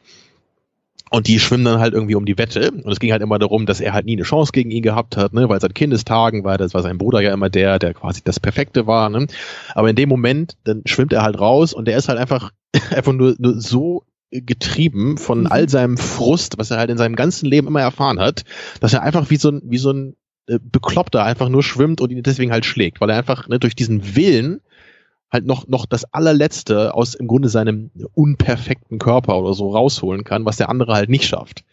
Und 1.09 1.27
die 1.27 1.39
schwimmen 1.39 1.63
dann 1.63 1.79
halt 1.79 1.93
irgendwie 1.93 2.15
um 2.15 2.25
die 2.25 2.37
Wette. 2.37 2.71
Und 2.71 2.91
es 2.91 2.99
ging 2.99 3.13
halt 3.13 3.21
immer 3.21 3.39
darum, 3.39 3.65
dass 3.65 3.79
er 3.79 3.93
halt 3.93 4.05
nie 4.05 4.17
eine 4.17 4.23
Chance 4.23 4.51
gegen 4.51 4.71
ihn 4.71 4.83
gehabt 4.83 5.15
hat, 5.15 5.31
ne? 5.31 5.47
weil 5.47 5.61
seit 5.61 5.73
Kindestagen 5.73 6.43
war 6.43 6.57
das 6.57 6.73
war 6.73 6.81
sein 6.81 6.97
Bruder 6.97 7.21
ja 7.21 7.33
immer 7.33 7.49
der, 7.49 7.79
der 7.79 7.93
quasi 7.93 8.19
das 8.21 8.41
Perfekte 8.41 8.87
war. 8.87 9.09
Ne? 9.09 9.27
Aber 9.73 9.89
in 9.89 9.95
dem 9.95 10.09
Moment, 10.09 10.57
dann 10.65 10.81
schwimmt 10.85 11.13
er 11.13 11.23
halt 11.23 11.39
raus 11.39 11.71
und 11.73 11.87
der 11.87 11.97
ist 11.97 12.09
halt 12.09 12.19
einfach, 12.19 12.51
einfach 12.89 13.13
nur, 13.13 13.35
nur 13.37 13.61
so 13.61 14.03
getrieben 14.31 15.17
von 15.17 15.41
mhm. 15.41 15.47
all 15.47 15.69
seinem 15.69 15.95
Frust, 15.97 16.57
was 16.57 16.71
er 16.71 16.77
halt 16.77 16.89
in 16.89 16.97
seinem 16.97 17.15
ganzen 17.15 17.45
Leben 17.45 17.67
immer 17.67 17.81
erfahren 17.81 18.19
hat, 18.19 18.43
dass 18.81 18.91
er 18.91 19.01
einfach 19.01 19.29
wie 19.29 19.37
so 19.37 19.49
ein, 19.49 19.61
wie 19.63 19.77
so 19.77 19.91
ein 19.91 20.17
äh, 20.47 20.59
Bekloppter 20.61 21.23
einfach 21.23 21.49
nur 21.49 21.63
schwimmt 21.63 22.01
und 22.01 22.11
ihn 22.11 22.23
deswegen 22.23 22.51
halt 22.51 22.65
schlägt, 22.65 23.01
weil 23.01 23.09
er 23.09 23.17
einfach 23.17 23.47
ne, 23.47 23.59
durch 23.59 23.75
diesen 23.75 24.15
Willen 24.15 24.61
halt 25.31 25.45
noch, 25.45 25.67
noch 25.67 25.85
das 25.85 26.05
allerletzte 26.13 26.93
aus 26.93 27.15
im 27.15 27.27
Grunde 27.27 27.49
seinem 27.49 27.89
unperfekten 28.13 28.99
Körper 28.99 29.37
oder 29.39 29.53
so 29.53 29.71
rausholen 29.71 30.23
kann, 30.23 30.45
was 30.45 30.57
der 30.57 30.69
andere 30.69 30.93
halt 30.93 31.09
nicht 31.09 31.25
schafft. 31.25 31.63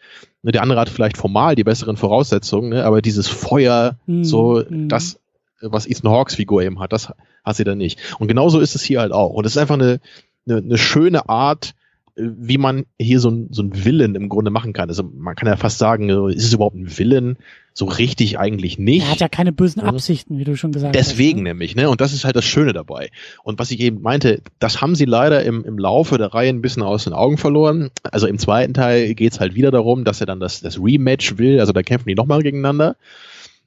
Ne, 0.43 0.53
der 0.53 0.63
andere 0.63 0.81
hat 0.81 0.89
vielleicht 0.89 1.19
formal 1.19 1.55
die 1.55 1.65
besseren 1.65 1.97
Voraussetzungen, 1.97 2.71
ne, 2.71 2.85
aber 2.85 3.03
dieses 3.03 3.29
Feuer, 3.29 3.97
mm, 4.07 4.23
so 4.23 4.63
mm. 4.69 4.89
das, 4.89 5.21
was 5.61 5.87
Ethan 5.87 6.11
Hawks 6.11 6.37
Figur 6.37 6.63
eben 6.63 6.81
hat, 6.81 6.93
das 6.93 7.13
hat 7.45 7.57
sie 7.57 7.65
dann 7.65 7.79
nicht. 7.79 8.01
Und 8.19 8.29
genauso 8.29 8.61
ist 8.61 8.75
es 8.75 8.83
hier 8.83 9.01
halt 9.01 9.13
auch. 9.13 9.31
Und 9.31 9.45
es 9.45 9.53
ist 9.53 9.59
einfach 9.59 9.75
eine, 9.75 10.01
eine, 10.47 10.59
eine 10.59 10.79
schöne 10.79 11.29
Art, 11.29 11.75
wie 12.17 12.59
man 12.59 12.85
hier 12.99 13.21
so 13.21 13.31
ein, 13.31 13.49
so 13.51 13.63
ein 13.63 13.85
Willen 13.85 14.15
im 14.15 14.29
Grunde 14.29 14.51
machen 14.51 14.73
kann. 14.73 14.89
Also 14.89 15.03
man 15.03 15.35
kann 15.35 15.49
ja 15.49 15.57
fast 15.57 15.79
sagen, 15.79 16.09
ist 16.29 16.45
es 16.45 16.53
überhaupt 16.53 16.77
ein 16.77 16.99
Willen? 16.99 17.37
So 17.73 17.85
richtig 17.85 18.39
eigentlich 18.39 18.79
nicht. 18.79 19.05
Er 19.05 19.13
hat 19.13 19.21
ja 19.21 19.29
keine 19.29 19.53
bösen 19.53 19.81
Absichten, 19.81 20.39
wie 20.39 20.45
du 20.45 20.57
schon 20.57 20.73
gesagt 20.73 20.95
Deswegen 20.95 21.07
hast. 21.07 21.13
Deswegen 21.13 21.43
ne? 21.43 21.49
nämlich, 21.51 21.77
ne? 21.77 21.89
Und 21.89 22.01
das 22.01 22.13
ist 22.13 22.25
halt 22.25 22.37
das 22.37 22.45
Schöne 22.45 22.73
dabei. 22.73 23.11
Und 23.45 23.59
was 23.59 23.71
ich 23.71 23.81
eben 23.81 24.03
meinte, 24.03 24.43
das 24.59 24.81
haben 24.81 24.95
sie 24.95 25.05
leider 25.05 25.45
im, 25.45 25.65
im 25.65 25.79
Laufe 25.79 26.19
der 26.19 26.35
Reihe 26.35 26.51
ein 26.51 26.63
bisschen 26.63 26.83
aus 26.83 27.05
den 27.05 27.13
Augen 27.13 27.39
verloren. 27.39 27.91
Also 28.03 28.27
im 28.27 28.39
zweiten 28.39 28.75
Teil 28.75 29.15
geht's 29.15 29.41
halt 29.41 29.55
wieder 29.55 29.71
darum, 29.71 30.05
dass 30.05 30.21
er 30.21 30.27
dann 30.27 30.41
das, 30.41 30.61
das 30.61 30.79
Rematch 30.83 31.39
will. 31.39 31.61
Also 31.61 31.73
da 31.73 31.83
kämpfen 31.83 32.09
die 32.09 32.15
nochmal 32.15 32.43
gegeneinander. 32.43 32.97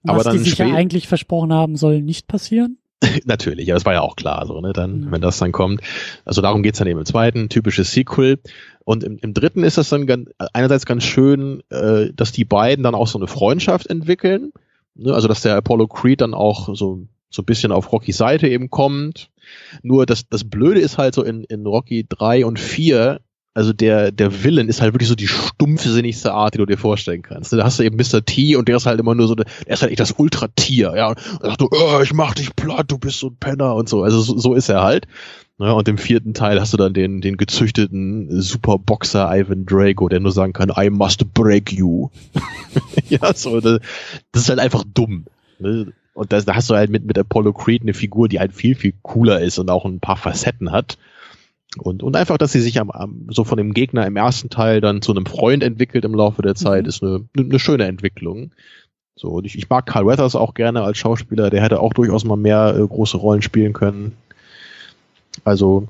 Was 0.04 0.14
Aber 0.14 0.24
dann 0.24 0.38
die 0.38 0.50
sich 0.50 0.58
ja 0.58 0.66
eigentlich 0.66 1.08
versprochen 1.08 1.54
haben, 1.54 1.78
soll 1.78 2.02
nicht 2.02 2.28
passieren. 2.28 2.78
Natürlich, 3.26 3.68
ja, 3.68 3.74
das 3.74 3.86
war 3.86 3.94
ja 3.94 4.02
auch 4.02 4.16
klar, 4.16 4.46
so, 4.46 4.60
ne, 4.62 4.74
dann, 4.74 5.12
wenn 5.12 5.22
das 5.22 5.38
dann 5.38 5.52
kommt. 5.52 5.82
Also 6.26 6.42
darum 6.42 6.64
geht's 6.64 6.80
dann 6.80 6.88
eben 6.88 7.00
im 7.00 7.06
zweiten, 7.06 7.50
typisches 7.50 7.92
Sequel. 7.92 8.40
Und 8.86 9.04
im, 9.04 9.18
im 9.18 9.34
dritten 9.34 9.64
ist 9.64 9.78
das 9.78 9.90
dann 9.90 10.08
ganz, 10.08 10.30
einerseits 10.54 10.86
ganz 10.86 11.04
schön, 11.04 11.64
äh, 11.70 12.12
dass 12.14 12.32
die 12.32 12.46
beiden 12.46 12.84
dann 12.84 12.96
auch 12.96 13.08
so 13.08 13.18
eine 13.18 13.28
Freundschaft 13.28 13.88
entwickeln. 13.88 14.52
Ne, 14.96 15.14
also 15.14 15.28
dass 15.28 15.42
der 15.42 15.56
Apollo 15.56 15.88
Creed 15.88 16.22
dann 16.22 16.34
auch 16.34 16.68
so, 16.76 17.06
so 17.30 17.42
ein 17.42 17.46
bisschen 17.46 17.72
auf 17.72 17.92
Rockys 17.92 18.18
Seite 18.18 18.48
eben 18.48 18.70
kommt. 18.70 19.30
Nur 19.82 20.06
das, 20.06 20.28
das 20.30 20.44
Blöde 20.44 20.80
ist 20.80 20.98
halt 20.98 21.16
so 21.16 21.24
in, 21.24 21.44
in 21.46 21.66
Rocky 21.66 22.06
3 22.08 22.46
und 22.46 22.60
4 22.60 23.20
also 23.56 23.72
der, 23.72 24.12
der 24.12 24.44
Villain 24.44 24.68
ist 24.68 24.82
halt 24.82 24.94
wirklich 24.94 25.10
so 25.10 25.16
die 25.16 25.28
stumpfsinnigste 25.28 26.34
Art, 26.34 26.56
die 26.56 26.58
du 26.58 26.66
dir 26.66 26.78
vorstellen 26.78 27.22
kannst. 27.22 27.54
Da 27.54 27.64
hast 27.64 27.78
du 27.78 27.84
eben 27.84 27.98
Mr. 27.98 28.26
T 28.26 28.56
und 28.56 28.68
der 28.68 28.78
ist 28.78 28.88
halt 28.88 29.00
immer 29.00 29.14
nur 29.14 29.28
so, 29.28 29.36
der 29.36 29.46
ist 29.68 29.82
halt 29.82 29.92
echt 29.92 30.00
das 30.00 30.14
Ultratier, 30.14 30.94
ja. 30.96 31.10
Und 31.10 31.20
sagt 31.42 31.60
so, 31.60 31.70
oh, 31.72 32.02
ich 32.02 32.14
mach 32.14 32.34
dich 32.34 32.56
platt, 32.56 32.86
du 32.90 32.98
bist 32.98 33.20
so 33.20 33.28
ein 33.28 33.38
Penner 33.40 33.76
und 33.76 33.88
so. 33.88 34.02
Also 34.04 34.22
so, 34.22 34.38
so 34.38 34.54
ist 34.56 34.70
er 34.70 34.82
halt. 34.82 35.08
Ja, 35.60 35.72
und 35.74 35.88
im 35.88 36.00
vierten 36.00 36.34
Teil 36.34 36.60
hast 36.60 36.74
du 36.74 36.78
dann 36.78 36.96
den, 36.96 37.22
den 37.22 37.38
gezüchteten 37.38 38.42
Superboxer 38.42 39.30
Ivan 39.32 39.68
Drago, 39.68 40.10
der 40.10 40.20
nur 40.20 40.32
sagen 40.32 40.54
kann, 40.54 40.72
I 40.76 40.90
must 40.90 41.32
break 41.36 41.72
you. 41.72 42.10
ja, 43.10 43.34
so, 43.36 43.62
das, 43.62 43.80
das 44.32 44.44
ist 44.44 44.50
halt 44.50 44.60
einfach 44.60 44.84
dumm. 44.94 45.26
Ne? 45.60 45.94
Und 46.16 46.34
da 46.34 46.42
hast 46.48 46.70
du 46.70 46.76
halt 46.76 46.90
mit, 46.90 47.06
mit 47.06 47.18
Apollo 47.20 47.54
Creed 47.54 47.84
eine 47.84 47.94
Figur, 47.94 48.28
die 48.30 48.40
halt 48.40 48.54
viel, 48.54 48.76
viel 48.76 48.94
cooler 49.04 49.42
ist 49.42 49.60
und 49.60 49.70
auch 49.70 49.86
ein 49.86 50.00
paar 50.00 50.18
Facetten 50.18 50.72
hat. 50.72 50.98
Und, 51.78 52.04
und 52.04 52.16
einfach, 52.16 52.38
dass 52.38 52.52
sie 52.52 52.62
sich 52.62 52.80
am, 52.80 52.92
am, 52.92 53.28
so 53.30 53.44
von 53.44 53.58
dem 53.58 53.74
Gegner 53.74 54.06
im 54.06 54.16
ersten 54.16 54.50
Teil 54.50 54.82
dann 54.82 55.02
zu 55.02 55.12
einem 55.12 55.26
Freund 55.26 55.64
entwickelt 55.64 56.06
im 56.06 56.14
Laufe 56.14 56.42
der 56.42 56.56
Zeit, 56.56 56.84
mhm. 56.84 56.90
ist 56.90 57.04
eine, 57.04 57.28
eine 57.38 57.60
schöne 57.60 57.86
Entwicklung. 57.86 58.52
So, 59.16 59.30
und 59.30 59.46
ich, 59.46 59.58
ich 59.58 59.70
mag 59.70 59.86
Carl 59.86 60.06
Weathers 60.06 60.36
auch 60.36 60.54
gerne 60.54 60.82
als 60.84 60.98
Schauspieler, 60.98 61.50
der 61.50 61.62
hätte 61.62 61.80
auch 61.80 61.94
durchaus 61.94 62.26
mal 62.26 62.36
mehr 62.36 62.76
äh, 62.78 62.88
große 62.88 63.18
Rollen 63.18 63.42
spielen 63.42 63.74
können. 63.74 64.16
Also, 65.44 65.88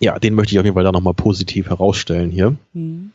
ja, 0.00 0.18
den 0.18 0.34
möchte 0.34 0.54
ich 0.54 0.58
auf 0.58 0.64
jeden 0.64 0.74
Fall 0.74 0.84
da 0.84 0.92
nochmal 0.92 1.14
positiv 1.14 1.68
herausstellen 1.68 2.30
hier. 2.30 2.56
Mhm. 2.72 3.12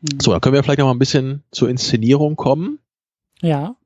Mhm. 0.00 0.20
So, 0.20 0.32
dann 0.32 0.40
können 0.40 0.54
wir 0.54 0.62
vielleicht 0.62 0.78
noch 0.78 0.86
mal 0.86 0.94
ein 0.94 0.98
bisschen 0.98 1.42
zur 1.50 1.68
Inszenierung 1.68 2.36
kommen. 2.36 2.78
Ja 3.40 3.76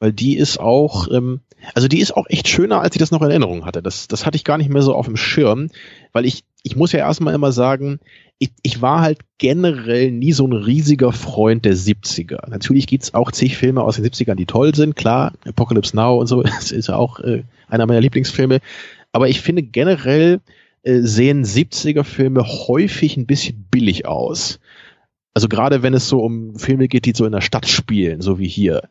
weil 0.00 0.12
die 0.12 0.36
ist 0.36 0.58
auch, 0.58 1.08
ähm, 1.12 1.40
also 1.74 1.88
die 1.88 2.00
ist 2.00 2.16
auch 2.16 2.26
echt 2.28 2.48
schöner, 2.48 2.80
als 2.80 2.94
ich 2.94 3.00
das 3.00 3.10
noch 3.10 3.22
in 3.22 3.30
Erinnerung 3.30 3.64
hatte. 3.64 3.82
Das, 3.82 4.08
das 4.08 4.26
hatte 4.26 4.36
ich 4.36 4.44
gar 4.44 4.58
nicht 4.58 4.70
mehr 4.70 4.82
so 4.82 4.94
auf 4.94 5.06
dem 5.06 5.16
Schirm, 5.16 5.68
weil 6.12 6.24
ich, 6.24 6.44
ich 6.62 6.76
muss 6.76 6.92
ja 6.92 7.00
erstmal 7.00 7.34
immer 7.34 7.52
sagen, 7.52 8.00
ich, 8.38 8.50
ich 8.62 8.80
war 8.80 9.02
halt 9.02 9.18
generell 9.38 10.10
nie 10.10 10.32
so 10.32 10.46
ein 10.46 10.52
riesiger 10.52 11.12
Freund 11.12 11.64
der 11.64 11.76
70er. 11.76 12.48
Natürlich 12.48 12.86
gibt's 12.86 13.14
auch 13.14 13.32
zig 13.32 13.56
Filme 13.56 13.82
aus 13.82 13.96
den 13.96 14.04
70ern, 14.06 14.34
die 14.34 14.46
toll 14.46 14.74
sind, 14.74 14.96
klar, 14.96 15.32
Apocalypse 15.46 15.94
Now 15.94 16.18
und 16.18 16.26
so, 16.26 16.42
das 16.42 16.72
ist 16.72 16.88
ja 16.88 16.96
auch 16.96 17.20
äh, 17.20 17.44
einer 17.68 17.86
meiner 17.86 18.00
Lieblingsfilme. 18.00 18.60
Aber 19.12 19.28
ich 19.28 19.40
finde 19.40 19.62
generell 19.62 20.40
äh, 20.82 21.00
sehen 21.00 21.44
70er 21.44 22.04
Filme 22.04 22.44
häufig 22.44 23.16
ein 23.16 23.26
bisschen 23.26 23.66
billig 23.70 24.06
aus. 24.06 24.60
Also 25.34 25.48
gerade 25.48 25.82
wenn 25.82 25.94
es 25.94 26.08
so 26.08 26.20
um 26.20 26.58
Filme 26.58 26.88
geht, 26.88 27.04
die 27.04 27.12
so 27.14 27.24
in 27.24 27.32
der 27.32 27.40
Stadt 27.40 27.68
spielen, 27.68 28.20
so 28.20 28.38
wie 28.38 28.48
hier. 28.48 28.88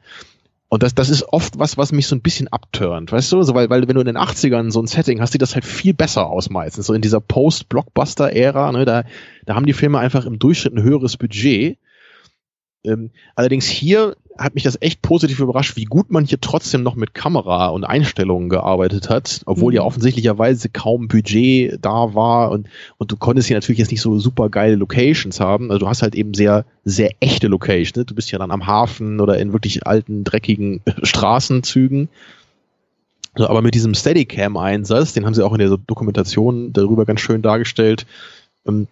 Und 0.72 0.84
das, 0.84 0.93
das 0.93 1.09
ist 1.09 1.24
oft 1.24 1.57
was, 1.57 1.78
was 1.78 1.91
mich 1.91 2.05
so 2.05 2.15
ein 2.15 2.22
bisschen 2.22 2.47
abturnt, 2.47 3.11
weißt 3.11 3.32
du? 3.32 3.41
So, 3.41 3.55
weil, 3.55 3.72
weil 3.72 3.88
wenn 3.88 3.95
du 3.95 4.01
in 4.01 4.05
den 4.05 4.17
80ern 4.17 4.70
so 4.70 4.80
ein 4.80 4.86
Setting 4.86 5.20
hast, 5.20 5.32
sieht 5.32 5.41
das 5.41 5.55
halt 5.55 5.65
viel 5.65 5.95
besser 5.95 6.28
aus 6.28 6.51
meistens. 6.51 6.86
So 6.86 6.93
in 6.93 7.01
dieser 7.01 7.20
Post-Blockbuster-Ära, 7.20 8.72
ne, 8.72 8.86
da, 8.86 9.03
da 9.45 9.55
haben 9.55 9.65
die 9.65 9.74
Filme 9.74 9.97
einfach 9.97 10.26
im 10.26 10.38
Durchschnitt 10.38 10.76
ein 10.76 10.84
höheres 10.84 11.17
Budget. 11.17 11.80
Ähm, 12.84 13.11
allerdings 13.36 13.65
hier 13.65 14.15
hat 14.38 14.55
mich 14.55 14.63
das 14.63 14.77
echt 14.82 15.01
positiv 15.01 15.39
überrascht, 15.41 15.75
wie 15.75 15.84
gut 15.84 16.11
man 16.11 16.23
hier 16.23 16.39
trotzdem 16.39 16.82
noch 16.82 16.95
mit 16.95 17.13
Kamera 17.13 17.67
und 17.67 17.84
Einstellungen 17.84 18.47
gearbeitet 18.47 19.09
hat, 19.09 19.41
obwohl 19.45 19.73
mhm. 19.73 19.77
ja 19.77 19.82
offensichtlicherweise 19.84 20.69
kaum 20.69 21.09
Budget 21.09 21.77
da 21.82 22.15
war 22.15 22.51
und, 22.51 22.67
und 22.97 23.11
du 23.11 23.17
konntest 23.17 23.49
hier 23.49 23.57
natürlich 23.57 23.80
jetzt 23.80 23.91
nicht 23.91 24.01
so 24.01 24.17
super 24.17 24.49
geile 24.49 24.75
Locations 24.75 25.39
haben. 25.41 25.71
Also 25.71 25.80
du 25.80 25.88
hast 25.89 26.01
halt 26.01 26.15
eben 26.15 26.34
sehr, 26.34 26.65
sehr 26.86 27.11
echte 27.19 27.47
Locations. 27.47 27.97
Ne? 27.97 28.05
Du 28.05 28.15
bist 28.15 28.32
ja 28.32 28.39
dann 28.39 28.51
am 28.51 28.65
Hafen 28.65 29.19
oder 29.19 29.38
in 29.39 29.51
wirklich 29.51 29.86
alten, 29.86 30.23
dreckigen 30.23 30.82
Straßenzügen. 31.03 32.07
Also, 33.34 33.49
aber 33.49 33.61
mit 33.61 33.75
diesem 33.75 33.93
Steadicam-Einsatz, 33.93 35.13
den 35.13 35.25
haben 35.25 35.34
sie 35.34 35.45
auch 35.45 35.53
in 35.53 35.59
der 35.59 35.77
Dokumentation 35.86 36.71
darüber 36.71 37.05
ganz 37.05 37.19
schön 37.19 37.41
dargestellt, 37.41 38.05
ähm, 38.65 38.88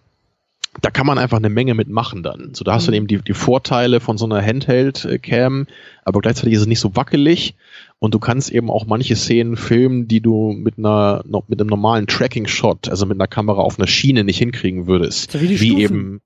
da 0.80 0.90
kann 0.90 1.06
man 1.06 1.18
einfach 1.18 1.38
eine 1.38 1.48
Menge 1.48 1.74
mitmachen 1.74 2.22
dann. 2.22 2.54
So, 2.54 2.64
da 2.64 2.74
hast 2.74 2.86
du 2.86 2.92
mhm. 2.92 2.96
eben 2.96 3.06
die, 3.06 3.18
die 3.22 3.34
Vorteile 3.34 4.00
von 4.00 4.18
so 4.18 4.24
einer 4.24 4.42
Handheld-Cam, 4.42 5.66
aber 6.04 6.20
gleichzeitig 6.20 6.54
ist 6.54 6.62
es 6.62 6.66
nicht 6.66 6.80
so 6.80 6.94
wackelig 6.96 7.54
und 7.98 8.14
du 8.14 8.18
kannst 8.18 8.50
eben 8.50 8.70
auch 8.70 8.86
manche 8.86 9.16
Szenen 9.16 9.56
filmen, 9.56 10.08
die 10.08 10.20
du 10.20 10.52
mit 10.52 10.78
einer, 10.78 11.24
mit 11.48 11.60
einem 11.60 11.68
normalen 11.68 12.06
Tracking-Shot, 12.06 12.88
also 12.88 13.06
mit 13.06 13.16
einer 13.16 13.26
Kamera 13.26 13.60
auf 13.60 13.78
einer 13.78 13.88
Schiene 13.88 14.24
nicht 14.24 14.38
hinkriegen 14.38 14.86
würdest. 14.86 15.32
So 15.32 15.40
wie, 15.40 15.48
die 15.48 15.60
wie 15.60 15.82
eben, 15.82 16.20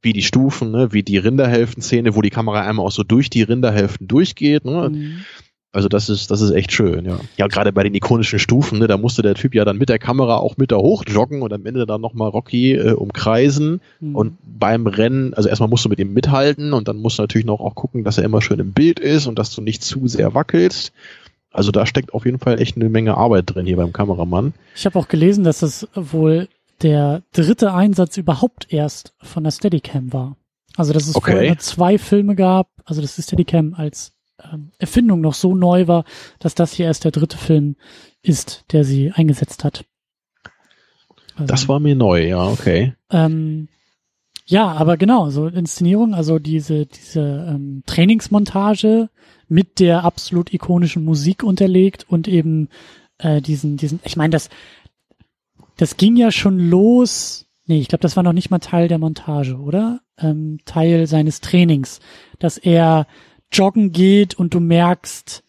wie 0.00 0.12
die 0.12 0.22
Stufen, 0.22 0.70
ne, 0.70 0.92
wie 0.92 1.02
die 1.02 1.18
Rinderhälften-Szene, 1.18 2.14
wo 2.14 2.22
die 2.22 2.30
Kamera 2.30 2.62
einmal 2.62 2.86
auch 2.86 2.92
so 2.92 3.02
durch 3.02 3.30
die 3.30 3.42
Rinderhälften 3.42 4.06
durchgeht, 4.06 4.64
ne. 4.64 4.90
Mhm. 4.90 5.24
Also 5.70 5.88
das 5.88 6.08
ist, 6.08 6.30
das 6.30 6.40
ist 6.40 6.50
echt 6.52 6.72
schön, 6.72 7.04
ja. 7.04 7.20
Ja, 7.36 7.46
gerade 7.46 7.72
bei 7.72 7.82
den 7.82 7.94
ikonischen 7.94 8.38
Stufen, 8.38 8.78
ne, 8.78 8.86
da 8.86 8.96
musste 8.96 9.20
der 9.20 9.34
Typ 9.34 9.54
ja 9.54 9.66
dann 9.66 9.76
mit 9.76 9.90
der 9.90 9.98
Kamera 9.98 10.36
auch 10.36 10.56
mit 10.56 10.72
da 10.72 10.76
hochjoggen 10.76 11.42
und 11.42 11.52
am 11.52 11.66
Ende 11.66 11.84
dann 11.84 12.00
nochmal 12.00 12.30
Rocky 12.30 12.72
äh, 12.72 12.92
umkreisen. 12.92 13.82
Mhm. 14.00 14.16
Und 14.16 14.38
beim 14.42 14.86
Rennen, 14.86 15.34
also 15.34 15.48
erstmal 15.48 15.68
musst 15.68 15.84
du 15.84 15.90
mit 15.90 15.98
ihm 15.98 16.14
mithalten 16.14 16.72
und 16.72 16.88
dann 16.88 16.96
musst 16.96 17.18
du 17.18 17.22
natürlich 17.22 17.46
noch 17.46 17.60
auch 17.60 17.74
gucken, 17.74 18.02
dass 18.02 18.16
er 18.16 18.24
immer 18.24 18.40
schön 18.40 18.60
im 18.60 18.72
Bild 18.72 18.98
ist 18.98 19.26
und 19.26 19.38
dass 19.38 19.54
du 19.54 19.60
nicht 19.60 19.82
zu 19.82 20.08
sehr 20.08 20.34
wackelst. 20.34 20.92
Also 21.52 21.70
da 21.70 21.84
steckt 21.84 22.14
auf 22.14 22.24
jeden 22.24 22.38
Fall 22.38 22.60
echt 22.60 22.76
eine 22.76 22.88
Menge 22.88 23.16
Arbeit 23.16 23.44
drin 23.46 23.66
hier 23.66 23.76
beim 23.76 23.92
Kameramann. 23.92 24.54
Ich 24.74 24.86
habe 24.86 24.98
auch 24.98 25.08
gelesen, 25.08 25.44
dass 25.44 25.60
es 25.60 25.86
wohl 25.94 26.48
der 26.82 27.22
dritte 27.32 27.74
Einsatz 27.74 28.16
überhaupt 28.16 28.72
erst 28.72 29.12
von 29.20 29.44
der 29.44 29.50
Steadicam 29.50 30.12
war. 30.12 30.36
Also 30.76 30.92
dass 30.92 31.08
es 31.08 31.16
okay. 31.16 31.32
vorher 31.32 31.58
zwei 31.58 31.98
Filme 31.98 32.36
gab, 32.36 32.68
also 32.84 33.02
das 33.02 33.18
ist 33.18 33.26
Steadicam 33.26 33.74
als 33.74 34.12
ähm, 34.42 34.72
Erfindung 34.78 35.20
noch 35.20 35.34
so 35.34 35.54
neu 35.54 35.86
war, 35.86 36.04
dass 36.38 36.54
das 36.54 36.72
hier 36.72 36.86
erst 36.86 37.04
der 37.04 37.10
dritte 37.10 37.38
Film 37.38 37.76
ist, 38.22 38.64
der 38.72 38.84
sie 38.84 39.12
eingesetzt 39.12 39.64
hat. 39.64 39.84
Also, 41.34 41.46
das 41.46 41.68
war 41.68 41.80
mir 41.80 41.94
neu, 41.94 42.26
ja, 42.26 42.44
okay. 42.44 42.94
Ähm, 43.10 43.68
ja, 44.46 44.66
aber 44.72 44.96
genau, 44.96 45.30
so 45.30 45.46
Inszenierung, 45.46 46.14
also 46.14 46.38
diese, 46.38 46.86
diese 46.86 47.46
ähm, 47.48 47.82
Trainingsmontage 47.86 49.10
mit 49.48 49.78
der 49.78 50.04
absolut 50.04 50.52
ikonischen 50.52 51.04
Musik 51.04 51.42
unterlegt 51.42 52.06
und 52.08 52.28
eben 52.28 52.68
äh, 53.18 53.40
diesen, 53.40 53.76
diesen, 53.76 54.00
ich 54.04 54.16
meine, 54.16 54.32
das, 54.32 54.48
das 55.76 55.96
ging 55.96 56.16
ja 56.16 56.30
schon 56.30 56.58
los. 56.58 57.46
Nee, 57.66 57.80
ich 57.80 57.88
glaube, 57.88 58.02
das 58.02 58.16
war 58.16 58.22
noch 58.22 58.32
nicht 58.32 58.50
mal 58.50 58.58
Teil 58.58 58.88
der 58.88 58.98
Montage, 58.98 59.56
oder? 59.58 60.00
Ähm, 60.16 60.58
Teil 60.64 61.06
seines 61.06 61.40
Trainings, 61.40 62.00
dass 62.38 62.56
er 62.56 63.06
joggen 63.52 63.92
geht 63.92 64.34
und 64.34 64.54
du 64.54 64.60
merkst, 64.60 65.42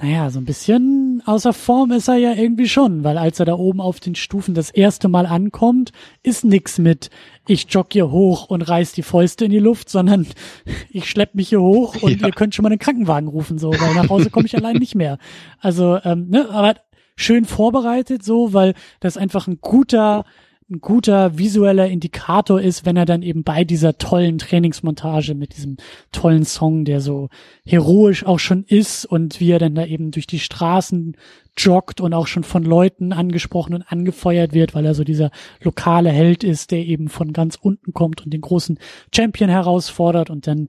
naja, 0.00 0.30
so 0.30 0.38
ein 0.38 0.44
bisschen 0.44 1.22
außer 1.26 1.52
Form 1.52 1.90
ist 1.90 2.08
er 2.08 2.16
ja 2.16 2.32
irgendwie 2.32 2.68
schon, 2.68 3.02
weil 3.02 3.18
als 3.18 3.40
er 3.40 3.46
da 3.46 3.54
oben 3.54 3.80
auf 3.80 4.00
den 4.00 4.14
Stufen 4.14 4.54
das 4.54 4.70
erste 4.70 5.08
Mal 5.08 5.26
ankommt, 5.26 5.90
ist 6.22 6.44
nix 6.44 6.78
mit, 6.78 7.10
ich 7.46 7.66
jogge 7.68 7.88
hier 7.92 8.10
hoch 8.10 8.46
und 8.48 8.62
reiß 8.62 8.92
die 8.92 9.02
Fäuste 9.02 9.46
in 9.46 9.50
die 9.50 9.58
Luft, 9.58 9.88
sondern 9.88 10.26
ich 10.90 11.10
schlepp 11.10 11.34
mich 11.34 11.48
hier 11.48 11.60
hoch 11.60 12.00
und 12.00 12.20
ja. 12.20 12.28
ihr 12.28 12.32
könnt 12.32 12.54
schon 12.54 12.62
mal 12.62 12.70
einen 12.70 12.78
Krankenwagen 12.78 13.28
rufen, 13.28 13.58
so, 13.58 13.70
weil 13.70 13.94
nach 13.94 14.08
Hause 14.08 14.30
komme 14.30 14.46
ich 14.46 14.56
allein 14.56 14.76
nicht 14.76 14.94
mehr. 14.94 15.18
Also, 15.60 15.98
ähm, 16.04 16.28
ne, 16.28 16.48
aber 16.50 16.76
schön 17.16 17.44
vorbereitet 17.44 18.24
so, 18.24 18.52
weil 18.52 18.74
das 19.00 19.16
einfach 19.16 19.48
ein 19.48 19.58
guter, 19.60 20.24
ein 20.70 20.80
guter 20.80 21.38
visueller 21.38 21.88
Indikator 21.88 22.60
ist, 22.60 22.84
wenn 22.84 22.96
er 22.96 23.06
dann 23.06 23.22
eben 23.22 23.42
bei 23.42 23.64
dieser 23.64 23.96
tollen 23.96 24.36
Trainingsmontage 24.36 25.34
mit 25.34 25.56
diesem 25.56 25.78
tollen 26.12 26.44
Song, 26.44 26.84
der 26.84 27.00
so 27.00 27.30
heroisch 27.64 28.26
auch 28.26 28.38
schon 28.38 28.64
ist 28.64 29.06
und 29.06 29.40
wie 29.40 29.50
er 29.50 29.58
dann 29.58 29.74
da 29.74 29.86
eben 29.86 30.10
durch 30.10 30.26
die 30.26 30.38
Straßen 30.38 31.16
joggt 31.56 32.02
und 32.02 32.12
auch 32.12 32.26
schon 32.26 32.44
von 32.44 32.64
Leuten 32.64 33.14
angesprochen 33.14 33.74
und 33.74 33.82
angefeuert 33.82 34.52
wird, 34.52 34.74
weil 34.74 34.84
er 34.84 34.94
so 34.94 35.04
dieser 35.04 35.30
lokale 35.62 36.10
Held 36.10 36.44
ist, 36.44 36.70
der 36.70 36.84
eben 36.84 37.08
von 37.08 37.32
ganz 37.32 37.56
unten 37.56 37.94
kommt 37.94 38.22
und 38.22 38.34
den 38.34 38.42
großen 38.42 38.78
Champion 39.14 39.48
herausfordert 39.48 40.28
und 40.28 40.46
dann 40.46 40.68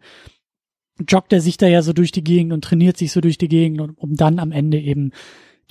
joggt 1.07 1.33
er 1.33 1.41
sich 1.41 1.57
da 1.57 1.67
ja 1.67 1.81
so 1.81 1.91
durch 1.91 2.11
die 2.11 2.23
Gegend 2.23 2.53
und 2.53 2.63
trainiert 2.63 2.95
sich 2.95 3.11
so 3.11 3.19
durch 3.19 3.37
die 3.37 3.49
Gegend, 3.49 3.81
um 3.97 4.15
dann 4.15 4.39
am 4.39 4.53
Ende 4.53 4.79
eben 4.79 5.11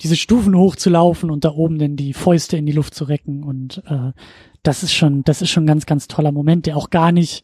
diese 0.01 0.15
Stufen 0.15 0.55
hochzulaufen 0.55 1.29
und 1.29 1.43
da 1.43 1.51
oben 1.51 1.77
dann 1.77 1.95
die 1.95 2.13
Fäuste 2.13 2.57
in 2.57 2.65
die 2.65 2.71
Luft 2.71 2.95
zu 2.95 3.03
recken 3.03 3.43
und 3.43 3.83
äh, 3.87 4.11
das 4.63 4.83
ist 4.83 4.93
schon, 4.93 5.23
das 5.23 5.41
ist 5.41 5.49
schon 5.49 5.63
ein 5.63 5.67
ganz, 5.67 5.85
ganz 5.85 6.07
toller 6.07 6.31
Moment, 6.31 6.65
der 6.65 6.77
auch 6.77 6.89
gar 6.89 7.11
nicht, 7.11 7.43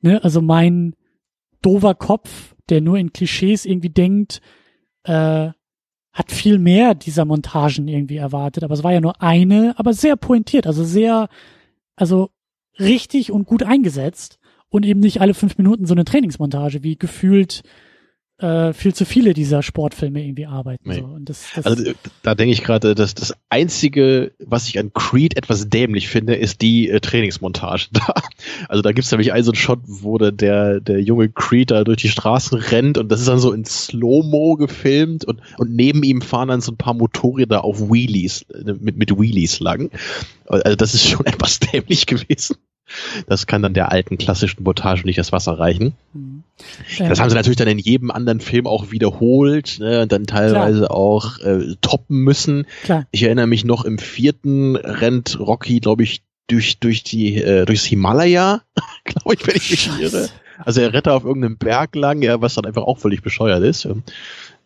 ne, 0.00 0.22
also 0.22 0.40
mein 0.40 0.94
dover 1.62 1.94
Kopf, 1.94 2.54
der 2.68 2.80
nur 2.80 2.98
in 2.98 3.12
Klischees 3.12 3.64
irgendwie 3.64 3.90
denkt, 3.90 4.40
äh, 5.04 5.50
hat 6.12 6.32
viel 6.32 6.58
mehr 6.58 6.94
dieser 6.94 7.24
Montagen 7.24 7.88
irgendwie 7.88 8.16
erwartet, 8.16 8.64
aber 8.64 8.74
es 8.74 8.82
war 8.82 8.92
ja 8.92 9.00
nur 9.00 9.20
eine, 9.20 9.74
aber 9.76 9.92
sehr 9.92 10.16
pointiert, 10.16 10.66
also 10.66 10.82
sehr, 10.82 11.28
also 11.94 12.30
richtig 12.78 13.30
und 13.30 13.46
gut 13.46 13.62
eingesetzt 13.62 14.38
und 14.68 14.84
eben 14.84 15.00
nicht 15.00 15.20
alle 15.20 15.34
fünf 15.34 15.58
Minuten 15.58 15.86
so 15.86 15.94
eine 15.94 16.04
Trainingsmontage, 16.04 16.82
wie 16.82 16.96
gefühlt 16.96 17.62
äh, 18.38 18.74
viel 18.74 18.94
zu 18.94 19.06
viele 19.06 19.32
dieser 19.32 19.62
Sportfilme 19.62 20.22
irgendwie 20.22 20.46
arbeiten. 20.46 20.88
Nee. 20.88 21.00
So. 21.00 21.06
Und 21.06 21.28
das, 21.28 21.46
das 21.54 21.64
Also 21.66 21.92
da 22.22 22.34
denke 22.34 22.52
ich 22.52 22.62
gerade, 22.62 22.94
dass 22.94 23.14
das 23.14 23.34
Einzige, 23.48 24.32
was 24.38 24.68
ich 24.68 24.78
an 24.78 24.92
Creed 24.92 25.36
etwas 25.36 25.68
dämlich 25.70 26.08
finde, 26.08 26.34
ist 26.34 26.60
die 26.60 26.90
äh, 26.90 27.00
Trainingsmontage 27.00 27.88
da. 27.92 28.14
Also 28.68 28.82
da 28.82 28.92
gibt's 28.92 29.10
nämlich 29.10 29.32
einen 29.32 29.44
so 29.44 29.52
einen 29.52 29.56
Shot, 29.56 29.80
wo 29.86 30.18
der, 30.18 30.32
der, 30.32 30.80
der 30.80 31.00
junge 31.00 31.30
Creed 31.30 31.70
da 31.70 31.84
durch 31.84 32.02
die 32.02 32.08
Straßen 32.08 32.58
rennt 32.58 32.98
und 32.98 33.10
das 33.10 33.20
ist 33.20 33.28
dann 33.28 33.38
so 33.38 33.52
in 33.52 33.64
Slow-Mo 33.64 34.56
gefilmt 34.56 35.24
und, 35.24 35.40
und 35.56 35.74
neben 35.74 36.02
ihm 36.02 36.20
fahren 36.20 36.48
dann 36.48 36.60
so 36.60 36.72
ein 36.72 36.76
paar 36.76 36.94
Motorräder 36.94 37.64
auf 37.64 37.90
Wheelies, 37.90 38.42
äh, 38.52 38.74
mit, 38.78 38.98
mit 38.98 39.18
Wheelies 39.18 39.60
lang. 39.60 39.90
Also 40.44 40.76
das 40.76 40.94
ist 40.94 41.08
schon 41.08 41.24
etwas 41.26 41.58
dämlich 41.60 42.06
gewesen. 42.06 42.56
Das 43.26 43.46
kann 43.46 43.62
dann 43.62 43.74
der 43.74 43.90
alten 43.90 44.18
klassischen 44.18 44.62
Montage 44.62 45.04
nicht 45.04 45.18
das 45.18 45.32
Wasser 45.32 45.58
reichen. 45.58 45.94
Mhm. 46.12 46.42
Das 46.98 47.20
haben 47.20 47.28
sie 47.28 47.36
natürlich 47.36 47.56
dann 47.56 47.68
in 47.68 47.78
jedem 47.78 48.10
anderen 48.10 48.40
Film 48.40 48.66
auch 48.66 48.90
wiederholt 48.90 49.78
ne, 49.80 50.02
und 50.02 50.12
dann 50.12 50.26
teilweise 50.26 50.90
auch 50.90 51.38
äh, 51.40 51.74
toppen 51.80 52.18
müssen. 52.18 52.66
klar. 52.84 53.06
Ich 53.10 53.22
erinnere 53.22 53.46
mich 53.46 53.64
noch, 53.64 53.84
im 53.84 53.98
vierten 53.98 54.76
rennt 54.76 55.38
Rocky, 55.38 55.80
glaube 55.80 56.04
ich, 56.04 56.22
durch, 56.48 56.78
durch 56.78 57.02
die, 57.02 57.36
äh, 57.36 57.64
durchs 57.64 57.84
Himalaya, 57.84 58.62
glaube 59.04 59.34
ich, 59.34 59.46
wenn 59.46 59.56
ich 59.56 59.70
mich 59.70 60.00
irre. 60.00 60.28
Also 60.58 60.80
er 60.80 61.02
da 61.02 61.14
auf 61.14 61.24
irgendeinem 61.24 61.58
Berg 61.58 61.94
lang, 61.96 62.22
ja, 62.22 62.40
was 62.40 62.54
dann 62.54 62.64
einfach 62.64 62.82
auch 62.82 62.98
völlig 62.98 63.22
bescheuert 63.22 63.62
ist. 63.62 63.86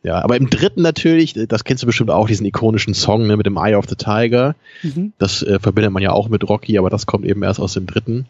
Ja, 0.02 0.22
aber 0.22 0.36
im 0.36 0.48
dritten 0.48 0.80
natürlich, 0.80 1.34
das 1.48 1.64
kennst 1.64 1.82
du 1.82 1.86
bestimmt 1.86 2.10
auch, 2.10 2.26
diesen 2.26 2.46
ikonischen 2.46 2.94
Song 2.94 3.26
ne, 3.26 3.36
mit 3.36 3.44
dem 3.44 3.58
Eye 3.58 3.74
of 3.74 3.84
the 3.88 3.96
Tiger. 3.96 4.54
Mhm. 4.82 5.12
Das 5.18 5.42
äh, 5.42 5.58
verbindet 5.60 5.92
man 5.92 6.02
ja 6.02 6.12
auch 6.12 6.28
mit 6.30 6.48
Rocky, 6.48 6.78
aber 6.78 6.88
das 6.88 7.04
kommt 7.06 7.26
eben 7.26 7.42
erst 7.42 7.60
aus 7.60 7.74
dem 7.74 7.86
dritten. 7.86 8.26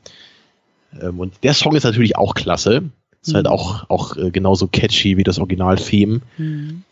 Ähm, 1.01 1.21
und 1.21 1.35
der 1.45 1.55
Song 1.55 1.77
ist 1.77 1.85
natürlich 1.85 2.17
auch 2.17 2.35
klasse. 2.35 2.91
Ist 3.23 3.35
halt 3.35 3.47
Mhm. 3.47 3.53
auch, 3.53 3.89
auch 3.89 4.17
äh, 4.17 4.31
genauso 4.31 4.67
catchy 4.67 5.17
wie 5.17 5.23
das 5.23 5.39
Original-Theme. 5.39 6.21
Mhm. 6.39 6.83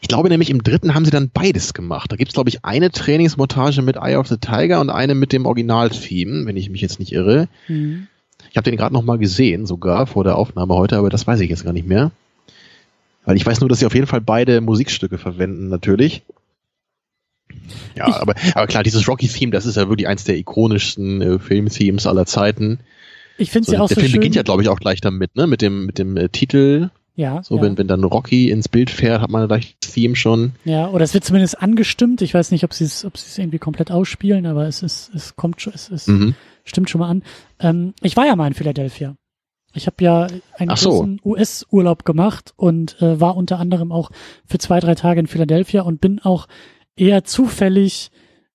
Ich 0.00 0.08
glaube 0.08 0.30
nämlich, 0.30 0.50
im 0.50 0.64
dritten 0.64 0.94
haben 0.94 1.04
sie 1.04 1.12
dann 1.12 1.30
beides 1.32 1.72
gemacht. 1.74 2.10
Da 2.10 2.16
gibt's 2.16 2.34
glaube 2.34 2.48
ich, 2.48 2.64
eine 2.64 2.90
Trainingsmontage 2.90 3.82
mit 3.82 3.94
Eye 3.96 4.16
of 4.16 4.26
the 4.26 4.38
Tiger 4.38 4.80
und 4.80 4.90
eine 4.90 5.14
mit 5.14 5.32
dem 5.32 5.46
Original-Theme, 5.46 6.44
wenn 6.46 6.56
ich 6.56 6.70
mich 6.70 6.80
jetzt 6.80 6.98
nicht 6.98 7.12
irre. 7.12 7.46
Mhm. 7.68 8.08
Ich 8.50 8.56
habe 8.56 8.68
den 8.68 8.76
gerade 8.76 8.92
noch 8.92 9.04
mal 9.04 9.18
gesehen, 9.18 9.64
sogar 9.64 10.08
vor 10.08 10.24
der 10.24 10.36
Aufnahme 10.36 10.74
heute, 10.74 10.96
aber 10.96 11.08
das 11.08 11.24
weiß 11.26 11.38
ich 11.40 11.50
jetzt 11.50 11.62
gar 11.64 11.72
nicht 11.72 11.86
mehr. 11.86 12.10
Weil 13.24 13.36
ich 13.36 13.46
weiß 13.46 13.60
nur, 13.60 13.68
dass 13.68 13.78
sie 13.78 13.86
auf 13.86 13.94
jeden 13.94 14.06
Fall 14.06 14.20
beide 14.20 14.60
Musikstücke 14.60 15.16
verwenden, 15.18 15.68
natürlich. 15.68 16.22
Ja, 17.94 18.08
Ich- 18.08 18.14
aber, 18.16 18.34
aber 18.54 18.66
klar, 18.66 18.82
dieses 18.82 19.06
Rocky-Theme, 19.06 19.52
das 19.52 19.66
ist 19.66 19.76
ja 19.76 19.88
wirklich 19.88 20.08
eins 20.08 20.24
der 20.24 20.36
ikonischsten 20.36 21.20
äh, 21.22 21.38
Film-Themes 21.38 22.06
aller 22.06 22.26
Zeiten. 22.26 22.80
Ich 23.38 23.50
finde 23.50 23.66
es 23.66 23.72
ja 23.72 23.80
auch 23.80 23.88
der 23.88 23.94
so 23.96 24.00
Film 24.00 24.10
schön. 24.12 24.20
beginnt 24.20 24.34
ja, 24.36 24.42
glaube 24.42 24.62
ich, 24.62 24.68
auch 24.68 24.80
gleich 24.80 25.00
damit, 25.00 25.36
ne? 25.36 25.46
Mit 25.46 25.62
dem, 25.62 25.86
mit 25.86 25.98
dem 25.98 26.16
äh, 26.16 26.28
Titel. 26.28 26.90
ja, 27.14 27.42
So, 27.42 27.56
ja. 27.56 27.62
wenn, 27.62 27.76
wenn 27.78 27.88
dann 27.88 28.04
Rocky 28.04 28.50
ins 28.50 28.68
Bild 28.68 28.90
fährt, 28.90 29.20
hat 29.20 29.30
man 29.30 29.46
gleich 29.48 29.76
das 29.80 29.92
Theme 29.92 30.16
schon. 30.16 30.52
Ja, 30.64 30.88
oder 30.88 31.04
es 31.04 31.12
wird 31.14 31.24
zumindest 31.24 31.60
angestimmt. 31.60 32.22
Ich 32.22 32.34
weiß 32.34 32.50
nicht, 32.50 32.64
ob 32.64 32.72
sie 32.74 32.84
es, 32.84 33.04
ob 33.04 33.16
sie 33.18 33.26
es 33.26 33.38
irgendwie 33.38 33.58
komplett 33.58 33.90
ausspielen, 33.90 34.46
aber 34.46 34.66
es 34.66 34.82
ist, 34.82 35.10
es 35.14 35.36
kommt 35.36 35.60
schon, 35.60 35.72
es 35.74 35.88
ist, 35.88 36.08
Mhm. 36.08 36.34
stimmt 36.64 36.88
schon 36.90 37.00
mal 37.00 37.08
an. 37.08 37.22
Ähm, 37.60 37.94
ich 38.02 38.16
war 38.16 38.26
ja 38.26 38.34
mal 38.36 38.46
in 38.46 38.54
Philadelphia. 38.54 39.14
Ich 39.74 39.86
habe 39.86 39.96
ja 40.04 40.26
einen 40.58 40.76
so. 40.76 40.90
großen 40.90 41.20
US-Urlaub 41.24 42.04
gemacht 42.04 42.52
und 42.56 43.00
äh, 43.00 43.20
war 43.20 43.36
unter 43.36 43.58
anderem 43.58 43.90
auch 43.92 44.10
für 44.46 44.58
zwei, 44.58 44.80
drei 44.80 44.94
Tage 44.94 45.20
in 45.20 45.26
Philadelphia 45.26 45.82
und 45.82 46.00
bin 46.00 46.18
auch 46.20 46.46
eher 46.96 47.24
zufällig 47.24 48.10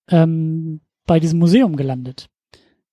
ähm, 0.09 0.81
bei 1.05 1.19
diesem 1.19 1.39
Museum 1.39 1.75
gelandet. 1.75 2.27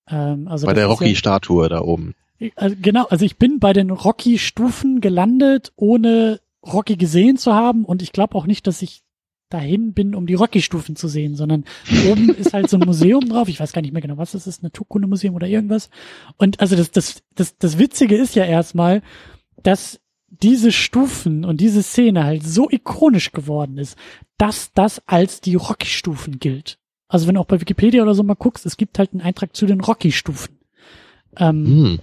Ähm, 0.08 0.48
also 0.48 0.66
Bei 0.66 0.72
der 0.74 0.84
ist 0.84 0.88
ja- 0.88 0.92
Rocky-Statue 0.94 1.68
da 1.68 1.80
oben. 1.82 2.14
also 2.56 2.76
genau, 2.80 3.04
also 3.06 3.24
ich 3.24 3.36
bin 3.38 3.58
bei 3.60 3.72
den 3.72 3.90
Rocky-Stufen 3.90 5.00
gelandet, 5.00 5.72
ohne 5.76 6.40
Rocky 6.66 6.96
gesehen 6.96 7.36
zu 7.36 7.52
haben 7.54 7.84
und 7.84 8.02
ich 8.02 8.12
glaube 8.12 8.34
auch 8.36 8.46
nicht, 8.46 8.66
dass 8.66 8.80
ich 8.82 9.02
dahin 9.55 9.92
bin, 9.94 10.14
um 10.14 10.26
die 10.26 10.34
Rocky-Stufen 10.34 10.96
zu 10.96 11.09
sehen, 11.09 11.36
sondern 11.36 11.64
oben 12.11 12.28
ist 12.30 12.52
halt 12.52 12.68
so 12.68 12.76
ein 12.76 12.84
Museum 12.86 13.28
drauf. 13.28 13.48
Ich 13.48 13.61
weiß 13.61 13.72
gar 13.72 13.80
nicht 13.82 13.92
mehr 13.92 14.02
genau, 14.02 14.18
was 14.18 14.32
das 14.32 14.46
ist, 14.46 14.62
Naturkundemuseum 14.62 15.34
oder 15.34 15.46
irgendwas. 15.46 15.88
Und 16.36 16.61
also 16.61 16.76
das, 16.76 16.90
das, 16.90 17.22
das, 17.34 17.57
das 17.57 17.78
Witzige 17.78 18.16
ist 18.16 18.34
ja 18.34 18.44
erstmal, 18.44 19.02
dass 19.62 20.00
diese 20.28 20.72
Stufen 20.72 21.44
und 21.44 21.61
diese 21.61 21.82
Szene 21.82 22.24
halt 22.24 22.42
so 22.44 22.68
ikonisch 22.68 23.32
geworden 23.32 23.78
ist, 23.78 23.96
dass 24.36 24.72
das 24.74 25.00
als 25.07 25.40
die 25.40 25.55
Rocky-Stufen 25.55 26.40
gilt. 26.40 26.78
Also 27.07 27.28
wenn 27.28 27.36
du 27.36 27.40
auch 27.40 27.46
bei 27.46 27.61
Wikipedia 27.61 28.02
oder 28.02 28.14
so 28.14 28.24
mal 28.24 28.34
guckst, 28.34 28.66
es 28.66 28.76
gibt 28.76 28.98
halt 28.98 29.12
einen 29.12 29.22
Eintrag 29.22 29.55
zu 29.55 29.66
den 29.66 29.80
Rocky-Stufen. 29.80 30.59
Ähm, 31.38 31.66
Hm. 31.66 31.98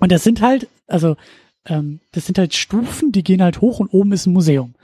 und 0.00 0.12
das 0.12 0.24
sind 0.24 0.40
halt, 0.40 0.68
also, 0.86 1.16
ähm, 1.66 2.00
das 2.12 2.26
sind 2.26 2.38
halt 2.38 2.54
Stufen, 2.54 3.12
die 3.12 3.22
gehen 3.22 3.42
halt 3.42 3.60
hoch 3.60 3.80
und 3.80 3.88
oben 3.88 4.12
ist 4.12 4.26
ein 4.26 4.32
Museum. 4.32 4.74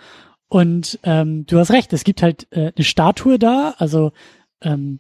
Und 0.51 0.99
ähm, 1.05 1.47
du 1.47 1.59
hast 1.59 1.71
recht, 1.71 1.93
es 1.93 2.03
gibt 2.03 2.23
halt 2.23 2.49
äh, 2.51 2.73
eine 2.77 2.85
Statue 2.85 3.39
da, 3.39 3.77
also 3.79 4.11
ähm, 4.61 4.99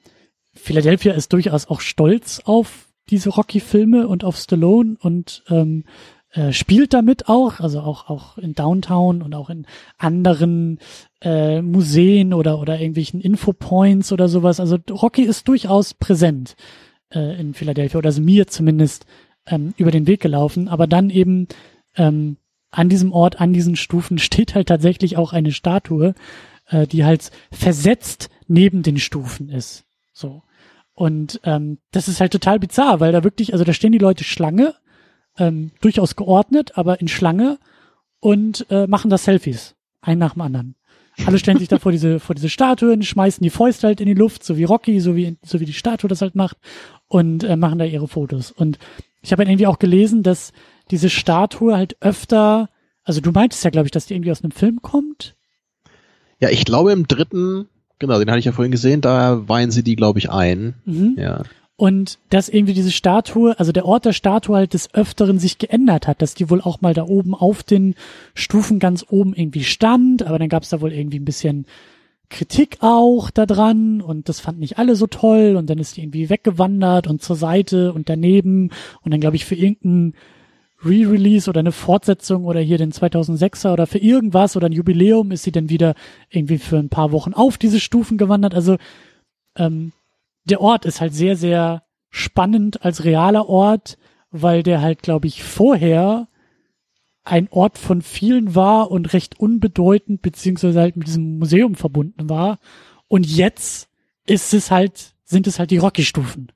Philadelphia 0.54 1.12
ist 1.12 1.32
durchaus 1.32 1.66
auch 1.66 1.80
stolz 1.80 2.40
auf 2.44 2.86
diese 3.10 3.30
Rocky-Filme 3.30 4.06
und 4.06 4.22
auf 4.22 4.36
Stallone 4.36 4.96
und 5.00 5.42
ähm, 5.48 5.84
äh, 6.32 6.52
spielt 6.52 6.94
damit 6.94 7.28
auch, 7.28 7.58
also 7.58 7.80
auch 7.80 8.08
auch 8.08 8.38
in 8.38 8.54
Downtown 8.54 9.22
und 9.22 9.34
auch 9.34 9.50
in 9.50 9.66
anderen 9.98 10.78
äh, 11.20 11.60
Museen 11.62 12.32
oder 12.32 12.60
oder 12.60 12.78
irgendwelchen 12.78 13.20
Infopoints 13.20 14.12
oder 14.12 14.28
sowas. 14.28 14.60
Also 14.60 14.78
Rocky 14.88 15.22
ist 15.22 15.48
durchaus 15.48 15.94
präsent 15.94 16.54
äh, 17.12 17.40
in 17.40 17.54
Philadelphia 17.54 17.98
oder 17.98 18.10
ist 18.10 18.20
mir 18.20 18.46
zumindest 18.46 19.04
ähm, 19.46 19.74
über 19.76 19.90
den 19.90 20.06
Weg 20.06 20.20
gelaufen. 20.20 20.68
Aber 20.68 20.86
dann 20.86 21.10
eben 21.10 21.48
ähm, 21.96 22.36
an 22.70 22.88
diesem 22.88 23.12
Ort, 23.12 23.40
an 23.40 23.52
diesen 23.52 23.76
Stufen 23.76 24.18
steht 24.18 24.54
halt 24.54 24.68
tatsächlich 24.68 25.16
auch 25.16 25.32
eine 25.32 25.52
Statue, 25.52 26.14
äh, 26.66 26.86
die 26.86 27.04
halt 27.04 27.30
versetzt 27.50 28.30
neben 28.46 28.82
den 28.82 28.98
Stufen 28.98 29.48
ist. 29.48 29.84
So. 30.12 30.42
Und 30.94 31.40
ähm, 31.44 31.78
das 31.92 32.08
ist 32.08 32.20
halt 32.20 32.32
total 32.32 32.58
bizarr, 32.58 33.00
weil 33.00 33.12
da 33.12 33.24
wirklich, 33.24 33.52
also 33.52 33.64
da 33.64 33.72
stehen 33.72 33.92
die 33.92 33.98
Leute 33.98 34.24
Schlange, 34.24 34.74
ähm, 35.38 35.72
durchaus 35.80 36.16
geordnet, 36.16 36.76
aber 36.76 37.00
in 37.00 37.08
Schlange 37.08 37.58
und 38.20 38.66
äh, 38.70 38.86
machen 38.86 39.10
da 39.10 39.18
Selfies, 39.18 39.76
ein 40.00 40.18
nach 40.18 40.34
dem 40.34 40.42
anderen. 40.42 40.74
Alle 41.26 41.38
stellen 41.38 41.58
sich 41.58 41.68
da 41.68 41.78
vor 41.78 41.92
diese, 41.92 42.20
vor 42.20 42.34
diese 42.34 42.48
Statuen, 42.48 43.02
schmeißen 43.02 43.42
die 43.42 43.50
Fäuste 43.50 43.88
halt 43.88 44.00
in 44.00 44.06
die 44.06 44.14
Luft, 44.14 44.44
so 44.44 44.56
wie 44.56 44.64
Rocky, 44.64 45.00
so 45.00 45.16
wie, 45.16 45.36
so 45.44 45.60
wie 45.60 45.64
die 45.64 45.72
Statue 45.72 46.08
das 46.08 46.22
halt 46.22 46.34
macht 46.34 46.56
und 47.08 47.44
äh, 47.44 47.56
machen 47.56 47.78
da 47.78 47.84
ihre 47.84 48.08
Fotos. 48.08 48.50
Und 48.50 48.78
ich 49.22 49.32
habe 49.32 49.40
halt 49.40 49.48
irgendwie 49.48 49.66
auch 49.66 49.78
gelesen, 49.78 50.22
dass 50.22 50.52
diese 50.90 51.10
Statue 51.10 51.76
halt 51.76 51.96
öfter, 52.00 52.68
also 53.04 53.20
du 53.20 53.30
meintest 53.32 53.64
ja, 53.64 53.70
glaube 53.70 53.86
ich, 53.86 53.92
dass 53.92 54.06
die 54.06 54.14
irgendwie 54.14 54.32
aus 54.32 54.42
einem 54.42 54.52
Film 54.52 54.82
kommt. 54.82 55.36
Ja, 56.38 56.48
ich 56.48 56.64
glaube 56.64 56.92
im 56.92 57.06
dritten, 57.06 57.68
genau, 57.98 58.18
den 58.18 58.30
hatte 58.30 58.38
ich 58.38 58.46
ja 58.46 58.52
vorhin 58.52 58.72
gesehen, 58.72 59.00
da 59.00 59.48
weihen 59.48 59.70
sie 59.70 59.82
die, 59.82 59.96
glaube 59.96 60.18
ich, 60.18 60.30
ein. 60.30 60.74
Mhm. 60.84 61.16
Ja. 61.18 61.42
Und 61.76 62.18
dass 62.28 62.50
irgendwie 62.50 62.74
diese 62.74 62.90
Statue, 62.90 63.58
also 63.58 63.72
der 63.72 63.86
Ort 63.86 64.04
der 64.04 64.12
Statue 64.12 64.54
halt 64.54 64.74
des 64.74 64.92
Öfteren 64.94 65.38
sich 65.38 65.56
geändert 65.58 66.06
hat, 66.06 66.20
dass 66.20 66.34
die 66.34 66.50
wohl 66.50 66.60
auch 66.60 66.82
mal 66.82 66.92
da 66.92 67.04
oben 67.04 67.34
auf 67.34 67.62
den 67.62 67.94
Stufen 68.34 68.78
ganz 68.78 69.06
oben 69.08 69.34
irgendwie 69.34 69.64
stand, 69.64 70.22
aber 70.22 70.38
dann 70.38 70.50
gab 70.50 70.62
es 70.62 70.68
da 70.68 70.82
wohl 70.82 70.92
irgendwie 70.92 71.18
ein 71.18 71.24
bisschen 71.24 71.64
Kritik 72.30 72.78
auch 72.80 73.30
da 73.30 73.44
dran 73.44 74.00
und 74.00 74.28
das 74.28 74.40
fanden 74.40 74.60
nicht 74.60 74.78
alle 74.78 74.96
so 74.96 75.06
toll 75.06 75.56
und 75.56 75.68
dann 75.68 75.78
ist 75.78 75.96
die 75.96 76.02
irgendwie 76.02 76.30
weggewandert 76.30 77.08
und 77.08 77.20
zur 77.20 77.36
Seite 77.36 77.92
und 77.92 78.08
daneben 78.08 78.70
und 79.02 79.12
dann 79.12 79.20
glaube 79.20 79.36
ich 79.36 79.44
für 79.44 79.56
irgendein 79.56 80.14
Re-Release 80.82 81.50
oder 81.50 81.60
eine 81.60 81.72
Fortsetzung 81.72 82.44
oder 82.44 82.60
hier 82.60 82.78
den 82.78 82.92
2006er 82.92 83.72
oder 83.72 83.86
für 83.86 83.98
irgendwas 83.98 84.56
oder 84.56 84.66
ein 84.66 84.72
Jubiläum 84.72 85.30
ist 85.30 85.42
sie 85.42 85.52
dann 85.52 85.68
wieder 85.68 85.94
irgendwie 86.30 86.58
für 86.58 86.78
ein 86.78 86.88
paar 86.88 87.12
Wochen 87.12 87.34
auf 87.34 87.58
diese 87.58 87.80
Stufen 87.80 88.16
gewandert. 88.16 88.54
Also 88.54 88.76
ähm, 89.56 89.92
der 90.44 90.60
Ort 90.60 90.86
ist 90.86 91.00
halt 91.00 91.12
sehr, 91.12 91.36
sehr 91.36 91.82
spannend 92.08 92.84
als 92.84 93.04
realer 93.04 93.48
Ort, 93.48 93.98
weil 94.30 94.62
der 94.62 94.80
halt, 94.80 95.02
glaube 95.02 95.26
ich, 95.26 95.42
vorher 95.42 96.28
ein 97.30 97.48
Ort 97.50 97.78
von 97.78 98.02
vielen 98.02 98.54
war 98.54 98.90
und 98.90 99.12
recht 99.12 99.38
unbedeutend, 99.38 100.22
beziehungsweise 100.22 100.80
halt 100.80 100.96
mit 100.96 101.06
diesem 101.06 101.38
Museum 101.38 101.74
verbunden 101.74 102.28
war. 102.28 102.58
Und 103.08 103.26
jetzt 103.26 103.88
ist 104.26 104.52
es 104.52 104.70
halt, 104.70 105.14
sind 105.24 105.46
es 105.46 105.58
halt 105.58 105.70
die 105.70 105.78
Rocky-Stufen. 105.78 106.52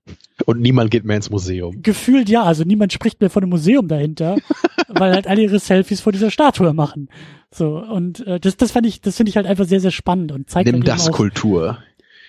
Und 0.46 0.60
niemand 0.60 0.90
geht 0.90 1.04
mehr 1.04 1.16
ins 1.16 1.30
Museum. 1.30 1.82
Gefühlt 1.82 2.28
ja, 2.28 2.42
also 2.42 2.64
niemand 2.64 2.92
spricht 2.92 3.20
mehr 3.20 3.30
von 3.30 3.42
einem 3.42 3.50
Museum 3.50 3.86
dahinter, 3.86 4.36
weil 4.88 5.12
halt 5.12 5.26
alle 5.28 5.42
ihre 5.42 5.60
Selfies 5.60 6.00
vor 6.00 6.12
dieser 6.12 6.30
Statue 6.30 6.74
machen. 6.74 7.08
So, 7.52 7.78
und 7.78 8.26
äh, 8.26 8.40
das, 8.40 8.56
das 8.56 8.72
fand 8.72 8.86
ich, 8.86 9.00
das 9.00 9.16
finde 9.16 9.30
ich 9.30 9.36
halt 9.36 9.46
einfach 9.46 9.66
sehr, 9.66 9.80
sehr 9.80 9.92
spannend 9.92 10.32
und 10.32 10.50
zeigt 10.50 10.66
Nimm 10.66 10.76
halt 10.76 10.88
das 10.88 11.08
auch, 11.08 11.12
Kultur. 11.12 11.78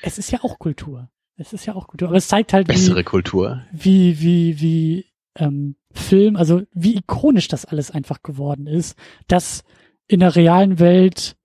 Es 0.03 0.19
ist 0.19 0.31
ja 0.31 0.43
auch 0.43 0.59
Kultur. 0.59 1.09
Es 1.37 1.51
ist 1.51 1.65
ja 1.65 1.75
auch 1.75 1.87
Kultur. 1.87 2.09
Aber 2.09 2.17
es 2.17 2.27
zeigt 2.27 2.53
halt, 2.53 2.67
Bessere 2.67 2.99
wie, 2.99 3.03
Kultur. 3.03 3.63
wie, 3.71 4.21
wie, 4.21 4.61
wie 4.61 5.05
ähm, 5.35 5.75
Film, 5.91 6.35
also 6.35 6.61
wie 6.73 6.95
ikonisch 6.95 7.47
das 7.47 7.65
alles 7.65 7.91
einfach 7.91 8.23
geworden 8.23 8.67
ist, 8.67 8.97
dass 9.27 9.63
in 10.07 10.19
der 10.19 10.35
realen 10.35 10.79
Welt 10.79 11.35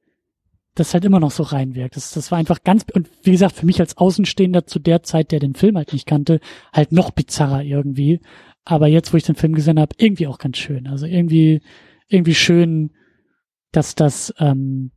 das 0.75 0.95
halt 0.95 1.05
immer 1.05 1.21
noch 1.21 1.31
so 1.31 1.43
reinwirkt. 1.43 1.97
Das, 1.97 2.13
das 2.13 2.31
war 2.31 2.39
einfach 2.39 2.63
ganz, 2.63 2.85
und 2.95 3.09
wie 3.23 3.33
gesagt, 3.33 3.57
für 3.57 3.67
mich 3.67 3.81
als 3.81 3.97
Außenstehender 3.97 4.67
zu 4.67 4.79
der 4.79 5.03
Zeit, 5.03 5.33
der 5.33 5.41
den 5.41 5.55
Film 5.55 5.77
halt 5.77 5.93
nicht 5.93 6.07
kannte, 6.07 6.41
halt 6.73 6.93
noch 6.93 7.11
bizarrer 7.11 7.63
irgendwie. 7.63 8.21
Aber 8.65 8.87
jetzt, 8.87 9.13
wo 9.13 9.17
ich 9.17 9.25
den 9.25 9.35
Film 9.35 9.55
gesehen 9.55 9.81
habe, 9.81 9.95
irgendwie 9.99 10.27
auch 10.27 10.39
ganz 10.39 10.59
schön. 10.59 10.87
Also 10.87 11.07
irgendwie, 11.07 11.61
irgendwie 12.09 12.35
schön, 12.35 12.93
dass 13.73 13.95
das, 13.95 14.33
ähm, 14.39 14.93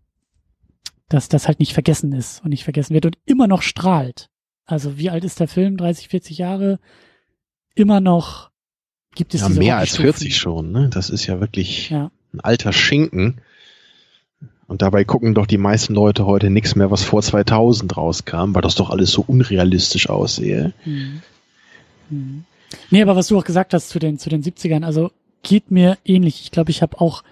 dass 1.10 1.30
das 1.30 1.48
halt 1.48 1.60
nicht 1.60 1.74
vergessen 1.74 2.14
ist 2.14 2.44
und 2.44 2.50
nicht 2.50 2.64
vergessen 2.64 2.94
wird 2.94 3.06
und 3.06 3.18
immer 3.26 3.48
noch 3.48 3.62
strahlt. 3.62 4.30
Also 4.66 4.98
wie 4.98 5.10
alt 5.10 5.24
ist 5.24 5.40
der 5.40 5.48
Film? 5.48 5.78
30, 5.78 6.08
40 6.08 6.38
Jahre? 6.38 6.80
Immer 7.76 8.00
noch 8.00 8.53
gibt 9.16 9.34
es 9.34 9.42
Ja, 9.42 9.50
mehr 9.50 9.78
als 9.78 9.92
Rocky-Stufen. 10.00 10.14
40 10.32 10.38
schon, 10.38 10.72
ne? 10.72 10.90
Das 10.92 11.10
ist 11.10 11.26
ja 11.28 11.40
wirklich 11.40 11.90
Ja. 11.90 12.12
ein 12.34 12.40
alter 12.40 12.74
Schinken. 12.74 13.40
Und 14.68 14.82
dabei 14.82 15.04
gucken 15.04 15.36
doch 15.36 15.46
die 15.46 15.58
meisten 15.58 15.94
Leute 15.94 16.26
heute 16.26 16.50
nichts 16.50 16.76
mehr, 16.76 16.90
was 16.90 17.04
vor 17.04 17.22
2000 17.22 17.96
rauskam, 17.96 18.56
weil 18.56 18.62
das 18.62 18.76
doch 18.76 18.90
alles 18.90 19.12
so 19.12 19.24
unrealistisch 19.28 20.10
aussehe. 20.10 20.74
Mhm. 20.86 21.22
Mhm. 22.10 22.44
Nee, 22.90 23.02
aber 23.02 23.16
was 23.16 23.28
du 23.28 23.38
auch 23.38 23.44
gesagt 23.44 23.74
hast 23.74 23.90
zu 23.90 24.00
den, 24.00 24.18
zu 24.18 24.30
den 24.30 24.42
70ern, 24.44 24.84
also 24.84 25.12
geht 25.44 25.70
mir 25.70 25.98
ähnlich. 26.06 26.42
Ich 26.44 26.52
glaube, 26.52 26.72
ich 26.72 26.82
habe 26.82 27.00
auch 27.02 27.24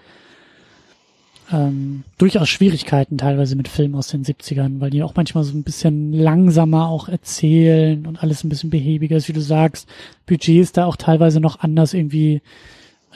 ähm, 1.52 2.04
durchaus 2.18 2.48
Schwierigkeiten 2.48 3.18
teilweise 3.18 3.56
mit 3.56 3.68
Filmen 3.68 3.94
aus 3.94 4.08
den 4.08 4.24
70ern, 4.24 4.80
weil 4.80 4.90
die 4.90 5.02
auch 5.02 5.14
manchmal 5.14 5.44
so 5.44 5.56
ein 5.56 5.62
bisschen 5.62 6.12
langsamer 6.12 6.88
auch 6.88 7.08
erzählen 7.08 8.06
und 8.06 8.22
alles 8.22 8.42
ein 8.42 8.48
bisschen 8.48 8.70
behäbiger 8.70 9.16
ist, 9.16 9.28
wie 9.28 9.32
du 9.34 9.40
sagst. 9.40 9.88
Budget 10.26 10.62
ist 10.62 10.76
da 10.76 10.86
auch 10.86 10.96
teilweise 10.96 11.40
noch 11.40 11.60
anders 11.60 11.94
irgendwie. 11.94 12.40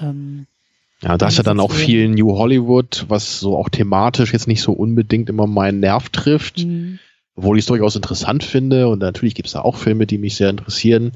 Ähm, 0.01 0.47
Ja, 1.03 1.17
da 1.17 1.29
ist 1.29 1.39
ja 1.39 1.43
dann 1.43 1.61
auch 1.61 1.73
viel 1.73 2.09
New 2.09 2.37
Hollywood, 2.37 3.07
was 3.09 3.41
so 3.41 3.57
auch 3.57 3.69
thematisch 3.69 4.33
jetzt 4.33 4.49
nicht 4.49 4.63
so 4.63 4.73
unbedingt 4.73 5.29
immer 5.29 5.47
meinen 5.47 5.81
Nerv 5.81 6.09
trifft, 6.11 6.65
mh, 6.65 6.99
obwohl 7.37 7.59
ich 7.59 7.63
es 7.63 7.69
durchaus 7.69 7.97
interessant 7.97 8.45
finde. 8.45 8.89
Und 8.89 9.01
natürlich 9.01 9.35
gibt 9.35 9.47
es 9.49 9.53
da 9.55 9.63
auch 9.63 9.77
Filme, 9.77 10.07
die 10.07 10.19
mich 10.19 10.37
sehr 10.37 10.51
interessieren. 10.51 11.13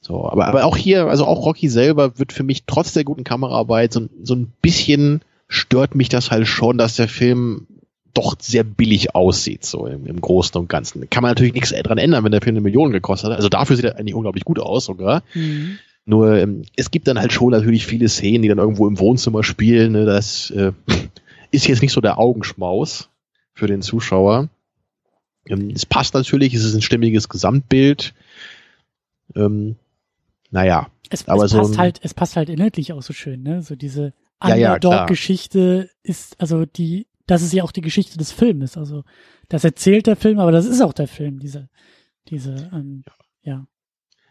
So, 0.00 0.28
aber, 0.28 0.48
aber 0.48 0.64
auch 0.64 0.76
hier, 0.76 1.06
also 1.06 1.26
auch 1.26 1.46
Rocky 1.46 1.68
selber 1.68 2.18
wird 2.18 2.32
für 2.32 2.42
mich 2.42 2.64
trotz 2.66 2.92
der 2.92 3.04
guten 3.04 3.22
Kameraarbeit 3.22 3.92
so, 3.92 4.08
so 4.22 4.34
ein 4.34 4.52
bisschen 4.60 5.22
stört 5.52 5.94
mich 5.94 6.08
das 6.08 6.30
halt 6.30 6.48
schon, 6.48 6.78
dass 6.78 6.96
der 6.96 7.08
Film 7.08 7.66
doch 8.14 8.36
sehr 8.40 8.64
billig 8.64 9.14
aussieht, 9.14 9.64
so 9.64 9.86
im, 9.86 10.06
im 10.06 10.20
Großen 10.20 10.58
und 10.58 10.68
Ganzen. 10.68 11.08
Kann 11.10 11.22
man 11.22 11.30
natürlich 11.30 11.52
nichts 11.52 11.70
dran 11.70 11.98
ändern, 11.98 12.24
wenn 12.24 12.32
der 12.32 12.40
Film 12.40 12.56
eine 12.56 12.62
Million 12.62 12.90
gekostet 12.90 13.30
hat. 13.30 13.36
Also 13.36 13.48
dafür 13.48 13.76
sieht 13.76 13.84
er 13.84 13.98
eigentlich 13.98 14.14
unglaublich 14.14 14.44
gut 14.44 14.58
aus 14.58 14.86
sogar. 14.86 15.22
mh, 15.34 15.76
Nur 16.06 16.36
ähm, 16.38 16.62
es 16.76 16.90
gibt 16.90 17.06
dann 17.06 17.18
halt 17.18 17.32
schon 17.32 17.50
natürlich 17.50 17.86
viele 17.86 18.08
Szenen, 18.08 18.42
die 18.42 18.48
dann 18.48 18.58
irgendwo 18.58 18.88
im 18.88 18.98
Wohnzimmer 18.98 19.44
spielen. 19.44 19.92
Ne? 19.92 20.06
Das 20.06 20.50
äh, 20.50 20.72
ist 21.50 21.66
jetzt 21.66 21.82
nicht 21.82 21.92
so 21.92 22.00
der 22.00 22.18
Augenschmaus 22.18 23.10
für 23.52 23.66
den 23.66 23.82
Zuschauer. 23.82 24.48
Ähm, 25.46 25.70
es 25.74 25.84
passt 25.84 26.14
natürlich, 26.14 26.54
es 26.54 26.64
ist 26.64 26.74
ein 26.74 26.82
stimmiges 26.82 27.28
Gesamtbild. 27.28 28.14
Ähm, 29.34 29.76
naja, 30.50 30.88
es, 31.10 31.28
Aber 31.28 31.44
es 31.44 31.50
so 31.50 31.58
passt 31.58 31.78
halt, 31.78 32.00
es 32.02 32.14
passt 32.14 32.36
halt 32.36 32.48
inhaltlich 32.48 32.92
auch 32.92 33.02
so 33.02 33.12
schön, 33.12 33.42
ne? 33.42 33.62
So 33.62 33.74
diese 33.76 34.14
Ja, 34.48 34.56
ja. 34.56 34.74
Underdog-Geschichte 34.74 35.90
ist, 36.02 36.40
also 36.40 36.64
die, 36.64 37.06
das 37.26 37.42
ist 37.42 37.52
ja 37.52 37.62
auch 37.62 37.72
die 37.72 37.80
Geschichte 37.80 38.18
des 38.18 38.32
Filmes. 38.32 38.76
Also 38.76 39.04
das 39.48 39.64
erzählt 39.64 40.06
der 40.06 40.16
Film, 40.16 40.38
aber 40.38 40.52
das 40.52 40.66
ist 40.66 40.80
auch 40.80 40.92
der 40.92 41.08
Film, 41.08 41.38
diese, 41.38 41.68
diese, 42.28 42.70
ähm, 42.72 43.04
ja. 43.42 43.66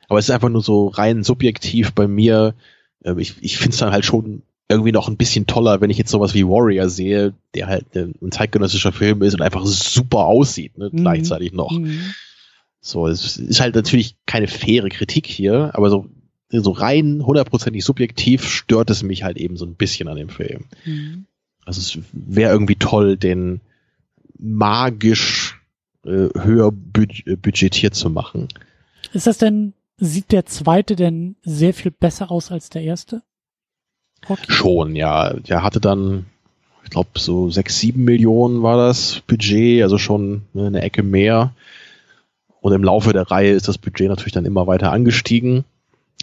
aber 0.08 0.20
es 0.20 0.26
ist 0.26 0.32
einfach 0.32 0.50
nur 0.50 0.62
so 0.62 0.88
rein 0.88 1.24
subjektiv 1.24 1.94
bei 1.94 2.08
mir. 2.08 2.56
Ähm, 3.04 3.20
ich 3.20 3.36
ich 3.42 3.58
finde 3.58 3.72
es 3.72 3.78
dann 3.78 3.92
halt 3.92 4.06
schon 4.06 4.44
irgendwie 4.72 4.94
noch 4.94 5.10
ein 5.10 5.18
bisschen 5.18 5.48
toller, 5.48 5.82
wenn 5.82 5.90
ich 5.90 5.98
jetzt 5.98 6.12
sowas 6.12 6.34
wie 6.34 6.48
Warrior 6.48 6.88
sehe, 6.90 7.34
der 7.54 7.68
halt 7.68 7.96
äh, 7.96 8.08
ein 8.22 8.32
zeitgenössischer 8.32 8.94
Film 8.94 9.22
ist 9.22 9.34
und 9.34 9.42
einfach 9.42 9.66
super 9.66 10.26
aussieht, 10.26 10.78
ne? 10.78 10.90
Mhm. 10.92 11.02
gleichzeitig 11.02 11.52
noch. 11.52 11.72
Mhm. 11.72 12.14
So, 12.80 13.08
es 13.08 13.38
ist 13.38 13.60
halt 13.60 13.76
natürlich 13.76 14.16
keine 14.26 14.48
faire 14.48 14.90
Kritik 14.90 15.28
hier, 15.28 15.72
aber 15.74 15.90
so, 15.90 16.08
so 16.52 16.72
rein 16.72 17.26
hundertprozentig 17.26 17.84
subjektiv 17.84 18.48
stört 18.48 18.90
es 18.90 19.04
mich 19.04 19.24
halt 19.24 19.38
eben 19.38 19.58
so 19.58 19.66
ein 19.66 19.76
bisschen 19.76 20.08
an 20.08 20.18
dem 20.18 20.30
Film. 20.30 20.66
Mhm. 20.86 21.26
Also 21.66 21.80
es 21.80 22.00
wäre 22.12 22.52
irgendwie 22.52 22.76
toll, 22.76 23.18
den 23.18 23.62
magisch 24.38 25.62
äh, 26.06 26.30
höher 26.40 26.74
äh, 26.98 27.36
budgetiert 27.36 27.96
zu 27.96 28.10
machen. 28.10 28.48
Ist 29.14 29.28
das 29.28 29.38
denn, 29.38 29.74
sieht 29.98 30.32
der 30.32 30.46
zweite 30.46 30.96
denn 30.96 31.36
sehr 31.44 31.74
viel 31.74 31.92
besser 31.92 32.32
aus 32.32 32.52
als 32.52 32.70
der 32.70 32.82
erste? 32.82 33.22
Rocky? 34.30 34.52
Schon, 34.52 34.96
ja. 34.96 35.34
Der 35.34 35.64
hatte 35.64 35.80
dann, 35.80 36.26
ich 36.84 36.90
glaube, 36.90 37.10
so 37.18 37.50
sechs, 37.50 37.80
sieben 37.80 38.04
Millionen 38.04 38.64
war 38.64 38.78
das 38.78 39.22
Budget, 39.28 39.84
also 39.84 39.98
schon 39.98 40.44
ne, 40.54 40.68
eine 40.68 40.82
Ecke 40.82 41.04
mehr. 41.04 41.54
Und 42.62 42.74
im 42.74 42.84
Laufe 42.84 43.14
der 43.14 43.30
Reihe 43.30 43.52
ist 43.52 43.68
das 43.68 43.78
Budget 43.78 44.08
natürlich 44.10 44.34
dann 44.34 44.46
immer 44.46 44.68
weiter 44.68 44.92
angestiegen. 44.92 45.66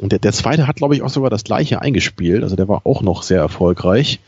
Und 0.01 0.13
der, 0.13 0.19
der 0.19 0.33
zweite 0.33 0.67
hat, 0.67 0.77
glaube 0.77 0.95
ich, 0.95 1.03
auch 1.03 1.09
sogar 1.09 1.31
das 1.31 1.45
gleiche 1.45 1.81
eingespielt. 1.83 2.43
Also 2.43 2.57
der 2.57 2.69
war 2.69 2.83
auch 2.85 3.03
noch 3.03 3.23
sehr 3.23 3.41
erfolgreich. 3.41 4.21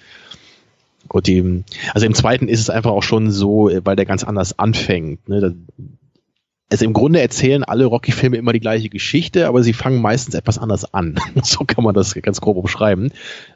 Und 1.08 1.26
dem, 1.26 1.64
also 1.92 2.06
im 2.06 2.14
zweiten 2.14 2.48
ist 2.48 2.60
es 2.60 2.70
einfach 2.70 2.90
auch 2.90 3.02
schon 3.02 3.30
so, 3.30 3.68
äh, 3.68 3.80
weil 3.84 3.96
der 3.96 4.06
ganz 4.06 4.24
anders 4.24 4.58
anfängt. 4.58 5.28
Ne? 5.28 5.56
Also 6.72 6.84
im 6.84 6.92
Grunde 6.92 7.20
erzählen 7.20 7.64
alle 7.64 7.84
Rocky-Filme 7.86 8.36
immer 8.36 8.52
die 8.52 8.60
gleiche 8.60 8.88
Geschichte, 8.88 9.48
aber 9.48 9.64
sie 9.64 9.72
fangen 9.72 10.00
meistens 10.00 10.36
etwas 10.36 10.56
anders 10.56 10.94
an. 10.94 11.16
so 11.42 11.64
kann 11.64 11.82
man 11.82 11.94
das 11.94 12.14
ganz 12.14 12.40
grob 12.40 12.56
umschreiben. 12.56 13.10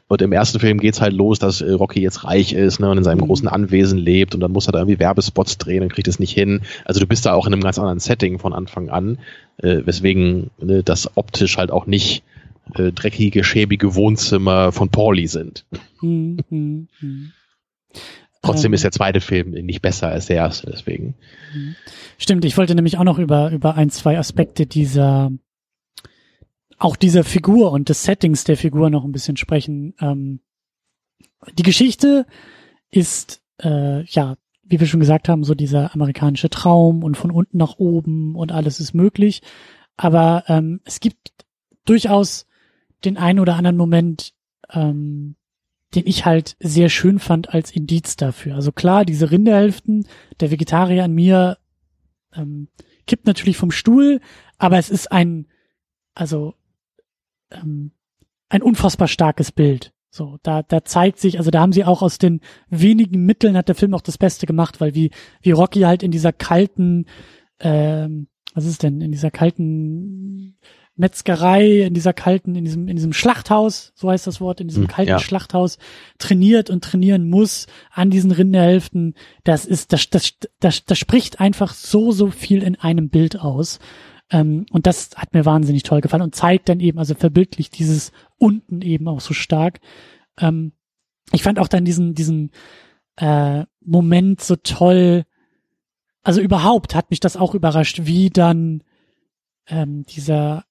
Und 0.09 0.21
im 0.21 0.33
ersten 0.33 0.59
Film 0.59 0.79
geht's 0.79 0.99
halt 0.99 1.13
los, 1.13 1.39
dass 1.39 1.61
äh, 1.61 1.71
Rocky 1.71 2.01
jetzt 2.01 2.25
reich 2.25 2.51
ist 2.51 2.81
ne, 2.81 2.89
und 2.89 2.97
in 2.97 3.05
seinem 3.05 3.19
Mhm. 3.19 3.27
großen 3.27 3.47
Anwesen 3.47 3.99
lebt 3.99 4.35
und 4.35 4.41
dann 4.41 4.51
muss 4.51 4.67
er 4.67 4.73
da 4.73 4.79
irgendwie 4.79 4.99
Werbespots 4.99 5.57
drehen 5.57 5.83
und 5.83 5.93
kriegt 5.93 6.09
es 6.09 6.19
nicht 6.19 6.33
hin. 6.33 6.61
Also 6.83 6.99
du 6.99 7.07
bist 7.07 7.25
da 7.25 7.33
auch 7.33 7.47
in 7.47 7.53
einem 7.53 7.63
ganz 7.63 7.79
anderen 7.79 7.99
Setting 7.99 8.37
von 8.37 8.51
Anfang 8.51 8.89
an, 8.89 9.17
äh, 9.57 9.81
weswegen 9.85 10.51
ne, 10.59 10.83
das 10.83 11.17
optisch 11.17 11.57
halt 11.57 11.71
auch 11.71 11.85
nicht 11.85 12.23
äh, 12.73 12.91
dreckige, 12.91 13.43
schäbige 13.43 13.95
Wohnzimmer 13.95 14.71
von 14.71 14.89
Pauli 14.89 15.27
sind. 15.27 15.65
Mhm. 16.01 16.39
Mhm. 16.49 16.87
Mhm. 16.99 17.31
Trotzdem 18.41 18.71
Ähm, 18.71 18.73
ist 18.75 18.83
der 18.83 18.91
zweite 18.91 19.21
Film 19.21 19.51
nicht 19.51 19.81
besser 19.81 20.09
als 20.09 20.27
der 20.27 20.35
erste, 20.37 20.69
deswegen. 20.69 21.15
Stimmt, 22.17 22.45
ich 22.45 22.57
wollte 22.57 22.75
nämlich 22.75 22.97
auch 22.97 23.03
noch 23.03 23.17
über, 23.17 23.51
über 23.51 23.75
ein, 23.75 23.89
zwei 23.89 24.19
Aspekte 24.19 24.67
dieser, 24.67 25.31
auch 26.77 26.95
dieser 26.95 27.23
Figur 27.23 27.71
und 27.71 27.89
des 27.89 28.03
Settings 28.03 28.43
der 28.43 28.57
Figur 28.57 28.89
noch 28.89 29.03
ein 29.03 29.11
bisschen 29.11 29.37
sprechen. 29.37 29.95
Ähm, 29.99 30.41
die 31.57 31.63
Geschichte 31.63 32.27
ist, 32.91 33.41
äh, 33.61 34.03
ja, 34.03 34.35
wie 34.65 34.79
wir 34.79 34.87
schon 34.87 34.99
gesagt 34.99 35.29
haben, 35.29 35.43
so 35.43 35.53
dieser 35.53 35.93
amerikanische 35.93 36.49
Traum 36.49 37.03
und 37.03 37.15
von 37.15 37.31
unten 37.31 37.57
nach 37.57 37.77
oben 37.77 38.35
und 38.35 38.51
alles 38.51 38.79
ist 38.79 38.93
möglich. 38.93 39.41
Aber 39.95 40.43
ähm, 40.47 40.81
es 40.85 40.99
gibt 40.99 41.31
durchaus 41.85 42.47
den 43.03 43.17
einen 43.17 43.39
oder 43.39 43.55
anderen 43.55 43.77
Moment, 43.77 44.33
ähm, 44.71 45.35
den 45.93 46.07
ich 46.07 46.25
halt 46.25 46.57
sehr 46.59 46.89
schön 46.89 47.19
fand 47.19 47.53
als 47.53 47.71
Indiz 47.71 48.15
dafür. 48.15 48.55
Also 48.55 48.71
klar, 48.71 49.05
diese 49.05 49.31
Rinderhälften, 49.31 50.07
der 50.39 50.51
Vegetarier 50.51 51.03
an 51.03 51.13
mir 51.13 51.57
ähm, 52.33 52.67
kippt 53.07 53.27
natürlich 53.27 53.57
vom 53.57 53.71
Stuhl, 53.71 54.19
aber 54.57 54.77
es 54.77 54.89
ist 54.89 55.11
ein, 55.11 55.47
also 56.15 56.55
ähm, 57.51 57.91
ein 58.49 58.61
unfassbar 58.61 59.07
starkes 59.07 59.51
Bild. 59.51 59.93
So, 60.15 60.37
da, 60.43 60.63
da 60.63 60.85
zeigt 60.85 61.19
sich, 61.19 61.39
also 61.39 61.51
da 61.51 61.59
haben 61.59 61.73
sie 61.73 61.83
auch 61.83 62.01
aus 62.01 62.17
den 62.17 62.39
wenigen 62.69 63.25
Mitteln 63.25 63.57
hat 63.57 63.67
der 63.67 63.75
Film 63.75 63.93
auch 63.93 64.01
das 64.01 64.17
Beste 64.17 64.45
gemacht, 64.45 64.79
weil 64.79 64.95
wie, 64.95 65.11
wie 65.41 65.51
Rocky 65.51 65.81
halt 65.81 66.03
in 66.03 66.11
dieser 66.11 66.31
kalten, 66.31 67.05
ähm, 67.59 68.27
was 68.53 68.65
ist 68.65 68.81
denn, 68.83 69.01
in 69.01 69.11
dieser 69.11 69.29
kalten 69.29 70.57
Metzgerei, 70.95 71.81
in 71.81 71.93
dieser 71.93 72.13
kalten, 72.13 72.55
in 72.55 72.63
diesem, 72.63 72.87
in 72.87 72.95
diesem 72.95 73.11
Schlachthaus, 73.11 73.91
so 73.95 74.09
heißt 74.09 74.25
das 74.25 74.39
Wort, 74.39 74.61
in 74.61 74.69
diesem 74.69 74.83
Hm, 74.83 74.89
kalten 74.89 75.09
ja. 75.09 75.19
Schlachthaus 75.19 75.79
trainiert 76.17 76.69
und 76.69 76.81
trainieren 76.81 77.29
muss 77.29 77.67
an 77.91 78.09
diesen 78.09 78.31
Rinderhälften. 78.31 79.15
Das 79.43 79.65
ist, 79.65 79.91
das, 79.91 80.09
das, 80.09 80.31
das, 80.61 80.85
das 80.85 80.97
spricht 80.97 81.41
einfach 81.41 81.73
so, 81.73 82.13
so 82.13 82.31
viel 82.31 82.63
in 82.63 82.77
einem 82.77 83.09
Bild 83.09 83.37
aus. 83.37 83.79
Ähm, 84.31 84.65
und 84.71 84.87
das 84.87 85.11
hat 85.15 85.33
mir 85.33 85.45
wahnsinnig 85.45 85.83
toll 85.83 86.01
gefallen 86.01 86.23
und 86.23 86.35
zeigt 86.35 86.69
dann 86.69 86.79
eben, 86.79 86.99
also 86.99 87.13
verbildlicht 87.15 87.77
dieses 87.77 88.11
unten 88.37 88.81
eben 88.81 89.07
auch 89.07 89.21
so 89.21 89.33
stark. 89.33 89.79
Ähm, 90.39 90.71
ich 91.31 91.43
fand 91.43 91.59
auch 91.59 91.67
dann 91.67 91.85
diesen, 91.85 92.15
diesen 92.15 92.51
äh, 93.17 93.63
Moment 93.81 94.41
so 94.41 94.55
toll. 94.55 95.25
Also 96.23 96.41
überhaupt 96.41 96.95
hat 96.95 97.11
mich 97.11 97.19
das 97.19 97.37
auch 97.37 97.53
überrascht, 97.53 98.01
wie 98.03 98.29
dann 98.29 98.83
ähm, 99.67 100.05
dieser 100.05 100.65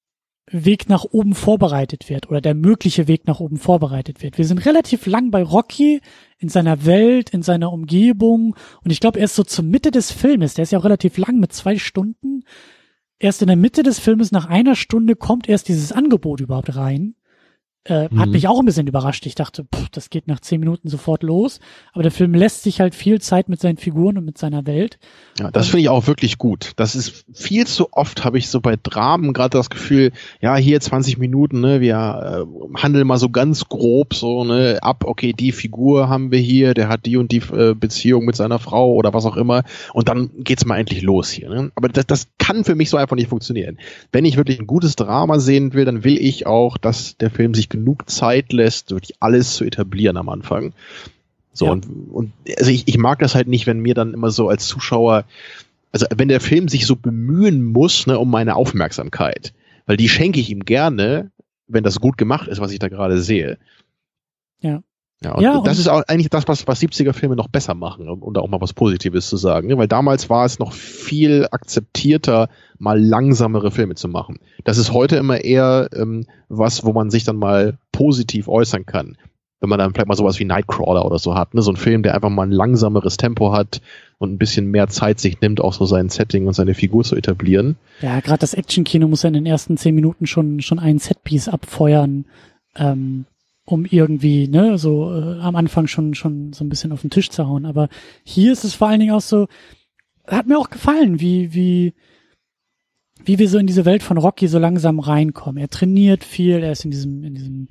Weg 0.51 0.89
nach 0.89 1.05
oben 1.05 1.35
vorbereitet 1.35 2.11
wird 2.11 2.29
oder 2.29 2.41
der 2.41 2.55
mögliche 2.55 3.09
Weg 3.09 3.27
nach 3.27 3.41
oben 3.41 3.57
vorbereitet 3.57 4.23
wird. 4.23 4.37
Wir 4.37 4.45
sind 4.45 4.67
relativ 4.67 5.07
lang 5.07 5.31
bei 5.31 5.43
Rocky 5.43 6.03
in 6.39 6.51
seiner 6.51 6.85
Welt, 6.85 7.31
in 7.31 7.43
seiner 7.43 7.73
Umgebung 7.73 8.55
und 8.85 8.91
ich 8.91 9.01
glaube 9.01 9.19
erst 9.19 9.37
so 9.37 9.43
zur 9.43 9.65
Mitte 9.65 9.91
des 9.91 10.13
Filmes, 10.13 10.55
der 10.55 10.65
ist 10.65 10.73
ja 10.73 10.79
auch 10.79 10.85
relativ 10.85 11.17
lang 11.17 11.41
mit 11.41 11.55
zwei 11.55 11.79
Stunden, 11.79 12.45
erst 13.19 13.43
in 13.43 13.49
der 13.49 13.57
Mitte 13.57 13.83
des 13.83 13.99
Filmes 13.99 14.33
nach 14.33 14.47
einer 14.47 14.77
Stunde 14.77 15.17
kommt 15.17 15.49
erst 15.49 15.69
dieses 15.69 15.93
Angebot 15.93 16.41
überhaupt 16.41 16.77
rein 16.77 17.15
äh, 17.87 18.09
mhm. 18.11 18.19
Hat 18.19 18.31
mich 18.31 18.49
auch 18.49 18.59
ein 18.59 18.65
bisschen 18.65 18.87
überrascht. 18.87 19.27
Ich 19.27 19.35
dachte, 19.35 19.65
pff, 19.65 19.91
das 19.91 20.09
geht 20.09 20.27
nach 20.27 20.41
zehn 20.41 20.59
Minuten 20.59 20.89
sofort 20.89 21.23
los. 21.23 21.61
Aber 21.93 22.03
der 22.03 22.13
Film 22.13 22.33
lässt 22.35 22.63
sich 22.63 22.81
halt 22.81 22.95
viel 22.95 23.21
Zeit 23.21 23.51
mit 23.51 23.61
seinen 23.61 23.77
Figuren 23.77 24.17
und 24.17 24.25
mit 24.25 24.39
seiner 24.39 24.67
Welt. 24.67 24.99
Ja, 25.39 25.51
das 25.51 25.69
finde 25.69 25.83
ich 25.83 25.89
auch 25.91 26.07
wirklich 26.07 26.39
gut. 26.39 26.73
Das 26.77 26.95
ist 26.95 27.27
viel 27.35 27.67
zu 27.67 27.93
oft, 27.93 28.25
habe 28.25 28.39
ich 28.39 28.49
so 28.49 28.61
bei 28.63 28.77
Dramen 28.83 29.35
gerade 29.35 29.59
das 29.59 29.69
Gefühl, 29.69 30.13
ja, 30.41 30.57
hier 30.57 30.81
20 30.81 31.19
Minuten, 31.19 31.61
ne, 31.61 31.83
wir 31.83 32.47
äh, 32.47 32.79
handeln 32.79 33.07
mal 33.07 33.19
so 33.19 33.29
ganz 33.29 33.69
grob 33.69 34.15
so, 34.15 34.45
ne, 34.45 34.79
ab, 34.81 35.05
okay, 35.07 35.35
die 35.35 35.53
Figur 35.53 36.09
haben 36.09 36.31
wir 36.31 36.39
hier, 36.39 36.73
der 36.73 36.89
hat 36.89 37.05
die 37.05 37.19
und 37.19 37.33
die 37.33 37.43
äh, 37.53 37.75
Beziehung 37.75 38.25
mit 38.25 38.37
seiner 38.37 38.59
Frau 38.59 38.95
oder 38.95 39.13
was 39.13 39.27
auch 39.27 39.37
immer. 39.37 39.63
Und 39.93 40.09
dann 40.09 40.31
geht's 40.39 40.65
mal 40.65 40.79
endlich 40.79 41.03
los 41.03 41.31
hier. 41.31 41.51
Ne? 41.51 41.71
Aber 41.75 41.89
das, 41.89 42.07
das 42.07 42.29
kann 42.39 42.65
für 42.65 42.75
mich 42.75 42.89
so 42.89 42.97
einfach 42.97 43.17
nicht 43.17 43.29
funktionieren. 43.29 43.79
Wenn 44.11 44.25
ich 44.25 44.39
wirklich 44.39 44.59
ein 44.59 44.67
gutes 44.67 44.97
Drama 44.97 45.39
sehen 45.39 45.75
will, 45.75 45.85
dann 45.85 46.03
will 46.03 46.17
ich 46.19 46.47
auch, 46.47 46.79
dass 46.79 47.19
der 47.19 47.31
Film 47.31 47.53
sich 47.53 47.69
genug 47.75 48.09
Zeit 48.09 48.53
lässt, 48.53 48.93
wirklich 48.93 49.17
alles 49.21 49.55
zu 49.55 49.65
etablieren 49.65 50.17
am 50.17 50.29
Anfang. 50.29 50.73
So, 51.53 51.67
ja. 51.67 51.73
und, 51.73 51.87
und 51.87 52.33
also 52.57 52.71
ich, 52.71 52.87
ich 52.87 52.99
mag 52.99 53.19
das 53.19 53.35
halt 53.35 53.49
nicht, 53.49 53.67
wenn 53.67 53.81
mir 53.81 53.95
dann 53.95 54.15
immer 54.15 54.31
so 54.31 54.49
als 54.49 54.67
Zuschauer, 54.67 55.25
also 55.93 56.07
wenn 56.15 56.29
der 56.29 56.41
Film 56.41 56.69
sich 56.69 56.87
so 56.87 56.97
bemühen 56.97 57.65
muss, 57.65 58.07
ne, 58.07 58.19
um 58.19 58.31
meine 58.31 58.55
Aufmerksamkeit, 58.55 59.53
weil 59.87 59.97
die 59.97 60.09
schenke 60.09 60.41
ich 60.41 60.51
ihm 60.51 60.65
gerne, 60.65 61.31
wenn 61.67 61.85
das 61.85 62.01
gut 62.01 62.17
gemacht 62.17 62.49
ist, 62.49 62.61
was 62.61 62.73
ich 62.73 62.79
da 62.79 62.89
gerade 62.89 63.21
sehe. 63.21 63.59
Ja. 64.61 64.83
Ja, 65.25 65.33
und 65.33 65.43
ja, 65.43 65.61
das 65.61 65.79
ist 65.79 65.89
auch 65.89 66.03
eigentlich 66.07 66.31
das, 66.31 66.47
was, 66.47 66.67
was 66.67 66.81
70er-Filme 66.81 67.35
noch 67.35 67.49
besser 67.49 67.75
machen, 67.75 68.09
um 68.09 68.35
da 68.35 68.41
auch 68.41 68.49
mal 68.49 68.61
was 68.61 68.73
Positives 68.73 69.29
zu 69.29 69.37
sagen. 69.37 69.69
Ne? 69.69 69.79
Weil 69.79 69.89
damals 69.89 70.29
war 70.31 70.45
es 70.45 70.59
noch 70.59 70.73
viel 70.73 71.47
akzeptierter, 71.51 72.49
mal 72.79 73.01
langsamere 73.01 73.71
Filme 73.71 73.95
zu 73.95 74.09
machen. 74.09 74.39
Das 74.65 74.79
ist 74.79 74.93
heute 74.93 75.17
immer 75.17 75.43
eher 75.43 75.89
ähm, 75.95 76.27
was, 76.49 76.85
wo 76.85 76.93
man 76.93 77.11
sich 77.11 77.25
dann 77.25 77.37
mal 77.37 77.79
positiv 77.93 78.49
äußern 78.49 78.87
kann. 78.87 79.17
Wenn 79.61 79.71
man 79.71 79.79
dann 79.79 79.95
vielleicht 79.95 80.09
mal 80.09 80.17
sowas 80.17 80.39
wie 80.39 80.45
Nightcrawler 80.45 81.07
oder 81.07 81.19
so 81.19 81.35
hat, 81.35 81.55
ne? 81.55 81.63
so 81.63 81.73
ein 81.73 81.77
Film, 81.77 82.03
der 82.03 82.15
einfach 82.15 82.29
mal 82.29 82.43
ein 82.43 82.53
langsameres 82.53 83.17
Tempo 83.17 83.53
hat 83.53 83.81
und 84.19 84.33
ein 84.33 84.39
bisschen 84.39 84.71
mehr 84.71 84.89
Zeit 84.89 85.21
sich 85.21 85.41
nimmt, 85.41 85.61
auch 85.61 85.73
so 85.73 85.87
sein 85.87 86.11
Setting 86.11 86.47
und 86.47 86.53
seine 86.53 86.75
Figur 86.75 87.03
zu 87.03 87.17
etablieren. 87.17 87.77
Ja, 88.03 88.21
gerade 88.21 88.41
das 88.41 88.53
Actionkino 88.53 89.09
muss 89.09 89.23
ja 89.23 89.29
in 89.29 89.35
den 89.35 89.47
ersten 89.47 89.79
zehn 89.79 89.95
Minuten 89.95 90.27
schon 90.27 90.61
schon 90.61 90.79
ein 90.79 90.99
Setpiece 90.99 91.49
abfeuern. 91.49 92.27
Ähm 92.77 93.25
um 93.65 93.87
irgendwie, 93.87 94.49
ne, 94.49 94.79
so 94.79 95.11
äh, 95.13 95.41
am 95.41 95.57
Anfang 95.57 95.87
schon 95.87 96.15
schon 96.15 96.53
so 96.53 96.65
ein 96.65 96.69
bisschen 96.69 96.93
auf 96.93 97.01
den 97.01 97.11
Tisch 97.11 97.31
zu 97.31 97.47
hauen. 97.47 97.65
Aber 97.65 97.89
hier 98.23 98.53
ist 98.53 98.65
es 98.65 98.75
vor 98.75 98.89
allen 98.89 99.01
Dingen 99.01 99.15
auch 99.15 99.21
so, 99.21 99.47
hat 100.27 100.47
mir 100.47 100.59
auch 100.59 100.71
gefallen, 100.71 101.21
wie 101.21 101.55
wie 101.55 101.95
wie 103.25 103.39
wir 103.39 103.49
so 103.49 103.59
in 103.59 103.67
diese 103.67 103.87
Welt 103.87 104.03
von 104.03 104.19
Rocky 104.19 104.49
so 104.49 104.59
langsam 104.59 104.99
reinkommen. 104.99 105.59
Er 105.59 105.71
trainiert 105.71 106.25
viel, 106.25 106.63
er 106.63 106.73
ist 106.73 106.85
in 106.85 106.91
diesem 106.91 107.25
in 107.25 107.35
diesem 107.35 107.69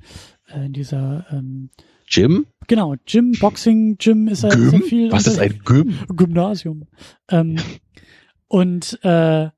äh, 0.48 0.66
in 0.66 0.72
dieser 0.72 1.26
ähm, 1.30 1.70
Gym? 2.10 2.46
Genau, 2.66 2.94
Gym, 3.06 3.32
Boxing, 3.38 3.96
Gym 3.98 4.28
ist 4.28 4.42
er 4.42 4.50
Gym? 4.50 4.70
sehr 4.70 4.80
viel. 4.80 5.12
Was 5.12 5.26
ist 5.26 5.38
ein 5.38 5.60
Gym? 5.64 5.94
Gymnasium. 6.08 6.86
Ähm, 7.30 7.56
und 8.48 8.98
äh, 9.02 9.48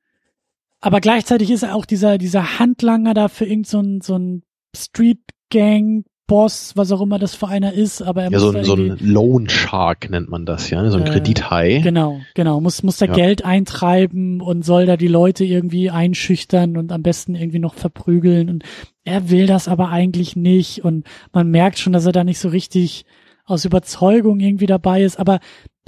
aber 0.81 1.01
gleichzeitig 1.01 1.51
ist 1.51 1.63
er 1.63 1.75
auch 1.75 1.87
dieser 1.87 2.19
dieser 2.19 2.59
Handlanger 2.59 3.15
da 3.15 3.29
für 3.29 3.47
irgend 3.47 3.67
so 3.67 3.81
ein 3.81 4.01
so 4.03 4.17
ein 4.19 4.43
Street 4.77 5.21
Gang 5.51 6.05
Boss, 6.27 6.73
was 6.74 6.90
auch 6.90 7.01
immer 7.01 7.19
das 7.19 7.35
für 7.35 7.48
einer 7.48 7.73
ist, 7.73 8.03
aber 8.03 8.24
er 8.24 8.31
ja, 8.31 8.39
muss 8.39 8.53
so, 8.53 8.59
ein, 8.59 8.65
so 8.65 8.74
ein 8.74 8.98
Loan 9.01 9.48
Shark 9.48 10.11
nennt 10.11 10.28
man 10.28 10.44
das, 10.44 10.70
ja, 10.70 10.89
so 10.90 10.98
ein 10.98 11.07
äh, 11.07 11.11
Kredithai. 11.11 11.81
Genau, 11.82 12.20
genau, 12.35 12.61
muss 12.61 12.82
muss 12.82 12.97
da 12.97 13.07
ja. 13.07 13.15
Geld 13.15 13.44
eintreiben 13.44 14.40
und 14.40 14.65
soll 14.65 14.86
da 14.86 14.97
die 14.97 15.09
Leute 15.09 15.44
irgendwie 15.44 15.90
einschüchtern 15.90 16.77
und 16.77 16.90
am 16.90 17.03
besten 17.03 17.35
irgendwie 17.35 17.61
noch 17.61 17.74
verprügeln 17.74 18.48
und 18.51 18.65
er 19.05 19.31
will 19.31 19.47
das 19.47 19.69
aber 19.69 19.90
eigentlich 19.90 20.35
nicht 20.35 20.85
und 20.85 21.07
man 21.32 21.51
merkt 21.51 21.78
schon, 21.78 21.93
dass 21.93 22.07
er 22.07 22.12
da 22.12 22.24
nicht 22.24 22.40
so 22.40 22.48
richtig 22.48 23.05
aus 23.44 23.65
Überzeugung 23.65 24.40
irgendwie 24.40 24.66
dabei 24.66 25.03
ist, 25.03 25.20
aber 25.20 25.39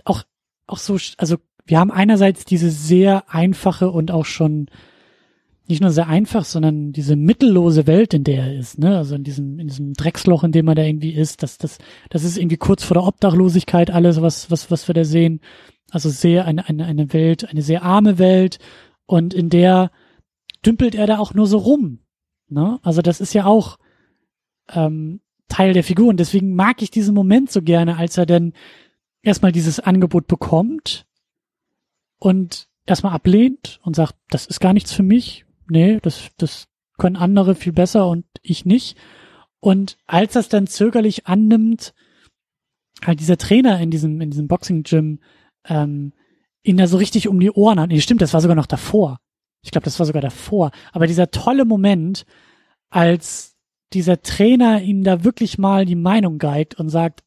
auch 0.05 0.23
auch 0.69 0.79
so, 0.79 0.99
also 1.17 1.37
wir 1.67 1.79
haben 1.79 1.91
einerseits 1.91 2.45
diese 2.45 2.71
sehr 2.71 3.25
einfache 3.29 3.91
und 3.91 4.11
auch 4.11 4.25
schon 4.25 4.67
nicht 5.69 5.83
nur 5.83 5.91
sehr 5.91 6.09
einfach, 6.09 6.45
sondern 6.45 6.93
diese 6.93 7.15
mittellose 7.15 7.87
Welt, 7.87 8.15
in 8.15 8.25
der 8.25 8.45
er 8.45 8.59
ist, 8.59 8.79
ne? 8.79 8.97
Also 8.97 9.15
in 9.15 9.23
diesem, 9.23 9.59
in 9.59 9.69
diesem 9.69 9.93
Drecksloch, 9.93 10.43
in 10.43 10.53
dem 10.53 10.67
er 10.67 10.75
da 10.75 10.83
irgendwie 10.83 11.13
ist, 11.13 11.43
das, 11.43 11.59
das, 11.59 11.79
das 12.09 12.25
ist 12.25 12.39
irgendwie 12.39 12.57
kurz 12.57 12.85
vor 12.85 12.95
der 12.95 13.05
Obdachlosigkeit 13.05 13.91
alles, 13.91 14.23
was, 14.23 14.51
was, 14.51 14.71
was 14.71 14.89
wir 14.89 14.95
da 14.95 15.05
sehen. 15.05 15.41
Also 15.91 16.09
sehr 16.09 16.47
eine, 16.47 16.69
eine, 16.69 16.87
eine 16.87 17.13
Welt, 17.13 17.49
eine 17.49 17.63
sehr 17.63 17.83
arme 17.83 18.19
Welt 18.19 18.59
und 19.07 19.35
in 19.35 19.51
der 19.51 19.91
dümpelt 20.65 20.95
er 20.95 21.07
da 21.07 21.19
auch 21.19 21.35
nur 21.35 21.47
so 21.47 21.59
rum. 21.59 22.01
Ne? 22.49 22.79
Also 22.83 23.03
das 23.03 23.21
ist 23.21 23.35
ja 23.35 23.45
auch 23.45 23.79
ähm, 24.71 25.21
Teil 25.49 25.75
der 25.75 25.85
Figur 25.85 26.09
und 26.09 26.19
deswegen 26.19 26.55
mag 26.55 26.83
ich 26.83 26.91
diesen 26.91 27.15
Moment 27.15 27.51
so 27.51 27.63
gerne, 27.63 27.97
als 27.97 28.17
er 28.17 28.27
denn 28.27 28.55
erstmal 29.23 29.53
dieses 29.53 29.81
Angebot 29.81 30.27
bekommt 30.27 31.07
und 32.19 32.69
erstmal 32.87 33.13
ablehnt 33.13 33.81
und 33.83 33.97
sagt, 33.97 34.15
das 34.31 34.47
ist 34.47 34.61
gar 34.61 34.73
nichts 34.73 34.93
für 34.93 35.03
mich, 35.03 35.45
nee, 35.71 35.99
das, 36.03 36.31
das 36.37 36.69
können 36.97 37.17
andere 37.17 37.55
viel 37.55 37.73
besser 37.73 38.09
und 38.09 38.25
ich 38.43 38.65
nicht. 38.65 38.97
Und 39.61 39.99
als 40.07 40.35
das 40.35 40.49
dann 40.49 40.67
zögerlich 40.67 41.27
annimmt, 41.27 41.95
halt 43.05 43.21
dieser 43.21 43.39
Trainer 43.39 43.81
in 43.81 43.91
diesem, 43.91 44.21
in 44.21 44.31
diesem 44.31 44.49
Boxing-Gym, 44.49 45.21
ähm, 45.67 46.13
ihn 46.63 46.77
da 46.77 46.87
so 46.87 46.97
richtig 46.97 47.29
um 47.29 47.41
die 47.41 47.51
Ohren 47.51 47.81
hat. 47.81 47.89
Nee, 47.89 48.01
stimmt, 48.01 48.21
das 48.21 48.35
war 48.35 48.41
sogar 48.41 48.57
noch 48.57 48.67
davor. 48.67 49.19
Ich 49.63 49.71
glaube, 49.71 49.85
das 49.85 49.99
war 49.99 50.07
sogar 50.07 50.23
davor. 50.23 50.71
Aber 50.93 51.07
dieser 51.07 51.31
tolle 51.31 51.65
Moment, 51.65 52.25
als 52.91 53.57
dieser 53.93 54.23
Trainer 54.23 54.83
ihm 54.83 55.03
da 55.03 55.25
wirklich 55.25 55.59
mal 55.59 55.87
die 55.87 55.97
Meinung 55.97 56.39
geigt 56.39 56.75
und 56.75 56.89
sagt, 56.89 57.23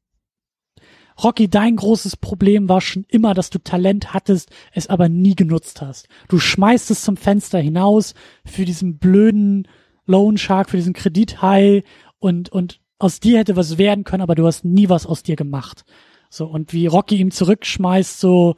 Rocky, 1.23 1.49
dein 1.49 1.75
großes 1.75 2.17
Problem 2.17 2.69
war 2.69 2.81
schon 2.81 3.05
immer, 3.09 3.33
dass 3.33 3.49
du 3.49 3.59
Talent 3.59 4.13
hattest, 4.13 4.49
es 4.73 4.87
aber 4.87 5.09
nie 5.09 5.35
genutzt 5.35 5.81
hast. 5.81 6.07
Du 6.29 6.39
schmeißt 6.39 6.89
es 6.91 7.01
zum 7.03 7.17
Fenster 7.17 7.59
hinaus 7.59 8.13
für 8.45 8.65
diesen 8.65 8.97
blöden 8.97 9.67
Loan 10.05 10.37
Shark, 10.37 10.69
für 10.69 10.77
diesen 10.77 10.93
Kredithai 10.93 11.83
und, 12.19 12.49
und 12.49 12.79
aus 12.97 13.19
dir 13.19 13.39
hätte 13.39 13.55
was 13.55 13.77
werden 13.77 14.03
können, 14.03 14.23
aber 14.23 14.35
du 14.35 14.45
hast 14.45 14.65
nie 14.65 14.89
was 14.89 15.05
aus 15.05 15.23
dir 15.23 15.35
gemacht. 15.35 15.85
So, 16.29 16.45
und 16.47 16.73
wie 16.73 16.87
Rocky 16.87 17.17
ihm 17.17 17.31
zurückschmeißt, 17.31 18.19
so, 18.19 18.55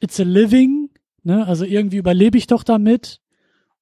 it's 0.00 0.18
a 0.18 0.24
living, 0.24 0.90
ne, 1.22 1.46
also 1.46 1.64
irgendwie 1.64 1.98
überlebe 1.98 2.38
ich 2.38 2.46
doch 2.46 2.62
damit. 2.62 3.20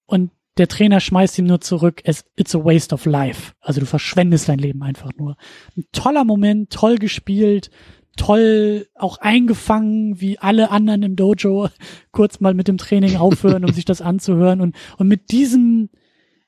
Und 0.06 0.30
der 0.56 0.66
Trainer 0.66 0.98
schmeißt 0.98 1.38
ihm 1.38 1.46
nur 1.46 1.60
zurück, 1.60 2.00
es, 2.04 2.24
it's 2.36 2.54
a 2.54 2.58
waste 2.58 2.92
of 2.92 3.06
life. 3.06 3.52
Also 3.60 3.80
du 3.80 3.86
verschwendest 3.86 4.48
dein 4.48 4.58
Leben 4.58 4.82
einfach 4.82 5.12
nur. 5.16 5.36
Ein 5.76 5.84
toller 5.92 6.24
Moment, 6.24 6.70
toll 6.70 6.96
gespielt, 6.96 7.70
toll 8.18 8.86
auch 8.94 9.18
eingefangen, 9.18 10.20
wie 10.20 10.38
alle 10.38 10.70
anderen 10.70 11.02
im 11.02 11.16
Dojo 11.16 11.68
kurz 12.12 12.40
mal 12.40 12.54
mit 12.54 12.68
dem 12.68 12.76
Training 12.76 13.16
aufhören, 13.16 13.64
um 13.64 13.72
sich 13.72 13.86
das 13.86 14.02
anzuhören. 14.02 14.60
Und, 14.60 14.76
und 14.98 15.08
mit 15.08 15.30
diesem, 15.30 15.88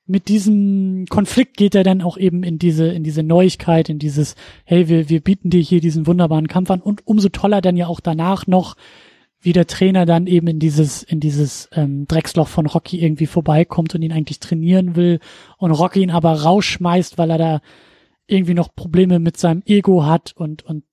mit 0.07 0.29
diesem 0.29 1.07
Konflikt 1.09 1.57
geht 1.57 1.75
er 1.75 1.85
dann 1.85 2.03
auch 2.03 2.19
eben 2.19 2.43
in 2.43 2.59
diese, 2.59 2.89
in 2.89 3.05
diese 3.05 3.23
Neuigkeit, 3.23 3.89
in 3.89 3.99
dieses, 3.99 4.35
hey, 4.65 4.89
wir, 4.89 5.09
wir 5.09 5.21
bieten 5.21 5.51
dir 5.51 5.61
hier 5.61 5.81
diesen 5.81 6.07
wunderbaren 6.07 6.49
Kampf 6.49 6.71
an. 6.71 6.83
Und 6.83 7.07
umso 7.07 7.31
toller 7.31 7.63
dann 7.63 7.77
ja 7.77 7.87
auch 7.87 8.01
danach 8.01 8.47
noch, 8.47 8.77
wie 9.41 9.53
der 9.55 9.67
Trainer 9.67 10.05
dann 10.05 10.27
eben 10.27 10.47
in 10.49 10.59
dieses, 10.59 11.03
in 11.03 11.19
dieses 11.19 11.71
ähm, 11.73 12.07
Drecksloch 12.07 12.49
von 12.49 12.67
Rocky 12.67 13.03
irgendwie 13.03 13.27
vorbeikommt 13.27 13.95
und 13.95 14.03
ihn 14.03 14.13
eigentlich 14.13 14.39
trainieren 14.39 14.97
will 14.97 15.19
und 15.57 15.71
Rocky 15.71 16.03
ihn 16.03 16.11
aber 16.11 16.43
rausschmeißt, 16.43 17.17
weil 17.17 17.31
er 17.31 17.39
da 17.39 17.61
irgendwie 18.27 18.55
noch 18.55 18.75
Probleme 18.75 19.19
mit 19.19 19.39
seinem 19.39 19.63
Ego 19.65 20.05
hat 20.05 20.33
und, 20.37 20.63
und 20.63 20.85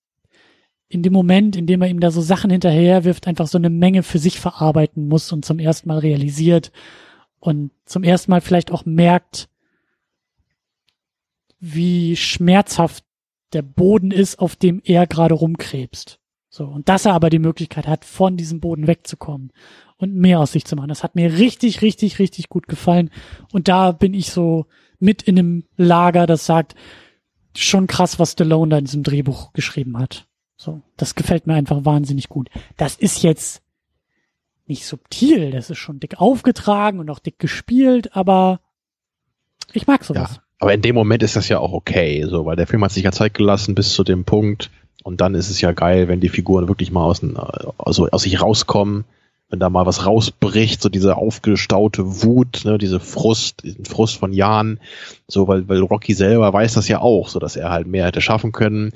in 0.90 1.04
dem 1.04 1.14
Moment, 1.14 1.56
in 1.56 1.68
dem 1.68 1.82
er 1.82 1.90
ihm 1.90 2.00
da 2.00 2.12
so 2.12 2.22
Sachen 2.22 2.50
hinterherwirft, 2.50 3.28
einfach 3.28 3.48
so 3.48 3.58
eine 3.58 3.70
Menge 3.70 4.04
für 4.04 4.20
sich 4.20 4.40
verarbeiten 4.40 5.08
muss 5.08 5.32
und 5.32 5.44
zum 5.44 5.60
ersten 5.60 5.90
Mal 5.90 6.00
realisiert 6.00 6.72
und 7.40 7.72
zum 7.86 8.04
ersten 8.04 8.32
Mal 8.32 8.42
vielleicht 8.42 8.72
auch 8.72 8.86
merkt, 8.86 9.50
wie 11.60 12.16
schmerzhaft 12.16 13.04
der 13.54 13.62
Boden 13.62 14.12
ist, 14.12 14.40
auf 14.40 14.56
dem 14.56 14.82
er 14.84 15.08
gerade 15.08 15.34
rumkrebst. 15.34 16.20
So. 16.50 16.66
Und 16.66 16.90
dass 16.90 17.06
er 17.06 17.14
aber 17.14 17.30
die 17.30 17.40
Möglichkeit 17.40 17.88
hat, 17.88 18.06
von 18.06 18.38
diesem 18.38 18.60
Boden 18.60 18.88
wegzukommen 18.88 19.52
und 19.98 20.16
mehr 20.16 20.40
aus 20.40 20.54
sich 20.54 20.66
zu 20.66 20.76
machen. 20.76 20.90
Das 20.90 21.04
hat 21.04 21.16
mir 21.16 21.38
richtig, 21.38 21.82
richtig, 21.82 22.20
richtig 22.20 22.50
gut 22.50 22.68
gefallen. 22.68 23.10
Und 23.52 23.68
da 23.68 23.92
bin 23.92 24.14
ich 24.14 24.32
so 24.32 24.66
mit 25.00 25.24
in 25.24 25.38
einem 25.38 25.64
Lager, 25.76 26.26
das 26.26 26.46
sagt, 26.46 26.76
schon 27.56 27.88
krass, 27.88 28.20
was 28.20 28.34
Stallone 28.34 28.70
da 28.70 28.78
in 28.78 28.86
diesem 28.86 29.04
Drehbuch 29.04 29.54
geschrieben 29.54 29.98
hat. 29.98 30.28
So, 30.58 30.82
das 30.98 31.16
gefällt 31.16 31.48
mir 31.48 31.54
einfach 31.54 31.86
wahnsinnig 31.86 32.30
gut. 32.30 32.50
Das 32.76 32.96
ist 32.96 33.22
jetzt 33.24 33.62
nicht 34.66 34.86
subtil, 34.86 35.52
das 35.52 35.70
ist 35.70 35.78
schon 35.78 36.00
dick 36.00 36.20
aufgetragen 36.20 37.00
und 37.00 37.10
auch 37.10 37.20
dick 37.20 37.40
gespielt, 37.40 38.16
aber 38.16 38.60
Ich 39.74 39.88
mag 39.88 40.04
sowas. 40.04 40.36
Ja, 40.36 40.42
aber 40.60 40.74
in 40.74 40.82
dem 40.82 40.96
Moment 40.96 41.24
ist 41.24 41.36
das 41.36 41.50
ja 41.50 41.60
auch 41.60 41.74
okay, 41.74 42.26
so, 42.28 42.46
weil 42.46 42.56
der 42.56 42.68
Film 42.68 42.84
hat 42.84 42.92
sich 42.92 43.04
ja 43.04 43.12
Zeit 43.12 43.34
gelassen 43.34 43.76
bis 43.76 43.94
zu 43.94 44.04
dem 44.04 44.26
Punkt. 44.26 44.72
Und 45.04 45.22
dann 45.22 45.36
ist 45.36 45.50
es 45.50 45.62
ja 45.62 45.72
geil, 45.72 46.08
wenn 46.08 46.20
die 46.20 46.30
Figuren 46.30 46.68
wirklich 46.68 46.92
mal 46.92 47.04
aus, 47.04 47.22
also 47.78 48.10
aus 48.10 48.24
sich 48.24 48.42
rauskommen, 48.42 49.06
wenn 49.50 49.60
da 49.60 49.70
mal 49.70 49.86
was 49.86 50.06
rausbricht, 50.06 50.82
so 50.82 50.90
diese 50.90 51.16
aufgestaute 51.16 52.24
Wut, 52.24 52.66
ne, 52.66 52.78
diese 52.78 53.00
Frust, 53.00 53.64
diesen 53.64 53.86
Frust 53.86 54.18
von 54.18 54.34
Jahren, 54.34 54.80
so, 55.28 55.48
weil, 55.48 55.70
weil 55.70 55.80
Rocky 55.80 56.14
selber 56.14 56.52
weiß 56.52 56.74
das 56.74 56.90
ja 56.90 57.00
auch, 57.00 57.30
so 57.30 57.40
dass 57.40 57.56
er 57.56 57.70
halt 57.70 57.88
mehr 57.88 58.06
hätte 58.06 58.20
schaffen 58.20 58.52
können. 58.52 58.92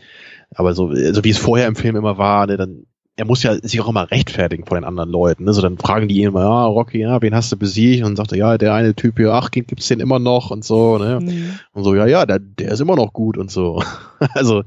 Aber 0.55 0.73
so, 0.73 0.93
so 0.93 1.23
wie 1.23 1.29
es 1.29 1.37
vorher 1.37 1.67
im 1.67 1.75
Film 1.75 1.95
immer 1.95 2.17
war, 2.17 2.47
ne, 2.47 2.57
dann 2.57 2.85
er 3.17 3.25
muss 3.25 3.43
ja 3.43 3.55
sich 3.55 3.79
auch 3.81 3.89
immer 3.89 4.09
rechtfertigen 4.09 4.65
vor 4.65 4.77
den 4.77 4.83
anderen 4.83 5.09
Leuten. 5.09 5.43
Ne? 5.43 5.53
So, 5.53 5.61
dann 5.61 5.77
fragen 5.77 6.07
die 6.07 6.17
ihn 6.17 6.29
immer, 6.29 6.41
ja, 6.41 6.65
Rocky, 6.65 6.99
ja, 6.99 7.21
wen 7.21 7.35
hast 7.35 7.51
du 7.51 7.57
besiegt? 7.57 8.03
Und 8.03 8.09
dann 8.09 8.15
sagt 8.15 8.31
er, 8.31 8.37
ja, 8.37 8.57
der 8.57 8.73
eine 8.73 8.95
Typ 8.95 9.17
hier, 9.17 9.33
ach, 9.33 9.51
gibt's 9.51 9.87
den 9.89 9.99
immer 9.99 10.17
noch 10.17 10.49
und 10.49 10.63
so, 10.63 10.97
ne? 10.97 11.19
Mhm. 11.21 11.59
Und 11.73 11.83
so, 11.83 11.93
ja, 11.93 12.07
ja, 12.07 12.25
der, 12.25 12.39
der 12.39 12.71
ist 12.71 12.79
immer 12.79 12.95
noch 12.95 13.13
gut 13.13 13.37
und 13.37 13.51
so. 13.51 13.83
also, 14.33 14.63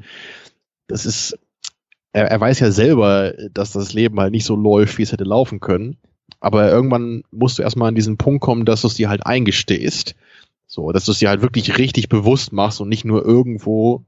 das 0.86 1.06
ist, 1.06 1.38
er, 2.12 2.30
er 2.30 2.40
weiß 2.40 2.60
ja 2.60 2.70
selber, 2.70 3.32
dass 3.52 3.72
das 3.72 3.92
Leben 3.92 4.20
halt 4.20 4.30
nicht 4.30 4.44
so 4.44 4.54
läuft, 4.56 4.98
wie 4.98 5.02
es 5.02 5.12
hätte 5.12 5.24
laufen 5.24 5.60
können. 5.60 5.96
Aber 6.38 6.70
irgendwann 6.70 7.24
musst 7.30 7.58
du 7.58 7.62
erstmal 7.62 7.88
an 7.88 7.94
diesen 7.94 8.18
Punkt 8.18 8.42
kommen, 8.42 8.66
dass 8.66 8.82
du 8.82 8.88
es 8.88 8.94
dir 8.94 9.08
halt 9.08 9.26
eingestehst. 9.26 10.14
So, 10.66 10.92
dass 10.92 11.06
du 11.06 11.12
es 11.12 11.18
dir 11.18 11.30
halt 11.30 11.42
wirklich 11.42 11.78
richtig 11.78 12.08
bewusst 12.08 12.52
machst 12.52 12.80
und 12.80 12.88
nicht 12.88 13.04
nur 13.04 13.24
irgendwo 13.24 14.04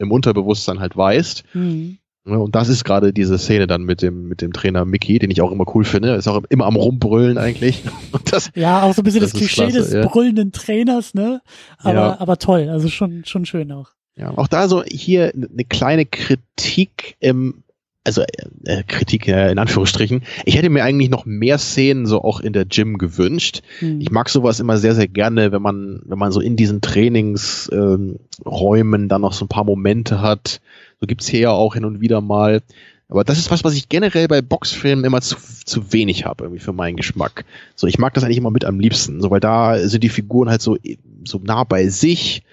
im 0.00 0.10
Unterbewusstsein 0.10 0.80
halt 0.80 0.96
weißt. 0.96 1.44
Mhm. 1.54 1.98
Ne, 2.24 2.38
und 2.38 2.54
das 2.54 2.68
ist 2.68 2.84
gerade 2.84 3.12
diese 3.12 3.38
Szene 3.38 3.66
dann 3.66 3.82
mit 3.82 4.02
dem, 4.02 4.28
mit 4.28 4.42
dem 4.42 4.52
Trainer 4.52 4.84
Mickey, 4.84 5.18
den 5.18 5.30
ich 5.30 5.40
auch 5.40 5.52
immer 5.52 5.64
cool 5.74 5.84
finde. 5.84 6.14
Ist 6.14 6.28
auch 6.28 6.42
immer 6.50 6.66
am 6.66 6.76
Rumbrüllen 6.76 7.38
eigentlich. 7.38 7.82
Das, 8.30 8.50
ja, 8.54 8.82
auch 8.82 8.94
so 8.94 9.02
ein 9.02 9.04
bisschen 9.04 9.22
das, 9.22 9.32
das 9.32 9.40
Klischee 9.40 9.62
klasse, 9.62 9.78
des 9.78 9.92
ja. 9.92 10.06
brüllenden 10.06 10.52
Trainers, 10.52 11.14
ne? 11.14 11.42
Aber, 11.78 11.94
ja. 11.94 12.20
aber 12.20 12.38
toll, 12.38 12.68
also 12.68 12.86
schon, 12.86 13.24
schon 13.24 13.44
schön 13.44 13.72
auch. 13.72 13.90
Ja, 14.14 14.36
auch 14.36 14.46
da 14.46 14.68
so 14.68 14.84
hier 14.84 15.32
eine 15.34 15.64
kleine 15.64 16.06
Kritik 16.06 17.16
im, 17.18 17.64
also 18.04 18.22
äh, 18.64 18.82
Kritik 18.86 19.28
äh, 19.28 19.50
in 19.50 19.58
Anführungsstrichen. 19.58 20.22
Ich 20.44 20.56
hätte 20.56 20.70
mir 20.70 20.84
eigentlich 20.84 21.10
noch 21.10 21.26
mehr 21.26 21.58
Szenen 21.58 22.06
so 22.06 22.22
auch 22.22 22.40
in 22.40 22.54
der 22.54 22.64
Gym 22.64 22.98
gewünscht. 22.98 23.62
Hm. 23.80 24.00
Ich 24.00 24.10
mag 24.10 24.28
sowas 24.28 24.60
immer 24.60 24.78
sehr, 24.78 24.94
sehr 24.94 25.08
gerne, 25.08 25.50
wenn 25.52 25.62
man, 25.62 26.02
wenn 26.06 26.18
man 26.18 26.32
so 26.32 26.40
in 26.40 26.56
diesen 26.56 26.80
Trainingsräumen 26.80 29.02
ähm, 29.02 29.08
dann 29.08 29.20
noch 29.20 29.34
so 29.34 29.44
ein 29.44 29.48
paar 29.48 29.64
Momente 29.64 30.22
hat, 30.22 30.60
so 31.00 31.06
gibt's 31.06 31.28
hier 31.28 31.40
ja 31.40 31.50
auch 31.50 31.74
hin 31.74 31.84
und 31.84 32.00
wieder 32.00 32.20
mal. 32.20 32.62
Aber 33.10 33.24
das 33.24 33.38
ist 33.38 33.50
was, 33.50 33.64
was 33.64 33.74
ich 33.74 33.88
generell 33.88 34.28
bei 34.28 34.40
Boxfilmen 34.40 35.04
immer 35.04 35.20
zu, 35.20 35.36
zu 35.64 35.92
wenig 35.92 36.26
habe, 36.26 36.44
irgendwie 36.44 36.62
für 36.62 36.72
meinen 36.72 36.96
Geschmack. 36.96 37.44
So, 37.74 37.88
ich 37.88 37.98
mag 37.98 38.14
das 38.14 38.22
eigentlich 38.22 38.38
immer 38.38 38.52
mit 38.52 38.64
am 38.64 38.78
liebsten, 38.78 39.20
so, 39.20 39.32
weil 39.32 39.40
da 39.40 39.78
sind 39.78 40.04
die 40.04 40.08
Figuren 40.08 40.48
halt 40.48 40.62
so, 40.62 40.78
so 41.24 41.40
nah 41.42 41.64
bei 41.64 41.88
sich. 41.88 42.44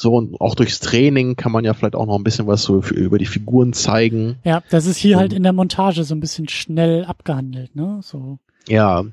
So, 0.00 0.14
und 0.14 0.40
auch 0.40 0.54
durchs 0.54 0.80
Training 0.80 1.36
kann 1.36 1.52
man 1.52 1.62
ja 1.62 1.74
vielleicht 1.74 1.94
auch 1.94 2.06
noch 2.06 2.16
ein 2.16 2.24
bisschen 2.24 2.46
was 2.46 2.62
so 2.62 2.80
für, 2.80 2.94
über 2.94 3.18
die 3.18 3.26
Figuren 3.26 3.74
zeigen. 3.74 4.38
Ja, 4.44 4.62
das 4.70 4.86
ist 4.86 4.96
hier 4.96 5.16
und, 5.16 5.20
halt 5.20 5.32
in 5.34 5.42
der 5.42 5.52
Montage 5.52 6.04
so 6.04 6.14
ein 6.14 6.20
bisschen 6.20 6.48
schnell 6.48 7.04
abgehandelt, 7.04 7.76
ne? 7.76 8.00
So. 8.02 8.38
Ja. 8.66 9.04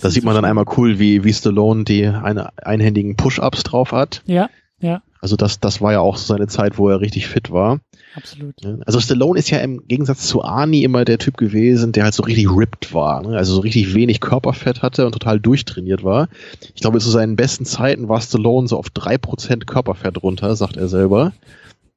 Da 0.00 0.10
sieht 0.10 0.24
man 0.24 0.34
dann 0.34 0.44
einmal 0.44 0.64
cool, 0.76 0.98
wie, 0.98 1.22
wie 1.22 1.32
Stallone 1.32 1.84
die 1.84 2.04
eine, 2.08 2.50
einhändigen 2.58 3.14
Push-Ups 3.14 3.62
drauf 3.62 3.92
hat. 3.92 4.22
Ja, 4.26 4.50
ja. 4.80 5.02
Also 5.20 5.36
das, 5.36 5.60
das 5.60 5.80
war 5.80 5.92
ja 5.92 6.00
auch 6.00 6.16
so 6.16 6.26
seine 6.34 6.48
Zeit, 6.48 6.78
wo 6.78 6.88
er 6.88 7.00
richtig 7.00 7.28
fit 7.28 7.52
war. 7.52 7.78
Absolut. 8.16 8.54
Also 8.86 9.00
Stallone 9.00 9.38
ist 9.38 9.50
ja 9.50 9.58
im 9.58 9.88
Gegensatz 9.88 10.26
zu 10.26 10.44
Arnie 10.44 10.84
immer 10.84 11.04
der 11.04 11.18
Typ 11.18 11.36
gewesen, 11.36 11.92
der 11.92 12.04
halt 12.04 12.14
so 12.14 12.22
richtig 12.22 12.48
ripped 12.48 12.94
war. 12.94 13.22
Ne? 13.22 13.36
Also 13.36 13.54
so 13.54 13.60
richtig 13.60 13.94
wenig 13.94 14.20
Körperfett 14.20 14.82
hatte 14.82 15.06
und 15.06 15.12
total 15.12 15.40
durchtrainiert 15.40 16.04
war. 16.04 16.28
Ich 16.74 16.80
glaube, 16.80 17.00
zu 17.00 17.10
seinen 17.10 17.34
besten 17.34 17.64
Zeiten 17.64 18.08
war 18.08 18.20
Stallone 18.20 18.68
so 18.68 18.78
auf 18.78 18.90
drei 18.90 19.18
Prozent 19.18 19.66
Körperfett 19.66 20.22
runter, 20.22 20.54
sagt 20.54 20.76
er 20.76 20.88
selber. 20.88 21.32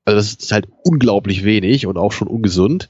Also 0.06 0.18
das 0.18 0.34
ist 0.34 0.52
halt 0.52 0.68
unglaublich 0.84 1.44
wenig 1.44 1.86
und 1.86 1.98
auch 1.98 2.12
schon 2.12 2.28
ungesund. 2.28 2.90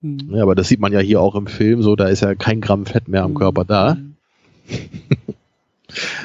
Mhm. 0.00 0.34
Ja, 0.34 0.42
aber 0.42 0.54
das 0.54 0.68
sieht 0.68 0.80
man 0.80 0.92
ja 0.92 1.00
hier 1.00 1.20
auch 1.20 1.34
im 1.34 1.46
Film, 1.48 1.82
so 1.82 1.96
da 1.96 2.08
ist 2.08 2.20
ja 2.20 2.34
kein 2.34 2.60
Gramm 2.60 2.86
Fett 2.86 3.08
mehr 3.08 3.24
am 3.24 3.32
mhm. 3.32 3.36
Körper 3.36 3.64
da. 3.64 3.96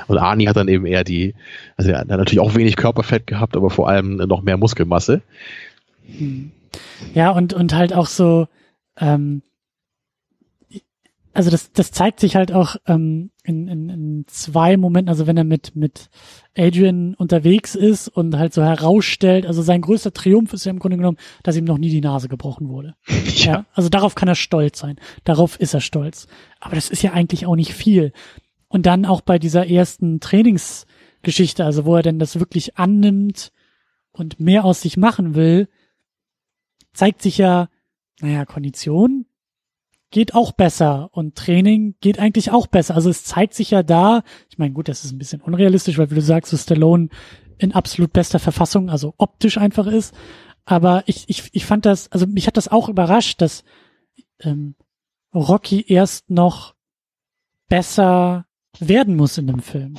Und 0.07 0.17
Arnie 0.17 0.47
hat 0.47 0.57
dann 0.57 0.67
eben 0.67 0.85
eher 0.85 1.03
die, 1.03 1.35
also 1.77 1.91
er 1.91 1.99
hat 1.99 2.07
natürlich 2.07 2.39
auch 2.39 2.55
wenig 2.55 2.75
Körperfett 2.75 3.27
gehabt, 3.27 3.55
aber 3.55 3.69
vor 3.69 3.87
allem 3.87 4.17
noch 4.17 4.41
mehr 4.41 4.57
Muskelmasse. 4.57 5.21
Hm. 6.05 6.51
Ja, 7.13 7.31
und, 7.31 7.53
und 7.53 7.73
halt 7.73 7.93
auch 7.93 8.07
so, 8.07 8.47
ähm, 8.97 9.41
also 11.33 11.49
das, 11.49 11.71
das 11.71 11.91
zeigt 11.91 12.19
sich 12.19 12.35
halt 12.35 12.51
auch 12.51 12.75
ähm, 12.87 13.31
in, 13.43 13.67
in, 13.67 13.89
in 13.89 14.25
zwei 14.27 14.75
Momenten, 14.75 15.09
also 15.09 15.27
wenn 15.27 15.37
er 15.37 15.45
mit, 15.45 15.75
mit 15.75 16.09
Adrian 16.57 17.13
unterwegs 17.15 17.75
ist 17.75 18.09
und 18.09 18.37
halt 18.37 18.53
so 18.53 18.61
herausstellt, 18.61 19.45
also 19.45 19.61
sein 19.61 19.81
größter 19.81 20.13
Triumph 20.13 20.51
ist 20.53 20.65
ja 20.65 20.71
im 20.71 20.79
Grunde 20.79 20.97
genommen, 20.97 21.17
dass 21.43 21.55
ihm 21.55 21.63
noch 21.63 21.77
nie 21.77 21.89
die 21.89 22.01
Nase 22.01 22.27
gebrochen 22.27 22.69
wurde. 22.69 22.95
Ja. 23.35 23.51
ja. 23.53 23.65
Also 23.73 23.89
darauf 23.89 24.13
kann 24.13 24.27
er 24.27 24.35
stolz 24.35 24.79
sein. 24.79 24.97
Darauf 25.23 25.59
ist 25.59 25.73
er 25.73 25.79
stolz. 25.79 26.27
Aber 26.59 26.75
das 26.75 26.89
ist 26.89 27.01
ja 27.01 27.13
eigentlich 27.13 27.45
auch 27.45 27.55
nicht 27.55 27.73
viel. 27.73 28.11
Und 28.67 28.85
dann 28.85 29.05
auch 29.05 29.21
bei 29.21 29.39
dieser 29.39 29.67
ersten 29.67 30.19
Trainingsgeschichte, 30.19 31.63
also 31.63 31.85
wo 31.85 31.95
er 31.95 32.03
denn 32.03 32.19
das 32.19 32.39
wirklich 32.39 32.77
annimmt 32.77 33.51
und 34.11 34.39
mehr 34.39 34.65
aus 34.65 34.81
sich 34.81 34.97
machen 34.97 35.33
will, 35.33 35.69
zeigt 36.93 37.21
sich 37.21 37.37
ja, 37.37 37.69
naja, 38.21 38.45
Kondition 38.45 39.25
geht 40.11 40.35
auch 40.35 40.51
besser 40.51 41.09
und 41.13 41.35
Training 41.35 41.95
geht 42.01 42.19
eigentlich 42.19 42.51
auch 42.51 42.67
besser. 42.67 42.95
Also 42.95 43.09
es 43.09 43.23
zeigt 43.23 43.53
sich 43.53 43.71
ja 43.71 43.81
da, 43.81 44.23
ich 44.49 44.57
meine, 44.57 44.73
gut, 44.73 44.89
das 44.89 45.05
ist 45.05 45.13
ein 45.13 45.17
bisschen 45.17 45.41
unrealistisch, 45.41 45.97
weil 45.97 46.11
wie 46.11 46.15
du 46.15 46.21
sagst, 46.21 46.51
so 46.51 46.57
Stallone 46.57 47.07
in 47.57 47.71
absolut 47.71 48.11
bester 48.11 48.39
Verfassung, 48.39 48.89
also 48.89 49.13
optisch 49.17 49.57
einfach 49.57 49.87
ist. 49.87 50.13
Aber 50.65 51.03
ich, 51.05 51.23
ich, 51.27 51.49
ich 51.53 51.65
fand 51.65 51.85
das, 51.85 52.11
also 52.11 52.27
mich 52.27 52.45
hat 52.45 52.57
das 52.57 52.67
auch 52.67 52.89
überrascht, 52.89 53.41
dass 53.41 53.63
ähm, 54.41 54.75
Rocky 55.33 55.85
erst 55.87 56.29
noch 56.29 56.75
besser 57.69 58.45
werden 58.79 59.15
muss 59.15 59.37
in 59.37 59.47
dem 59.47 59.61
Film. 59.61 59.97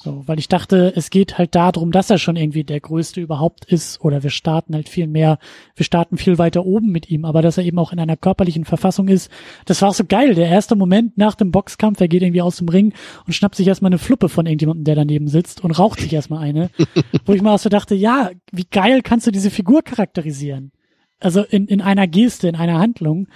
So, 0.00 0.22
weil 0.26 0.38
ich 0.38 0.46
dachte, 0.46 0.92
es 0.94 1.10
geht 1.10 1.38
halt 1.38 1.56
darum, 1.56 1.90
dass 1.90 2.08
er 2.08 2.18
schon 2.18 2.36
irgendwie 2.36 2.62
der 2.62 2.78
Größte 2.78 3.20
überhaupt 3.20 3.64
ist 3.64 4.00
oder 4.00 4.22
wir 4.22 4.30
starten 4.30 4.74
halt 4.74 4.88
viel 4.88 5.08
mehr, 5.08 5.40
wir 5.74 5.84
starten 5.84 6.18
viel 6.18 6.38
weiter 6.38 6.64
oben 6.64 6.92
mit 6.92 7.10
ihm, 7.10 7.24
aber 7.24 7.42
dass 7.42 7.58
er 7.58 7.64
eben 7.64 7.80
auch 7.80 7.92
in 7.92 7.98
einer 7.98 8.16
körperlichen 8.16 8.64
Verfassung 8.64 9.08
ist, 9.08 9.28
das 9.64 9.82
war 9.82 9.88
auch 9.88 9.94
so 9.94 10.04
geil. 10.04 10.36
Der 10.36 10.48
erste 10.48 10.76
Moment 10.76 11.18
nach 11.18 11.34
dem 11.34 11.50
Boxkampf, 11.50 12.00
er 12.00 12.06
geht 12.06 12.22
irgendwie 12.22 12.42
aus 12.42 12.58
dem 12.58 12.68
Ring 12.68 12.94
und 13.26 13.32
schnappt 13.32 13.56
sich 13.56 13.66
erstmal 13.66 13.88
eine 13.88 13.98
Fluppe 13.98 14.28
von 14.28 14.46
irgendjemandem, 14.46 14.84
der 14.84 14.94
daneben 14.94 15.26
sitzt 15.26 15.64
und 15.64 15.72
raucht 15.72 15.98
sich 15.98 16.12
erstmal 16.12 16.44
eine, 16.44 16.70
wo 17.26 17.32
ich 17.32 17.42
mal 17.42 17.54
auch 17.54 17.58
so 17.58 17.68
dachte, 17.68 17.96
ja, 17.96 18.30
wie 18.52 18.66
geil 18.70 19.02
kannst 19.02 19.26
du 19.26 19.32
diese 19.32 19.50
Figur 19.50 19.82
charakterisieren? 19.82 20.70
Also 21.18 21.42
in, 21.42 21.66
in 21.66 21.80
einer 21.80 22.06
Geste, 22.06 22.46
in 22.46 22.54
einer 22.54 22.78
Handlung. 22.78 23.26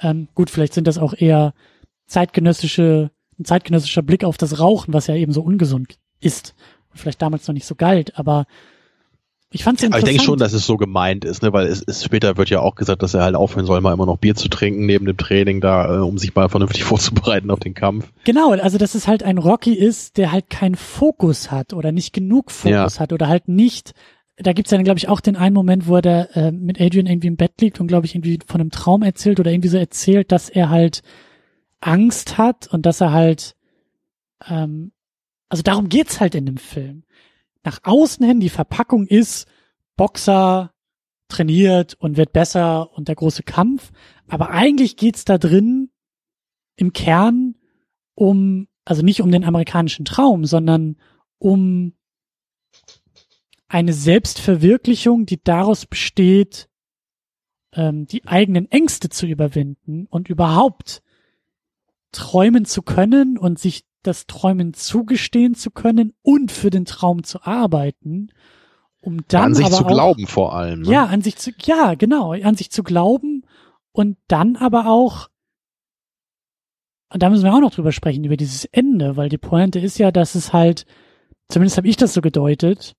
Ähm, 0.00 0.28
gut, 0.36 0.50
vielleicht 0.50 0.74
sind 0.74 0.86
das 0.86 0.98
auch 0.98 1.14
eher 1.14 1.52
zeitgenössische 2.06 3.10
ein 3.40 3.44
zeitgenössischer 3.44 4.02
Blick 4.02 4.24
auf 4.24 4.36
das 4.36 4.60
Rauchen, 4.60 4.92
was 4.92 5.06
ja 5.06 5.16
eben 5.16 5.32
so 5.32 5.42
ungesund 5.42 5.96
ist. 6.22 6.54
Vielleicht 6.94 7.22
damals 7.22 7.46
noch 7.48 7.54
nicht 7.54 7.66
so 7.66 7.74
galt, 7.74 8.18
aber 8.18 8.46
ich 9.50 9.64
fand's 9.64 9.82
interessant. 9.82 10.04
Aber 10.04 10.10
ich 10.10 10.16
denke 10.16 10.24
schon, 10.24 10.38
dass 10.38 10.52
es 10.54 10.66
so 10.66 10.76
gemeint 10.76 11.24
ist, 11.24 11.42
ne? 11.42 11.52
weil 11.52 11.66
es, 11.66 11.82
es 11.86 12.04
später 12.04 12.36
wird 12.36 12.48
ja 12.48 12.60
auch 12.60 12.74
gesagt, 12.74 13.02
dass 13.02 13.14
er 13.14 13.22
halt 13.22 13.34
aufhören 13.34 13.66
soll, 13.66 13.80
mal 13.80 13.92
immer 13.92 14.06
noch 14.06 14.16
Bier 14.16 14.34
zu 14.34 14.48
trinken 14.48 14.86
neben 14.86 15.04
dem 15.04 15.16
Training 15.16 15.60
da, 15.60 15.96
äh, 15.96 16.00
um 16.00 16.16
sich 16.18 16.34
mal 16.34 16.48
vernünftig 16.48 16.84
vorzubereiten 16.84 17.50
auf 17.50 17.60
den 17.60 17.74
Kampf. 17.74 18.10
Genau, 18.24 18.52
also 18.52 18.78
dass 18.78 18.94
es 18.94 19.06
halt 19.06 19.22
ein 19.22 19.38
Rocky 19.38 19.74
ist, 19.74 20.16
der 20.16 20.32
halt 20.32 20.48
keinen 20.48 20.74
Fokus 20.74 21.50
hat 21.50 21.72
oder 21.72 21.92
nicht 21.92 22.12
genug 22.12 22.50
Fokus 22.50 22.94
ja. 22.94 23.00
hat 23.00 23.12
oder 23.12 23.28
halt 23.28 23.48
nicht 23.48 23.92
da 24.36 24.52
gibt's 24.52 24.70
dann, 24.70 24.84
glaube 24.84 24.98
ich, 24.98 25.08
auch 25.08 25.20
den 25.20 25.36
einen 25.36 25.54
Moment, 25.54 25.86
wo 25.86 25.96
er 25.96 26.02
da 26.02 26.22
äh, 26.34 26.52
mit 26.52 26.80
Adrian 26.80 27.06
irgendwie 27.06 27.28
im 27.28 27.36
Bett 27.36 27.60
liegt 27.60 27.80
und, 27.80 27.86
glaube 27.86 28.06
ich, 28.06 28.14
irgendwie 28.14 28.38
von 28.46 28.60
einem 28.60 28.70
Traum 28.70 29.02
erzählt 29.02 29.40
oder 29.40 29.50
irgendwie 29.50 29.68
so 29.68 29.78
erzählt, 29.78 30.32
dass 30.32 30.48
er 30.48 30.70
halt 30.70 31.02
Angst 31.80 32.38
hat 32.38 32.66
und 32.66 32.86
dass 32.86 33.00
er 33.00 33.12
halt, 33.12 33.56
ähm, 34.48 34.92
also 35.52 35.62
darum 35.62 35.90
geht's 35.90 36.18
halt 36.18 36.34
in 36.34 36.46
dem 36.46 36.56
Film. 36.56 37.04
Nach 37.62 37.80
außen 37.82 38.24
hin, 38.24 38.40
die 38.40 38.48
Verpackung 38.48 39.06
ist, 39.06 39.46
Boxer 39.98 40.72
trainiert 41.28 41.92
und 41.92 42.16
wird 42.16 42.32
besser 42.32 42.90
und 42.94 43.08
der 43.08 43.16
große 43.16 43.42
Kampf. 43.42 43.92
Aber 44.28 44.48
eigentlich 44.48 44.96
geht's 44.96 45.26
da 45.26 45.36
drin 45.36 45.90
im 46.76 46.94
Kern 46.94 47.56
um, 48.14 48.66
also 48.86 49.02
nicht 49.02 49.20
um 49.20 49.30
den 49.30 49.44
amerikanischen 49.44 50.06
Traum, 50.06 50.46
sondern 50.46 50.96
um 51.36 51.98
eine 53.68 53.92
Selbstverwirklichung, 53.92 55.26
die 55.26 55.44
daraus 55.44 55.84
besteht, 55.84 56.70
ähm, 57.74 58.06
die 58.06 58.26
eigenen 58.26 58.70
Ängste 58.70 59.10
zu 59.10 59.26
überwinden 59.26 60.06
und 60.06 60.30
überhaupt 60.30 61.02
träumen 62.10 62.64
zu 62.64 62.80
können 62.80 63.36
und 63.36 63.58
sich 63.58 63.84
das 64.02 64.26
Träumen 64.26 64.74
zugestehen 64.74 65.54
zu 65.54 65.70
können 65.70 66.12
und 66.22 66.52
für 66.52 66.70
den 66.70 66.84
Traum 66.84 67.24
zu 67.24 67.42
arbeiten, 67.42 68.30
um 69.00 69.20
dann 69.28 69.44
an 69.44 69.54
sich 69.54 69.70
zu 69.70 69.84
auch, 69.84 69.88
glauben 69.88 70.26
vor 70.26 70.54
allem. 70.54 70.82
Ne? 70.82 70.92
Ja, 70.92 71.06
an 71.06 71.22
sich 71.22 71.36
zu, 71.36 71.50
ja, 71.64 71.94
genau, 71.94 72.32
an 72.32 72.54
sich 72.54 72.70
zu 72.70 72.82
glauben 72.82 73.44
und 73.92 74.16
dann 74.28 74.56
aber 74.56 74.86
auch, 74.86 75.28
und 77.12 77.22
da 77.22 77.30
müssen 77.30 77.44
wir 77.44 77.54
auch 77.54 77.60
noch 77.60 77.74
drüber 77.74 77.92
sprechen, 77.92 78.24
über 78.24 78.36
dieses 78.36 78.64
Ende, 78.64 79.16
weil 79.16 79.28
die 79.28 79.38
Pointe 79.38 79.78
ist 79.78 79.98
ja, 79.98 80.10
dass 80.10 80.34
es 80.34 80.52
halt 80.52 80.86
zumindest 81.52 81.76
habe 81.76 81.88
ich 81.88 81.96
das 81.96 82.14
so 82.14 82.20
gedeutet, 82.20 82.96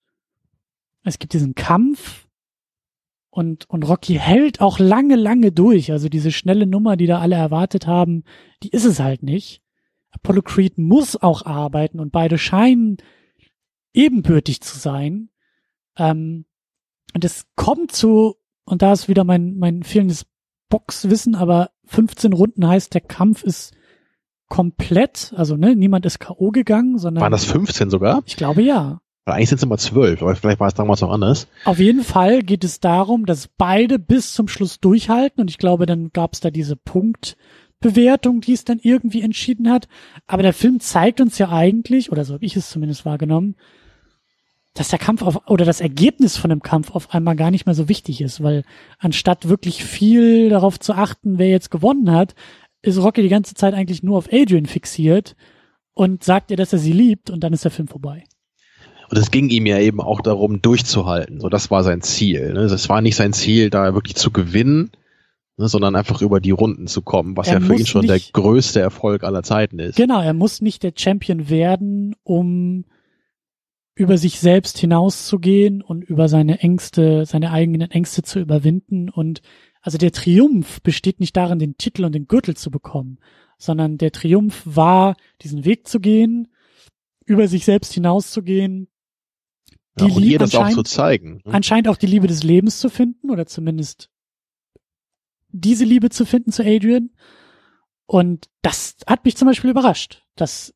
es 1.04 1.20
gibt 1.20 1.34
diesen 1.34 1.56
Kampf 1.56 2.28
und, 3.30 3.70
und 3.70 3.84
Rocky 3.84 4.16
hält 4.16 4.62
auch 4.62 4.80
lange, 4.80 5.16
lange 5.16 5.52
durch. 5.52 5.92
Also 5.92 6.08
diese 6.08 6.32
schnelle 6.32 6.68
Nummer, 6.68 6.96
die 6.96 7.08
da 7.08 7.20
alle 7.20 7.36
erwartet 7.36 7.88
haben, 7.88 8.24
die 8.62 8.70
ist 8.70 8.86
es 8.86 9.00
halt 9.00 9.24
nicht. 9.24 9.63
Apollo 10.14 10.44
Creed 10.44 10.78
muss 10.78 11.16
auch 11.16 11.46
arbeiten 11.46 12.00
und 12.00 12.12
beide 12.12 12.38
scheinen 12.38 12.98
ebenbürtig 13.94 14.62
zu 14.62 14.78
sein. 14.78 15.30
Ähm, 15.98 16.46
und 17.14 17.26
es 17.26 17.46
kommt 17.56 17.92
zu, 17.92 18.36
und 18.66 18.82
da 18.82 18.94
ist 18.94 19.08
wieder 19.08 19.24
mein, 19.24 19.58
mein 19.58 19.84
fehlendes 19.84 20.26
Boxwissen, 20.70 21.36
aber 21.36 21.72
15 21.86 22.34
Runden 22.34 22.68
heißt, 22.68 22.94
der 22.94 23.02
Kampf 23.02 23.44
ist 23.44 23.74
komplett, 24.50 25.34
also 25.36 25.56
ne, 25.56 25.76
niemand 25.76 26.06
ist 26.06 26.20
K.O. 26.20 26.52
gegangen, 26.52 26.98
sondern. 26.98 27.22
Waren 27.22 27.32
das 27.32 27.46
15 27.46 27.90
sogar? 27.90 28.22
Ich 28.26 28.36
glaube 28.36 28.62
ja. 28.62 29.02
Weil 29.26 29.36
eigentlich 29.36 29.50
sind 29.50 29.58
es 29.58 29.64
immer 29.64 29.78
12, 29.78 30.22
aber 30.22 30.36
vielleicht 30.36 30.60
war 30.60 30.68
es 30.68 30.74
damals 30.74 31.02
noch 31.02 31.12
anders. 31.12 31.48
Auf 31.64 31.80
jeden 31.80 32.04
Fall 32.04 32.44
geht 32.44 32.64
es 32.64 32.80
darum, 32.80 33.26
dass 33.26 33.48
beide 33.48 33.98
bis 34.00 34.34
zum 34.34 34.48
Schluss 34.48 34.80
durchhalten 34.80 35.42
und 35.42 35.50
ich 35.50 35.58
glaube, 35.58 35.86
dann 35.86 36.10
gab 36.12 36.34
es 36.34 36.40
da 36.42 36.52
diese 36.52 36.76
Punktbewertung, 37.84 38.42
die 38.42 38.54
es 38.54 38.66
dann 38.66 38.80
irgendwie 38.82 39.22
entschieden 39.22 39.70
hat. 39.70 39.88
Aber 40.26 40.44
der 40.44 40.54
Film 40.54 40.80
zeigt 40.80 41.22
uns 41.22 41.38
ja 41.38 41.50
eigentlich, 41.50 42.12
oder 42.12 42.26
so 42.26 42.34
habe 42.34 42.46
ich 42.46 42.56
es 42.56 42.70
zumindest 42.70 43.06
wahrgenommen, 43.06 43.56
dass 44.74 44.90
der 44.90 45.00
Kampf 45.00 45.22
auf, 45.22 45.48
oder 45.48 45.66
das 45.66 45.82
Ergebnis 45.82 46.38
von 46.38 46.50
dem 46.50 46.62
Kampf 46.62 46.92
auf 46.92 47.14
einmal 47.14 47.36
gar 47.36 47.52
nicht 47.52 47.66
mehr 47.66 47.76
so 47.76 47.90
wichtig 47.90 48.22
ist, 48.22 48.42
weil 48.42 48.64
anstatt 48.98 49.48
wirklich 49.48 49.84
viel 49.84 50.50
darauf 50.50 50.80
zu 50.80 50.94
achten, 50.94 51.38
wer 51.38 51.50
jetzt 51.50 51.70
gewonnen 51.70 52.12
hat, 52.12 52.34
ist 52.82 52.98
Rocky 52.98 53.22
die 53.22 53.30
ganze 53.30 53.54
Zeit 53.54 53.74
eigentlich 53.74 54.02
nur 54.02 54.18
auf 54.18 54.30
Adrian 54.32 54.66
fixiert 54.66 55.36
und 55.94 56.24
sagt 56.24 56.50
ihr, 56.50 56.58
dass 56.58 56.74
er 56.74 56.80
sie 56.80 56.94
liebt 56.94 57.30
und 57.30 57.42
dann 57.42 57.54
ist 57.54 57.66
der 57.66 57.72
Film 57.72 57.88
vorbei. 57.88 58.24
Und 59.10 59.18
es 59.18 59.30
ging 59.30 59.50
ihm 59.50 59.68
ja 59.68 59.78
eben 59.78 60.02
auch 60.02 60.22
darum, 60.22 60.62
durchzuhalten. 60.62 61.40
So, 61.40 61.50
das 61.50 61.70
war 61.70 61.84
sein 61.84 62.02
Ziel. 62.02 62.54
Ne? 62.54 62.62
Es 62.62 62.90
war 62.90 63.02
nicht 63.02 63.16
sein 63.16 63.34
Ziel, 63.34 63.70
da 63.70 63.94
wirklich 63.94 64.16
zu 64.16 64.32
gewinnen, 64.32 64.90
ne, 65.58 65.68
sondern 65.68 65.96
einfach 65.96 66.22
über 66.22 66.40
die 66.40 66.52
Runden 66.52 66.88
zu 66.88 67.02
kommen, 67.02 67.36
was 67.38 67.48
Er 67.48 67.56
ja 67.56 67.60
für 67.62 67.76
ihn 67.76 67.86
schon 67.86 68.06
der 68.08 68.16
nicht- 68.16 68.34
größte 68.34 68.80
Erfolg 68.80 69.24
aller 69.24 69.44
Zeiten 69.44 69.80
ist. 69.80 69.96
Genau, 69.96 70.22
er 70.22 70.34
muss 70.34 70.62
nicht 70.62 70.84
der 70.84 70.94
Champion 70.96 71.50
werden, 71.50 72.16
um 72.24 72.86
über 73.96 74.18
sich 74.18 74.40
selbst 74.40 74.80
hinauszugehen 74.80 75.82
und 75.84 76.04
über 76.04 76.28
seine 76.28 76.60
Ängste, 76.60 77.26
seine 77.28 77.52
eigenen 77.52 77.92
Ängste 77.92 78.24
zu 78.24 78.40
überwinden. 78.40 79.10
Und 79.10 79.42
also 79.82 80.00
der 80.00 80.12
Triumph 80.12 80.82
besteht 80.82 81.20
nicht 81.20 81.38
darin, 81.38 81.60
den 81.60 81.78
Titel 81.78 82.04
und 82.06 82.14
den 82.16 82.28
Gürtel 82.28 82.56
zu 82.58 82.72
bekommen, 82.72 83.20
sondern 83.60 84.00
der 84.00 84.12
Triumph 84.12 84.64
war, 84.66 85.16
diesen 85.44 85.64
Weg 85.64 85.88
zu 85.88 86.00
gehen, 86.00 86.48
über 87.26 87.48
sich 87.48 87.66
selbst 87.66 87.94
hinauszugehen, 87.94 88.88
Ja, 90.00 90.08
die 90.08 90.12
und 90.12 90.22
Liebe 90.22 90.32
ihr 90.34 90.40
das 90.40 90.56
auch 90.56 90.70
zu 90.72 90.82
zeigen. 90.84 91.42
ne? 91.46 91.54
anscheinend 91.54 91.88
auch 91.88 91.98
die 91.98 92.08
Liebe 92.08 92.26
des 92.26 92.42
Lebens 92.44 92.80
zu 92.80 92.90
finden 92.90 93.30
oder 93.30 93.46
zumindest 93.46 94.10
diese 95.54 95.86
Liebe 95.86 96.10
zu 96.10 96.26
finden 96.26 96.52
zu 96.52 96.64
Adrian. 96.64 97.12
Und 98.06 98.50
das 98.62 98.98
hat 99.08 99.24
mich 99.24 99.38
zum 99.38 99.48
Beispiel 99.48 99.70
überrascht. 99.70 100.24
Das 100.36 100.74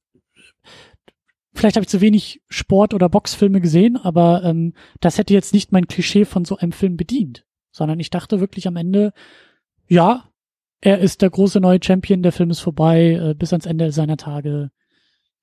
vielleicht 1.54 1.76
habe 1.76 1.84
ich 1.84 1.90
zu 1.90 2.02
wenig 2.02 2.42
Sport- 2.50 2.94
oder 2.94 3.10
Boxfilme 3.10 3.60
gesehen, 3.60 3.98
aber 3.98 4.44
ähm, 4.44 4.74
das 5.02 5.18
hätte 5.18 5.34
jetzt 5.34 5.54
nicht 5.54 5.72
mein 5.72 5.88
Klischee 5.88 6.24
von 6.24 6.46
so 6.46 6.58
einem 6.58 6.72
Film 6.72 6.96
bedient, 6.96 7.46
sondern 7.72 8.00
ich 8.00 8.10
dachte 8.10 8.40
wirklich 8.40 8.68
am 8.68 8.76
Ende, 8.76 9.12
ja, 9.88 10.30
er 10.80 11.00
ist 11.00 11.22
der 11.22 11.32
große 11.32 11.60
neue 11.60 11.80
Champion, 11.84 12.22
der 12.22 12.32
Film 12.32 12.52
ist 12.52 12.60
vorbei, 12.60 13.14
äh, 13.14 13.34
bis 13.34 13.52
ans 13.52 13.66
Ende 13.66 13.92
seiner 13.92 14.18
Tage. 14.18 14.70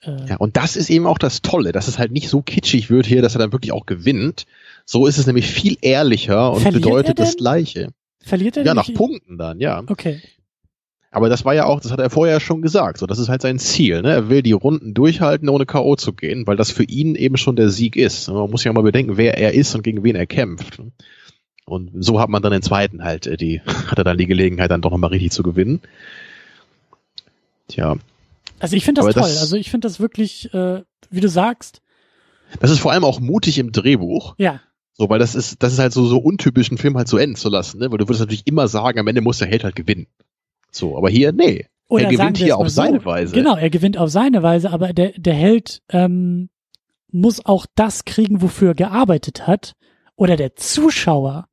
Äh, 0.01 0.29
Ja, 0.29 0.37
und 0.37 0.57
das 0.57 0.77
ist 0.77 0.91
eben 0.91 1.07
auch 1.07 1.19
das 1.19 1.43
Tolle, 1.43 1.73
dass 1.73 1.89
es 1.89 1.99
halt 1.99 2.13
nicht 2.13 2.29
so 2.29 2.43
kitschig 2.43 2.91
wird 2.91 3.07
hier, 3.07 3.21
dass 3.21 3.35
er 3.35 3.41
dann 3.41 3.53
wirklich 3.53 3.73
auch 3.73 3.87
gewinnt. 3.87 4.47
So 4.87 5.07
ist 5.07 5.19
es 5.19 5.27
nämlich 5.27 5.49
viel 5.49 5.77
ehrlicher 5.81 6.53
und 6.53 6.63
bedeutet 6.73 7.19
das? 7.19 7.37
Gleiche. 7.37 7.93
Verliert 8.25 8.57
er 8.57 8.65
Ja, 8.65 8.75
nach? 8.75 8.93
Punkten 8.95 9.39
dann, 9.39 9.61
ja. 9.61 9.83
Okay. 9.87 10.21
Aber 11.11 11.29
das 11.29 11.45
war 11.45 11.55
ja 11.55 11.67
auch, 11.67 11.81
das 11.81 11.93
hat 11.93 12.01
er 12.01 12.11
vorher 12.11 12.41
schon 12.41 12.61
gesagt, 12.63 12.99
so 12.99 13.07
das 13.07 13.19
ist 13.21 13.29
halt 13.29 13.43
sein 13.43 13.59
Ziel. 13.61 14.03
Ne? 14.03 14.11
Er 14.13 14.29
will 14.31 14.43
die 14.43 14.51
Runden 14.53 14.95
durchhalten, 14.95 15.49
ohne 15.49 15.65
K.O. 15.67 15.95
zu 15.95 16.13
gehen, 16.13 16.45
weil 16.47 16.57
das 16.57 16.73
für 16.73 16.83
ihn 16.83 17.15
eben 17.15 17.37
schon 17.37 17.55
der 17.55 17.69
Sieg 17.71 17.95
ist. 17.95 18.29
Man 18.29 18.51
muss 18.51 18.65
ja 18.65 18.73
mal 18.73 18.83
bedenken, 18.83 19.17
wer 19.17 19.39
er 19.39 19.53
ist 19.55 19.75
und 19.77 19.83
gegen 19.83 20.03
wen 20.03 20.17
er 20.17 20.27
kämpft. 20.27 20.81
Und 21.67 21.91
so 22.05 22.19
hat 22.21 22.29
man 22.31 22.43
dann 22.43 22.51
den 22.53 22.63
zweiten 22.63 23.05
halt, 23.05 23.27
äh, 23.29 23.37
die, 23.37 23.61
hat 23.87 23.97
er 23.99 24.05
dann 24.05 24.19
die 24.19 24.27
Gelegenheit, 24.27 24.71
dann 24.73 24.83
doch 24.83 24.91
nochmal 24.91 25.11
richtig 25.11 25.31
zu 25.31 25.43
gewinnen. 25.45 25.81
Tja, 27.69 27.97
Also 28.59 28.77
ich 28.77 28.85
finde 28.85 29.01
das 29.01 29.07
Aber 29.07 29.15
toll. 29.15 29.23
das- 29.31 29.41
also 29.41 29.57
ich 29.57 29.71
finde 29.71 29.87
das 29.89 30.01
wirklich, 30.01 30.53
äh, 30.53 30.83
wie 31.11 31.21
du 31.21 31.29
sagst, 31.29 31.81
das 32.61 32.71
ist 32.71 32.79
vor 32.81 32.93
allem 32.93 33.05
auch 33.05 33.21
mutig 33.21 33.59
im 33.59 33.73
Drehbuch. 33.73 34.35
ja, 34.39 34.61
So, 34.97 35.09
weil 35.09 35.19
das 35.19 35.35
ist, 35.35 35.63
das 35.63 35.73
ist 35.73 35.79
halt 35.81 35.93
so, 35.93 36.07
so 36.07 36.19
untypisch, 36.19 36.71
einen 36.71 36.79
Film 36.79 36.97
halt 36.97 37.09
so 37.09 37.19
enden 37.19 37.37
zu 37.37 37.49
lassen, 37.49 37.79
ne? 37.79 37.91
Weil 37.91 37.99
du 37.99 38.07
würdest 38.07 38.21
natürlich 38.21 38.47
immer 38.47 38.69
sagen, 38.69 38.99
am 38.99 39.09
Ende 39.09 39.21
muss 39.21 39.39
der 39.39 39.49
Held 39.49 39.65
halt 39.65 39.75
gewinnen. 39.75 40.07
So, 40.71 40.97
aber 40.97 41.11
hier, 41.11 41.33
nee. 41.33 41.67
Oder 41.89 42.05
er 42.05 42.11
gewinnt 42.11 42.39
hier 42.39 42.57
auf 42.57 42.69
so. 42.69 42.75
seine 42.75 43.05
Weise. 43.05 43.35
Genau, 43.35 43.57
er 43.57 43.71
gewinnt 43.71 43.99
auf 43.99 44.11
seine 44.11 44.43
Weise, 44.43 44.71
aber 44.71 44.93
der, 44.93 45.13
der 45.17 45.35
Held 45.35 45.83
ähm, 45.91 46.49
muss 47.11 47.45
auch 47.45 47.67
das 47.75 48.05
kriegen, 48.05 48.41
wofür 48.41 48.71
er 48.71 48.75
gearbeitet 48.75 49.47
hat. 49.47 49.75
Oder 50.17 50.37
der 50.37 50.55
Zuschauer 50.55 51.49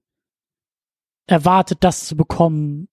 erwartet, 1.25 1.79
das 1.81 2.05
zu 2.05 2.15
bekommen, 2.15 2.87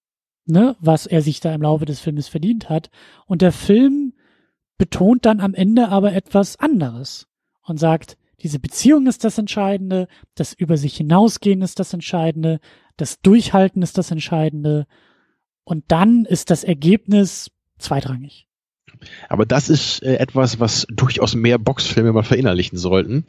ne, 0.46 0.76
was 0.80 1.06
er 1.06 1.22
sich 1.22 1.40
da 1.40 1.54
im 1.54 1.62
Laufe 1.62 1.84
des 1.84 2.00
Filmes 2.00 2.28
verdient 2.28 2.70
hat. 2.70 2.90
Und 3.26 3.42
der 3.42 3.52
Film 3.52 4.14
betont 4.78 5.26
dann 5.26 5.40
am 5.40 5.54
Ende 5.54 5.88
aber 5.88 6.14
etwas 6.14 6.58
anderes 6.58 7.26
und 7.64 7.78
sagt, 7.78 8.16
diese 8.42 8.60
Beziehung 8.60 9.06
ist 9.06 9.24
das 9.24 9.38
Entscheidende, 9.38 10.06
das 10.34 10.52
über 10.52 10.76
sich 10.76 10.96
hinausgehen 10.96 11.62
ist 11.62 11.80
das 11.80 11.92
Entscheidende, 11.92 12.60
das 12.96 13.20
Durchhalten 13.20 13.82
ist 13.82 13.98
das 13.98 14.10
Entscheidende. 14.10 14.86
Und 15.64 15.84
dann 15.88 16.24
ist 16.24 16.50
das 16.50 16.64
Ergebnis 16.64 17.50
zweitrangig. 17.78 18.46
Aber 19.28 19.46
das 19.46 19.68
ist 19.68 20.02
äh, 20.02 20.16
etwas, 20.16 20.60
was 20.60 20.86
durchaus 20.90 21.34
mehr 21.34 21.58
Boxfilme 21.58 22.12
mal 22.12 22.22
verinnerlichen 22.22 22.78
sollten. 22.78 23.24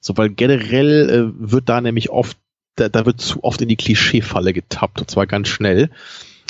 So, 0.00 0.16
weil 0.16 0.30
generell 0.30 1.08
äh, 1.08 1.50
wird 1.50 1.68
da 1.68 1.80
nämlich 1.80 2.10
oft, 2.10 2.36
da, 2.76 2.88
da 2.88 3.06
wird 3.06 3.20
zu 3.20 3.44
oft 3.44 3.62
in 3.62 3.68
die 3.68 3.76
Klischeefalle 3.76 4.52
getappt 4.52 5.00
und 5.00 5.10
zwar 5.10 5.26
ganz 5.26 5.48
schnell. 5.48 5.90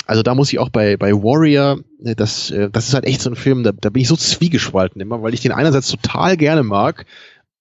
Also 0.07 0.21
da 0.21 0.35
muss 0.35 0.51
ich 0.51 0.59
auch 0.59 0.69
bei, 0.69 0.97
bei 0.97 1.13
Warrior, 1.13 1.79
äh, 2.03 2.15
das, 2.15 2.51
äh, 2.51 2.69
das 2.69 2.87
ist 2.87 2.93
halt 2.93 3.05
echt 3.05 3.21
so 3.21 3.29
ein 3.29 3.35
Film, 3.35 3.63
da, 3.63 3.71
da 3.71 3.89
bin 3.89 4.01
ich 4.01 4.07
so 4.07 4.15
zwiegespalten 4.15 5.01
immer, 5.01 5.21
weil 5.21 5.33
ich 5.33 5.41
den 5.41 5.51
einerseits 5.51 5.89
total 5.89 6.37
gerne 6.37 6.63
mag 6.63 7.05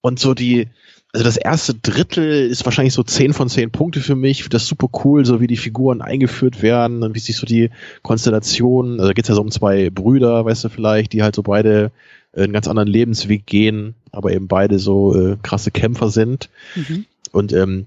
und 0.05 0.19
so 0.19 0.35
die, 0.35 0.69
also 1.15 1.25
das 1.25 1.39
erste 1.39 1.73
Drittel 1.73 2.47
ist 2.47 2.67
wahrscheinlich 2.67 2.93
so 2.93 3.03
10 3.03 3.33
von 3.33 3.49
10 3.49 3.71
Punkte 3.71 4.01
für 4.01 4.15
mich. 4.15 4.33
Ich 4.33 4.43
finde 4.43 4.57
das 4.57 4.67
super 4.67 4.89
cool, 5.03 5.25
so 5.25 5.41
wie 5.41 5.47
die 5.47 5.57
Figuren 5.57 6.03
eingeführt 6.03 6.61
werden 6.61 7.03
und 7.03 7.15
wie 7.15 7.21
sich 7.21 7.39
so 7.39 7.47
die 7.47 7.71
Konstellation, 8.03 9.01
also 9.01 9.07
da 9.07 9.13
geht's 9.15 9.31
ja 9.31 9.35
so 9.35 9.41
um 9.41 9.51
zwei 9.51 9.89
Brüder, 9.89 10.45
weißt 10.45 10.65
du 10.65 10.69
vielleicht, 10.69 11.15
die 11.15 11.23
halt 11.23 11.35
so 11.35 11.43
beide 11.43 11.91
einen 12.37 12.53
ganz 12.53 12.69
anderen 12.69 12.91
Lebensweg 12.91 13.47
gehen, 13.47 13.95
aber 14.13 14.33
eben 14.33 14.47
beide 14.47 14.79
so 14.79 15.17
äh, 15.17 15.39
krasse 15.43 15.71
Kämpfer 15.71 16.11
sind. 16.11 16.51
Mhm. 16.75 17.07
Und 17.33 17.55
ähm, 17.55 17.87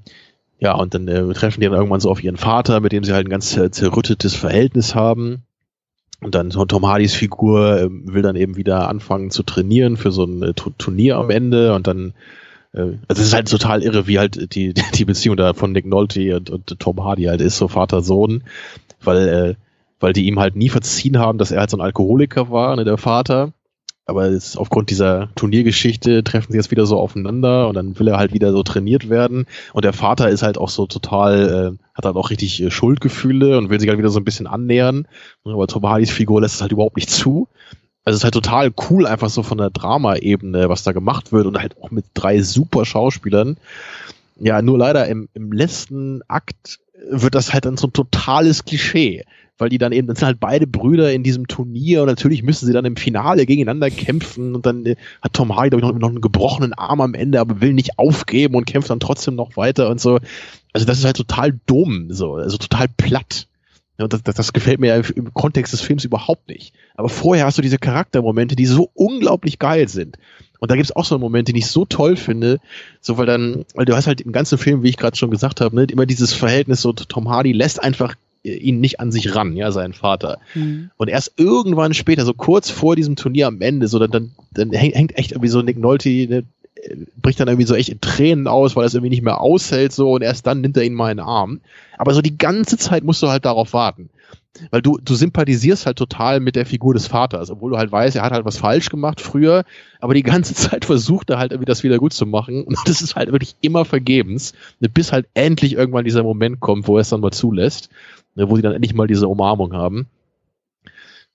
ja, 0.57 0.73
und 0.73 0.95
dann 0.95 1.07
äh, 1.07 1.33
treffen 1.33 1.61
die 1.61 1.67
dann 1.67 1.75
irgendwann 1.75 1.99
so 1.99 2.09
auf 2.09 2.23
ihren 2.23 2.37
Vater, 2.37 2.79
mit 2.79 2.93
dem 2.93 3.03
sie 3.03 3.13
halt 3.13 3.27
ein 3.27 3.29
ganz 3.29 3.55
äh, 3.55 3.69
zerrüttetes 3.69 4.33
Verhältnis 4.33 4.95
haben. 4.95 5.43
Und 6.19 6.33
dann 6.33 6.49
so 6.51 6.65
Tom 6.65 6.85
Hardys 6.87 7.13
Figur 7.13 7.79
äh, 7.79 7.89
will 7.91 8.23
dann 8.23 8.35
eben 8.35 8.55
wieder 8.57 8.89
anfangen 8.89 9.29
zu 9.29 9.43
trainieren 9.43 9.97
für 9.97 10.11
so 10.11 10.23
ein 10.23 10.41
äh, 10.41 10.53
Tu- 10.53 10.71
Turnier 10.77 11.17
am 11.17 11.29
Ende 11.29 11.75
und 11.75 11.85
dann 11.87 12.13
äh, 12.73 12.81
also 13.07 13.21
es 13.21 13.27
ist 13.29 13.33
halt 13.35 13.49
total 13.49 13.83
irre, 13.83 14.07
wie 14.07 14.19
halt 14.19 14.55
die, 14.55 14.73
die 14.95 15.05
Beziehung 15.05 15.37
da 15.37 15.53
von 15.53 15.71
Nick 15.73 15.85
Nolte 15.85 16.37
und, 16.37 16.49
und 16.49 16.79
Tom 16.79 17.03
Hardy 17.03 17.25
halt 17.25 17.41
ist, 17.41 17.57
so 17.57 17.67
Vater-Sohn, 17.67 18.43
weil, 19.03 19.27
äh, 19.29 19.55
weil 19.99 20.13
die 20.13 20.27
ihm 20.27 20.39
halt 20.39 20.55
nie 20.55 20.69
verziehen 20.69 21.19
haben, 21.19 21.37
dass 21.39 21.51
er 21.51 21.61
halt 21.61 21.69
so 21.71 21.77
ein 21.77 21.81
Alkoholiker 21.81 22.51
war, 22.51 22.75
ne, 22.75 22.85
der 22.85 22.97
Vater. 22.97 23.53
Aber 24.09 24.29
es, 24.29 24.55
aufgrund 24.55 24.89
dieser 24.89 25.27
Turniergeschichte 25.35 26.23
treffen 26.23 26.53
sie 26.53 26.57
jetzt 26.57 26.71
wieder 26.71 26.85
so 26.85 26.97
aufeinander 26.97 27.67
und 27.67 27.75
dann 27.75 27.99
will 27.99 28.07
er 28.07 28.17
halt 28.17 28.33
wieder 28.33 28.53
so 28.53 28.63
trainiert 28.63 29.09
werden. 29.09 29.45
Und 29.73 29.83
der 29.83 29.91
Vater 29.91 30.29
ist 30.29 30.43
halt 30.43 30.57
auch 30.57 30.69
so 30.69 30.87
total, 30.87 31.75
äh, 31.75 31.83
hat 31.93 32.05
halt 32.05 32.15
auch 32.15 32.29
richtig 32.29 32.63
äh, 32.63 32.71
Schuldgefühle 32.71 33.57
und 33.57 33.69
will 33.69 33.81
sich 33.81 33.89
halt 33.89 33.99
wieder 33.99 34.09
so 34.09 34.21
ein 34.21 34.23
bisschen 34.23 34.47
annähern. 34.47 35.07
Aber 35.43 35.67
Tom 35.67 35.85
Hardys 35.85 36.11
Figur 36.11 36.39
lässt 36.39 36.55
es 36.55 36.61
halt 36.61 36.71
überhaupt 36.71 36.95
nicht 36.95 37.09
zu. 37.09 37.49
Also 38.05 38.15
es 38.15 38.21
ist 38.21 38.23
halt 38.23 38.33
total 38.33 38.71
cool, 38.89 39.05
einfach 39.05 39.29
so 39.29 39.43
von 39.43 39.57
der 39.57 39.71
Drama-Ebene, 39.71 40.69
was 40.69 40.83
da 40.83 40.93
gemacht 40.93 41.33
wird 41.33 41.45
und 41.45 41.59
halt 41.59 41.75
auch 41.81 41.91
mit 41.91 42.05
drei 42.13 42.41
super 42.41 42.85
Schauspielern. 42.85 43.57
Ja, 44.39 44.61
nur 44.61 44.77
leider 44.77 45.05
im, 45.07 45.27
im 45.33 45.51
letzten 45.51 46.21
Akt 46.29 46.79
wird 47.09 47.35
das 47.35 47.51
halt 47.51 47.65
dann 47.65 47.75
so 47.75 47.87
ein 47.87 47.93
totales 47.93 48.63
Klischee, 48.63 49.25
weil 49.57 49.69
die 49.69 49.77
dann 49.77 49.91
eben, 49.91 50.07
das 50.07 50.19
sind 50.19 50.27
halt 50.27 50.39
beide 50.39 50.67
Brüder 50.67 51.11
in 51.11 51.23
diesem 51.23 51.47
Turnier 51.47 52.01
und 52.01 52.07
natürlich 52.07 52.43
müssen 52.43 52.65
sie 52.65 52.73
dann 52.73 52.85
im 52.85 52.95
Finale 52.95 53.45
gegeneinander 53.45 53.89
kämpfen 53.89 54.55
und 54.55 54.65
dann 54.65 54.85
äh, 54.85 54.95
hat 55.21 55.33
Tom 55.33 55.55
Hardy, 55.55 55.69
glaube 55.69 55.81
ich, 55.81 55.91
noch, 55.91 55.99
noch 55.99 56.09
einen 56.09 56.21
gebrochenen 56.21 56.73
Arm 56.73 57.01
am 57.01 57.13
Ende, 57.13 57.39
aber 57.39 57.61
will 57.61 57.73
nicht 57.73 57.97
aufgeben 57.97 58.55
und 58.55 58.65
kämpft 58.65 58.89
dann 58.89 58.99
trotzdem 58.99 59.35
noch 59.35 59.57
weiter 59.57 59.89
und 59.89 59.99
so. 59.99 60.19
Also 60.73 60.85
das 60.85 60.99
ist 60.99 61.05
halt 61.05 61.17
total 61.17 61.59
dumm, 61.65 62.07
so, 62.11 62.35
also 62.35 62.57
total 62.57 62.87
platt. 62.87 63.47
und 63.97 64.13
das, 64.13 64.21
das, 64.23 64.35
das 64.35 64.53
gefällt 64.53 64.79
mir 64.79 64.95
ja 64.95 65.01
im 65.15 65.33
Kontext 65.33 65.73
des 65.73 65.81
Films 65.81 66.05
überhaupt 66.05 66.47
nicht. 66.49 66.73
Aber 66.95 67.09
vorher 67.09 67.45
hast 67.45 67.57
du 67.57 67.63
diese 67.63 67.79
Charaktermomente, 67.79 68.55
die 68.55 68.67
so 68.67 68.91
unglaublich 68.93 69.59
geil 69.59 69.87
sind. 69.87 70.17
Und 70.59 70.71
da 70.71 70.75
gibt's 70.75 70.95
auch 70.95 71.05
so 71.05 71.15
einen 71.15 71.21
Moment, 71.21 71.47
den 71.47 71.55
ich 71.55 71.67
so 71.67 71.85
toll 71.85 72.15
finde, 72.15 72.59
so 72.99 73.17
weil 73.17 73.27
dann, 73.27 73.65
weil 73.75 73.85
du 73.85 73.95
hast 73.95 74.07
halt 74.07 74.21
im 74.21 74.31
ganzen 74.31 74.57
Film, 74.57 74.81
wie 74.81 74.89
ich 74.89 74.97
gerade 74.97 75.15
schon 75.15 75.29
gesagt 75.29 75.61
habe, 75.61 75.75
ne, 75.75 75.83
immer 75.83 76.05
dieses 76.05 76.33
Verhältnis 76.33 76.81
so 76.81 76.93
Tom 76.93 77.29
Hardy 77.29 77.51
lässt 77.51 77.81
einfach 77.81 78.15
ihn 78.47 78.79
nicht 78.79 78.99
an 78.99 79.11
sich 79.11 79.35
ran, 79.35 79.55
ja, 79.55 79.71
seinen 79.71 79.93
Vater. 79.93 80.39
Mhm. 80.55 80.91
Und 80.97 81.09
erst 81.09 81.33
irgendwann 81.37 81.93
später, 81.93 82.25
so 82.25 82.33
kurz 82.33 82.69
vor 82.69 82.95
diesem 82.95 83.15
Turnier 83.15 83.47
am 83.47 83.61
Ende, 83.61 83.87
so 83.87 83.99
dann, 83.99 84.11
dann, 84.11 84.31
dann 84.51 84.71
hängt 84.71 85.17
echt 85.17 85.31
irgendwie 85.31 85.49
so 85.49 85.61
Nick 85.61 85.77
Nolte, 85.77 86.09
ne, 86.09 86.43
bricht 87.21 87.39
dann 87.39 87.47
irgendwie 87.47 87.67
so 87.67 87.75
echt 87.75 87.89
in 87.89 88.01
Tränen 88.01 88.47
aus, 88.47 88.75
weil 88.75 88.83
er 88.83 88.87
es 88.87 88.93
irgendwie 88.93 89.09
nicht 89.09 89.23
mehr 89.23 89.41
aushält, 89.41 89.91
so, 89.91 90.11
und 90.11 90.21
erst 90.21 90.47
dann 90.47 90.61
nimmt 90.61 90.77
er 90.77 90.83
ihn 90.83 90.93
mal 90.93 91.11
in 91.11 91.17
den 91.17 91.25
Arm. 91.25 91.61
Aber 91.97 92.13
so 92.13 92.21
die 92.21 92.37
ganze 92.37 92.77
Zeit 92.77 93.03
musst 93.03 93.21
du 93.23 93.27
halt 93.27 93.45
darauf 93.45 93.73
warten. 93.73 94.09
Weil 94.71 94.81
du, 94.81 94.97
du 94.97 95.13
sympathisierst 95.13 95.85
halt 95.85 95.97
total 95.97 96.39
mit 96.39 96.55
der 96.55 96.65
Figur 96.65 96.93
des 96.93 97.07
Vaters, 97.07 97.51
obwohl 97.51 97.71
du 97.71 97.77
halt 97.77 97.91
weißt, 97.91 98.15
er 98.15 98.23
hat 98.23 98.33
halt 98.33 98.45
was 98.45 98.57
falsch 98.57 98.89
gemacht 98.89 99.21
früher, 99.21 99.63
aber 99.99 100.13
die 100.13 100.23
ganze 100.23 100.53
Zeit 100.55 100.85
versucht 100.85 101.29
er 101.29 101.37
halt 101.37 101.51
irgendwie 101.51 101.67
das 101.67 101.83
wieder 101.83 101.97
gut 101.97 102.13
zu 102.13 102.25
machen. 102.25 102.63
Und 102.63 102.77
das 102.85 103.01
ist 103.01 103.15
halt 103.15 103.31
wirklich 103.31 103.55
immer 103.61 103.85
vergebens, 103.85 104.53
bis 104.79 105.11
halt 105.11 105.27
endlich 105.33 105.73
irgendwann 105.73 106.05
dieser 106.05 106.23
Moment 106.23 106.59
kommt, 106.59 106.87
wo 106.87 106.97
er 106.97 107.01
es 107.01 107.09
dann 107.09 107.21
mal 107.21 107.31
zulässt, 107.31 107.89
ne, 108.37 108.49
wo 108.49 108.55
sie 108.55 108.61
dann 108.61 108.73
endlich 108.73 108.93
mal 108.93 109.07
diese 109.07 109.27
Umarmung 109.27 109.73
haben. 109.73 110.07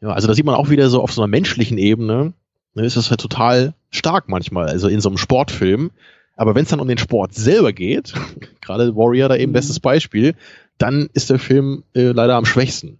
Ja, 0.00 0.10
also 0.10 0.28
da 0.28 0.34
sieht 0.34 0.46
man 0.46 0.54
auch 0.54 0.70
wieder 0.70 0.88
so 0.88 1.02
auf 1.02 1.12
so 1.12 1.20
einer 1.20 1.28
menschlichen 1.28 1.76
Ebene, 1.76 2.32
ne, 2.74 2.84
ist 2.84 2.96
das 2.96 3.10
halt 3.10 3.20
total 3.20 3.74
stark 3.90 4.28
manchmal, 4.28 4.68
also 4.68 4.88
in 4.88 5.00
so 5.00 5.10
einem 5.10 5.18
Sportfilm. 5.18 5.90
Aber 6.34 6.54
wenn 6.54 6.62
es 6.62 6.70
dann 6.70 6.80
um 6.80 6.88
den 6.88 6.98
Sport 6.98 7.34
selber 7.34 7.72
geht, 7.72 8.14
gerade 8.62 8.96
Warrior 8.96 9.28
da 9.28 9.36
eben 9.36 9.52
mhm. 9.52 9.54
bestes 9.54 9.80
Beispiel, 9.80 10.34
dann 10.78 11.10
ist 11.12 11.28
der 11.28 11.38
Film 11.38 11.84
äh, 11.94 12.12
leider 12.12 12.36
am 12.36 12.46
schwächsten. 12.46 12.98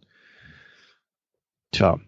Tja, 1.71 1.99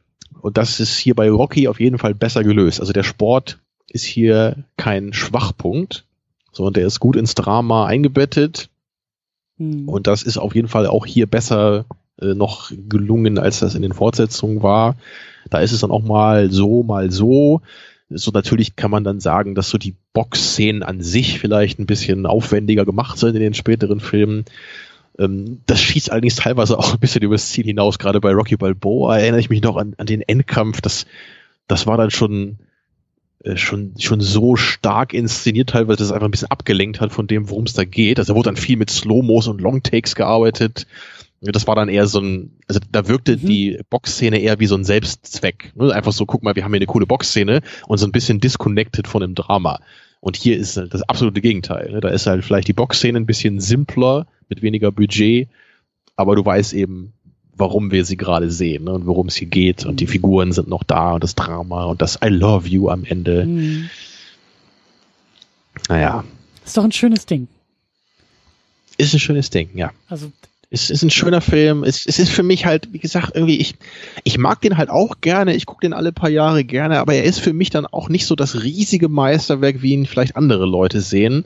und 0.42 0.58
das 0.58 0.78
ist 0.78 0.98
hier 0.98 1.14
bei 1.14 1.30
Rocky 1.30 1.68
auf 1.68 1.80
jeden 1.80 1.98
Fall 1.98 2.14
besser 2.14 2.44
gelöst. 2.44 2.80
Also 2.80 2.92
der 2.92 3.02
Sport 3.02 3.58
ist 3.88 4.04
hier 4.04 4.64
kein 4.76 5.12
Schwachpunkt, 5.14 6.04
sondern 6.52 6.74
der 6.74 6.86
ist 6.86 7.00
gut 7.00 7.16
ins 7.16 7.34
Drama 7.34 7.86
eingebettet. 7.86 8.68
Mhm. 9.58 9.88
Und 9.88 10.06
das 10.06 10.22
ist 10.22 10.38
auf 10.38 10.54
jeden 10.54 10.68
Fall 10.68 10.86
auch 10.86 11.06
hier 11.06 11.26
besser 11.26 11.84
äh, 12.20 12.34
noch 12.34 12.70
gelungen, 12.88 13.38
als 13.38 13.60
das 13.60 13.74
in 13.74 13.82
den 13.82 13.92
Fortsetzungen 13.92 14.62
war. 14.62 14.96
Da 15.50 15.60
ist 15.60 15.72
es 15.72 15.80
dann 15.80 15.90
auch 15.90 16.02
mal 16.02 16.50
so, 16.50 16.82
mal 16.82 17.10
so. 17.10 17.60
So 18.10 18.30
natürlich 18.30 18.76
kann 18.76 18.90
man 18.90 19.04
dann 19.04 19.20
sagen, 19.20 19.54
dass 19.54 19.70
so 19.70 19.78
die 19.78 19.96
Boxszenen 20.12 20.82
an 20.82 21.00
sich 21.00 21.38
vielleicht 21.40 21.78
ein 21.78 21.86
bisschen 21.86 22.26
aufwendiger 22.26 22.84
gemacht 22.84 23.18
sind 23.18 23.34
in 23.34 23.40
den 23.40 23.54
späteren 23.54 24.00
Filmen. 24.00 24.44
Ähm, 25.18 25.60
das 25.66 25.80
schießt 25.80 26.10
allerdings 26.10 26.36
teilweise 26.36 26.78
auch 26.78 26.94
ein 26.94 27.00
bisschen 27.00 27.22
übers 27.22 27.48
Ziel 27.50 27.64
hinaus. 27.64 27.98
Gerade 27.98 28.20
bei 28.20 28.32
Rocky 28.32 28.56
Balboa 28.56 29.18
erinnere 29.18 29.40
ich 29.40 29.50
mich 29.50 29.62
noch 29.62 29.76
an, 29.76 29.94
an 29.96 30.06
den 30.06 30.22
Endkampf. 30.22 30.80
Das, 30.80 31.06
das 31.66 31.86
war 31.86 31.96
dann 31.96 32.10
schon, 32.10 32.58
schon, 33.56 33.94
schon 33.98 34.20
so 34.20 34.56
stark 34.56 35.12
inszeniert, 35.12 35.70
teilweise, 35.70 35.98
dass 35.98 36.06
es 36.06 36.12
einfach 36.12 36.28
ein 36.28 36.30
bisschen 36.30 36.50
abgelenkt 36.50 37.00
hat 37.00 37.12
von 37.12 37.26
dem, 37.26 37.50
worum 37.50 37.64
es 37.64 37.74
da 37.74 37.84
geht. 37.84 38.18
Also 38.18 38.32
da 38.32 38.36
wurde 38.36 38.48
dann 38.48 38.56
viel 38.56 38.76
mit 38.76 38.90
Slow-Mos 38.90 39.48
und 39.48 39.60
Long-Takes 39.60 40.14
gearbeitet. 40.14 40.86
Das 41.40 41.66
war 41.66 41.74
dann 41.74 41.90
eher 41.90 42.06
so 42.06 42.20
ein, 42.20 42.52
also 42.68 42.80
da 42.90 43.06
wirkte 43.06 43.36
mhm. 43.36 43.46
die 43.46 43.80
Boxszene 43.90 44.38
eher 44.38 44.60
wie 44.60 44.66
so 44.66 44.76
ein 44.76 44.84
Selbstzweck. 44.84 45.72
Ne? 45.76 45.92
Einfach 45.92 46.12
so, 46.12 46.24
guck 46.24 46.42
mal, 46.42 46.56
wir 46.56 46.64
haben 46.64 46.72
hier 46.72 46.78
eine 46.78 46.86
coole 46.86 47.06
Boxszene 47.06 47.60
und 47.86 47.98
so 47.98 48.06
ein 48.06 48.12
bisschen 48.12 48.40
disconnected 48.40 49.06
von 49.06 49.20
dem 49.20 49.34
Drama. 49.34 49.80
Und 50.20 50.36
hier 50.36 50.56
ist 50.56 50.78
das 50.78 51.02
absolute 51.02 51.42
Gegenteil. 51.42 51.90
Ne? 51.92 52.00
Da 52.00 52.08
ist 52.08 52.26
halt 52.26 52.44
vielleicht 52.44 52.68
die 52.68 52.72
Boxszene 52.72 53.18
ein 53.18 53.26
bisschen 53.26 53.60
simpler, 53.60 54.26
mit 54.48 54.62
weniger 54.62 54.90
Budget, 54.90 55.48
aber 56.16 56.36
du 56.36 56.44
weißt 56.44 56.72
eben, 56.72 57.12
warum 57.56 57.90
wir 57.90 58.04
sie 58.04 58.16
gerade 58.16 58.50
sehen 58.50 58.84
ne? 58.84 58.92
und 58.92 59.06
worum 59.06 59.28
es 59.28 59.36
hier 59.36 59.48
geht. 59.48 59.86
Und 59.86 60.00
die 60.00 60.06
mhm. 60.06 60.10
Figuren 60.10 60.52
sind 60.52 60.68
noch 60.68 60.82
da 60.82 61.12
und 61.12 61.24
das 61.24 61.34
Drama 61.34 61.84
und 61.84 62.02
das 62.02 62.18
I 62.24 62.28
love 62.28 62.68
you 62.68 62.88
am 62.88 63.04
Ende. 63.04 63.44
Mhm. 63.46 63.90
Naja. 65.88 66.24
Ist 66.64 66.76
doch 66.76 66.84
ein 66.84 66.92
schönes 66.92 67.26
Ding. 67.26 67.48
Ist 68.96 69.12
ein 69.12 69.20
schönes 69.20 69.50
Ding, 69.50 69.70
ja. 69.74 69.90
Also 70.08 70.30
es 70.74 70.90
ist 70.90 71.02
ein 71.02 71.10
schöner 71.10 71.40
Film. 71.40 71.84
Es, 71.84 72.04
es 72.04 72.18
ist 72.18 72.30
für 72.30 72.42
mich 72.42 72.66
halt, 72.66 72.92
wie 72.92 72.98
gesagt, 72.98 73.32
irgendwie, 73.34 73.58
ich, 73.58 73.76
ich 74.24 74.38
mag 74.38 74.60
den 74.60 74.76
halt 74.76 74.90
auch 74.90 75.20
gerne. 75.20 75.54
Ich 75.54 75.66
gucke 75.66 75.82
den 75.82 75.92
alle 75.92 76.12
paar 76.12 76.30
Jahre 76.30 76.64
gerne, 76.64 76.98
aber 76.98 77.14
er 77.14 77.24
ist 77.24 77.38
für 77.38 77.52
mich 77.52 77.70
dann 77.70 77.86
auch 77.86 78.08
nicht 78.08 78.26
so 78.26 78.34
das 78.34 78.62
riesige 78.62 79.08
Meisterwerk, 79.08 79.82
wie 79.82 79.92
ihn 79.92 80.06
vielleicht 80.06 80.36
andere 80.36 80.66
Leute 80.66 81.00
sehen. 81.00 81.44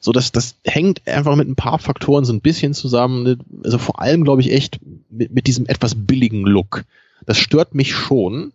So, 0.00 0.12
dass 0.12 0.32
das 0.32 0.56
hängt 0.64 1.06
einfach 1.06 1.34
mit 1.36 1.48
ein 1.48 1.56
paar 1.56 1.78
Faktoren 1.78 2.24
so 2.24 2.32
ein 2.32 2.40
bisschen 2.40 2.74
zusammen. 2.74 3.42
Also 3.64 3.78
vor 3.78 4.00
allem, 4.00 4.24
glaube 4.24 4.40
ich, 4.40 4.52
echt 4.52 4.78
mit, 5.10 5.32
mit 5.32 5.46
diesem 5.46 5.66
etwas 5.66 5.94
billigen 5.94 6.42
Look. 6.42 6.84
Das 7.26 7.38
stört 7.38 7.74
mich 7.74 7.94
schon. 7.94 8.52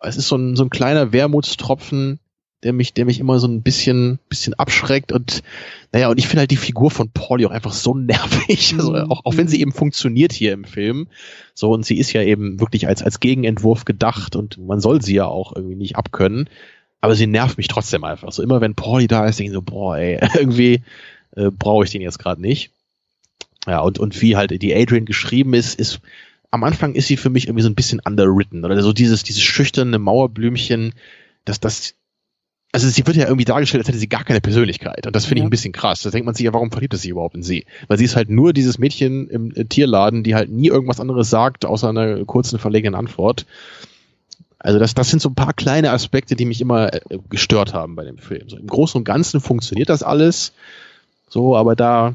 Es 0.00 0.16
ist 0.16 0.28
so 0.28 0.36
ein, 0.36 0.56
so 0.56 0.64
ein 0.64 0.70
kleiner 0.70 1.12
Wermutstropfen, 1.12 2.20
der 2.62 2.72
mich, 2.72 2.92
der 2.92 3.04
mich 3.04 3.20
immer 3.20 3.38
so 3.38 3.48
ein 3.48 3.62
bisschen, 3.62 4.18
bisschen 4.28 4.54
abschreckt 4.54 5.12
und 5.12 5.42
naja, 5.92 6.08
und 6.08 6.18
ich 6.18 6.28
finde 6.28 6.40
halt 6.40 6.50
die 6.50 6.56
Figur 6.56 6.90
von 6.90 7.10
Pauli 7.10 7.46
auch 7.46 7.50
einfach 7.50 7.72
so 7.72 7.94
nervig, 7.96 8.74
also 8.76 8.92
mhm. 8.92 9.10
auch, 9.10 9.24
auch 9.24 9.36
wenn 9.36 9.48
sie 9.48 9.60
eben 9.60 9.72
funktioniert 9.72 10.32
hier 10.32 10.52
im 10.52 10.64
Film, 10.64 11.08
so 11.54 11.70
und 11.72 11.84
sie 11.84 11.98
ist 11.98 12.12
ja 12.12 12.22
eben 12.22 12.60
wirklich 12.60 12.86
als, 12.86 13.02
als 13.02 13.20
Gegenentwurf 13.20 13.84
gedacht 13.84 14.36
und 14.36 14.58
man 14.58 14.80
soll 14.80 15.02
sie 15.02 15.14
ja 15.14 15.26
auch 15.26 15.54
irgendwie 15.54 15.76
nicht 15.76 15.96
abkönnen, 15.96 16.48
aber 17.00 17.14
sie 17.14 17.26
nervt 17.26 17.56
mich 17.56 17.68
trotzdem 17.68 18.04
einfach. 18.04 18.32
So 18.32 18.42
immer 18.42 18.60
wenn 18.60 18.74
Pauli 18.74 19.06
da 19.06 19.26
ist, 19.26 19.38
denke 19.38 19.50
ich 19.50 19.54
so, 19.54 19.62
boah, 19.62 19.96
ey, 19.96 20.18
irgendwie 20.34 20.82
äh, 21.36 21.50
brauche 21.50 21.84
ich 21.84 21.90
den 21.90 22.02
jetzt 22.02 22.18
gerade 22.18 22.40
nicht. 22.40 22.70
Ja, 23.66 23.80
und, 23.80 23.98
und 23.98 24.20
wie 24.22 24.36
halt 24.36 24.62
die 24.62 24.74
Adrian 24.74 25.04
geschrieben 25.04 25.54
ist, 25.54 25.78
ist 25.78 26.00
am 26.50 26.64
Anfang 26.64 26.94
ist 26.94 27.06
sie 27.06 27.16
für 27.16 27.30
mich 27.30 27.46
irgendwie 27.46 27.62
so 27.62 27.68
ein 27.68 27.74
bisschen 27.74 28.00
underwritten 28.00 28.64
oder 28.64 28.80
so 28.82 28.92
dieses, 28.92 29.22
dieses 29.22 29.42
schüchterne 29.42 29.98
Mauerblümchen, 29.98 30.94
dass 31.44 31.60
das 31.60 31.94
also 32.72 32.88
sie 32.88 33.04
wird 33.06 33.16
ja 33.16 33.24
irgendwie 33.24 33.44
dargestellt, 33.44 33.80
als 33.80 33.88
hätte 33.88 33.98
sie 33.98 34.08
gar 34.08 34.22
keine 34.22 34.40
Persönlichkeit. 34.40 35.06
Und 35.06 35.16
das 35.16 35.24
finde 35.24 35.40
ja. 35.40 35.44
ich 35.44 35.48
ein 35.48 35.50
bisschen 35.50 35.72
krass. 35.72 36.02
Da 36.02 36.10
denkt 36.10 36.26
man 36.26 36.34
sich 36.34 36.44
ja, 36.44 36.52
warum 36.52 36.70
verliebt 36.70 36.94
es 36.94 37.02
sich 37.02 37.10
überhaupt 37.10 37.34
in 37.34 37.42
sie? 37.42 37.66
Weil 37.88 37.98
sie 37.98 38.04
ist 38.04 38.14
halt 38.14 38.30
nur 38.30 38.52
dieses 38.52 38.78
Mädchen 38.78 39.28
im 39.28 39.68
Tierladen, 39.68 40.22
die 40.22 40.36
halt 40.36 40.50
nie 40.50 40.68
irgendwas 40.68 41.00
anderes 41.00 41.30
sagt, 41.30 41.64
außer 41.64 41.88
einer 41.88 42.24
kurzen, 42.26 42.60
verlegenen 42.60 42.94
Antwort. 42.94 43.44
Also 44.60 44.78
das, 44.78 44.94
das 44.94 45.08
sind 45.08 45.20
so 45.20 45.30
ein 45.30 45.34
paar 45.34 45.54
kleine 45.54 45.90
Aspekte, 45.90 46.36
die 46.36 46.44
mich 46.44 46.60
immer 46.60 46.92
äh, 46.92 47.00
gestört 47.30 47.72
haben 47.72 47.96
bei 47.96 48.04
dem 48.04 48.18
Film. 48.18 48.48
So 48.48 48.56
Im 48.56 48.66
Großen 48.66 48.98
und 48.98 49.04
Ganzen 49.04 49.40
funktioniert 49.40 49.88
das 49.88 50.02
alles. 50.02 50.52
So, 51.28 51.56
aber 51.56 51.74
da, 51.74 52.14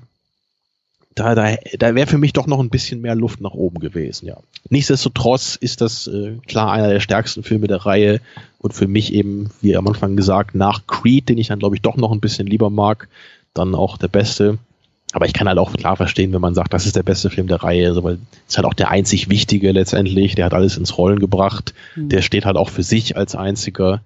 da, 1.16 1.34
da, 1.34 1.56
da 1.80 1.96
wäre 1.96 2.08
für 2.08 2.20
mich 2.20 2.34
doch 2.34 2.46
noch 2.46 2.60
ein 2.60 2.70
bisschen 2.70 3.02
mehr 3.02 3.16
Luft 3.16 3.42
nach 3.42 3.54
oben 3.54 3.80
gewesen, 3.80 4.28
ja. 4.28 4.38
Nichtsdestotrotz 4.70 5.56
ist 5.56 5.82
das 5.82 6.08
äh, 6.08 6.38
klar 6.48 6.72
einer 6.72 6.90
der 6.90 7.00
stärksten 7.00 7.44
Filme 7.44 7.68
der 7.68 7.86
Reihe 7.86 8.20
und 8.60 8.74
für 8.74 8.88
mich 8.88 9.14
eben, 9.14 9.50
wie 9.62 9.76
am 9.76 9.88
Anfang 9.88 10.16
gesagt, 10.16 10.56
nach 10.56 10.86
Creed, 10.88 11.30
den 11.30 11.38
ich 11.38 11.48
dann 11.48 11.60
glaube 11.60 11.76
ich 11.76 11.82
doch 11.82 11.98
noch 11.98 12.12
ein 12.12 12.20
bisschen 12.20 12.48
lieber 12.48 12.70
mag, 12.70 13.08
dann 13.54 13.74
auch 13.74 13.98
der 13.98 14.08
beste. 14.08 14.60
Aber 15.16 15.28
ich 15.28 15.32
kann 15.32 15.48
halt 15.48 15.60
auch 15.60 15.72
klar 15.72 15.96
verstehen, 15.96 16.34
wenn 16.34 16.42
man 16.42 16.56
sagt, 16.56 16.74
das 16.74 16.86
ist 16.86 16.98
der 16.98 17.04
beste 17.04 17.30
Film 17.30 17.48
der 17.48 17.64
Reihe, 17.64 17.88
also, 17.88 18.04
weil 18.04 18.20
es 18.50 18.58
halt 18.58 18.66
auch 18.66 18.74
der 18.74 18.90
einzig 18.90 19.30
wichtige 19.30 19.72
letztendlich, 19.72 20.36
der 20.36 20.44
hat 20.44 20.54
alles 20.54 20.76
ins 20.76 20.98
Rollen 20.98 21.20
gebracht, 21.20 21.74
mhm. 21.96 22.10
der 22.10 22.22
steht 22.22 22.44
halt 22.44 22.58
auch 22.58 22.68
für 22.68 22.84
sich 22.84 23.16
als 23.16 23.34
einziger. 23.34 24.02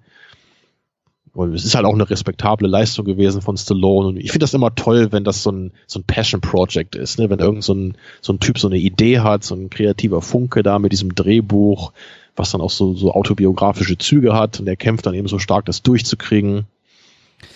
Und 1.32 1.52
es 1.52 1.64
ist 1.64 1.74
halt 1.74 1.84
auch 1.84 1.94
eine 1.94 2.08
respektable 2.08 2.68
Leistung 2.68 3.04
gewesen 3.04 3.42
von 3.42 3.56
Stallone. 3.56 4.06
Und 4.06 4.16
ich 4.18 4.30
finde 4.30 4.44
das 4.44 4.54
immer 4.54 4.72
toll, 4.76 5.10
wenn 5.10 5.24
das 5.24 5.42
so 5.42 5.50
ein, 5.50 5.72
so 5.88 5.98
ein 5.98 6.04
Passion 6.04 6.40
Project 6.40 6.94
ist, 6.94 7.18
ne? 7.18 7.28
wenn 7.28 7.40
irgend 7.40 7.64
so 7.64 7.74
ein, 7.74 7.96
so 8.20 8.32
ein 8.32 8.38
Typ 8.38 8.60
so 8.60 8.68
eine 8.68 8.78
Idee 8.78 9.18
hat, 9.18 9.42
so 9.42 9.56
ein 9.56 9.68
kreativer 9.68 10.22
Funke 10.22 10.62
da 10.62 10.78
mit 10.78 10.92
diesem 10.92 11.16
Drehbuch, 11.16 11.92
was 12.36 12.52
dann 12.52 12.60
auch 12.60 12.70
so, 12.70 12.94
so 12.94 13.12
autobiografische 13.14 13.98
Züge 13.98 14.34
hat 14.34 14.60
und 14.60 14.68
er 14.68 14.76
kämpft 14.76 15.06
dann 15.06 15.14
eben 15.14 15.26
so 15.26 15.40
stark, 15.40 15.64
das 15.64 15.82
durchzukriegen. 15.82 16.66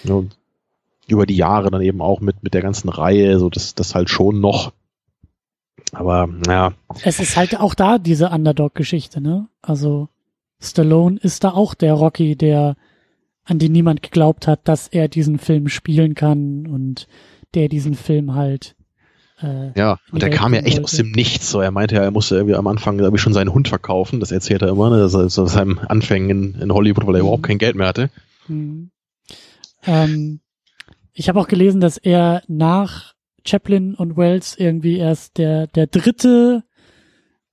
Und 0.02 0.32
über 1.08 1.26
die 1.26 1.36
Jahre 1.36 1.70
dann 1.70 1.82
eben 1.82 2.00
auch 2.00 2.20
mit, 2.20 2.42
mit 2.42 2.54
der 2.54 2.62
ganzen 2.62 2.88
Reihe, 2.88 3.38
so 3.38 3.50
das, 3.50 3.74
das 3.74 3.94
halt 3.94 4.10
schon 4.10 4.40
noch. 4.40 4.72
Aber, 5.92 6.26
naja. 6.26 6.72
Es 7.02 7.20
ist 7.20 7.36
halt 7.36 7.60
auch 7.60 7.74
da 7.74 7.98
diese 7.98 8.30
Underdog-Geschichte, 8.30 9.20
ne? 9.20 9.48
Also, 9.62 10.08
Stallone 10.60 11.18
ist 11.20 11.44
da 11.44 11.50
auch 11.50 11.74
der 11.74 11.94
Rocky, 11.94 12.36
der 12.36 12.76
an 13.44 13.58
die 13.58 13.68
niemand 13.68 14.02
geglaubt 14.02 14.46
hat, 14.46 14.60
dass 14.64 14.88
er 14.88 15.08
diesen 15.08 15.38
Film 15.38 15.68
spielen 15.68 16.14
kann 16.14 16.66
und 16.66 17.06
der 17.54 17.68
diesen 17.68 17.94
Film 17.94 18.34
halt. 18.34 18.74
Äh, 19.40 19.78
ja, 19.78 19.98
und 20.10 20.22
der 20.22 20.30
kam 20.30 20.54
ja 20.54 20.60
echt 20.60 20.76
wollte. 20.78 20.84
aus 20.84 20.92
dem 20.92 21.10
Nichts. 21.10 21.50
So, 21.50 21.60
er 21.60 21.70
meinte 21.70 21.96
ja, 21.96 22.02
er 22.02 22.10
musste 22.10 22.36
irgendwie 22.36 22.54
am 22.54 22.66
Anfang 22.66 22.98
irgendwie 22.98 23.18
schon 23.18 23.34
seinen 23.34 23.52
Hund 23.52 23.68
verkaufen. 23.68 24.20
Das 24.20 24.32
erzählt 24.32 24.62
er 24.62 24.68
immer, 24.68 24.90
ne? 24.90 24.98
Das 24.98 25.12
ist 25.14 25.38
aus 25.38 25.52
seinem 25.52 25.78
Anfängen 25.78 26.30
in, 26.54 26.60
in 26.60 26.72
Hollywood, 26.72 27.06
weil 27.06 27.16
er 27.16 27.18
mhm. 27.18 27.26
überhaupt 27.26 27.42
kein 27.42 27.58
Geld 27.58 27.76
mehr 27.76 27.88
hatte. 27.88 28.10
Mhm. 28.48 28.90
Ähm, 29.86 30.40
ich 31.14 31.28
habe 31.28 31.40
auch 31.40 31.48
gelesen, 31.48 31.80
dass 31.80 31.96
er 31.96 32.42
nach 32.48 33.14
Chaplin 33.46 33.94
und 33.94 34.16
Wells 34.16 34.56
irgendwie 34.56 34.98
erst 34.98 35.38
der 35.38 35.68
der 35.68 35.86
dritte 35.86 36.64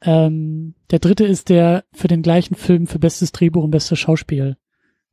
ähm, 0.01 0.73
der 0.89 0.99
dritte 0.99 1.25
ist, 1.25 1.49
der 1.49 1.85
für 1.93 2.07
den 2.07 2.23
gleichen 2.23 2.55
Film 2.55 2.88
für 2.88 2.99
bestes 2.99 3.31
Drehbuch 3.31 3.63
und 3.63 3.71
bestes 3.71 3.99
Schauspiel 3.99 4.57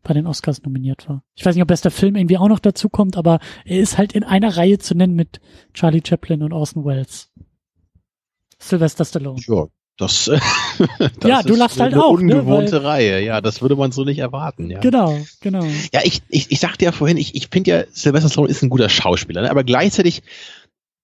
bei 0.03 0.15
den 0.15 0.27
Oscars 0.27 0.63
nominiert 0.63 1.09
war. 1.09 1.23
Ich 1.35 1.45
weiß 1.45 1.55
nicht, 1.55 1.63
ob 1.63 1.69
bester 1.69 1.91
Film 1.91 2.17
irgendwie 2.17 2.39
auch 2.39 2.49
noch 2.49 2.61
dazu 2.61 2.89
kommt, 2.89 3.17
aber 3.17 3.41
er 3.65 3.81
ist 3.81 3.99
halt 3.99 4.13
in 4.13 4.25
einer 4.25 4.57
Reihe 4.57 4.79
zu 4.79 4.95
nennen 4.95 5.15
mit 5.15 5.41
Charlie 5.75 6.03
Chaplin 6.07 6.43
und 6.43 6.53
Orson 6.53 6.85
Welles. 6.85 7.31
Sylvester 8.59 9.05
Stallone. 9.05 9.41
Ja, 9.47 9.67
das, 9.99 10.31
das 10.99 11.11
ja, 11.25 11.43
du 11.43 11.57
lachst 11.57 11.81
halt 11.81 11.95
auch. 11.95 12.19
Eine 12.19 12.37
ungewohnte 12.37 12.77
ne, 12.77 12.85
Reihe, 12.85 13.25
ja, 13.25 13.41
das 13.41 13.61
würde 13.61 13.77
man 13.77 13.93
so 13.93 14.05
nicht 14.05 14.21
erwarten. 14.21 14.71
Ja. 14.71 14.79
Genau, 14.79 15.19
genau. 15.41 15.65
Ja, 15.93 16.01
ich, 16.05 16.23
ich, 16.29 16.51
ich 16.51 16.61
sagte 16.61 16.85
ja 16.85 16.93
vorhin, 16.93 17.17
ich, 17.17 17.35
ich 17.35 17.49
finde 17.49 17.71
ja, 17.71 17.85
Sylvester 17.93 18.31
Stallone 18.31 18.51
ist 18.51 18.63
ein 18.63 18.71
guter 18.71 18.89
Schauspieler, 18.89 19.43
ne? 19.43 19.51
aber 19.51 19.65
gleichzeitig 19.65 20.23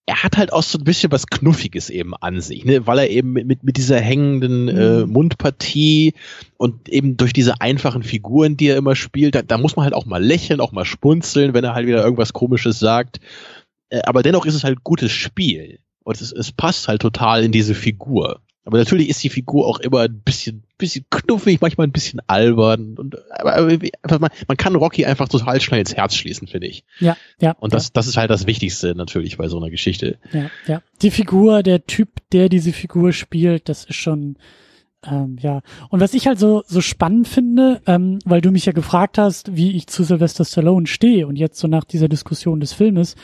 er 0.06 0.22
hat 0.22 0.36
halt 0.36 0.52
auch 0.52 0.62
so 0.62 0.78
ein 0.78 0.84
bisschen 0.84 1.10
was 1.10 1.26
Knuffiges 1.26 1.88
eben 1.90 2.14
an 2.14 2.40
sich, 2.40 2.64
ne? 2.64 2.86
weil 2.86 2.98
er 2.98 3.10
eben 3.10 3.32
mit, 3.32 3.64
mit 3.64 3.76
dieser 3.76 4.00
hängenden 4.00 4.68
äh, 4.68 5.00
mhm. 5.00 5.12
Mundpartie 5.12 6.12
und 6.56 6.88
eben 6.88 7.16
durch 7.16 7.32
diese 7.32 7.60
einfachen 7.60 8.02
Figuren, 8.02 8.56
die 8.56 8.68
er 8.68 8.76
immer 8.76 8.96
spielt, 8.96 9.34
da, 9.34 9.42
da, 9.42 9.58
muss 9.58 9.76
man 9.76 9.84
halt 9.84 9.94
auch 9.94 10.04
mal 10.04 10.22
lächeln, 10.22 10.60
auch 10.60 10.72
mal 10.72 10.84
spunzeln, 10.84 11.54
wenn 11.54 11.64
er 11.64 11.74
halt 11.74 11.86
wieder 11.86 12.04
irgendwas 12.04 12.34
Komisches 12.34 12.78
sagt. 12.78 13.18
Äh, 13.88 14.02
aber 14.04 14.22
dennoch 14.22 14.44
ist 14.44 14.54
es 14.54 14.64
halt 14.64 14.84
gutes 14.84 15.10
Spiel. 15.10 15.80
Und 16.04 16.20
es, 16.20 16.32
es 16.32 16.52
passt 16.52 16.86
halt 16.86 17.00
total 17.00 17.42
in 17.42 17.50
diese 17.50 17.74
Figur. 17.74 18.40
Aber 18.64 18.78
natürlich 18.78 19.10
ist 19.10 19.22
die 19.22 19.28
Figur 19.28 19.66
auch 19.66 19.78
immer 19.78 20.00
ein 20.00 20.20
bisschen, 20.20 20.64
bisschen 20.78 21.04
knuffig, 21.10 21.60
manchmal 21.60 21.86
ein 21.86 21.92
bisschen 21.92 22.20
albern. 22.26 22.94
Und, 22.96 23.16
aber, 23.30 23.56
aber 23.56 24.18
man, 24.18 24.30
man 24.48 24.56
kann 24.56 24.74
Rocky 24.74 25.04
einfach 25.04 25.28
total 25.28 25.60
schnell 25.60 25.80
ins 25.80 25.94
Herz 25.94 26.14
schließen, 26.14 26.48
finde 26.48 26.68
ich. 26.68 26.84
Ja, 26.98 27.16
ja. 27.40 27.52
Und 27.60 27.74
das, 27.74 27.86
ja. 27.86 27.90
das 27.92 28.06
ist 28.06 28.16
halt 28.16 28.30
das 28.30 28.46
Wichtigste 28.46 28.94
natürlich 28.94 29.36
bei 29.36 29.48
so 29.48 29.58
einer 29.58 29.68
Geschichte. 29.68 30.18
Ja, 30.32 30.50
ja. 30.66 30.82
Die 31.02 31.10
Figur, 31.10 31.62
der 31.62 31.84
Typ, 31.84 32.08
der 32.32 32.48
diese 32.48 32.72
Figur 32.72 33.12
spielt, 33.12 33.68
das 33.68 33.84
ist 33.84 33.96
schon, 33.96 34.38
ähm, 35.04 35.36
ja. 35.40 35.60
Und 35.90 36.00
was 36.00 36.14
ich 36.14 36.26
halt 36.26 36.38
so, 36.38 36.62
so 36.66 36.80
spannend 36.80 37.28
finde, 37.28 37.82
ähm, 37.86 38.18
weil 38.24 38.40
du 38.40 38.50
mich 38.50 38.64
ja 38.64 38.72
gefragt 38.72 39.18
hast, 39.18 39.54
wie 39.54 39.72
ich 39.72 39.88
zu 39.88 40.04
Sylvester 40.04 40.46
Stallone 40.46 40.86
stehe 40.86 41.26
und 41.26 41.36
jetzt 41.36 41.58
so 41.58 41.68
nach 41.68 41.84
dieser 41.84 42.08
Diskussion 42.08 42.60
des 42.60 42.72
Filmes, 42.72 43.14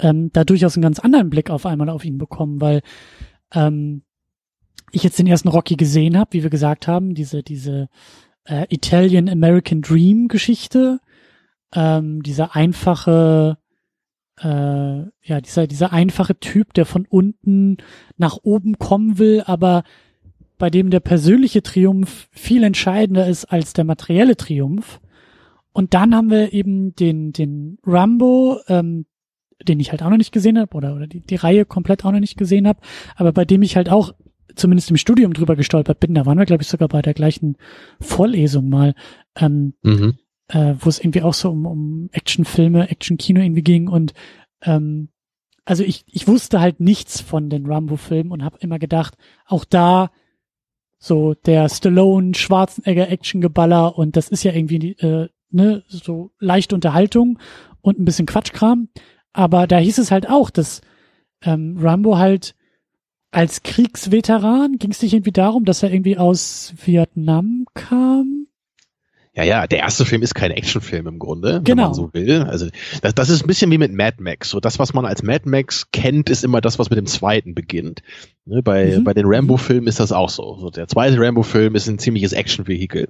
ähm, 0.00 0.30
da 0.32 0.42
durchaus 0.42 0.74
einen 0.74 0.82
ganz 0.82 0.98
anderen 0.98 1.30
Blick 1.30 1.50
auf 1.50 1.66
einmal 1.66 1.88
auf 1.88 2.04
ihn 2.04 2.18
bekommen, 2.18 2.60
weil, 2.60 2.82
ähm, 3.54 4.02
ich 4.92 5.02
jetzt 5.02 5.18
den 5.18 5.26
ersten 5.26 5.48
Rocky 5.48 5.76
gesehen 5.76 6.16
habe, 6.16 6.32
wie 6.32 6.42
wir 6.42 6.50
gesagt 6.50 6.88
haben, 6.88 7.14
diese, 7.14 7.42
diese 7.42 7.88
äh, 8.44 8.66
Italian 8.70 9.28
American 9.28 9.82
Dream 9.82 10.28
Geschichte, 10.28 11.00
ähm, 11.74 12.22
dieser 12.22 12.56
einfache, 12.56 13.58
äh, 14.40 14.46
ja, 14.46 15.40
dieser, 15.44 15.66
dieser 15.66 15.92
einfache 15.92 16.38
Typ, 16.38 16.74
der 16.74 16.86
von 16.86 17.06
unten 17.06 17.76
nach 18.16 18.38
oben 18.42 18.78
kommen 18.78 19.18
will, 19.18 19.42
aber 19.44 19.84
bei 20.56 20.70
dem 20.70 20.90
der 20.90 21.00
persönliche 21.00 21.62
Triumph 21.62 22.28
viel 22.32 22.64
entscheidender 22.64 23.26
ist 23.26 23.44
als 23.44 23.72
der 23.74 23.84
materielle 23.84 24.36
Triumph. 24.36 25.00
Und 25.72 25.94
dann 25.94 26.14
haben 26.14 26.30
wir 26.30 26.52
eben 26.52 26.94
den, 26.96 27.32
den 27.32 27.78
Rambo, 27.84 28.58
ähm, 28.66 29.06
den 29.62 29.78
ich 29.78 29.90
halt 29.90 30.02
auch 30.02 30.10
noch 30.10 30.16
nicht 30.16 30.32
gesehen 30.32 30.58
habe, 30.58 30.74
oder, 30.76 30.96
oder 30.96 31.06
die, 31.06 31.20
die 31.20 31.36
Reihe 31.36 31.64
komplett 31.64 32.04
auch 32.04 32.12
noch 32.12 32.20
nicht 32.20 32.36
gesehen 32.36 32.66
habe, 32.66 32.80
aber 33.14 33.32
bei 33.32 33.44
dem 33.44 33.62
ich 33.62 33.76
halt 33.76 33.88
auch 33.88 34.12
zumindest 34.58 34.90
im 34.90 34.96
Studium 34.96 35.32
drüber 35.32 35.56
gestolpert 35.56 36.00
bin. 36.00 36.14
Da 36.14 36.26
waren 36.26 36.38
wir, 36.38 36.46
glaube 36.46 36.62
ich, 36.62 36.68
sogar 36.68 36.88
bei 36.88 37.02
der 37.02 37.14
gleichen 37.14 37.56
Vorlesung 38.00 38.68
mal, 38.68 38.94
ähm, 39.36 39.74
mhm. 39.82 40.18
äh, 40.48 40.74
wo 40.78 40.88
es 40.88 40.98
irgendwie 40.98 41.22
auch 41.22 41.34
so 41.34 41.50
um, 41.50 41.66
um 41.66 42.08
Actionfilme, 42.12 42.90
Actionkino 42.90 43.40
irgendwie 43.40 43.62
ging. 43.62 43.88
Und 43.88 44.12
ähm, 44.62 45.08
also 45.64 45.84
ich, 45.84 46.04
ich 46.06 46.26
wusste 46.26 46.60
halt 46.60 46.80
nichts 46.80 47.20
von 47.20 47.50
den 47.50 47.66
Rambo-Filmen 47.66 48.32
und 48.32 48.44
habe 48.44 48.58
immer 48.60 48.78
gedacht, 48.78 49.16
auch 49.46 49.64
da 49.64 50.10
so 50.98 51.34
der 51.34 51.68
Stallone, 51.68 52.34
Schwarzenegger 52.34 53.08
Actiongeballer 53.08 53.96
und 53.96 54.16
das 54.16 54.28
ist 54.28 54.42
ja 54.42 54.52
irgendwie 54.52 54.92
äh, 54.98 55.28
ne, 55.50 55.84
so 55.86 56.32
leichte 56.38 56.74
Unterhaltung 56.74 57.38
und 57.80 57.98
ein 57.98 58.04
bisschen 58.04 58.26
Quatschkram. 58.26 58.88
Aber 59.32 59.66
da 59.66 59.78
hieß 59.78 59.98
es 59.98 60.10
halt 60.10 60.28
auch, 60.28 60.50
dass 60.50 60.80
ähm, 61.42 61.76
Rambo 61.78 62.18
halt 62.18 62.54
als 63.30 63.62
Kriegsveteran 63.62 64.76
ging 64.78 64.90
es 64.90 65.02
nicht 65.02 65.12
irgendwie 65.12 65.32
darum, 65.32 65.64
dass 65.64 65.82
er 65.82 65.92
irgendwie 65.92 66.16
aus 66.16 66.72
Vietnam 66.84 67.66
kam? 67.74 68.46
Ja, 69.34 69.44
ja, 69.44 69.66
der 69.68 69.78
erste 69.78 70.04
Film 70.04 70.22
ist 70.22 70.34
kein 70.34 70.50
Actionfilm 70.50 71.06
im 71.06 71.18
Grunde, 71.20 71.60
genau. 71.62 71.66
wenn 71.66 71.76
man 71.76 71.94
so 71.94 72.10
will. 72.12 72.42
Also 72.42 72.66
das, 73.02 73.14
das 73.14 73.30
ist 73.30 73.44
ein 73.44 73.46
bisschen 73.46 73.70
wie 73.70 73.78
mit 73.78 73.92
Mad 73.92 74.16
Max. 74.18 74.50
So 74.50 74.58
das, 74.58 74.80
was 74.80 74.94
man 74.94 75.06
als 75.06 75.22
Mad 75.22 75.48
Max 75.48 75.92
kennt, 75.92 76.28
ist 76.28 76.42
immer 76.42 76.60
das, 76.60 76.80
was 76.80 76.90
mit 76.90 76.98
dem 76.98 77.06
zweiten 77.06 77.54
beginnt. 77.54 78.02
Ne, 78.46 78.62
bei, 78.62 78.98
mhm. 78.98 79.04
bei 79.04 79.14
den 79.14 79.26
Rambo-Filmen 79.26 79.86
ist 79.86 80.00
das 80.00 80.10
auch 80.10 80.28
so. 80.28 80.56
so. 80.58 80.70
Der 80.70 80.88
zweite 80.88 81.20
Rambo-Film 81.20 81.76
ist 81.76 81.86
ein 81.86 82.00
ziemliches 82.00 82.32
Action-Vehikel. 82.32 83.08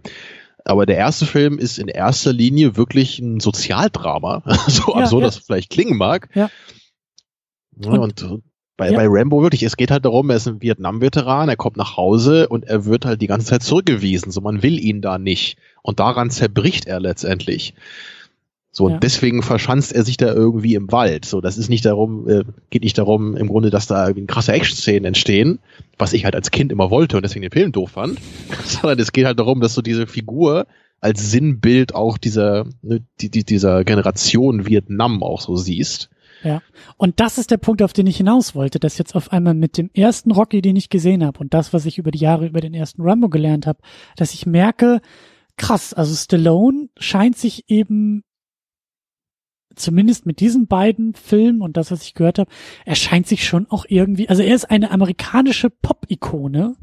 Aber 0.67 0.85
der 0.85 0.97
erste 0.97 1.25
Film 1.25 1.59
ist 1.59 1.79
in 1.79 1.89
erster 1.89 2.35
Linie 2.35 2.77
wirklich 2.77 3.21
ein 3.21 3.41
Sozialdrama, 3.41 4.43
so 4.67 4.93
ja, 4.93 5.05
absurd 5.05 5.23
ja. 5.23 5.29
das 5.29 5.39
vielleicht 5.39 5.71
klingen 5.71 5.97
mag. 5.97 6.29
Ja. 6.35 6.51
Ne, 7.75 7.99
und, 7.99 8.23
und 8.23 8.43
bei, 8.79 8.91
ja. 8.91 8.97
bei 8.97 9.07
Rambo 9.09 9.43
wirklich, 9.43 9.65
es 9.65 9.77
geht 9.77 9.91
halt 9.91 10.05
darum, 10.05 10.31
er 10.31 10.37
ist 10.37 10.47
ein 10.47 10.63
Vietnam-Veteran, 10.63 11.49
er 11.49 11.57
kommt 11.57 11.77
nach 11.77 11.97
Hause 11.97 12.49
und 12.49 12.65
er 12.65 12.87
wird 12.87 13.05
halt 13.05 13.21
die 13.21 13.27
ganze 13.27 13.49
Zeit 13.49 13.65
zurückgewiesen. 13.65 14.31
So, 14.31 14.41
man 14.41 14.63
will 14.63 14.79
ihn 14.79 15.03
da 15.03 15.19
nicht. 15.19 15.59
Und 15.83 15.99
daran 15.99 16.31
zerbricht 16.31 16.87
er 16.87 17.01
letztendlich. 17.01 17.75
So, 18.71 18.89
ja. 18.89 18.95
und 18.95 19.03
deswegen 19.03 19.43
verschanzt 19.43 19.93
er 19.93 20.05
sich 20.05 20.17
da 20.17 20.33
irgendwie 20.33 20.77
im 20.77 20.93
Wald. 20.93 21.25
So, 21.25 21.41
das 21.41 21.59
ist 21.59 21.69
nicht 21.69 21.85
darum, 21.85 22.29
äh, 22.29 22.45
geht 22.71 22.85
nicht 22.85 22.97
darum, 22.97 23.37
im 23.37 23.49
Grunde, 23.49 23.71
dass 23.71 23.89
da 23.89 24.07
irgendwie 24.07 24.29
krasse 24.29 24.53
Action-Szenen 24.53 25.07
entstehen, 25.07 25.59
was 25.99 26.13
ich 26.13 26.25
halt 26.25 26.37
als 26.37 26.53
Kind 26.53 26.71
immer 26.71 26.89
wollte 26.89 27.17
und 27.17 27.25
deswegen 27.25 27.43
den 27.43 27.51
Film 27.51 27.73
doof 27.73 27.91
fand, 27.91 28.21
sondern 28.65 29.01
es 29.01 29.11
geht 29.11 29.27
halt 29.27 29.41
darum, 29.41 29.61
dass 29.61 29.75
du 29.75 29.83
diese 29.83 30.07
Figur 30.07 30.69
als 31.01 31.33
Sinnbild 31.33 31.97
auch 31.97 32.17
dieser, 32.17 32.67
ne, 32.83 33.03
die, 33.21 33.29
die, 33.29 33.43
dieser 33.43 33.83
Generation 33.83 34.67
Vietnam 34.67 35.25
auch 35.25 35.41
so 35.41 35.57
siehst. 35.57 36.11
Ja. 36.43 36.63
Und 36.97 37.21
das 37.21 37.39
ist 37.39 37.51
der 37.51 37.57
Punkt, 37.57 37.83
auf 37.83 37.93
den 37.93 38.07
ich 38.07 38.17
hinaus 38.17 38.55
wollte, 38.55 38.79
dass 38.79 38.99
jetzt 38.99 39.15
auf 39.15 39.33
einmal 39.33 39.55
mit 39.55 39.77
dem 39.77 39.91
ersten 39.95 40.31
Rocky, 40.31 40.63
den 40.63 40.77
ich 40.77 40.89
gesehen 40.89 41.25
habe 41.25 41.39
und 41.41 41.55
das, 41.55 41.73
was 41.73 41.87
ich 41.87 41.99
über 41.99 42.11
die 42.11 42.21
Jahre 42.21 42.47
über 42.47 42.61
den 42.61 42.75
ersten 42.75 43.03
Rambo 43.03 43.29
gelernt 43.29 43.67
habe, 43.67 43.81
dass 44.17 44.35
ich 44.35 44.47
merke, 44.47 45.01
krass, 45.57 45.93
also 45.93 46.15
Stallone 46.15 46.89
scheint 46.99 47.37
sich 47.37 47.69
eben 47.69 48.23
zumindest 49.75 50.27
mit 50.27 50.41
diesen 50.41 50.67
beiden 50.67 51.15
Filmen 51.15 51.63
und 51.63 51.77
das, 51.77 51.91
was 51.91 52.03
ich 52.03 52.15
gehört 52.15 52.39
habe, 52.39 52.51
er 52.85 52.97
scheint 52.97 53.27
sich 53.27 53.47
schon 53.47 53.67
auch 53.71 53.85
irgendwie, 53.89 54.29
also 54.29 54.43
er 54.43 54.55
ist 54.55 54.71
eine 54.71 54.91
amerikanische 54.91 55.71
Pop-Ikone 55.71 56.77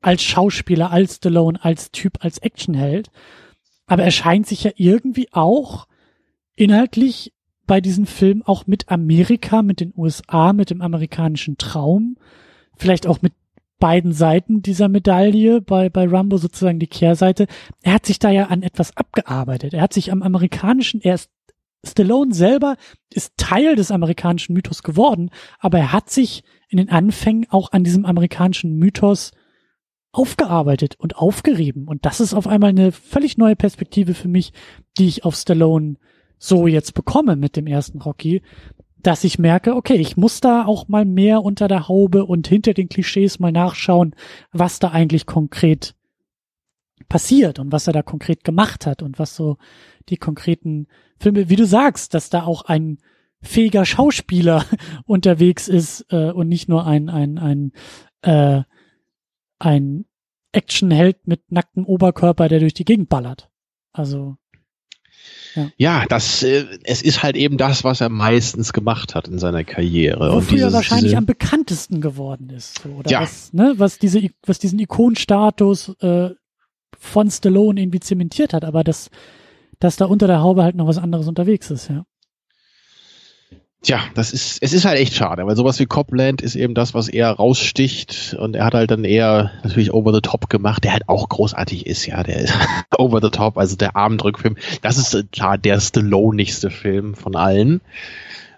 als 0.00 0.22
Schauspieler, 0.22 0.90
als 0.90 1.16
Stallone, 1.16 1.62
als 1.62 1.90
Typ, 1.90 2.18
als 2.24 2.38
Actionheld, 2.38 3.10
aber 3.86 4.02
er 4.02 4.10
scheint 4.10 4.46
sich 4.46 4.64
ja 4.64 4.70
irgendwie 4.76 5.32
auch 5.32 5.86
inhaltlich 6.54 7.32
bei 7.66 7.80
diesem 7.80 8.06
Film 8.06 8.42
auch 8.44 8.66
mit 8.66 8.88
Amerika, 8.88 9.62
mit 9.62 9.80
den 9.80 9.92
USA, 9.96 10.52
mit 10.52 10.70
dem 10.70 10.80
amerikanischen 10.80 11.58
Traum, 11.58 12.16
vielleicht 12.76 13.06
auch 13.06 13.22
mit 13.22 13.32
beiden 13.78 14.12
Seiten 14.12 14.62
dieser 14.62 14.88
Medaille, 14.88 15.60
bei, 15.60 15.90
bei 15.90 16.06
Rambo 16.08 16.38
sozusagen 16.38 16.78
die 16.78 16.86
Kehrseite. 16.86 17.46
Er 17.82 17.94
hat 17.94 18.06
sich 18.06 18.18
da 18.18 18.30
ja 18.30 18.46
an 18.46 18.62
etwas 18.62 18.96
abgearbeitet. 18.96 19.74
Er 19.74 19.82
hat 19.82 19.92
sich 19.92 20.12
am 20.12 20.22
amerikanischen, 20.22 21.00
er 21.02 21.14
ist, 21.14 21.30
Stallone 21.84 22.34
selber 22.34 22.76
ist 23.12 23.34
Teil 23.36 23.76
des 23.76 23.90
amerikanischen 23.90 24.54
Mythos 24.54 24.82
geworden, 24.82 25.30
aber 25.58 25.78
er 25.78 25.92
hat 25.92 26.10
sich 26.10 26.42
in 26.68 26.78
den 26.78 26.88
Anfängen 26.88 27.46
auch 27.50 27.70
an 27.72 27.84
diesem 27.84 28.04
amerikanischen 28.04 28.76
Mythos 28.76 29.32
aufgearbeitet 30.10 30.96
und 30.98 31.16
aufgerieben. 31.16 31.86
Und 31.86 32.06
das 32.06 32.20
ist 32.20 32.34
auf 32.34 32.46
einmal 32.46 32.70
eine 32.70 32.90
völlig 32.90 33.36
neue 33.36 33.54
Perspektive 33.54 34.14
für 34.14 34.28
mich, 34.28 34.52
die 34.98 35.06
ich 35.06 35.24
auf 35.24 35.36
Stallone 35.36 35.96
so 36.38 36.66
jetzt 36.66 36.94
bekomme 36.94 37.36
mit 37.36 37.56
dem 37.56 37.66
ersten 37.66 38.00
Rocky, 38.00 38.42
dass 38.98 39.24
ich 39.24 39.38
merke, 39.38 39.76
okay, 39.76 39.94
ich 39.94 40.16
muss 40.16 40.40
da 40.40 40.64
auch 40.64 40.88
mal 40.88 41.04
mehr 41.04 41.42
unter 41.42 41.68
der 41.68 41.88
Haube 41.88 42.24
und 42.24 42.48
hinter 42.48 42.74
den 42.74 42.88
Klischees 42.88 43.38
mal 43.38 43.52
nachschauen, 43.52 44.14
was 44.52 44.78
da 44.78 44.90
eigentlich 44.90 45.26
konkret 45.26 45.94
passiert 47.08 47.58
und 47.58 47.72
was 47.72 47.86
er 47.86 47.92
da 47.92 48.02
konkret 48.02 48.42
gemacht 48.42 48.86
hat 48.86 49.02
und 49.02 49.18
was 49.18 49.36
so 49.36 49.58
die 50.08 50.16
konkreten 50.16 50.88
Filme, 51.18 51.48
wie 51.48 51.56
du 51.56 51.66
sagst, 51.66 52.14
dass 52.14 52.30
da 52.30 52.44
auch 52.44 52.62
ein 52.62 52.98
fähiger 53.40 53.84
Schauspieler 53.84 54.64
unterwegs 55.04 55.68
ist 55.68 56.06
äh, 56.10 56.30
und 56.32 56.48
nicht 56.48 56.68
nur 56.68 56.86
ein 56.86 57.08
ein 57.08 57.38
ein 57.38 57.72
äh, 58.22 58.62
ein 59.58 60.06
Actionheld 60.52 61.26
mit 61.26 61.52
nacktem 61.52 61.84
Oberkörper, 61.84 62.48
der 62.48 62.60
durch 62.60 62.74
die 62.74 62.84
Gegend 62.84 63.08
ballert. 63.08 63.50
Also 63.92 64.36
ja, 65.56 65.70
ja 65.76 66.04
das, 66.08 66.42
äh, 66.42 66.66
es 66.84 67.02
ist 67.02 67.22
halt 67.22 67.36
eben 67.36 67.56
das, 67.56 67.82
was 67.82 68.00
er 68.00 68.08
meistens 68.08 68.72
gemacht 68.72 69.14
hat 69.14 69.28
in 69.28 69.38
seiner 69.38 69.64
Karriere. 69.64 70.32
Wofür 70.32 70.60
er 70.60 70.72
wahrscheinlich 70.72 71.06
diese, 71.06 71.16
am 71.16 71.26
bekanntesten 71.26 72.00
geworden 72.00 72.50
ist. 72.50 72.82
So, 72.82 72.90
oder 72.90 73.10
ja. 73.10 73.22
was, 73.22 73.52
ne, 73.52 73.74
was, 73.76 73.98
diese, 73.98 74.28
was 74.44 74.58
diesen 74.58 74.78
Ikonstatus 74.78 75.96
äh, 76.00 76.30
von 76.98 77.30
Stallone 77.30 77.80
irgendwie 77.80 78.00
zementiert 78.00 78.52
hat, 78.52 78.64
aber 78.64 78.84
dass, 78.84 79.10
dass 79.78 79.96
da 79.96 80.04
unter 80.06 80.26
der 80.26 80.40
Haube 80.40 80.62
halt 80.62 80.76
noch 80.76 80.86
was 80.86 80.98
anderes 80.98 81.28
unterwegs 81.28 81.70
ist, 81.70 81.88
ja. 81.88 82.04
Tja, 83.86 84.00
das 84.14 84.32
ist, 84.32 84.60
es 84.62 84.72
ist 84.72 84.84
halt 84.84 84.98
echt 84.98 85.14
schade, 85.14 85.46
weil 85.46 85.54
sowas 85.54 85.78
wie 85.78 85.86
Copland 85.86 86.42
ist 86.42 86.56
eben 86.56 86.74
das, 86.74 86.92
was 86.92 87.06
eher 87.06 87.30
raussticht 87.30 88.34
und 88.36 88.56
er 88.56 88.64
hat 88.64 88.74
halt 88.74 88.90
dann 88.90 89.04
eher 89.04 89.52
natürlich 89.62 89.94
over 89.94 90.12
the 90.12 90.20
top 90.20 90.50
gemacht, 90.50 90.82
der 90.82 90.92
halt 90.92 91.08
auch 91.08 91.28
großartig 91.28 91.86
ist, 91.86 92.04
ja, 92.04 92.24
der 92.24 92.40
ist 92.40 92.52
over 92.98 93.20
the 93.22 93.30
top, 93.30 93.56
also 93.56 93.76
der 93.76 93.94
Abendrückfilm. 93.94 94.56
Das 94.82 94.98
ist 94.98 95.14
äh, 95.14 95.22
klar 95.30 95.56
der 95.56 95.78
Stallone-igste 95.78 96.70
Film 96.70 97.14
von 97.14 97.36
allen. 97.36 97.80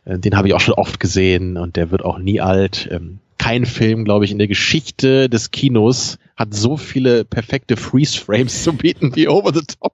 Äh, 0.06 0.18
den 0.18 0.34
habe 0.34 0.48
ich 0.48 0.54
auch 0.54 0.60
schon 0.60 0.72
oft 0.72 0.98
gesehen 0.98 1.58
und 1.58 1.76
der 1.76 1.90
wird 1.90 2.06
auch 2.06 2.18
nie 2.18 2.40
alt. 2.40 2.88
Ähm, 2.90 3.18
kein 3.36 3.66
Film, 3.66 4.06
glaube 4.06 4.24
ich, 4.24 4.30
in 4.30 4.38
der 4.38 4.48
Geschichte 4.48 5.28
des 5.28 5.50
Kinos 5.50 6.18
hat 6.36 6.54
so 6.54 6.78
viele 6.78 7.26
perfekte 7.26 7.76
Freeze-Frames 7.76 8.62
zu 8.64 8.72
bieten 8.72 9.14
wie 9.14 9.28
Over 9.28 9.52
the 9.52 9.66
Top. 9.78 9.92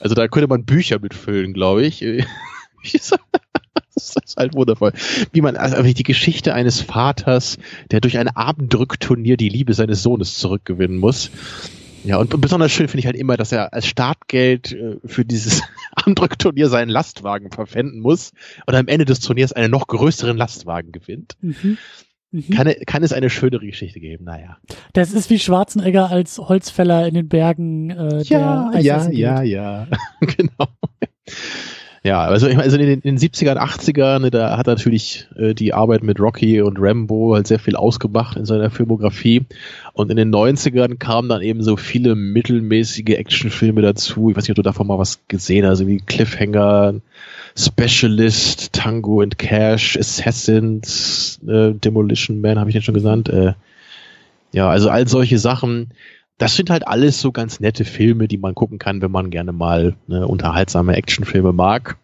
Also 0.00 0.16
da 0.16 0.26
könnte 0.26 0.48
man 0.48 0.64
Bücher 0.64 0.98
mitfüllen, 0.98 1.52
glaube 1.52 1.86
ich. 1.86 2.04
das 4.08 4.24
ist 4.24 4.36
halt 4.36 4.54
wundervoll. 4.54 4.92
Wie 5.32 5.40
man, 5.40 5.56
also 5.56 5.82
die 5.82 6.02
Geschichte 6.02 6.54
eines 6.54 6.80
Vaters, 6.80 7.58
der 7.90 8.00
durch 8.00 8.18
ein 8.18 8.28
Abendrückturnier 8.28 9.36
die 9.36 9.48
Liebe 9.48 9.74
seines 9.74 10.02
Sohnes 10.02 10.38
zurückgewinnen 10.38 10.98
muss. 10.98 11.30
Ja, 12.04 12.16
und 12.16 12.40
besonders 12.40 12.72
schön 12.72 12.88
finde 12.88 13.00
ich 13.00 13.06
halt 13.06 13.16
immer, 13.16 13.36
dass 13.36 13.52
er 13.52 13.74
als 13.74 13.86
Startgeld 13.86 14.72
äh, 14.72 14.96
für 15.04 15.24
dieses 15.24 15.62
Abendrückturnier 15.92 16.68
seinen 16.68 16.88
Lastwagen 16.88 17.50
verpfänden 17.50 18.00
muss 18.00 18.32
und 18.66 18.74
am 18.74 18.88
Ende 18.88 19.04
des 19.04 19.20
Turniers 19.20 19.52
einen 19.52 19.70
noch 19.70 19.86
größeren 19.86 20.36
Lastwagen 20.36 20.92
gewinnt. 20.92 21.36
Mhm. 21.42 21.76
Mhm. 22.32 22.50
Kann, 22.50 22.72
kann, 22.86 23.02
es 23.02 23.12
eine 23.12 23.28
schönere 23.28 23.66
Geschichte 23.66 23.98
geben? 23.98 24.24
Naja. 24.24 24.58
Das 24.92 25.12
ist 25.12 25.30
wie 25.30 25.38
Schwarzenegger 25.38 26.10
als 26.10 26.38
Holzfäller 26.38 27.06
in 27.08 27.14
den 27.14 27.28
Bergen. 27.28 27.90
Äh, 27.90 28.22
ja, 28.22 28.70
ja, 28.78 29.10
ja, 29.10 29.42
ja, 29.42 29.88
genau. 30.20 30.68
Ja, 32.02 32.22
also, 32.22 32.46
also 32.46 32.78
in, 32.78 32.86
den, 32.86 33.00
in 33.02 33.16
den 33.16 33.18
70ern, 33.18 33.58
80ern, 33.58 34.20
ne, 34.20 34.30
da 34.30 34.56
hat 34.56 34.66
natürlich 34.66 35.28
äh, 35.36 35.52
die 35.52 35.74
Arbeit 35.74 36.02
mit 36.02 36.18
Rocky 36.18 36.62
und 36.62 36.78
Rambo 36.80 37.34
halt 37.34 37.46
sehr 37.46 37.58
viel 37.58 37.76
ausgemacht 37.76 38.38
in 38.38 38.46
seiner 38.46 38.70
Filmografie. 38.70 39.44
Und 39.92 40.10
in 40.10 40.16
den 40.16 40.34
90ern 40.34 40.96
kamen 40.96 41.28
dann 41.28 41.42
eben 41.42 41.62
so 41.62 41.76
viele 41.76 42.14
mittelmäßige 42.14 43.10
Actionfilme 43.10 43.82
dazu. 43.82 44.30
Ich 44.30 44.36
weiß 44.36 44.44
nicht, 44.44 44.50
ob 44.50 44.56
du 44.56 44.62
davon 44.62 44.86
mal 44.86 44.98
was 44.98 45.20
gesehen 45.28 45.66
hast, 45.66 45.86
wie 45.86 45.98
Cliffhanger, 45.98 46.94
Specialist, 47.54 48.72
Tango 48.72 49.20
and 49.20 49.36
Cash, 49.36 49.98
Assassins, 49.98 51.38
äh, 51.46 51.72
Demolition 51.74 52.40
Man, 52.40 52.58
habe 52.58 52.70
ich 52.70 52.74
den 52.74 52.82
schon 52.82 52.94
genannt. 52.94 53.28
Äh, 53.28 53.52
ja, 54.52 54.70
also 54.70 54.88
all 54.88 55.06
solche 55.06 55.38
Sachen 55.38 55.90
das 56.40 56.56
sind 56.56 56.70
halt 56.70 56.88
alles 56.88 57.20
so 57.20 57.32
ganz 57.32 57.60
nette 57.60 57.84
Filme, 57.84 58.26
die 58.26 58.38
man 58.38 58.54
gucken 58.54 58.78
kann, 58.78 59.02
wenn 59.02 59.10
man 59.10 59.28
gerne 59.28 59.52
mal 59.52 59.94
ne, 60.06 60.26
unterhaltsame 60.26 60.96
Actionfilme 60.96 61.52
mag. 61.52 61.98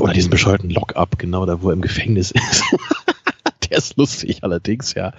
Oder 0.00 0.12
diesen 0.12 0.30
bescheuerten 0.30 0.70
Lock-up, 0.70 1.18
genau 1.18 1.46
da, 1.46 1.62
wo 1.62 1.70
er 1.70 1.72
im 1.72 1.82
Gefängnis 1.82 2.30
ist. 2.30 2.62
Der 3.68 3.78
ist 3.78 3.96
lustig 3.96 4.44
allerdings, 4.44 4.94
ja. 4.94 5.12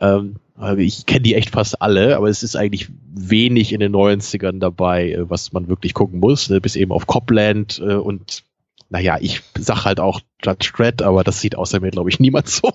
Ähm, 0.00 0.36
ich 0.78 1.06
kenne 1.06 1.20
die 1.20 1.36
echt 1.36 1.50
fast 1.50 1.80
alle, 1.80 2.16
aber 2.16 2.28
es 2.28 2.42
ist 2.42 2.56
eigentlich 2.56 2.88
wenig 3.14 3.72
in 3.72 3.78
den 3.78 3.94
90ern 3.94 4.58
dabei, 4.58 5.12
äh, 5.12 5.30
was 5.30 5.52
man 5.52 5.68
wirklich 5.68 5.94
gucken 5.94 6.18
muss, 6.18 6.50
ne, 6.50 6.60
bis 6.60 6.74
eben 6.74 6.90
auf 6.90 7.06
Copland 7.06 7.80
äh, 7.84 7.94
und 7.94 8.42
naja, 8.88 9.18
ich 9.20 9.42
sag 9.56 9.84
halt 9.84 10.00
auch 10.00 10.20
Judge 10.42 10.72
Dredd, 10.76 11.02
aber 11.02 11.22
das 11.22 11.40
sieht 11.40 11.54
außer 11.54 11.78
mir, 11.78 11.92
glaube 11.92 12.10
ich, 12.10 12.18
niemand 12.18 12.48
so. 12.48 12.72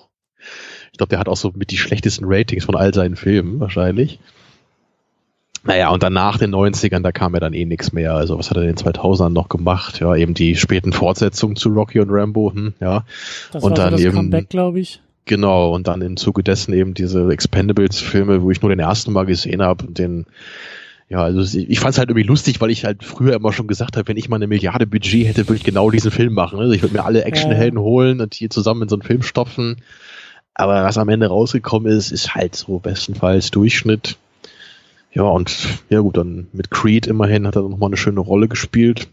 Ich 0.90 0.96
glaube, 0.96 1.10
der 1.10 1.18
hat 1.18 1.28
auch 1.28 1.36
so 1.36 1.52
mit 1.54 1.70
die 1.70 1.76
schlechtesten 1.76 2.24
Ratings 2.26 2.64
von 2.64 2.76
all 2.76 2.94
seinen 2.94 3.16
Filmen 3.16 3.60
wahrscheinlich. 3.60 4.18
Naja, 5.66 5.90
und 5.90 6.02
dann 6.02 6.12
nach 6.12 6.38
den 6.38 6.54
90ern, 6.54 7.02
da 7.02 7.12
kam 7.12 7.34
ja 7.34 7.40
dann 7.40 7.52
eh 7.52 7.64
nichts 7.64 7.92
mehr. 7.92 8.14
Also 8.14 8.38
was 8.38 8.50
hat 8.50 8.56
er 8.56 8.62
in 8.62 8.68
den 8.68 8.76
2000ern 8.76 9.30
noch 9.30 9.48
gemacht? 9.48 10.00
Ja, 10.00 10.14
eben 10.14 10.34
die 10.34 10.56
späten 10.56 10.92
Fortsetzungen 10.92 11.56
zu 11.56 11.70
Rocky 11.70 12.00
und 12.00 12.10
Rambo, 12.10 12.52
hm, 12.54 12.74
ja. 12.80 13.04
Das 13.52 13.64
und 13.64 13.70
war 13.70 13.76
dann 13.76 13.90
so 13.90 13.96
das 13.96 14.00
eben, 14.02 14.14
Comeback, 14.14 14.48
glaube 14.48 14.80
ich. 14.80 15.00
Genau, 15.24 15.74
und 15.74 15.88
dann 15.88 16.02
im 16.02 16.16
Zuge 16.16 16.44
dessen 16.44 16.72
eben 16.72 16.94
diese 16.94 17.28
Expendables-Filme, 17.28 18.42
wo 18.42 18.50
ich 18.52 18.62
nur 18.62 18.70
den 18.70 18.78
ersten 18.78 19.12
Mal 19.12 19.26
gesehen 19.26 19.60
habe 19.60 19.86
und 19.86 19.98
den 19.98 20.26
ja, 21.08 21.22
also 21.22 21.40
ich, 21.40 21.70
ich 21.70 21.78
fand 21.78 21.92
es 21.92 21.98
halt 21.98 22.10
irgendwie 22.10 22.26
lustig, 22.26 22.60
weil 22.60 22.70
ich 22.70 22.84
halt 22.84 23.04
früher 23.04 23.34
immer 23.36 23.52
schon 23.52 23.68
gesagt 23.68 23.96
habe, 23.96 24.08
wenn 24.08 24.16
ich 24.16 24.28
mal 24.28 24.36
eine 24.36 24.48
Milliarde 24.48 24.86
Budget 24.86 25.26
hätte, 25.26 25.48
würde 25.48 25.56
ich 25.56 25.64
genau 25.64 25.90
diesen 25.90 26.10
Film 26.10 26.34
machen. 26.34 26.58
Also 26.58 26.72
ich 26.72 26.82
würde 26.82 26.96
mir 26.96 27.04
alle 27.04 27.24
Actionhelden 27.24 27.78
ja. 27.78 27.84
holen 27.84 28.20
und 28.20 28.34
hier 28.34 28.50
zusammen 28.50 28.82
in 28.82 28.88
so 28.88 28.96
einen 28.96 29.02
Film 29.02 29.22
stopfen. 29.22 29.76
Aber 30.54 30.82
was 30.82 30.98
am 30.98 31.08
Ende 31.08 31.28
rausgekommen 31.28 31.92
ist, 31.92 32.10
ist 32.10 32.34
halt 32.34 32.56
so 32.56 32.80
bestenfalls 32.80 33.52
Durchschnitt. 33.52 34.16
Ja, 35.16 35.22
und 35.22 35.80
ja 35.88 36.00
gut, 36.00 36.18
dann 36.18 36.48
mit 36.52 36.70
Creed 36.70 37.06
immerhin 37.06 37.46
hat 37.46 37.56
er 37.56 37.62
nochmal 37.62 37.88
eine 37.88 37.96
schöne 37.96 38.20
Rolle 38.20 38.48
gespielt. 38.48 39.08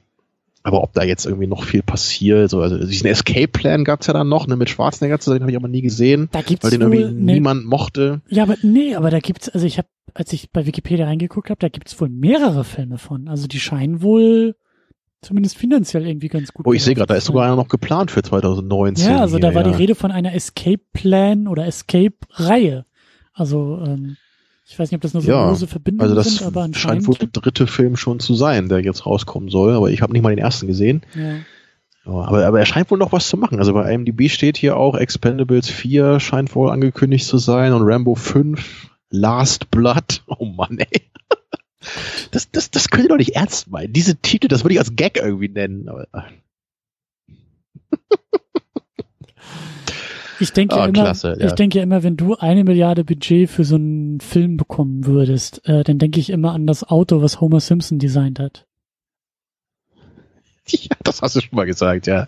Aber 0.62 0.84
ob 0.84 0.92
da 0.92 1.04
jetzt 1.04 1.26
irgendwie 1.26 1.48
noch 1.48 1.64
viel 1.64 1.82
passiert, 1.82 2.50
so, 2.50 2.60
also 2.60 2.78
diesen 2.78 3.08
Escape-Plan 3.08 3.86
gab's 3.86 4.08
ja 4.08 4.14
dann 4.14 4.28
noch, 4.28 4.46
ne, 4.48 4.58
mit 4.58 4.70
Schwarzenegger 4.70 5.20
zu 5.20 5.30
sein, 5.30 5.42
habe 5.42 5.52
ich 5.52 5.58
aber 5.58 5.70
nie 5.70 5.82
gesehen, 5.82 6.28
da 6.34 6.42
gibt's 6.42 6.66
weil 6.66 6.72
den 6.72 6.82
irgendwie 6.82 7.06
ne, 7.06 7.34
niemand 7.34 7.66
mochte. 7.66 8.22
Ja, 8.28 8.44
aber 8.44 8.56
nee, 8.64 8.96
aber 8.96 9.12
da 9.12 9.20
gibt's, 9.20 9.48
also 9.48 9.66
ich 9.66 9.78
habe, 9.78 9.88
als 10.14 10.34
ich 10.34 10.52
bei 10.52 10.66
Wikipedia 10.66 11.06
reingeguckt 11.06 11.50
habe, 11.50 11.60
da 11.60 11.70
gibt's 11.70 12.00
wohl 12.00 12.10
mehrere 12.10 12.66
Filme 12.66 12.98
von. 12.98 13.30
Also 13.30 13.48
die 13.48 13.60
scheinen 13.62 14.02
wohl 14.02 14.56
zumindest 15.22 15.58
finanziell 15.58 16.06
irgendwie 16.06 16.28
ganz 16.28 16.54
gut. 16.54 16.68
Oh, 16.68 16.74
ich 16.74 16.84
sehe 16.84 16.96
gerade, 16.96 17.08
da 17.08 17.16
ist 17.16 17.26
sogar 17.26 17.46
einer 17.46 17.56
noch 17.56 17.70
geplant 17.70 18.12
für 18.12 18.24
2019. 18.24 19.10
Ja, 19.10 19.22
also 19.22 19.38
hier, 19.38 19.42
da 19.42 19.56
war 19.56 19.66
ja. 19.66 19.72
die 19.72 19.78
Rede 19.78 19.96
von 19.96 20.12
einer 20.12 20.34
Escape-Plan 20.34 21.48
oder 21.48 21.66
Escape-Reihe. 21.66 22.86
Also 23.34 23.82
ähm, 23.86 24.18
ich 24.65 24.80
weiß 24.80 24.91
nicht, 24.91 24.95
ob 24.95 25.02
das 25.02 25.14
nur 25.14 25.22
so 25.22 25.30
ja, 25.30 25.49
lose 25.49 25.68
Verbindungen 25.68 26.10
also 26.10 26.15
das 26.15 26.38
sind, 26.38 26.48
aber 26.48 26.64
anscheinend 26.64 27.03
scheint 27.03 27.07
wohl 27.07 27.15
der 27.15 27.41
dritte 27.41 27.68
Film 27.68 27.98
schon 27.98 28.19
zu 28.19 28.34
sein, 28.34 28.69
der 28.69 28.80
jetzt 28.80 29.06
rauskommen 29.06 29.49
soll, 29.49 29.73
aber 29.73 29.91
ich 29.91 30.02
habe 30.02 30.14
nicht 30.14 30.22
mal 30.22 30.30
den 30.30 30.44
ersten 30.44 30.68
gesehen. 30.68 31.02
Ja. 31.15 31.40
Aber, 32.06 32.45
aber 32.45 32.60
er 32.60 32.65
scheint 32.65 32.91
wohl 32.91 32.98
noch 32.98 33.11
was 33.14 33.30
zu 33.30 33.38
machen. 33.38 33.60
Also 33.60 33.73
bei 33.73 33.94
IMDb 33.94 34.30
steht 34.30 34.57
hier 34.57 34.76
auch 34.76 34.95
Expendables 34.95 35.69
4 35.69 36.19
scheint 36.19 36.53
wohl 36.56 36.69
angekündigt 36.69 37.26
zu 37.26 37.38
sein 37.38 37.73
und 37.73 37.84
Rambo 37.84 38.15
5, 38.15 38.90
Last 39.10 39.72
Blood. 39.72 40.23
Oh 40.27 40.45
Mann, 40.45 40.80
ey. 40.80 41.02
Das, 42.31 42.49
das, 42.52 42.72
das 42.72 42.90
könnt 42.90 43.06
ihr 43.06 43.10
doch 43.10 43.18
nicht 43.18 43.35
ernst 43.35 43.69
meinen. 43.69 43.94
Diese 43.94 44.15
Titel, 44.15 44.48
das 44.48 44.64
würde 44.64 44.73
ich 44.73 44.80
als 44.80 44.95
Gag 44.95 45.18
irgendwie 45.18 45.49
nennen. 45.49 45.90
Ich 50.44 50.52
denke, 50.52 50.76
ah, 50.76 50.86
immer, 50.86 50.94
klasse, 50.94 51.38
ja. 51.40 51.48
ich 51.48 51.53
denke 51.53 51.78
ja 51.78 51.84
immer, 51.84 52.03
wenn 52.03 52.18
du 52.18 52.36
eine 52.36 52.64
Milliarde 52.64 53.03
Budget 53.03 53.49
für 53.49 53.64
so 53.64 53.76
einen 53.76 54.20
Film 54.20 54.57
bekommen 54.57 55.06
würdest, 55.06 55.61
äh, 55.68 55.84
dann 55.84 55.99
denke 55.99 56.20
ich 56.20 56.30
immer 56.30 56.52
an 56.52 56.68
das 56.68 56.84
Auto, 56.84 57.22
was 57.22 57.40
Homer 57.40 57.61
Simpson 57.61 57.98
designt 57.98 58.40
hat. 58.40 58.65
Ja, 60.68 60.95
das 61.03 61.22
hast 61.22 61.36
du 61.36 61.41
schon 61.41 61.57
mal 61.57 61.65
gesagt, 61.65 62.07
ja. 62.07 62.28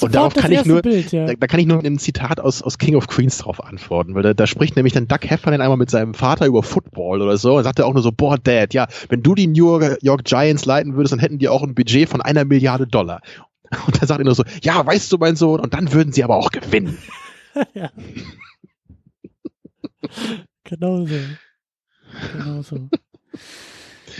und 0.00 0.12
darauf 0.12 0.34
kann 0.34 0.50
ich 0.50 0.64
nur, 0.64 0.82
Bild, 0.82 1.12
ja. 1.12 1.26
da, 1.26 1.34
da, 1.34 1.46
kann 1.46 1.60
ich 1.60 1.66
nur 1.66 1.76
mit 1.76 1.86
einem 1.86 2.00
Zitat 2.00 2.40
aus, 2.40 2.62
aus 2.62 2.78
King 2.78 2.96
of 2.96 3.06
Queens 3.06 3.38
drauf 3.38 3.62
antworten, 3.62 4.16
weil 4.16 4.24
da, 4.24 4.34
da 4.34 4.48
spricht 4.48 4.74
nämlich 4.74 4.92
dann 4.92 5.06
Doug 5.06 5.20
Heffernan 5.22 5.60
einmal 5.60 5.76
mit 5.76 5.88
seinem 5.88 6.14
Vater 6.14 6.46
über 6.46 6.64
Football 6.64 7.22
oder 7.22 7.36
so 7.36 7.56
und 7.56 7.62
sagt 7.62 7.78
er 7.78 7.86
auch 7.86 7.94
nur 7.94 8.02
so, 8.02 8.10
boah, 8.10 8.38
Dad, 8.38 8.74
ja, 8.74 8.88
wenn 9.08 9.22
du 9.22 9.36
die 9.36 9.46
New 9.46 9.80
York 10.02 10.24
Giants 10.24 10.64
leiten 10.64 10.96
würdest, 10.96 11.12
dann 11.12 11.20
hätten 11.20 11.38
die 11.38 11.48
auch 11.48 11.62
ein 11.62 11.76
Budget 11.76 12.08
von 12.08 12.20
einer 12.20 12.44
Milliarde 12.44 12.88
Dollar. 12.88 13.20
Und 13.86 14.00
dann 14.00 14.08
sagt 14.08 14.20
er 14.20 14.24
nur 14.24 14.34
so, 14.34 14.44
ja, 14.62 14.84
weißt 14.84 15.12
du, 15.12 15.18
mein 15.18 15.36
Sohn, 15.36 15.60
und 15.60 15.74
dann 15.74 15.92
würden 15.92 16.12
sie 16.12 16.24
aber 16.24 16.36
auch 16.36 16.50
gewinnen. 16.50 16.98
ja. 17.74 17.90
genau 20.64 21.06
so. 21.06 21.14
Genau 22.32 22.62
so. 22.62 22.88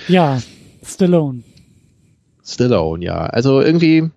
Ja, 0.08 0.40
Stallone. 0.84 1.42
Stallone, 2.44 3.04
ja. 3.04 3.26
Also 3.26 3.60
irgendwie 3.60 4.10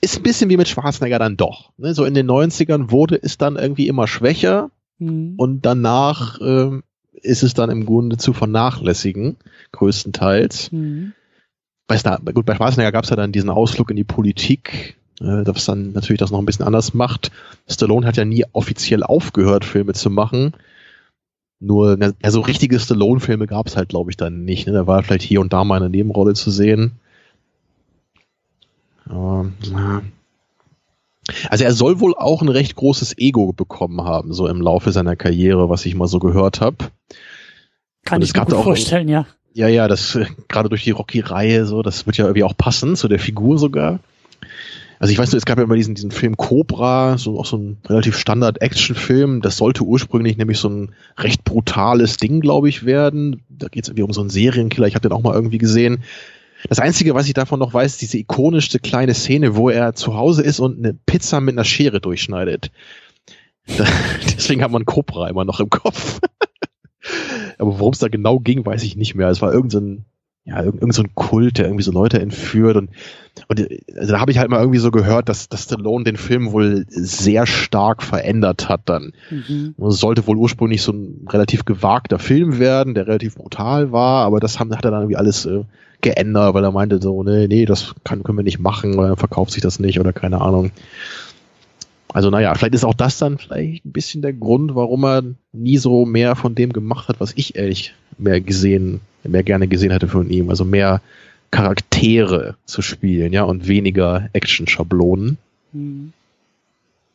ist 0.00 0.16
ein 0.16 0.22
bisschen 0.22 0.50
wie 0.50 0.56
mit 0.56 0.68
Schwarzenegger 0.68 1.18
dann 1.18 1.36
doch. 1.36 1.72
Ne? 1.78 1.94
So 1.94 2.04
in 2.04 2.14
den 2.14 2.30
90ern 2.30 2.90
wurde 2.90 3.18
es 3.20 3.38
dann 3.38 3.56
irgendwie 3.56 3.88
immer 3.88 4.06
schwächer 4.06 4.70
mhm. 4.98 5.34
und 5.36 5.66
danach 5.66 6.38
ähm, 6.40 6.82
ist 7.12 7.42
es 7.42 7.54
dann 7.54 7.70
im 7.70 7.86
Grunde 7.86 8.16
zu 8.18 8.32
vernachlässigen, 8.32 9.36
größtenteils. 9.72 10.70
Mhm. 10.72 11.12
Weißt 11.88 12.06
du, 12.06 12.32
gut, 12.32 12.46
bei 12.46 12.54
Schwarzenegger 12.54 12.92
gab 12.92 13.04
es 13.04 13.10
ja 13.10 13.16
dann 13.16 13.32
diesen 13.32 13.50
Ausflug 13.50 13.90
in 13.90 13.96
die 13.96 14.04
Politik, 14.04 14.96
äh, 15.20 15.44
das 15.44 15.64
dann 15.64 15.92
natürlich 15.92 16.18
das 16.20 16.30
noch 16.30 16.38
ein 16.38 16.46
bisschen 16.46 16.66
anders 16.66 16.94
macht. 16.94 17.30
Stallone 17.68 18.06
hat 18.06 18.16
ja 18.16 18.24
nie 18.24 18.44
offiziell 18.52 19.02
aufgehört, 19.02 19.64
Filme 19.64 19.92
zu 19.92 20.10
machen. 20.10 20.52
Nur, 21.58 21.96
na, 21.98 22.12
so 22.30 22.42
richtige 22.42 22.78
Stallone-Filme 22.78 23.46
gab 23.46 23.66
es 23.66 23.76
halt, 23.76 23.88
glaube 23.88 24.10
ich, 24.10 24.16
dann 24.16 24.44
nicht. 24.44 24.66
Ne? 24.66 24.74
Da 24.74 24.86
war 24.86 25.02
vielleicht 25.02 25.24
hier 25.24 25.40
und 25.40 25.52
da 25.52 25.64
mal 25.64 25.76
eine 25.76 25.88
Nebenrolle 25.88 26.34
zu 26.34 26.50
sehen. 26.50 26.92
Ähm, 29.10 29.54
also 31.48 31.64
er 31.64 31.72
soll 31.72 32.00
wohl 32.00 32.14
auch 32.14 32.42
ein 32.42 32.48
recht 32.48 32.76
großes 32.76 33.18
Ego 33.18 33.52
bekommen 33.52 34.02
haben, 34.04 34.32
so 34.32 34.46
im 34.46 34.60
Laufe 34.60 34.92
seiner 34.92 35.16
Karriere, 35.16 35.70
was 35.70 35.86
ich 35.86 35.94
mal 35.94 36.08
so 36.08 36.18
gehört 36.18 36.60
habe. 36.60 36.76
Kann 38.04 38.22
ich 38.22 38.34
mir 38.34 38.44
gut 38.44 38.62
vorstellen, 38.62 39.08
ja. 39.08 39.26
Ja, 39.54 39.68
ja, 39.68 39.88
das 39.88 40.14
äh, 40.14 40.26
gerade 40.48 40.68
durch 40.68 40.84
die 40.84 40.90
Rocky-Reihe 40.90 41.64
so, 41.64 41.82
das 41.82 42.04
wird 42.06 42.18
ja 42.18 42.26
irgendwie 42.26 42.44
auch 42.44 42.56
passen 42.56 42.94
zu 42.94 43.08
der 43.08 43.18
Figur 43.18 43.58
sogar. 43.58 44.00
Also 44.98 45.12
ich 45.12 45.18
weiß 45.18 45.32
nur, 45.32 45.38
es 45.38 45.44
gab 45.44 45.58
ja 45.58 45.64
immer 45.64 45.76
diesen, 45.76 45.94
diesen 45.94 46.10
Film 46.10 46.36
Cobra, 46.36 47.18
so 47.18 47.38
auch 47.38 47.46
so 47.46 47.58
ein 47.58 47.78
relativ 47.86 48.16
Standard-Action-Film. 48.16 49.42
Das 49.42 49.56
sollte 49.56 49.84
ursprünglich 49.84 50.36
nämlich 50.36 50.58
so 50.58 50.68
ein 50.68 50.94
recht 51.18 51.44
brutales 51.44 52.16
Ding, 52.16 52.40
glaube 52.40 52.68
ich, 52.68 52.86
werden. 52.86 53.42
Da 53.48 53.68
geht 53.68 53.84
es 53.84 53.88
irgendwie 53.88 54.04
um 54.04 54.12
so 54.12 54.20
einen 54.22 54.30
Serienkiller. 54.30 54.86
Ich 54.86 54.94
habe 54.94 55.08
den 55.08 55.12
auch 55.12 55.22
mal 55.22 55.34
irgendwie 55.34 55.58
gesehen. 55.58 56.02
Das 56.68 56.78
Einzige, 56.78 57.14
was 57.14 57.26
ich 57.26 57.34
davon 57.34 57.60
noch 57.60 57.74
weiß, 57.74 57.92
ist 57.92 58.02
diese 58.02 58.18
ikonischste 58.18 58.78
kleine 58.78 59.14
Szene, 59.14 59.56
wo 59.56 59.68
er 59.68 59.94
zu 59.94 60.14
Hause 60.14 60.42
ist 60.42 60.60
und 60.60 60.78
eine 60.78 60.94
Pizza 60.94 61.40
mit 61.40 61.54
einer 61.54 61.64
Schere 61.64 62.00
durchschneidet. 62.00 62.70
Deswegen 63.66 64.62
hat 64.62 64.70
man 64.70 64.84
Cobra 64.84 65.28
immer 65.28 65.44
noch 65.44 65.60
im 65.60 65.70
Kopf. 65.70 66.20
Aber 67.58 67.78
worum 67.78 67.92
es 67.92 67.98
da 67.98 68.08
genau 68.08 68.40
ging, 68.40 68.64
weiß 68.64 68.82
ich 68.82 68.96
nicht 68.96 69.14
mehr. 69.14 69.28
Es 69.28 69.42
war 69.42 69.52
irgendein 69.52 70.04
ja, 70.46 70.62
irgend, 70.62 70.94
so 70.94 71.02
ein 71.02 71.14
Kult, 71.14 71.58
der 71.58 71.66
irgendwie 71.66 71.82
so 71.82 71.90
Leute 71.90 72.20
entführt 72.20 72.76
und, 72.76 72.90
und 73.48 73.68
also 73.96 74.12
da 74.12 74.20
habe 74.20 74.30
ich 74.30 74.38
halt 74.38 74.48
mal 74.48 74.60
irgendwie 74.60 74.78
so 74.78 74.92
gehört, 74.92 75.28
dass, 75.28 75.48
dass 75.48 75.64
Stallone 75.64 76.04
den 76.04 76.16
Film 76.16 76.52
wohl 76.52 76.86
sehr 76.88 77.46
stark 77.46 78.02
verändert 78.02 78.68
hat 78.68 78.82
dann. 78.84 79.12
Mhm. 79.30 79.74
Es 79.84 79.98
sollte 79.98 80.26
wohl 80.28 80.36
ursprünglich 80.36 80.82
so 80.82 80.92
ein 80.92 81.26
relativ 81.28 81.64
gewagter 81.64 82.20
Film 82.20 82.60
werden, 82.60 82.94
der 82.94 83.08
relativ 83.08 83.34
brutal 83.34 83.90
war, 83.90 84.24
aber 84.24 84.38
das 84.38 84.60
haben, 84.60 84.74
hat 84.74 84.84
er 84.84 84.92
dann 84.92 85.02
irgendwie 85.02 85.16
alles 85.16 85.46
äh, 85.46 85.64
geändert, 86.00 86.54
weil 86.54 86.62
er 86.62 86.70
meinte 86.70 87.02
so, 87.02 87.24
nee, 87.24 87.48
nee, 87.48 87.64
das 87.64 87.94
kann, 88.04 88.22
können 88.22 88.38
wir 88.38 88.44
nicht 88.44 88.60
machen, 88.60 88.96
oder 88.98 89.16
verkauft 89.16 89.50
sich 89.50 89.62
das 89.62 89.80
nicht 89.80 89.98
oder 89.98 90.12
keine 90.12 90.40
Ahnung. 90.40 90.70
Also 92.12 92.30
naja, 92.30 92.54
vielleicht 92.54 92.74
ist 92.74 92.84
auch 92.84 92.94
das 92.94 93.18
dann 93.18 93.38
vielleicht 93.38 93.84
ein 93.84 93.92
bisschen 93.92 94.22
der 94.22 94.32
Grund, 94.32 94.76
warum 94.76 95.04
er 95.04 95.22
nie 95.52 95.76
so 95.76 96.06
mehr 96.06 96.36
von 96.36 96.54
dem 96.54 96.72
gemacht 96.72 97.08
hat, 97.08 97.18
was 97.18 97.32
ich 97.34 97.56
ehrlich 97.56 97.94
mehr 98.16 98.40
gesehen, 98.40 99.00
mehr 99.28 99.42
gerne 99.42 99.68
gesehen 99.68 99.90
hätte 99.90 100.08
von 100.08 100.30
ihm. 100.30 100.50
Also 100.50 100.64
mehr 100.64 101.00
Charaktere 101.50 102.56
zu 102.64 102.82
spielen, 102.82 103.32
ja, 103.32 103.44
und 103.44 103.68
weniger 103.68 104.28
Action-Schablonen. 104.32 105.38
Mhm. 105.72 106.12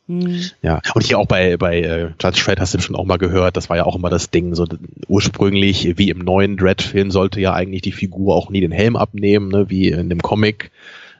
Mhm. 0.08 0.40
Ja, 0.62 0.80
und 0.94 1.04
hier 1.04 1.18
auch 1.18 1.26
bei, 1.26 1.56
bei 1.56 1.80
äh, 1.80 2.10
Judge 2.20 2.42
Fred 2.42 2.60
hast 2.60 2.74
du 2.74 2.80
schon 2.80 2.96
auch 2.96 3.04
mal 3.04 3.18
gehört, 3.18 3.56
das 3.56 3.70
war 3.70 3.76
ja 3.76 3.84
auch 3.84 3.94
immer 3.94 4.10
das 4.10 4.30
Ding, 4.30 4.54
so 4.54 4.66
ursprünglich, 5.06 5.96
wie 5.96 6.10
im 6.10 6.18
neuen 6.18 6.56
Dread-Film, 6.56 7.10
sollte 7.10 7.40
ja 7.40 7.52
eigentlich 7.52 7.82
die 7.82 7.92
Figur 7.92 8.34
auch 8.34 8.50
nie 8.50 8.60
den 8.60 8.72
Helm 8.72 8.96
abnehmen, 8.96 9.48
ne, 9.48 9.70
wie 9.70 9.88
in 9.88 10.08
dem 10.08 10.20
Comic. 10.20 10.70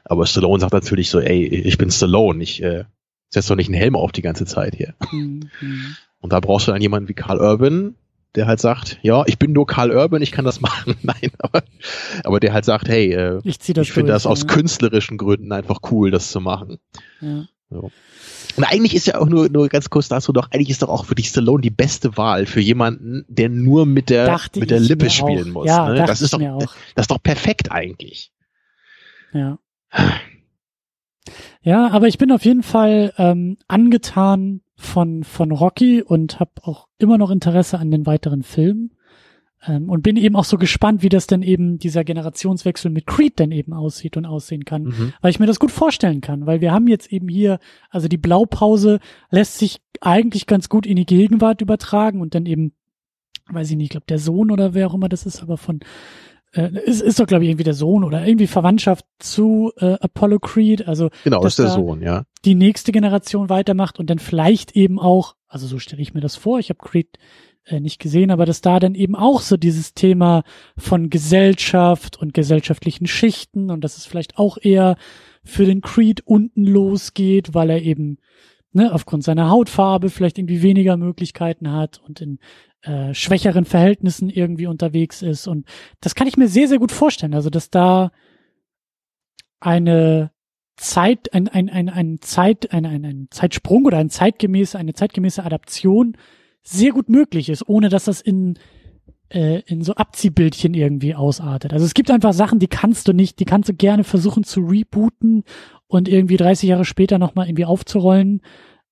Aber 0.03 0.25
Stallone 0.25 0.59
sagt 0.59 0.73
natürlich 0.73 1.09
so, 1.09 1.19
ey, 1.19 1.45
ich 1.45 1.77
bin 1.77 1.91
Stallone, 1.91 2.43
ich 2.43 2.61
äh, 2.61 2.83
setz 3.29 3.47
doch 3.47 3.55
nicht 3.55 3.69
einen 3.69 3.79
Helm 3.79 3.95
auf 3.95 4.11
die 4.11 4.21
ganze 4.21 4.45
Zeit 4.45 4.75
hier. 4.75 4.93
Mhm. 5.11 5.49
Und 6.19 6.33
da 6.33 6.39
brauchst 6.39 6.67
du 6.67 6.71
dann 6.71 6.81
jemanden 6.81 7.09
wie 7.09 7.13
Carl 7.13 7.39
Urban, 7.39 7.95
der 8.35 8.47
halt 8.47 8.59
sagt, 8.59 8.99
ja, 9.01 9.23
ich 9.27 9.37
bin 9.37 9.51
nur 9.51 9.67
Karl 9.67 9.91
Urban, 9.91 10.21
ich 10.21 10.31
kann 10.31 10.45
das 10.45 10.61
machen. 10.61 10.95
Nein, 11.01 11.31
aber, 11.39 11.63
aber 12.23 12.39
der 12.39 12.53
halt 12.53 12.65
sagt, 12.65 12.87
hey, 12.87 13.13
äh, 13.13 13.41
ich, 13.43 13.57
ich 13.69 13.91
finde 13.91 14.11
das 14.11 14.25
aus 14.25 14.47
künstlerischen 14.47 15.17
Gründen 15.17 15.51
einfach 15.51 15.79
cool, 15.91 16.11
das 16.11 16.31
zu 16.31 16.41
machen. 16.41 16.79
Ja. 17.21 17.45
So. 17.69 17.91
Und 18.55 18.63
eigentlich 18.65 18.93
ist 18.93 19.07
ja 19.07 19.19
auch 19.19 19.27
nur, 19.27 19.49
nur 19.49 19.67
ganz 19.67 19.89
kurz 19.89 20.07
dazu 20.09 20.31
doch, 20.31 20.51
eigentlich 20.51 20.69
ist 20.69 20.83
doch 20.83 20.89
auch 20.89 21.05
für 21.05 21.15
dich 21.15 21.29
Stallone 21.29 21.61
die 21.61 21.71
beste 21.71 22.17
Wahl 22.17 22.45
für 22.45 22.59
jemanden, 22.59 23.25
der 23.27 23.49
nur 23.49 23.85
mit 23.85 24.09
der, 24.09 24.27
dachte 24.27 24.59
mit 24.59 24.69
der 24.69 24.79
Lippe 24.79 25.09
spielen 25.09 25.49
auch. 25.49 25.53
muss. 25.53 25.67
Ja, 25.67 25.89
ne? 25.89 26.05
das 26.05 26.21
ist 26.21 26.33
doch, 26.33 26.39
das 26.95 27.03
ist 27.03 27.11
doch 27.11 27.21
perfekt 27.21 27.71
eigentlich. 27.71 28.31
Ja. 29.33 29.57
Ja, 31.61 31.89
aber 31.89 32.07
ich 32.07 32.17
bin 32.17 32.31
auf 32.31 32.45
jeden 32.45 32.63
Fall 32.63 33.13
ähm, 33.17 33.57
angetan 33.67 34.61
von, 34.75 35.23
von 35.23 35.51
Rocky 35.51 36.01
und 36.01 36.39
habe 36.39 36.51
auch 36.61 36.87
immer 36.97 37.17
noch 37.17 37.31
Interesse 37.31 37.79
an 37.79 37.91
den 37.91 38.05
weiteren 38.05 38.43
Filmen. 38.43 38.91
Ähm, 39.65 39.89
und 39.89 40.03
bin 40.03 40.17
eben 40.17 40.35
auch 40.35 40.43
so 40.43 40.57
gespannt, 40.57 41.03
wie 41.03 41.09
das 41.09 41.27
denn 41.27 41.41
eben 41.41 41.77
dieser 41.79 42.03
Generationswechsel 42.03 42.91
mit 42.91 43.05
Creed 43.05 43.39
denn 43.39 43.51
eben 43.51 43.73
aussieht 43.73 44.17
und 44.17 44.25
aussehen 44.25 44.65
kann. 44.65 44.83
Mhm. 44.83 45.13
Weil 45.21 45.31
ich 45.31 45.39
mir 45.39 45.45
das 45.45 45.59
gut 45.59 45.71
vorstellen 45.71 46.21
kann, 46.21 46.45
weil 46.45 46.61
wir 46.61 46.71
haben 46.71 46.87
jetzt 46.87 47.11
eben 47.11 47.29
hier, 47.29 47.59
also 47.89 48.07
die 48.07 48.17
Blaupause 48.17 48.99
lässt 49.29 49.57
sich 49.59 49.81
eigentlich 50.01 50.47
ganz 50.47 50.69
gut 50.69 50.85
in 50.85 50.97
die 50.97 51.05
Gegenwart 51.05 51.61
übertragen 51.61 52.19
und 52.19 52.35
dann 52.35 52.45
eben, 52.45 52.73
weiß 53.49 53.71
ich 53.71 53.77
nicht, 53.77 53.85
ich 53.85 53.91
glaube 53.91 54.07
der 54.09 54.19
Sohn 54.19 54.51
oder 54.51 54.73
wer 54.73 54.87
auch 54.87 54.93
immer 54.93 55.09
das 55.09 55.25
ist, 55.25 55.41
aber 55.41 55.57
von 55.57 55.79
äh, 56.53 56.69
ist, 56.85 57.01
ist 57.01 57.19
doch, 57.19 57.27
glaube 57.27 57.43
ich, 57.43 57.49
irgendwie 57.49 57.63
der 57.63 57.73
Sohn 57.73 58.03
oder 58.03 58.25
irgendwie 58.25 58.47
Verwandtschaft 58.47 59.05
zu 59.19 59.71
äh, 59.77 59.97
Apollo 59.99 60.39
Creed. 60.39 60.87
Also 60.87 61.09
genau, 61.23 61.43
ist 61.45 61.59
der 61.59 61.69
Sohn, 61.69 62.01
ja. 62.01 62.23
Die 62.45 62.55
nächste 62.55 62.91
Generation 62.91 63.49
weitermacht 63.49 63.99
und 63.99 64.09
dann 64.09 64.19
vielleicht 64.19 64.75
eben 64.75 64.99
auch, 64.99 65.35
also 65.47 65.67
so 65.67 65.79
stelle 65.79 66.01
ich 66.01 66.13
mir 66.13 66.21
das 66.21 66.35
vor, 66.35 66.59
ich 66.59 66.69
habe 66.69 66.79
Creed 66.79 67.17
äh, 67.65 67.79
nicht 67.79 67.99
gesehen, 67.99 68.31
aber 68.31 68.45
dass 68.45 68.61
da 68.61 68.79
dann 68.79 68.95
eben 68.95 69.15
auch 69.15 69.41
so 69.41 69.57
dieses 69.57 69.93
Thema 69.93 70.43
von 70.77 71.09
Gesellschaft 71.09 72.17
und 72.17 72.33
gesellschaftlichen 72.33 73.07
Schichten 73.07 73.71
und 73.71 73.83
dass 73.83 73.97
es 73.97 74.05
vielleicht 74.05 74.37
auch 74.37 74.57
eher 74.61 74.97
für 75.43 75.65
den 75.65 75.81
Creed 75.81 76.21
unten 76.25 76.65
losgeht, 76.65 77.53
weil 77.53 77.69
er 77.69 77.81
eben 77.81 78.17
ne, 78.73 78.93
aufgrund 78.93 79.23
seiner 79.23 79.49
Hautfarbe 79.49 80.09
vielleicht 80.09 80.37
irgendwie 80.37 80.61
weniger 80.61 80.97
Möglichkeiten 80.97 81.71
hat 81.71 82.01
und 82.05 82.21
in 82.21 82.39
äh, 82.81 83.13
schwächeren 83.13 83.65
Verhältnissen 83.65 84.29
irgendwie 84.29 84.67
unterwegs 84.67 85.21
ist. 85.21 85.47
Und 85.47 85.65
das 86.01 86.15
kann 86.15 86.27
ich 86.27 86.37
mir 86.37 86.47
sehr, 86.47 86.67
sehr 86.67 86.79
gut 86.79 86.91
vorstellen. 86.91 87.33
Also, 87.33 87.49
dass 87.49 87.69
da 87.69 88.11
eine 89.59 90.31
Zeit, 90.75 91.33
ein, 91.33 91.47
ein, 91.47 91.69
ein, 91.69 91.89
ein 91.89 92.19
Zeit, 92.21 92.73
ein, 92.73 92.85
ein, 92.85 93.05
ein 93.05 93.27
Zeitsprung 93.29 93.85
oder 93.85 93.97
ein 93.97 94.09
zeitgemäße, 94.09 94.77
eine 94.77 94.93
zeitgemäße 94.93 95.43
Adaption 95.43 96.17
sehr 96.63 96.91
gut 96.91 97.09
möglich 97.09 97.49
ist, 97.49 97.67
ohne 97.67 97.89
dass 97.89 98.05
das 98.05 98.21
in, 98.21 98.57
äh, 99.29 99.61
in 99.65 99.83
so 99.83 99.95
Abziehbildchen 99.95 100.73
irgendwie 100.73 101.15
ausartet. 101.15 101.73
Also 101.73 101.85
es 101.85 101.93
gibt 101.93 102.09
einfach 102.09 102.33
Sachen, 102.33 102.59
die 102.59 102.67
kannst 102.67 103.07
du 103.07 103.13
nicht, 103.13 103.39
die 103.39 103.45
kannst 103.45 103.69
du 103.69 103.73
gerne 103.73 104.03
versuchen 104.03 104.43
zu 104.43 104.61
rebooten 104.61 105.43
und 105.93 106.07
irgendwie 106.07 106.37
30 106.37 106.69
Jahre 106.69 106.85
später 106.85 107.17
nochmal 107.19 107.47
irgendwie 107.47 107.65
aufzurollen. 107.65 108.41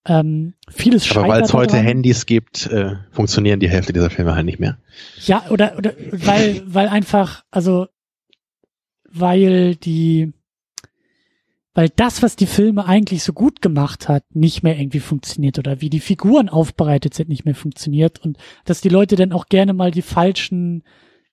Ähm, 0.05 0.55
vieles 0.67 1.09
Aber 1.15 1.27
weil 1.27 1.41
es 1.43 1.53
heute 1.53 1.77
Handys 1.77 2.25
gibt, 2.25 2.65
äh, 2.67 2.95
funktionieren 3.11 3.59
die 3.59 3.69
Hälfte 3.69 3.93
dieser 3.93 4.09
Filme 4.09 4.35
halt 4.35 4.45
nicht 4.45 4.59
mehr. 4.59 4.77
Ja, 5.25 5.45
oder, 5.49 5.77
oder 5.77 5.93
weil, 6.11 6.63
weil 6.65 6.87
einfach, 6.87 7.43
also 7.51 7.87
weil 9.07 9.75
die, 9.75 10.33
weil 11.73 11.89
das, 11.95 12.23
was 12.23 12.35
die 12.35 12.47
Filme 12.47 12.85
eigentlich 12.85 13.23
so 13.23 13.33
gut 13.33 13.61
gemacht 13.61 14.09
hat, 14.09 14.23
nicht 14.33 14.63
mehr 14.63 14.79
irgendwie 14.79 14.99
funktioniert 14.99 15.59
oder 15.59 15.81
wie 15.81 15.89
die 15.89 15.99
Figuren 15.99 16.49
aufbereitet 16.49 17.13
sind, 17.13 17.29
nicht 17.29 17.45
mehr 17.45 17.55
funktioniert 17.55 18.19
und 18.19 18.37
dass 18.65 18.81
die 18.81 18.89
Leute 18.89 19.15
dann 19.15 19.33
auch 19.33 19.45
gerne 19.47 19.73
mal 19.73 19.91
die 19.91 20.01
falschen 20.01 20.83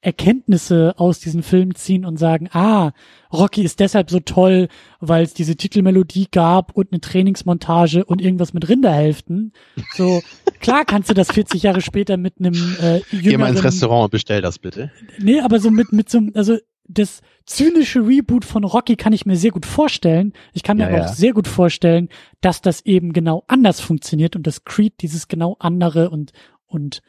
Erkenntnisse 0.00 0.94
aus 0.96 1.18
diesen 1.18 1.42
Filmen 1.42 1.74
ziehen 1.74 2.04
und 2.04 2.18
sagen, 2.18 2.48
ah, 2.52 2.92
Rocky 3.32 3.62
ist 3.62 3.80
deshalb 3.80 4.10
so 4.10 4.20
toll, 4.20 4.68
weil 5.00 5.24
es 5.24 5.34
diese 5.34 5.56
Titelmelodie 5.56 6.28
gab 6.30 6.76
und 6.76 6.92
eine 6.92 7.00
Trainingsmontage 7.00 8.04
und 8.04 8.22
irgendwas 8.22 8.54
mit 8.54 8.68
Rinderhälften. 8.68 9.52
So, 9.96 10.22
klar 10.60 10.84
kannst 10.84 11.10
du 11.10 11.14
das 11.14 11.32
40 11.32 11.64
Jahre 11.64 11.80
später 11.80 12.16
mit 12.16 12.34
einem 12.38 12.54
äh, 12.54 12.98
jüngeren... 13.10 13.22
Geh 13.22 13.36
mal 13.36 13.50
ins 13.50 13.64
Restaurant 13.64 14.04
und 14.04 14.10
bestell 14.12 14.40
das 14.40 14.60
bitte. 14.60 14.92
Nee, 15.18 15.40
aber 15.40 15.58
so 15.58 15.70
mit, 15.70 15.92
mit 15.92 16.08
so 16.08 16.20
also 16.34 16.58
das 16.88 17.20
zynische 17.44 18.00
Reboot 18.06 18.44
von 18.44 18.64
Rocky 18.64 18.96
kann 18.96 19.12
ich 19.12 19.26
mir 19.26 19.36
sehr 19.36 19.50
gut 19.50 19.66
vorstellen. 19.66 20.32
Ich 20.54 20.62
kann 20.62 20.78
mir 20.78 20.84
ja, 20.84 20.96
aber 20.96 21.04
auch 21.04 21.12
sehr 21.12 21.34
gut 21.34 21.46
vorstellen, 21.46 22.08
dass 22.40 22.62
das 22.62 22.84
eben 22.86 23.12
genau 23.12 23.44
anders 23.46 23.80
funktioniert 23.80 24.36
und 24.36 24.46
dass 24.46 24.64
Creed 24.64 24.94
dieses 25.02 25.28
genau 25.28 25.56
andere 25.58 26.08
und, 26.08 26.32
und 26.66 27.02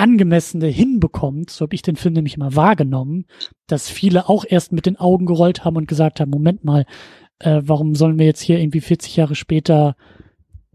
angemessene 0.00 0.66
hinbekommt, 0.66 1.50
so 1.50 1.64
habe 1.64 1.74
ich 1.74 1.82
den 1.82 1.96
Film 1.96 2.14
nämlich 2.14 2.36
immer 2.36 2.54
wahrgenommen, 2.54 3.26
dass 3.66 3.88
viele 3.88 4.28
auch 4.28 4.44
erst 4.46 4.72
mit 4.72 4.86
den 4.86 4.96
Augen 4.96 5.26
gerollt 5.26 5.64
haben 5.64 5.76
und 5.76 5.88
gesagt 5.88 6.20
haben, 6.20 6.30
Moment 6.30 6.64
mal, 6.64 6.84
äh, 7.38 7.62
warum 7.64 7.94
sollen 7.94 8.18
wir 8.18 8.26
jetzt 8.26 8.40
hier 8.40 8.58
irgendwie 8.58 8.80
40 8.80 9.16
Jahre 9.16 9.34
später 9.34 9.96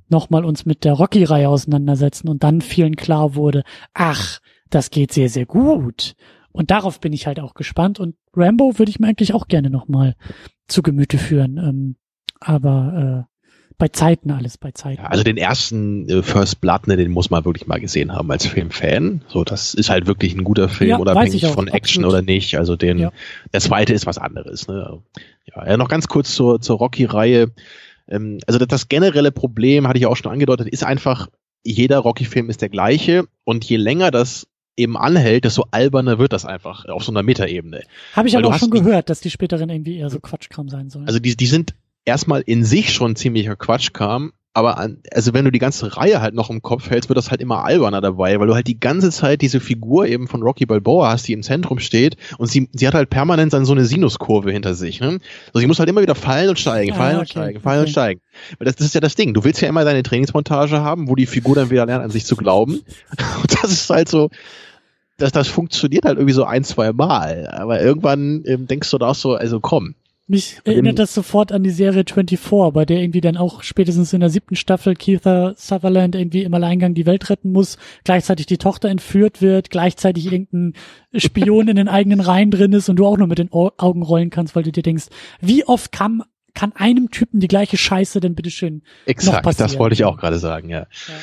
nochmal 0.10 0.44
uns 0.44 0.66
mit 0.66 0.84
der 0.84 0.94
Rocky-Reihe 0.94 1.48
auseinandersetzen 1.48 2.30
und 2.30 2.44
dann 2.44 2.62
vielen 2.62 2.96
klar 2.96 3.36
wurde, 3.36 3.64
ach, 3.94 4.40
das 4.70 4.90
geht 4.90 5.14
sehr, 5.14 5.30
sehr 5.30 5.46
gut. 5.46 6.16
Und 6.52 6.70
darauf 6.70 7.00
bin 7.00 7.14
ich 7.14 7.28
halt 7.28 7.40
auch 7.40 7.54
gespannt 7.54 8.00
und 8.00 8.16
Rambo 8.34 8.78
würde 8.78 8.90
ich 8.90 9.00
mir 9.00 9.08
eigentlich 9.08 9.34
auch 9.34 9.48
gerne 9.48 9.70
nochmal 9.70 10.16
zu 10.68 10.82
Gemüte 10.82 11.18
führen. 11.18 11.58
Ähm, 11.58 11.96
aber 12.40 13.28
äh, 13.28 13.31
bei 13.82 13.88
Zeiten 13.88 14.30
alles, 14.30 14.60
bei 14.60 14.70
Zeiten. 14.74 15.02
Ja, 15.02 15.08
also 15.08 15.24
den 15.24 15.38
ersten 15.38 16.08
äh, 16.08 16.22
First 16.22 16.62
Blood, 16.62 16.86
ne, 16.86 16.98
den 16.98 17.10
muss 17.10 17.32
man 17.32 17.46
wirklich 17.46 17.66
mal 17.66 17.80
gesehen 17.80 18.14
haben 18.14 18.30
als 18.30 18.46
Filmfan. 18.46 19.24
So, 19.28 19.44
das 19.44 19.74
ist 19.74 19.90
halt 19.90 20.06
wirklich 20.06 20.36
ein 20.36 20.44
guter 20.44 20.70
Film, 20.70 20.92
ja, 20.92 20.98
unabhängig 20.98 21.48
von 21.48 21.68
Action 21.68 22.06
Absolut. 22.06 22.10
oder 22.10 22.22
nicht. 22.22 22.60
Also 22.60 22.76
den, 22.76 23.00
ja. 23.00 23.12
der 23.52 23.60
zweite 23.60 23.92
ist 23.94 24.06
was 24.06 24.20
anderes. 24.20 24.68
Ne? 24.68 25.02
Ja, 25.48 25.68
ja, 25.68 25.78
noch 25.78 25.88
ganz 25.88 26.08
kurz 26.08 26.36
zur, 26.36 26.62
zur 26.62 26.78
Rocky-Reihe. 26.78 27.50
Ähm, 28.08 28.38
also 28.46 28.60
das, 28.60 28.68
das 28.68 28.88
generelle 28.88 29.32
Problem, 29.32 29.88
hatte 29.88 29.98
ich 29.98 30.06
auch 30.06 30.16
schon 30.16 30.32
angedeutet, 30.32 30.68
ist 30.68 30.84
einfach, 30.84 31.30
jeder 31.64 31.98
Rocky-Film 31.98 32.52
ist 32.52 32.62
der 32.62 32.70
gleiche 32.70 33.26
und 33.46 33.66
je 33.66 33.78
länger 33.78 34.12
das 34.12 34.46
eben 34.78 34.96
anhält, 34.96 35.46
desto 35.46 35.66
alberner 35.72 36.20
wird 36.20 36.34
das 36.34 36.46
einfach 36.46 36.86
auf 36.86 37.04
so 37.04 37.12
einer 37.12 37.24
Metaebene. 37.24 37.82
Habe 38.14 38.28
ich 38.28 38.36
Weil 38.36 38.46
aber 38.46 38.54
auch 38.54 38.60
schon 38.60 38.70
gehört, 38.70 39.10
dass 39.10 39.22
die 39.22 39.32
späteren 39.32 39.72
irgendwie 39.72 39.98
eher 39.98 40.12
so 40.12 40.20
Quatschkram 40.20 40.70
sein 40.70 40.92
sollen. 40.92 41.08
Also 41.08 41.18
die, 41.18 41.36
die 41.36 41.48
sind 41.48 41.74
erstmal 42.06 42.42
in 42.42 42.64
sich 42.64 42.94
schon 42.94 43.16
ziemlicher 43.16 43.56
Quatsch 43.56 43.94
kam, 43.94 44.32
aber 44.54 44.78
an, 44.78 44.98
also 45.14 45.34
wenn 45.34 45.46
du 45.46 45.52
die 45.52 45.60
ganze 45.60 45.96
Reihe 45.96 46.22
halt 46.22 46.34
noch 46.34 46.50
im 46.50 46.62
Kopf 46.62 46.90
hältst, 46.90 47.10
wird 47.10 47.16
das 47.16 47.32
halt 47.32 47.40
immer 47.40 47.64
alberner 47.64 48.02
dabei, 48.02 48.38
weil 48.38 48.48
du 48.48 48.54
halt 48.54 48.68
die 48.68 48.80
ganze 48.80 49.10
Zeit 49.10 49.42
diese 49.42 49.62
Figur 49.62 50.08
eben 50.08 50.28
von 50.28 50.44
Rocky 50.44 50.66
Balboa 50.66 51.10
hast, 51.10 51.28
die 51.28 51.34
im 51.34 51.42
Zentrum 51.42 51.80
steht 51.80 52.18
und 52.38 52.48
sie, 52.48 52.70
sie 52.74 52.86
hat 52.86 52.94
halt 52.94 53.10
permanent 53.10 53.54
dann 53.54 53.64
so 53.64 53.72
eine 53.72 53.86
Sinuskurve 53.86 54.52
hinter 54.52 54.74
sich. 54.74 55.00
Ne? 55.00 55.20
Also 55.48 55.60
sie 55.60 55.68
muss 55.68 55.80
halt 55.80 55.90
immer 55.90 56.02
wieder 56.02 56.16
fallen 56.16 56.50
und 56.50 56.60
steigen, 56.60 56.94
fallen 56.94 57.16
ah, 57.16 57.20
okay, 57.20 57.20
und 57.20 57.30
steigen, 57.30 57.62
fallen 57.62 57.80
okay. 57.80 57.88
und 57.88 57.92
steigen. 57.92 58.22
Weil 58.58 58.66
das, 58.66 58.76
das 58.76 58.88
ist 58.88 58.96
ja 58.96 59.00
das 59.00 59.16
Ding. 59.16 59.34
Du 59.34 59.46
willst 59.46 59.62
ja 59.62 59.70
immer 59.70 59.86
deine 59.86 60.04
Trainingsmontage 60.04 60.82
haben, 60.82 61.08
wo 61.08 61.16
die 61.16 61.28
Figur 61.28 61.56
dann 61.56 61.70
wieder 61.70 61.86
lernt, 61.86 62.04
an 62.04 62.12
sich 62.12 62.26
zu 62.26 62.36
glauben. 62.36 62.74
Und 63.42 63.64
das 63.64 63.72
ist 63.72 63.90
halt 63.90 64.10
so, 64.10 64.30
das, 65.18 65.32
das 65.32 65.48
funktioniert 65.48 66.04
halt 66.04 66.18
irgendwie 66.18 66.34
so 66.34 66.44
ein, 66.44 66.66
zwei 66.66 66.92
Mal. 66.92 67.48
Aber 67.48 67.82
irgendwann 67.82 68.44
ähm, 68.46 68.68
denkst 68.68 68.92
du 68.92 68.98
da 68.98 69.10
auch 69.10 69.16
so, 69.16 69.36
also 69.36 69.62
komm, 69.62 69.96
Mich 70.28 70.60
erinnert 70.64 70.98
das 70.98 71.14
sofort 71.14 71.52
an 71.52 71.64
die 71.64 71.72
Serie 71.72 72.06
24, 72.08 72.74
bei 72.74 72.86
der 72.86 73.02
irgendwie 73.02 73.22
dann 73.22 73.36
auch 73.36 73.64
spätestens 73.64 74.14
in 74.14 74.22
der 74.22 74.30
siebten 74.30 74.56
Staffel 74.56 74.96
Keitha 74.96 75.54
Sutherland 75.58 76.16
irgendwie 76.16 76.44
im 76.44 76.54
Alleingang 76.54 76.94
die 76.94 77.06
Welt 77.06 77.30
retten 77.30 77.52
muss, 77.52 77.78
gleichzeitig 78.06 78.46
die 78.46 78.58
Tochter 78.58 78.90
entführt 78.90 79.42
wird, 79.42 79.70
gleichzeitig 79.72 80.32
irgendein 80.32 80.74
Spion 81.16 81.68
in 81.68 81.76
den 81.76 81.90
eigenen 81.90 82.22
Reihen 82.22 82.52
drin 82.52 82.72
ist 82.72 82.88
und 82.88 82.96
du 82.96 83.06
auch 83.06 83.18
nur 83.18 83.28
mit 83.28 83.40
den 83.40 83.52
Augen 83.52 84.04
rollen 84.04 84.30
kannst, 84.30 84.56
weil 84.56 84.64
du 84.64 84.72
dir 84.72 84.84
denkst, 84.84 85.08
wie 85.42 85.66
oft 85.66 85.92
kann, 85.92 86.24
kann 86.54 86.72
einem 86.76 87.12
Typen 87.12 87.40
die 87.40 87.48
gleiche 87.48 87.78
Scheiße 87.78 88.20
denn 88.20 88.36
bitteschön 88.36 88.84
Exakt, 89.06 89.38
noch 89.38 89.44
passieren? 89.44 89.70
das 89.70 89.80
wollte 89.80 89.96
ich 89.96 90.06
auch 90.06 90.18
gerade 90.18 90.38
sagen, 90.38 90.70
ja. 90.70 90.82
Ja. 90.82 91.14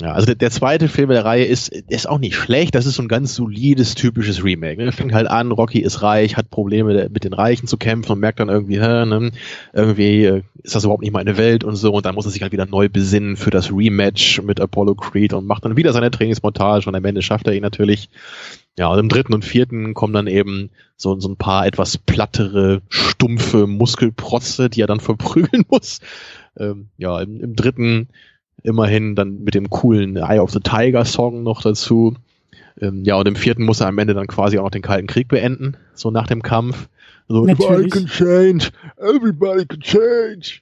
Ja, 0.00 0.12
also 0.12 0.32
der, 0.32 0.50
zweite 0.50 0.86
Film 0.86 1.10
der 1.10 1.24
Reihe 1.24 1.44
ist, 1.44 1.68
ist 1.70 2.08
auch 2.08 2.20
nicht 2.20 2.36
schlecht. 2.36 2.76
Das 2.76 2.86
ist 2.86 2.94
so 2.94 3.02
ein 3.02 3.08
ganz 3.08 3.34
solides, 3.34 3.96
typisches 3.96 4.44
Remake. 4.44 4.80
Ne? 4.80 4.92
Fängt 4.92 5.12
halt 5.12 5.26
an, 5.26 5.50
Rocky 5.50 5.80
ist 5.80 6.02
reich, 6.02 6.36
hat 6.36 6.50
Probleme 6.50 7.08
mit 7.08 7.24
den 7.24 7.32
Reichen 7.32 7.66
zu 7.66 7.76
kämpfen 7.76 8.12
und 8.12 8.20
merkt 8.20 8.38
dann 8.38 8.48
irgendwie, 8.48 8.80
hä, 8.80 9.06
ne, 9.06 9.32
irgendwie 9.72 10.24
äh, 10.24 10.42
ist 10.62 10.76
das 10.76 10.84
überhaupt 10.84 11.02
nicht 11.02 11.12
meine 11.12 11.36
Welt 11.36 11.64
und 11.64 11.74
so. 11.74 11.92
Und 11.92 12.06
dann 12.06 12.14
muss 12.14 12.26
er 12.26 12.30
sich 12.30 12.42
halt 12.42 12.52
wieder 12.52 12.66
neu 12.66 12.88
besinnen 12.88 13.36
für 13.36 13.50
das 13.50 13.72
Rematch 13.72 14.40
mit 14.42 14.60
Apollo 14.60 14.94
Creed 14.94 15.32
und 15.32 15.46
macht 15.46 15.64
dann 15.64 15.76
wieder 15.76 15.92
seine 15.92 16.12
Trainingsmontage 16.12 16.88
und 16.88 16.94
am 16.94 17.04
Ende 17.04 17.22
schafft 17.22 17.48
er 17.48 17.54
ihn 17.54 17.62
natürlich. 17.62 18.08
Ja, 18.78 18.86
und 18.86 19.00
im 19.00 19.08
dritten 19.08 19.34
und 19.34 19.44
vierten 19.44 19.94
kommen 19.94 20.12
dann 20.12 20.28
eben 20.28 20.70
so, 20.96 21.18
so 21.18 21.28
ein 21.28 21.36
paar 21.36 21.66
etwas 21.66 21.98
plattere, 21.98 22.82
stumpfe 22.88 23.66
Muskelprotze, 23.66 24.70
die 24.70 24.80
er 24.80 24.86
dann 24.86 25.00
verprügeln 25.00 25.64
muss. 25.68 25.98
Ähm, 26.56 26.88
ja, 26.98 27.20
im, 27.20 27.40
im 27.40 27.56
dritten 27.56 28.08
immerhin 28.62 29.14
dann 29.14 29.44
mit 29.44 29.54
dem 29.54 29.70
coolen 29.70 30.16
Eye 30.16 30.40
of 30.40 30.50
the 30.50 30.60
Tiger 30.60 31.04
Song 31.04 31.42
noch 31.42 31.62
dazu. 31.62 32.14
Ähm, 32.80 33.04
ja, 33.04 33.16
und 33.16 33.26
im 33.26 33.36
vierten 33.36 33.64
muss 33.64 33.80
er 33.80 33.88
am 33.88 33.98
Ende 33.98 34.14
dann 34.14 34.26
quasi 34.26 34.58
auch 34.58 34.64
noch 34.64 34.70
den 34.70 34.82
Kalten 34.82 35.06
Krieg 35.06 35.28
beenden, 35.28 35.76
so 35.94 36.10
nach 36.10 36.26
dem 36.26 36.42
Kampf. 36.42 36.88
So, 37.28 37.44
Natürlich. 37.44 37.86
I 37.86 37.90
can 37.90 38.06
change, 38.06 38.70
everybody 38.96 39.66
can 39.66 39.80
change. 39.80 40.60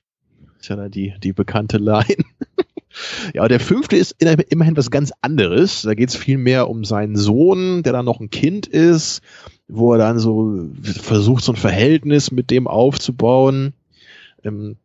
Ist 0.59 0.69
ja 0.69 0.77
dann 0.77 0.91
die, 0.91 1.15
die 1.23 1.33
bekannte 1.33 1.79
Line. 1.79 2.25
ja, 3.35 3.47
der 3.47 3.61
fünfte 3.61 3.97
ist 3.97 4.17
immerhin 4.21 4.77
was 4.77 4.91
ganz 4.91 5.13
anderes. 5.21 5.83
Da 5.83 5.95
geht 5.95 6.09
es 6.09 6.17
viel 6.17 6.39
mehr 6.39 6.69
um 6.69 6.85
seinen 6.85 7.17
Sohn, 7.17 7.83
der 7.83 7.93
dann 7.93 8.05
noch 8.05 8.21
ein 8.21 8.31
Kind 8.31 8.67
ist, 8.67 9.23
wo 9.69 9.93
er 9.93 9.99
dann 9.99 10.19
so 10.19 10.69
versucht, 10.83 11.45
so 11.45 11.53
ein 11.53 11.57
Verhältnis 11.57 12.31
mit 12.33 12.51
dem 12.51 12.67
aufzubauen. 12.67 13.75
Ähm, 14.43 14.77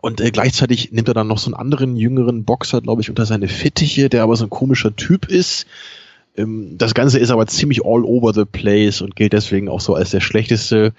und 0.00 0.20
äh, 0.20 0.30
gleichzeitig 0.30 0.92
nimmt 0.92 1.08
er 1.08 1.14
dann 1.14 1.26
noch 1.26 1.38
so 1.38 1.46
einen 1.46 1.54
anderen 1.54 1.96
jüngeren 1.96 2.44
Boxer, 2.44 2.80
glaube 2.80 3.02
ich, 3.02 3.10
unter 3.10 3.26
seine 3.26 3.48
Fittiche, 3.48 4.08
der 4.08 4.22
aber 4.22 4.36
so 4.36 4.44
ein 4.44 4.50
komischer 4.50 4.94
Typ 4.94 5.28
ist. 5.28 5.66
Ähm, 6.36 6.76
das 6.78 6.94
Ganze 6.94 7.18
ist 7.18 7.30
aber 7.30 7.46
ziemlich 7.46 7.84
all 7.84 8.04
over 8.04 8.32
the 8.32 8.44
place 8.44 9.02
und 9.02 9.16
gilt 9.16 9.32
deswegen 9.32 9.68
auch 9.68 9.80
so 9.80 9.94
als 9.94 10.10
der 10.10 10.20
schlechteste. 10.20 10.92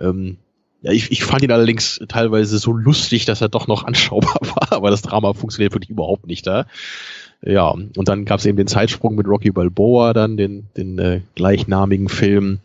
Ähm, 0.00 0.36
ja, 0.82 0.92
ich, 0.92 1.10
ich 1.10 1.24
fand 1.24 1.42
ihn 1.42 1.52
allerdings 1.52 2.00
teilweise 2.08 2.58
so 2.58 2.72
lustig, 2.72 3.24
dass 3.24 3.40
er 3.40 3.48
doch 3.48 3.66
noch 3.66 3.84
anschaubar 3.86 4.38
war, 4.42 4.72
aber 4.72 4.90
das 4.90 5.02
Drama 5.02 5.32
funktioniert 5.34 5.74
wirklich 5.74 5.90
überhaupt 5.90 6.26
nicht 6.26 6.46
da. 6.46 6.66
Ja, 7.42 7.68
und 7.70 8.08
dann 8.08 8.26
gab 8.26 8.38
es 8.38 8.46
eben 8.46 8.58
den 8.58 8.66
Zeitsprung 8.66 9.14
mit 9.14 9.26
Rocky 9.26 9.50
Balboa, 9.50 10.12
dann 10.12 10.36
den, 10.36 10.66
den 10.76 10.98
äh, 10.98 11.22
gleichnamigen 11.34 12.10
Film 12.10 12.60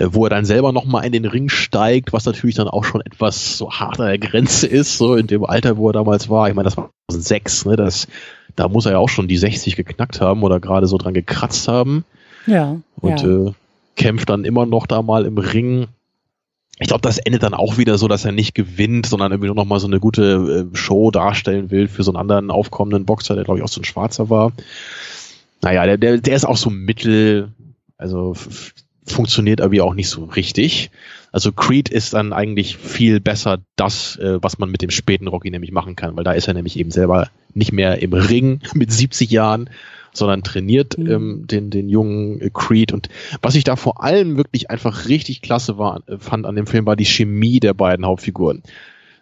wo 0.00 0.24
er 0.24 0.30
dann 0.30 0.44
selber 0.44 0.72
nochmal 0.72 1.04
in 1.04 1.12
den 1.12 1.26
Ring 1.26 1.48
steigt, 1.48 2.12
was 2.12 2.24
natürlich 2.24 2.56
dann 2.56 2.68
auch 2.68 2.84
schon 2.84 3.02
etwas 3.02 3.58
so 3.58 3.70
hart 3.70 4.00
an 4.00 4.06
der 4.06 4.18
Grenze 4.18 4.66
ist, 4.66 4.96
so 4.96 5.14
in 5.14 5.26
dem 5.26 5.44
Alter, 5.44 5.76
wo 5.76 5.88
er 5.90 5.92
damals 5.92 6.28
war. 6.28 6.48
Ich 6.48 6.54
meine, 6.54 6.64
das 6.64 6.76
war 6.76 6.90
2006, 7.10 7.66
ne, 7.66 7.76
das, 7.76 8.08
da 8.56 8.68
muss 8.68 8.86
er 8.86 8.92
ja 8.92 8.98
auch 8.98 9.08
schon 9.08 9.28
die 9.28 9.36
60 9.36 9.76
geknackt 9.76 10.20
haben 10.20 10.42
oder 10.42 10.60
gerade 10.60 10.86
so 10.86 10.96
dran 10.96 11.14
gekratzt 11.14 11.68
haben. 11.68 12.04
Ja. 12.46 12.80
Und 13.00 13.22
ja. 13.22 13.46
Äh, 13.46 13.52
kämpft 13.96 14.30
dann 14.30 14.44
immer 14.44 14.64
noch 14.64 14.86
da 14.86 15.02
mal 15.02 15.26
im 15.26 15.36
Ring. 15.36 15.88
Ich 16.78 16.88
glaube, 16.88 17.02
das 17.02 17.18
endet 17.18 17.42
dann 17.42 17.52
auch 17.52 17.76
wieder 17.76 17.98
so, 17.98 18.08
dass 18.08 18.24
er 18.24 18.32
nicht 18.32 18.54
gewinnt, 18.54 19.04
sondern 19.04 19.32
irgendwie 19.32 19.48
nur 19.48 19.56
noch 19.56 19.66
mal 19.66 19.80
so 19.80 19.86
eine 19.86 20.00
gute 20.00 20.70
äh, 20.72 20.76
Show 20.76 21.10
darstellen 21.10 21.70
will 21.70 21.88
für 21.88 22.02
so 22.02 22.10
einen 22.10 22.16
anderen 22.16 22.50
aufkommenden 22.50 23.04
Boxer, 23.04 23.34
der 23.34 23.44
glaube 23.44 23.58
ich 23.58 23.64
auch 23.64 23.68
so 23.68 23.82
ein 23.82 23.84
Schwarzer 23.84 24.30
war. 24.30 24.52
Naja, 25.60 25.84
der, 25.84 25.98
der, 25.98 26.18
der 26.18 26.34
ist 26.34 26.46
auch 26.46 26.56
so 26.56 26.70
mittel, 26.70 27.50
also 27.98 28.34
funktioniert 29.06 29.60
aber 29.60 29.82
auch 29.84 29.94
nicht 29.94 30.08
so 30.08 30.24
richtig. 30.24 30.90
Also 31.32 31.52
Creed 31.52 31.88
ist 31.88 32.12
dann 32.14 32.32
eigentlich 32.32 32.76
viel 32.76 33.20
besser 33.20 33.58
das, 33.76 34.16
äh, 34.16 34.42
was 34.42 34.58
man 34.58 34.70
mit 34.70 34.82
dem 34.82 34.90
späten 34.90 35.28
Rocky 35.28 35.50
nämlich 35.50 35.72
machen 35.72 35.96
kann, 35.96 36.16
weil 36.16 36.24
da 36.24 36.32
ist 36.32 36.48
er 36.48 36.54
nämlich 36.54 36.78
eben 36.78 36.90
selber 36.90 37.28
nicht 37.54 37.72
mehr 37.72 38.02
im 38.02 38.12
Ring 38.12 38.60
mit 38.74 38.92
70 38.92 39.30
Jahren, 39.30 39.70
sondern 40.12 40.42
trainiert 40.42 40.98
Mhm. 40.98 41.10
ähm, 41.10 41.46
den, 41.46 41.70
den 41.70 41.88
jungen 41.88 42.40
äh, 42.40 42.50
Creed. 42.52 42.92
Und 42.92 43.08
was 43.42 43.54
ich 43.54 43.64
da 43.64 43.76
vor 43.76 44.02
allem 44.02 44.36
wirklich 44.36 44.70
einfach 44.70 45.08
richtig 45.08 45.40
klasse 45.40 45.78
war, 45.78 46.02
äh, 46.08 46.18
fand 46.18 46.46
an 46.46 46.56
dem 46.56 46.66
Film, 46.66 46.84
war 46.86 46.96
die 46.96 47.04
Chemie 47.06 47.60
der 47.60 47.74
beiden 47.74 48.04
Hauptfiguren. 48.04 48.62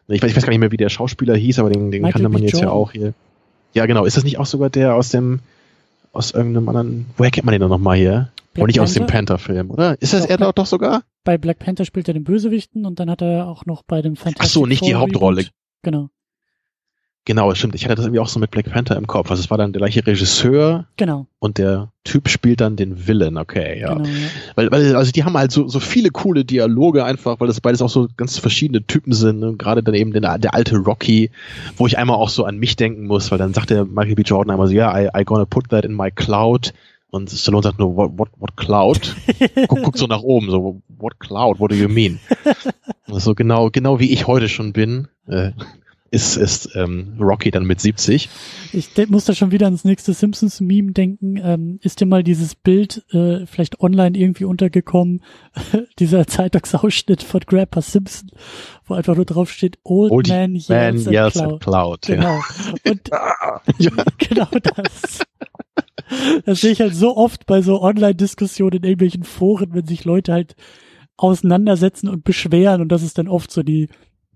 Ich 0.08 0.22
weiß, 0.22 0.30
ich 0.30 0.36
weiß 0.36 0.44
gar 0.44 0.50
nicht 0.50 0.60
mehr, 0.60 0.72
wie 0.72 0.78
der 0.78 0.88
Schauspieler 0.88 1.36
hieß, 1.36 1.58
aber 1.58 1.68
den, 1.68 1.90
den 1.90 2.00
Michael 2.00 2.12
kannte 2.22 2.28
man 2.30 2.40
B. 2.40 2.46
jetzt 2.48 2.60
ja 2.60 2.70
auch 2.70 2.92
hier. 2.92 3.12
Ja, 3.74 3.84
genau. 3.84 4.06
Ist 4.06 4.16
das 4.16 4.24
nicht 4.24 4.38
auch 4.38 4.46
sogar 4.46 4.70
der 4.70 4.94
aus 4.94 5.10
dem, 5.10 5.40
aus 6.14 6.30
irgendeinem 6.30 6.68
anderen, 6.70 7.06
woher 7.18 7.30
kennt 7.30 7.44
man 7.44 7.52
den 7.52 7.60
denn 7.60 7.68
nochmal 7.68 7.98
hier? 7.98 8.30
Black 8.58 8.62
Und 8.62 8.66
nicht 8.68 8.80
aus 8.80 8.92
dem 8.94 9.06
Panther? 9.06 9.34
Panther-Film, 9.36 9.70
oder? 9.70 10.00
Ist 10.02 10.12
das 10.12 10.22
Doch, 10.22 10.30
er 10.30 10.36
Black- 10.38 10.54
doch, 10.56 10.66
sogar? 10.66 11.02
Bei 11.24 11.38
Black 11.38 11.58
Panther 11.58 11.84
spielt 11.84 12.08
er 12.08 12.14
den 12.14 12.24
Bösewichten 12.24 12.86
und 12.86 13.00
dann 13.00 13.10
hat 13.10 13.22
er 13.22 13.46
auch 13.46 13.66
noch 13.66 13.82
bei 13.82 14.02
dem 14.02 14.16
Fantastic 14.16 14.42
Ach 14.44 14.48
so, 14.52 14.66
nicht 14.66 14.84
die 14.84 14.92
Four 14.92 15.00
Hauptrolle. 15.00 15.40
Reboot- 15.42 15.52
Genau, 15.82 16.08
Genau, 17.24 17.52
stimmt. 17.54 17.74
Ich 17.74 17.84
hatte 17.84 17.96
das 17.96 18.06
irgendwie 18.06 18.20
auch 18.20 18.28
so 18.28 18.40
mit 18.40 18.50
Black 18.50 18.70
Panther 18.72 18.96
im 18.96 19.06
Kopf. 19.06 19.30
Also 19.30 19.42
es 19.42 19.50
war 19.50 19.58
dann 19.58 19.74
der 19.74 19.80
gleiche 19.80 20.06
Regisseur 20.06 20.86
genau, 20.96 21.26
und 21.40 21.58
der 21.58 21.92
Typ 22.02 22.30
spielt 22.30 22.62
dann 22.62 22.76
den 22.76 23.06
Villain, 23.06 23.36
okay, 23.36 23.78
ja. 23.78 23.92
genau. 23.92 24.08
Ja. 24.08 24.28
Weil, 24.54 24.70
weil, 24.70 24.96
also 24.96 25.12
die 25.12 25.24
haben 25.24 25.36
halt 25.36 25.52
so, 25.52 25.68
so 25.68 25.78
viele 25.78 26.08
coole 26.08 26.46
Dialoge 26.46 27.04
einfach, 27.04 27.38
weil 27.38 27.48
das 27.48 27.60
beides 27.60 27.82
auch 27.82 27.90
so 27.90 28.08
ganz 28.16 28.38
verschiedene 28.38 28.82
Typen 28.86 29.12
sind. 29.12 29.40
Ne? 29.40 29.54
Gerade 29.58 29.82
dann 29.82 29.94
eben 29.94 30.12
den, 30.14 30.22
der 30.22 30.54
alte 30.54 30.78
Rocky, 30.78 31.30
wo 31.76 31.86
ich 31.86 31.98
einmal 31.98 32.16
auch 32.16 32.30
so 32.30 32.44
an 32.44 32.56
mich 32.56 32.76
denken 32.76 33.06
muss, 33.06 33.30
weil 33.30 33.36
dann 33.36 33.52
sagt 33.52 33.68
der 33.68 33.84
Michael 33.84 34.14
B. 34.14 34.22
Jordan 34.22 34.50
einmal 34.50 34.68
so, 34.68 34.72
ja, 34.72 34.98
I, 34.98 35.10
I 35.14 35.24
gonna 35.24 35.44
put 35.44 35.68
that 35.68 35.84
in 35.84 35.94
my 35.94 36.10
cloud. 36.10 36.72
Und 37.10 37.30
Stallone 37.30 37.62
sagt 37.62 37.78
nur, 37.78 37.96
what, 37.96 38.18
what, 38.18 38.28
what 38.38 38.56
cloud? 38.56 39.16
Guck, 39.68 39.82
guck 39.82 39.98
so 39.98 40.06
nach 40.06 40.22
oben, 40.22 40.50
so, 40.50 40.82
what 40.88 41.18
cloud, 41.18 41.58
what 41.58 41.70
do 41.70 41.74
you 41.74 41.88
mean? 41.88 42.20
so 43.06 43.34
genau, 43.34 43.70
genau 43.70 43.98
wie 43.98 44.12
ich 44.12 44.26
heute 44.26 44.48
schon 44.48 44.72
bin, 44.72 45.08
äh, 45.26 45.52
ist, 46.10 46.36
ist 46.36 46.70
ähm, 46.74 47.16
Rocky 47.20 47.50
dann 47.50 47.64
mit 47.64 47.80
70. 47.80 48.28
Ich 48.72 48.90
muss 49.08 49.26
da 49.26 49.34
schon 49.34 49.50
wieder 49.50 49.66
ans 49.66 49.84
nächste 49.84 50.14
Simpsons-Meme 50.14 50.92
denken. 50.92 51.36
Ähm, 51.42 51.78
ist 51.82 52.00
dir 52.00 52.06
mal 52.06 52.22
dieses 52.22 52.54
Bild 52.54 53.04
äh, 53.12 53.44
vielleicht 53.46 53.80
online 53.80 54.16
irgendwie 54.16 54.44
untergekommen? 54.44 55.22
Dieser 55.98 56.26
Zeitungsausschnitt 56.26 57.22
von 57.22 57.40
Grandpa 57.40 57.82
Simpson, 57.82 58.30
wo 58.86 58.94
einfach 58.94 59.16
nur 59.16 59.26
drauf 59.26 59.50
steht, 59.50 59.78
Old, 59.84 60.10
Old 60.10 60.28
Man 60.28 60.52
Man 60.52 60.94
Yells, 60.96 61.06
yells 61.06 61.36
at 61.36 61.60
Cloud. 61.60 61.60
cloud. 61.60 62.08
Ja. 62.08 62.14
Genau. 62.14 62.40
Und 62.88 63.10
Ja. 63.78 63.92
genau 64.18 64.48
das. 64.62 65.20
Das 66.46 66.60
sehe 66.60 66.72
ich 66.72 66.80
halt 66.80 66.94
so 66.94 67.16
oft 67.16 67.44
bei 67.46 67.60
so 67.60 67.82
Online-Diskussionen 67.82 68.78
in 68.78 68.84
irgendwelchen 68.84 69.24
Foren, 69.24 69.74
wenn 69.74 69.86
sich 69.86 70.04
Leute 70.04 70.32
halt 70.32 70.56
auseinandersetzen 71.18 72.08
und 72.08 72.24
beschweren 72.24 72.80
und 72.80 72.88
das 72.90 73.02
ist 73.02 73.18
dann 73.18 73.28
oft 73.28 73.50
so 73.50 73.62
die 73.62 73.88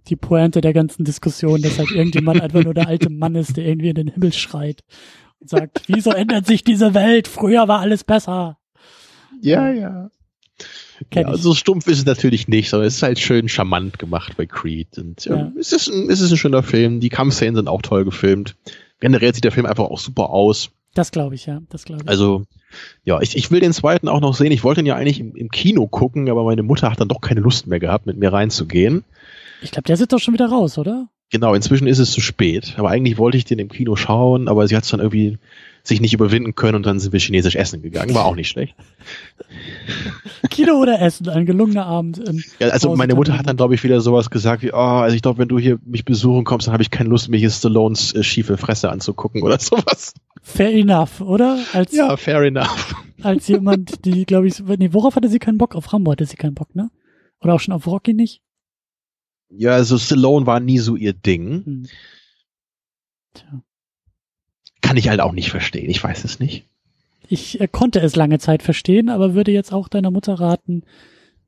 die 0.08 0.16
Pointe 0.16 0.60
der 0.60 0.72
ganzen 0.72 1.04
Diskussion, 1.04 1.62
dass 1.62 1.78
halt 1.78 1.90
irgendjemand 1.90 2.40
einfach 2.40 2.64
nur 2.64 2.74
der 2.74 2.88
alte 2.88 3.10
Mann 3.10 3.34
ist, 3.34 3.56
der 3.56 3.66
irgendwie 3.66 3.90
in 3.90 3.94
den 3.94 4.08
Himmel 4.08 4.32
schreit 4.32 4.82
und 5.40 5.48
sagt, 5.50 5.82
wieso 5.86 6.10
ändert 6.10 6.46
sich 6.46 6.64
diese 6.64 6.94
Welt? 6.94 7.28
Früher 7.28 7.68
war 7.68 7.80
alles 7.80 8.04
besser. 8.04 8.58
Ja, 9.40 9.70
ja. 9.72 10.10
Ja 11.14 11.26
also 11.26 11.54
stumpf 11.54 11.88
ist 11.88 11.98
es 11.98 12.06
natürlich 12.06 12.46
nicht, 12.46 12.70
sondern 12.70 12.86
es 12.86 12.96
ist 12.96 13.02
halt 13.02 13.18
schön 13.18 13.48
charmant 13.48 13.98
gemacht 13.98 14.36
bei 14.36 14.46
Creed. 14.46 14.98
Und 14.98 15.24
ja, 15.24 15.36
Ja. 15.36 15.52
es, 15.58 15.72
ist 15.72 15.88
ein, 15.88 16.08
es 16.10 16.20
ist 16.20 16.30
ein 16.30 16.36
schöner 16.36 16.62
Film. 16.62 17.00
Die 17.00 17.08
Kampfszenen 17.08 17.56
sind 17.56 17.68
auch 17.68 17.82
toll 17.82 18.04
gefilmt. 18.04 18.54
Generell 19.00 19.34
sieht 19.34 19.44
der 19.44 19.50
Film 19.52 19.66
einfach 19.66 19.84
auch 19.84 19.98
super 19.98 20.30
aus. 20.30 20.70
Das 20.94 21.10
glaube 21.10 21.34
ich, 21.34 21.46
ja. 21.46 21.60
Das 21.70 21.84
glaube 21.84 22.02
ich. 22.04 22.08
Also, 22.08 22.44
ja, 23.02 23.20
ich, 23.20 23.36
ich 23.36 23.50
will 23.50 23.60
den 23.60 23.72
zweiten 23.72 24.08
auch 24.08 24.20
noch 24.20 24.34
sehen. 24.34 24.52
Ich 24.52 24.62
wollte 24.62 24.80
ihn 24.80 24.86
ja 24.86 24.94
eigentlich 24.94 25.18
im, 25.18 25.34
im 25.34 25.48
Kino 25.50 25.88
gucken, 25.88 26.28
aber 26.30 26.44
meine 26.44 26.62
Mutter 26.62 26.90
hat 26.90 27.00
dann 27.00 27.08
doch 27.08 27.20
keine 27.20 27.40
Lust 27.40 27.66
mehr 27.66 27.80
gehabt, 27.80 28.06
mit 28.06 28.18
mir 28.18 28.32
reinzugehen. 28.32 29.02
Ich 29.62 29.70
glaube, 29.70 29.86
der 29.86 29.96
sitzt 29.96 30.12
doch 30.12 30.18
schon 30.18 30.34
wieder 30.34 30.46
raus, 30.46 30.78
oder? 30.78 31.08
Genau, 31.30 31.54
inzwischen 31.54 31.86
ist 31.86 31.98
es 31.98 32.10
zu 32.12 32.20
spät. 32.20 32.74
Aber 32.76 32.90
eigentlich 32.90 33.16
wollte 33.16 33.38
ich 33.38 33.44
den 33.46 33.58
im 33.58 33.68
Kino 33.68 33.96
schauen, 33.96 34.48
aber 34.48 34.68
sie 34.68 34.76
hat 34.76 34.84
es 34.84 34.90
dann 34.90 35.00
irgendwie 35.00 35.38
sich 35.82 36.00
nicht 36.00 36.12
überwinden 36.14 36.54
können 36.54 36.76
und 36.76 36.86
dann 36.86 37.00
sind 37.00 37.12
wir 37.12 37.18
chinesisch 37.20 37.56
essen 37.56 37.82
gegangen. 37.82 38.14
War 38.14 38.24
auch 38.26 38.36
nicht 38.36 38.48
schlecht. 38.48 38.74
Kino 40.50 40.74
oder 40.74 41.00
Essen, 41.00 41.28
ein 41.28 41.46
gelungener 41.46 41.86
Abend. 41.86 42.20
Ja, 42.58 42.68
also 42.68 42.90
Hause 42.90 42.98
meine 42.98 43.14
Mutter 43.14 43.36
hat 43.36 43.48
dann, 43.48 43.56
glaube 43.56 43.74
ich, 43.74 43.82
wieder 43.82 44.00
sowas 44.00 44.30
gesagt 44.30 44.62
wie, 44.62 44.72
oh, 44.72 44.76
also 44.76 45.16
ich 45.16 45.22
glaube, 45.22 45.38
wenn 45.38 45.48
du 45.48 45.58
hier 45.58 45.78
mich 45.84 46.04
besuchen 46.04 46.44
kommst, 46.44 46.66
dann 46.66 46.72
habe 46.72 46.82
ich 46.82 46.90
keine 46.90 47.08
Lust, 47.08 47.28
hier 47.32 47.50
Stallones 47.50 48.14
äh, 48.14 48.22
schiefe 48.22 48.56
Fresse 48.56 48.90
anzugucken 48.90 49.42
oder 49.42 49.58
sowas. 49.60 50.14
Fair 50.42 50.72
enough, 50.72 51.20
oder? 51.20 51.58
Als, 51.72 51.94
Ja, 51.94 52.16
fair 52.16 52.42
enough. 52.42 52.94
als 53.22 53.48
jemand, 53.48 54.04
die, 54.04 54.24
glaube 54.24 54.48
ich, 54.48 54.60
nee, 54.60 54.92
worauf 54.92 55.16
hatte 55.16 55.28
sie 55.28 55.38
keinen 55.38 55.58
Bock? 55.58 55.74
Auf 55.74 55.92
Rambo 55.92 56.12
hatte 56.12 56.26
sie 56.26 56.36
keinen 56.36 56.54
Bock, 56.54 56.74
ne? 56.76 56.90
Oder 57.40 57.54
auch 57.54 57.60
schon 57.60 57.74
auf 57.74 57.86
Rocky 57.86 58.14
nicht? 58.14 58.40
Ja, 59.56 59.72
also 59.72 59.98
Stallone 59.98 60.46
war 60.46 60.60
nie 60.60 60.78
so 60.78 60.96
ihr 60.96 61.12
Ding. 61.12 61.64
Hm. 61.64 61.86
Tja. 63.34 63.62
Kann 64.80 64.96
ich 64.96 65.08
halt 65.08 65.20
auch 65.20 65.32
nicht 65.32 65.50
verstehen. 65.50 65.90
Ich 65.90 66.02
weiß 66.02 66.24
es 66.24 66.40
nicht. 66.40 66.66
Ich 67.28 67.60
äh, 67.60 67.68
konnte 67.68 68.00
es 68.00 68.16
lange 68.16 68.38
Zeit 68.38 68.62
verstehen, 68.62 69.08
aber 69.08 69.34
würde 69.34 69.52
jetzt 69.52 69.72
auch 69.72 69.88
deiner 69.88 70.10
Mutter 70.10 70.34
raten, 70.34 70.82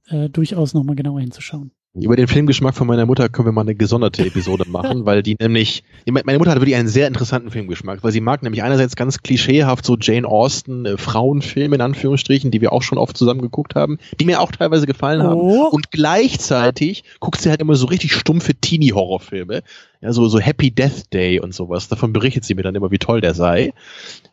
äh, 0.08 0.28
durchaus 0.28 0.74
nochmal 0.74 0.96
genauer 0.96 1.20
hinzuschauen. 1.20 1.72
Über 1.94 2.16
den 2.16 2.26
Filmgeschmack 2.26 2.74
von 2.74 2.88
meiner 2.88 3.06
Mutter 3.06 3.28
können 3.28 3.46
wir 3.46 3.52
mal 3.52 3.60
eine 3.60 3.76
gesonderte 3.76 4.26
Episode 4.26 4.64
machen, 4.68 5.04
weil 5.06 5.22
die 5.22 5.36
nämlich, 5.38 5.84
meine 6.06 6.38
Mutter 6.38 6.50
hat 6.50 6.58
wirklich 6.58 6.74
einen 6.74 6.88
sehr 6.88 7.06
interessanten 7.06 7.52
Filmgeschmack, 7.52 8.02
weil 8.02 8.10
sie 8.10 8.20
mag 8.20 8.42
nämlich 8.42 8.64
einerseits 8.64 8.96
ganz 8.96 9.22
klischeehaft 9.22 9.86
so 9.86 9.96
Jane 10.00 10.26
Austen 10.26 10.86
äh, 10.86 10.96
Frauenfilme 10.96 11.76
in 11.76 11.80
Anführungsstrichen, 11.80 12.50
die 12.50 12.60
wir 12.60 12.72
auch 12.72 12.82
schon 12.82 12.98
oft 12.98 13.16
zusammen 13.16 13.42
geguckt 13.42 13.76
haben, 13.76 13.98
die 14.18 14.24
mir 14.24 14.40
auch 14.40 14.50
teilweise 14.50 14.86
gefallen 14.86 15.22
haben. 15.22 15.40
Oh. 15.40 15.68
Und 15.68 15.92
gleichzeitig 15.92 17.04
guckt 17.20 17.40
sie 17.40 17.50
halt 17.50 17.60
immer 17.60 17.76
so 17.76 17.86
richtig 17.86 18.12
stumpfe 18.12 18.54
Teenie-Horrorfilme, 18.54 19.62
ja, 20.00 20.12
so, 20.12 20.26
so 20.26 20.40
Happy 20.40 20.72
Death 20.72 21.12
Day 21.12 21.38
und 21.38 21.54
sowas. 21.54 21.86
Davon 21.86 22.12
berichtet 22.12 22.44
sie 22.44 22.56
mir 22.56 22.62
dann 22.62 22.74
immer, 22.74 22.90
wie 22.90 22.98
toll 22.98 23.20
der 23.20 23.34
sei. 23.34 23.72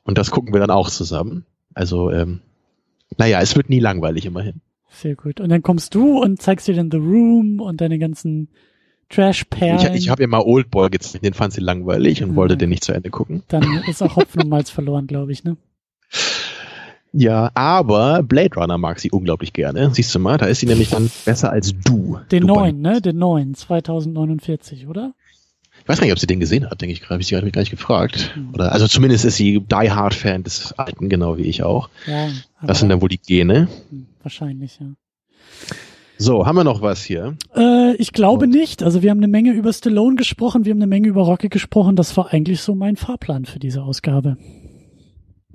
Und 0.03 0.17
das 0.17 0.31
gucken 0.31 0.51
wir 0.51 0.59
dann 0.59 0.71
auch 0.71 0.89
zusammen. 0.89 1.45
Also, 1.75 2.09
ähm, 2.09 2.41
naja, 3.17 3.39
es 3.39 3.55
wird 3.55 3.69
nie 3.69 3.79
langweilig 3.79 4.25
immerhin. 4.25 4.61
Sehr 4.93 5.15
gut. 5.15 5.39
Und 5.39 5.49
dann 5.49 5.61
kommst 5.63 5.95
du 5.95 6.21
und 6.21 6.41
zeigst 6.41 6.67
dir 6.67 6.75
dann 6.75 6.91
The 6.91 6.97
Room 6.97 7.59
und 7.61 7.79
deine 7.81 7.97
ganzen 7.97 8.49
Trash-Perlen. 9.09 9.93
Ich, 9.95 10.03
ich 10.03 10.09
habe 10.09 10.21
ihr 10.21 10.27
mal 10.27 10.41
Oldboy 10.41 10.89
gezeigt, 10.89 11.23
den 11.25 11.33
fand 11.33 11.53
sie 11.53 11.61
langweilig 11.61 12.23
und 12.23 12.31
Mhm. 12.31 12.35
wollte 12.35 12.57
den 12.57 12.69
nicht 12.69 12.83
zu 12.83 12.91
Ende 12.93 13.09
gucken. 13.09 13.43
Dann 13.47 13.63
ist 13.89 14.01
auch 14.03 14.15
Hopfen 14.15 14.41
und 14.43 14.49
Malz 14.49 14.69
verloren, 14.69 15.07
glaube 15.07 15.31
ich, 15.31 15.43
ne? 15.43 15.57
Ja, 17.13 17.51
aber 17.55 18.23
Blade 18.23 18.55
Runner 18.55 18.77
mag 18.77 18.99
sie 18.99 19.11
unglaublich 19.11 19.51
gerne. 19.51 19.89
Siehst 19.93 20.15
du 20.15 20.19
mal, 20.19 20.37
da 20.37 20.45
ist 20.45 20.61
sie 20.61 20.65
nämlich 20.65 20.91
dann 20.91 21.11
besser 21.25 21.51
als 21.51 21.73
du. 21.83 22.19
Den 22.31 22.41
du 22.41 22.47
neuen, 22.47 22.79
ne? 22.81 23.01
Den 23.01 23.17
neuen, 23.17 23.53
2049, 23.53 24.87
oder? 24.87 25.13
Ich 25.81 25.89
weiß 25.89 25.97
gar 25.99 26.05
nicht, 26.05 26.13
ob 26.13 26.19
sie 26.19 26.27
den 26.27 26.39
gesehen 26.39 26.69
hat, 26.69 26.79
denke 26.79 26.93
ich 26.93 27.01
gerade. 27.01 27.15
Hab 27.15 27.21
ich 27.21 27.27
sie 27.27 27.35
gerade 27.35 27.51
gar 27.51 27.61
nicht 27.61 27.71
gefragt. 27.71 28.31
Hm. 28.35 28.51
Oder, 28.53 28.71
also 28.71 28.87
zumindest 28.87 29.25
ist 29.25 29.35
sie 29.35 29.59
Die 29.59 29.91
Hard 29.91 30.13
Fan 30.13 30.43
des 30.43 30.71
Alten, 30.73 31.09
genau 31.09 31.37
wie 31.37 31.41
ich 31.43 31.63
auch. 31.63 31.89
Ja. 32.07 32.29
Das 32.65 32.79
sind 32.79 32.87
dann 32.89 33.01
wohl 33.01 33.09
die 33.09 33.17
Gene. 33.19 33.67
Hm, 33.89 34.05
Wahrscheinlich, 34.23 34.79
ja. 34.79 34.93
So, 36.17 36.45
haben 36.45 36.55
wir 36.55 36.63
noch 36.63 36.81
was 36.83 37.03
hier? 37.03 37.35
Äh, 37.55 37.95
ich 37.95 38.13
glaube 38.13 38.45
Und- 38.45 38.51
nicht. 38.51 38.83
Also 38.83 39.01
wir 39.01 39.09
haben 39.09 39.17
eine 39.17 39.27
Menge 39.27 39.53
über 39.53 39.73
Stallone 39.73 40.15
gesprochen, 40.15 40.65
wir 40.65 40.71
haben 40.71 40.77
eine 40.77 40.87
Menge 40.87 41.07
über 41.07 41.23
Rocky 41.23 41.49
gesprochen. 41.49 41.95
Das 41.95 42.15
war 42.15 42.31
eigentlich 42.31 42.61
so 42.61 42.75
mein 42.75 42.95
Fahrplan 42.95 43.45
für 43.45 43.57
diese 43.59 43.81
Ausgabe. 43.81 44.37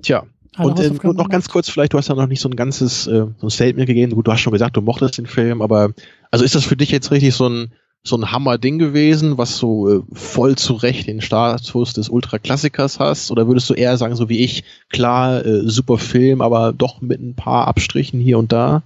Tja. 0.01 0.25
Alle 0.55 0.71
und 0.71 0.79
äh, 0.79 1.07
noch 1.13 1.29
ganz 1.29 1.49
kurz, 1.49 1.69
vielleicht, 1.69 1.93
du 1.93 1.97
hast 1.97 2.07
ja 2.07 2.15
noch 2.15 2.27
nicht 2.27 2.41
so 2.41 2.49
ein 2.49 2.55
ganzes 2.55 3.05
äh, 3.07 3.27
so 3.37 3.47
ein 3.47 3.49
Statement 3.49 3.87
gegeben. 3.87 4.13
Gut, 4.13 4.27
du 4.27 4.31
hast 4.31 4.41
schon 4.41 4.53
gesagt, 4.53 4.75
du 4.75 4.81
mochtest 4.81 5.17
den 5.17 5.27
Film, 5.27 5.61
aber 5.61 5.93
also 6.31 6.43
ist 6.43 6.55
das 6.55 6.65
für 6.65 6.75
dich 6.75 6.89
jetzt 6.89 7.11
richtig 7.11 7.35
so 7.35 7.47
ein 7.47 7.73
so 8.07 8.17
ein 8.17 8.31
Hammer-Ding 8.31 8.79
gewesen, 8.79 9.37
was 9.37 9.57
so 9.57 9.89
äh, 9.89 10.01
voll 10.13 10.55
zu 10.55 10.73
Recht 10.73 11.07
den 11.07 11.21
Status 11.21 11.93
des 11.93 12.09
Ultraklassikers 12.09 12.99
hast? 12.99 13.31
Oder 13.31 13.47
würdest 13.47 13.69
du 13.69 13.73
eher 13.73 13.97
sagen, 13.97 14.15
so 14.15 14.29
wie 14.29 14.43
ich, 14.43 14.63
klar, 14.89 15.45
äh, 15.45 15.67
super 15.69 15.97
Film, 15.97 16.41
aber 16.41 16.73
doch 16.73 17.01
mit 17.01 17.21
ein 17.21 17.35
paar 17.35 17.67
Abstrichen 17.67 18.19
hier 18.19 18.37
und 18.37 18.51
da? 18.51 18.83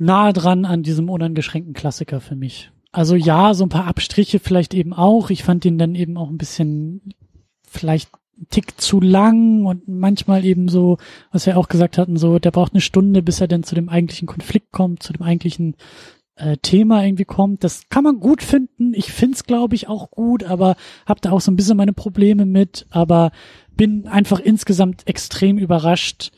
nahe 0.00 0.32
dran 0.32 0.64
an 0.64 0.82
diesem 0.82 1.08
uneingeschränkten 1.08 1.74
Klassiker 1.74 2.20
für 2.20 2.34
mich. 2.34 2.70
Also 2.90 3.14
ja, 3.14 3.54
so 3.54 3.64
ein 3.64 3.68
paar 3.68 3.86
Abstriche 3.86 4.40
vielleicht 4.40 4.74
eben 4.74 4.92
auch. 4.92 5.30
Ich 5.30 5.44
fand 5.44 5.64
ihn 5.64 5.78
dann 5.78 5.94
eben 5.94 6.16
auch 6.16 6.28
ein 6.28 6.38
bisschen 6.38 7.14
vielleicht 7.68 8.10
ein 8.38 8.46
Tick 8.48 8.80
zu 8.80 9.00
lang 9.00 9.66
und 9.66 9.86
manchmal 9.86 10.44
eben 10.44 10.68
so, 10.68 10.96
was 11.30 11.46
wir 11.46 11.56
auch 11.58 11.68
gesagt 11.68 11.98
hatten, 11.98 12.16
so, 12.16 12.38
der 12.38 12.50
braucht 12.50 12.72
eine 12.72 12.80
Stunde, 12.80 13.22
bis 13.22 13.40
er 13.40 13.46
dann 13.46 13.62
zu 13.62 13.74
dem 13.74 13.88
eigentlichen 13.88 14.26
Konflikt 14.26 14.72
kommt, 14.72 15.02
zu 15.02 15.12
dem 15.12 15.22
eigentlichen 15.22 15.76
äh, 16.40 16.56
Thema 16.56 17.04
irgendwie 17.04 17.24
kommt. 17.24 17.64
Das 17.64 17.88
kann 17.88 18.04
man 18.04 18.18
gut 18.20 18.42
finden. 18.42 18.94
Ich 18.94 19.12
find's, 19.12 19.44
glaube 19.44 19.74
ich, 19.74 19.88
auch 19.88 20.10
gut, 20.10 20.44
aber 20.44 20.76
habe 21.06 21.20
da 21.20 21.30
auch 21.32 21.40
so 21.40 21.50
ein 21.50 21.56
bisschen 21.56 21.76
meine 21.76 21.92
Probleme 21.92 22.46
mit, 22.46 22.86
aber 22.90 23.30
bin 23.76 24.06
einfach 24.08 24.40
insgesamt 24.40 25.06
extrem 25.06 25.58
überrascht, 25.58 26.32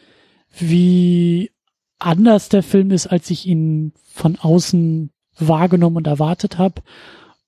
wie 0.58 1.50
anders 1.98 2.48
der 2.48 2.62
Film 2.62 2.90
ist, 2.90 3.06
als 3.06 3.30
ich 3.30 3.46
ihn 3.46 3.92
von 4.12 4.36
außen 4.38 5.10
wahrgenommen 5.38 5.96
und 5.96 6.06
erwartet 6.06 6.58
habe. 6.58 6.82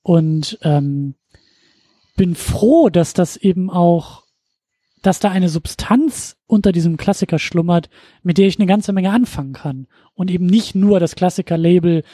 Und 0.02 0.59
ähm, 0.62 1.14
bin 2.16 2.35
froh, 2.35 2.89
dass 2.89 3.14
das 3.14 3.36
eben 3.36 3.70
auch, 3.70 4.22
dass 5.02 5.18
da 5.18 5.31
eine 5.31 5.48
Substanz 5.48 6.36
unter 6.47 6.72
diesem 6.72 6.97
Klassiker 6.97 7.39
schlummert, 7.39 7.90
mit 8.22 8.39
der 8.39 8.47
ich 8.47 8.59
eine 8.59 8.66
ganze 8.66 8.93
Menge 8.93 9.10
anfangen 9.10 9.52
kann. 9.52 9.86
Und 10.14 10.31
eben 10.31 10.47
nicht 10.47 10.74
nur 10.74 11.01
das 11.01 11.16
Klassiker-Label, 11.16 12.05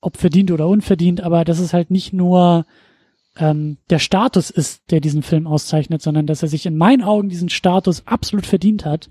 ob 0.00 0.16
verdient 0.16 0.50
oder 0.50 0.66
unverdient, 0.66 1.20
aber 1.20 1.44
dass 1.44 1.58
es 1.58 1.72
halt 1.72 1.90
nicht 1.90 2.12
nur 2.12 2.66
ähm, 3.36 3.78
der 3.90 3.98
Status 3.98 4.50
ist, 4.50 4.90
der 4.90 5.00
diesen 5.00 5.22
Film 5.22 5.46
auszeichnet, 5.46 6.02
sondern 6.02 6.26
dass 6.26 6.42
er 6.42 6.48
sich 6.48 6.66
in 6.66 6.76
meinen 6.76 7.02
Augen 7.02 7.28
diesen 7.28 7.48
Status 7.48 8.06
absolut 8.06 8.46
verdient 8.46 8.84
hat 8.84 9.08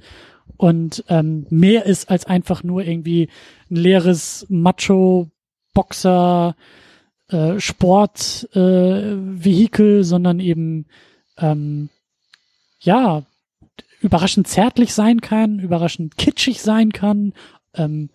und 0.58 1.04
ähm, 1.08 1.46
mehr 1.50 1.86
ist 1.86 2.10
als 2.10 2.26
einfach 2.26 2.64
nur 2.64 2.84
irgendwie 2.84 3.30
ein 3.70 3.76
leeres 3.76 4.46
Macho-Boxer 4.50 6.56
äh, 7.30 7.60
Sport 7.60 8.50
äh, 8.54 9.16
Vehikel, 9.16 10.04
sondern 10.04 10.40
eben 10.40 10.88
ähm, 11.38 11.90
ja 12.80 13.24
überraschend 14.02 14.48
zärtlich 14.48 14.94
sein 14.94 15.22
kann, 15.22 15.60
überraschend 15.60 16.18
kitschig 16.18 16.62
sein 16.62 16.92
kann, 16.92 17.34
ähm, 17.74 18.10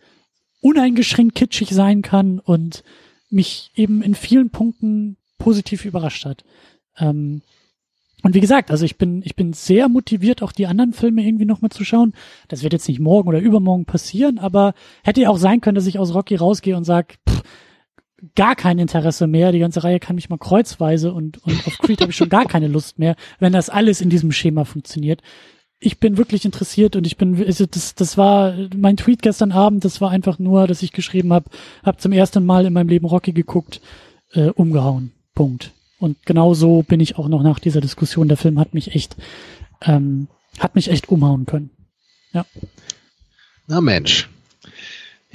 uneingeschränkt 0.65 1.35
kitschig 1.35 1.71
sein 1.71 2.01
kann 2.01 2.39
und 2.39 2.85
mich 3.29 3.71
eben 3.75 4.01
in 4.03 4.15
vielen 4.15 4.49
Punkten 4.49 5.19
positiv 5.37 5.85
überrascht 5.85 6.25
hat. 6.25 6.43
Ähm, 6.99 7.43
und 8.23 8.33
wie 8.35 8.41
gesagt, 8.41 8.71
also 8.71 8.87
ich 8.87 8.97
bin, 8.97 9.21
ich 9.23 9.37
bin 9.37 9.53
sehr 9.53 9.91
motiviert, 9.91 10.41
auch 10.43 10.53
die 10.53 10.67
anderen 10.67 10.95
Filme 10.95 11.23
irgendwie 11.23 11.45
nochmal 11.45 11.71
zu 11.71 11.85
schauen. 11.85 12.15
Das 12.49 12.63
wird 12.63 12.73
jetzt 12.73 12.89
nicht 12.89 12.99
morgen 12.99 13.29
oder 13.29 13.41
übermorgen 13.41 13.85
passieren, 13.85 14.39
aber 14.39 14.73
hätte 15.03 15.21
ja 15.21 15.29
auch 15.29 15.37
sein 15.37 15.61
können, 15.61 15.75
dass 15.75 15.87
ich 15.87 15.99
aus 15.99 16.15
Rocky 16.15 16.35
rausgehe 16.35 16.79
und 16.79 16.85
sage, 16.85 17.17
gar 18.35 18.57
kein 18.57 18.79
Interesse 18.79 19.27
mehr. 19.27 19.53
Die 19.53 19.59
ganze 19.59 19.85
Reihe 19.85 20.01
kann 20.01 20.17
mich 20.17 20.31
mal 20.31 20.39
kreuzweise 20.39 21.13
und, 21.13 21.45
und 21.45 21.67
auf 21.67 21.77
Creed 21.77 22.01
habe 22.01 22.13
ich 22.13 22.17
schon 22.17 22.31
gar 22.31 22.47
keine 22.47 22.69
Lust 22.69 22.99
mehr, 22.99 23.17
wenn 23.39 23.53
das 23.53 23.69
alles 23.69 24.01
in 24.01 24.09
diesem 24.09 24.33
Schema 24.33 24.65
funktioniert. 24.65 25.21
Ich 25.85 25.99
bin 25.99 26.17
wirklich 26.17 26.47
interessiert 26.47 26.97
und 26.97 27.07
ich 27.07 27.17
bin, 27.19 27.45
also 27.45 27.67
das, 27.67 27.95
das 27.95 28.17
war 28.17 28.55
mein 28.75 28.97
Tweet 28.97 29.21
gestern 29.21 29.53
Abend, 29.53 29.85
das 29.85 30.01
war 30.01 30.11
einfach 30.11 30.39
nur, 30.39 30.67
dass 30.67 30.83
ich 30.83 30.93
geschrieben 30.93 31.33
habe, 31.33 31.51
habe 31.85 31.99
zum 31.99 32.13
ersten 32.13 32.47
Mal 32.47 32.65
in 32.65 32.73
meinem 32.73 32.89
Leben 32.89 33.07
Rocky 33.07 33.33
geguckt, 33.33 33.83
äh, 34.33 34.49
umgehauen. 34.49 35.13
Punkt. 35.35 35.73
Und 35.99 36.25
genau 36.25 36.55
so 36.55 36.83
bin 36.83 37.01
ich 37.01 37.19
auch 37.19 37.29
noch 37.29 37.43
nach 37.43 37.59
dieser 37.59 37.81
Diskussion. 37.81 38.29
Der 38.29 38.37
Film 38.37 38.59
hat 38.59 38.73
mich 38.73 38.95
echt, 38.95 39.17
ähm, 39.83 40.29
hat 40.59 40.75
mich 40.75 40.89
echt 40.91 41.09
umhauen 41.09 41.45
können. 41.45 41.71
Ja. 42.33 42.47
Na 43.67 43.81
Mensch. 43.81 44.29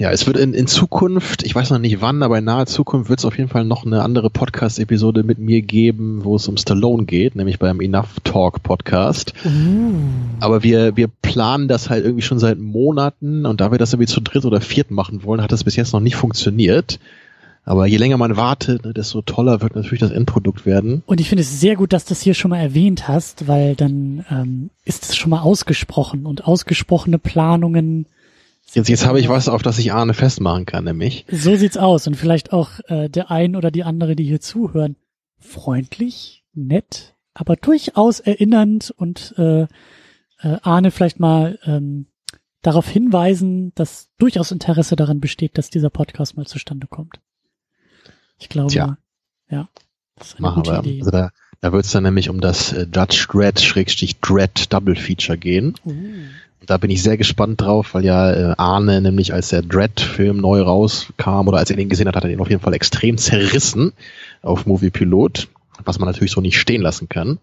Ja, 0.00 0.10
es 0.10 0.26
wird 0.26 0.38
in, 0.38 0.54
in 0.54 0.66
Zukunft, 0.66 1.42
ich 1.42 1.54
weiß 1.54 1.68
noch 1.68 1.78
nicht 1.78 2.00
wann, 2.00 2.22
aber 2.22 2.38
in 2.38 2.44
naher 2.44 2.64
Zukunft 2.64 3.10
wird 3.10 3.18
es 3.18 3.26
auf 3.26 3.36
jeden 3.36 3.50
Fall 3.50 3.66
noch 3.66 3.84
eine 3.84 4.02
andere 4.02 4.30
Podcast-Episode 4.30 5.24
mit 5.24 5.38
mir 5.38 5.60
geben, 5.60 6.24
wo 6.24 6.36
es 6.36 6.48
um 6.48 6.56
Stallone 6.56 7.04
geht, 7.04 7.36
nämlich 7.36 7.58
beim 7.58 7.82
Enough 7.82 8.18
Talk 8.24 8.62
Podcast. 8.62 9.34
Aber 10.40 10.62
wir, 10.62 10.96
wir 10.96 11.08
planen 11.20 11.68
das 11.68 11.90
halt 11.90 12.06
irgendwie 12.06 12.22
schon 12.22 12.38
seit 12.38 12.58
Monaten 12.58 13.44
und 13.44 13.60
da 13.60 13.72
wir 13.72 13.78
das 13.78 13.92
irgendwie 13.92 14.10
zu 14.10 14.22
dritt 14.22 14.46
oder 14.46 14.62
viert 14.62 14.90
machen 14.90 15.22
wollen, 15.22 15.42
hat 15.42 15.52
das 15.52 15.64
bis 15.64 15.76
jetzt 15.76 15.92
noch 15.92 16.00
nicht 16.00 16.16
funktioniert. 16.16 16.98
Aber 17.66 17.86
je 17.86 17.98
länger 17.98 18.16
man 18.16 18.38
wartet, 18.38 18.86
ne, 18.86 18.94
desto 18.94 19.20
toller 19.20 19.60
wird 19.60 19.76
natürlich 19.76 20.00
das 20.00 20.12
Endprodukt 20.12 20.64
werden. 20.64 21.02
Und 21.04 21.20
ich 21.20 21.28
finde 21.28 21.42
es 21.42 21.60
sehr 21.60 21.76
gut, 21.76 21.92
dass 21.92 22.06
du 22.06 22.12
das 22.12 22.22
hier 22.22 22.32
schon 22.32 22.48
mal 22.48 22.60
erwähnt 22.60 23.06
hast, 23.06 23.48
weil 23.48 23.76
dann 23.76 24.24
ähm, 24.30 24.70
ist 24.86 25.10
es 25.10 25.16
schon 25.16 25.28
mal 25.28 25.40
ausgesprochen 25.40 26.24
und 26.24 26.46
ausgesprochene 26.46 27.18
Planungen. 27.18 28.06
Jetzt, 28.74 28.88
jetzt 28.88 29.06
habe 29.06 29.20
ich 29.20 29.28
was, 29.28 29.48
auf 29.48 29.62
das 29.62 29.78
ich 29.78 29.92
Arne 29.92 30.14
festmachen 30.14 30.66
kann, 30.66 30.84
nämlich. 30.84 31.24
So 31.30 31.56
sieht's 31.56 31.76
aus 31.76 32.06
und 32.06 32.16
vielleicht 32.16 32.52
auch 32.52 32.70
äh, 32.86 33.08
der 33.08 33.30
ein 33.30 33.56
oder 33.56 33.70
die 33.70 33.84
andere, 33.84 34.16
die 34.16 34.24
hier 34.24 34.40
zuhören, 34.40 34.96
freundlich, 35.38 36.44
nett, 36.52 37.14
aber 37.34 37.56
durchaus 37.56 38.20
erinnernd 38.20 38.90
und 38.90 39.34
äh, 39.38 39.62
äh, 39.62 39.66
Arne 40.62 40.90
vielleicht 40.90 41.20
mal 41.20 41.58
ähm, 41.64 42.06
darauf 42.62 42.88
hinweisen, 42.88 43.72
dass 43.74 44.10
durchaus 44.18 44.52
Interesse 44.52 44.96
daran 44.96 45.20
besteht, 45.20 45.58
dass 45.58 45.70
dieser 45.70 45.90
Podcast 45.90 46.36
mal 46.36 46.46
zustande 46.46 46.86
kommt. 46.86 47.20
Ich 48.38 48.48
glaube, 48.48 48.72
Tja. 48.72 48.98
ja, 49.50 49.68
das 50.16 50.28
ist 50.28 50.34
eine 50.36 50.48
Machen 50.48 50.62
gute 50.62 50.72
wir. 50.72 50.80
Idee. 50.80 51.00
Also 51.00 51.10
da 51.10 51.30
da 51.60 51.72
wird 51.72 51.84
es 51.84 51.92
dann 51.92 52.04
nämlich 52.04 52.30
um 52.30 52.40
das 52.40 52.72
äh, 52.72 52.86
Judge 52.92 53.26
Dredd 53.30 53.60
Schrägstrich 53.60 54.18
Dredd 54.20 54.72
Double 54.72 54.96
Feature 54.96 55.36
gehen. 55.36 55.74
Uh. 55.84 55.92
Da 56.66 56.76
bin 56.76 56.90
ich 56.90 57.02
sehr 57.02 57.16
gespannt 57.16 57.60
drauf, 57.60 57.94
weil 57.94 58.04
ja 58.04 58.32
äh, 58.32 58.54
Arne 58.58 59.00
nämlich 59.00 59.32
als 59.32 59.48
der 59.48 59.62
Dread-Film 59.62 60.38
neu 60.38 60.60
rauskam 60.62 61.48
oder 61.48 61.58
als 61.58 61.70
er 61.70 61.76
den 61.76 61.88
gesehen 61.88 62.06
hat, 62.06 62.16
hat 62.16 62.24
er 62.24 62.30
den 62.30 62.40
auf 62.40 62.50
jeden 62.50 62.62
Fall 62.62 62.74
extrem 62.74 63.16
zerrissen 63.18 63.92
auf 64.42 64.66
Movie 64.66 64.90
Pilot, 64.90 65.48
was 65.84 65.98
man 65.98 66.08
natürlich 66.08 66.32
so 66.32 66.40
nicht 66.40 66.58
stehen 66.58 66.82
lassen 66.82 67.08
kann. 67.08 67.38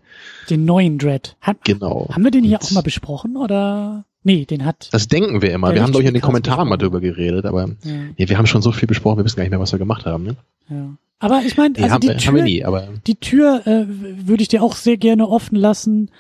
Den 0.49 0.65
neuen 0.65 0.97
Dread. 0.97 1.35
Hat, 1.41 1.57
Genau. 1.63 2.09
Haben 2.11 2.23
wir 2.23 2.31
den 2.31 2.43
hier 2.43 2.59
Und 2.59 2.65
auch 2.67 2.71
mal 2.71 2.83
besprochen 2.83 3.37
oder? 3.37 4.05
Nee, 4.23 4.45
den 4.45 4.65
hat. 4.65 4.89
Das 4.91 5.07
denken 5.07 5.41
wir 5.41 5.51
immer. 5.51 5.73
Wir 5.73 5.81
haben, 5.81 5.93
ich, 5.93 6.05
in 6.05 6.13
den 6.13 6.21
Kommentaren 6.21 6.67
mal 6.67 6.77
drüber 6.77 6.99
geredet, 6.99 7.45
aber 7.45 7.67
Ja, 7.83 7.93
nee, 8.17 8.29
wir 8.29 8.37
haben 8.37 8.45
schon 8.45 8.61
so 8.61 8.71
viel 8.71 8.87
besprochen, 8.87 9.17
wir 9.17 9.25
wissen 9.25 9.37
gar 9.37 9.43
nicht 9.43 9.51
mehr, 9.51 9.59
was 9.59 9.71
wir 9.71 9.79
gemacht 9.79 10.05
haben. 10.05 10.25
Ne? 10.25 10.35
ja. 10.69 10.89
Aber 11.19 11.41
ich 11.45 11.57
meine, 11.57 11.73
also 11.81 11.97
die 11.97 12.15
Tür, 12.15 12.43
nie, 12.43 12.63
die 13.07 13.15
Tür 13.15 13.65
äh, 13.65 13.85
würde 13.87 14.43
ich 14.43 14.49
dir 14.49 14.61
auch 14.61 14.75
sehr 14.75 14.97
gerne 14.97 15.27
offen 15.27 15.55
lassen. 15.55 16.11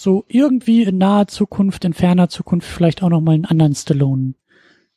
So 0.00 0.24
irgendwie 0.28 0.84
in 0.84 0.96
naher 0.96 1.26
Zukunft, 1.26 1.84
in 1.84 1.92
ferner 1.92 2.28
Zukunft 2.28 2.68
vielleicht 2.68 3.02
auch 3.02 3.08
noch 3.08 3.20
mal 3.20 3.32
einen 3.34 3.46
anderen 3.46 3.74
Stallone 3.74 4.34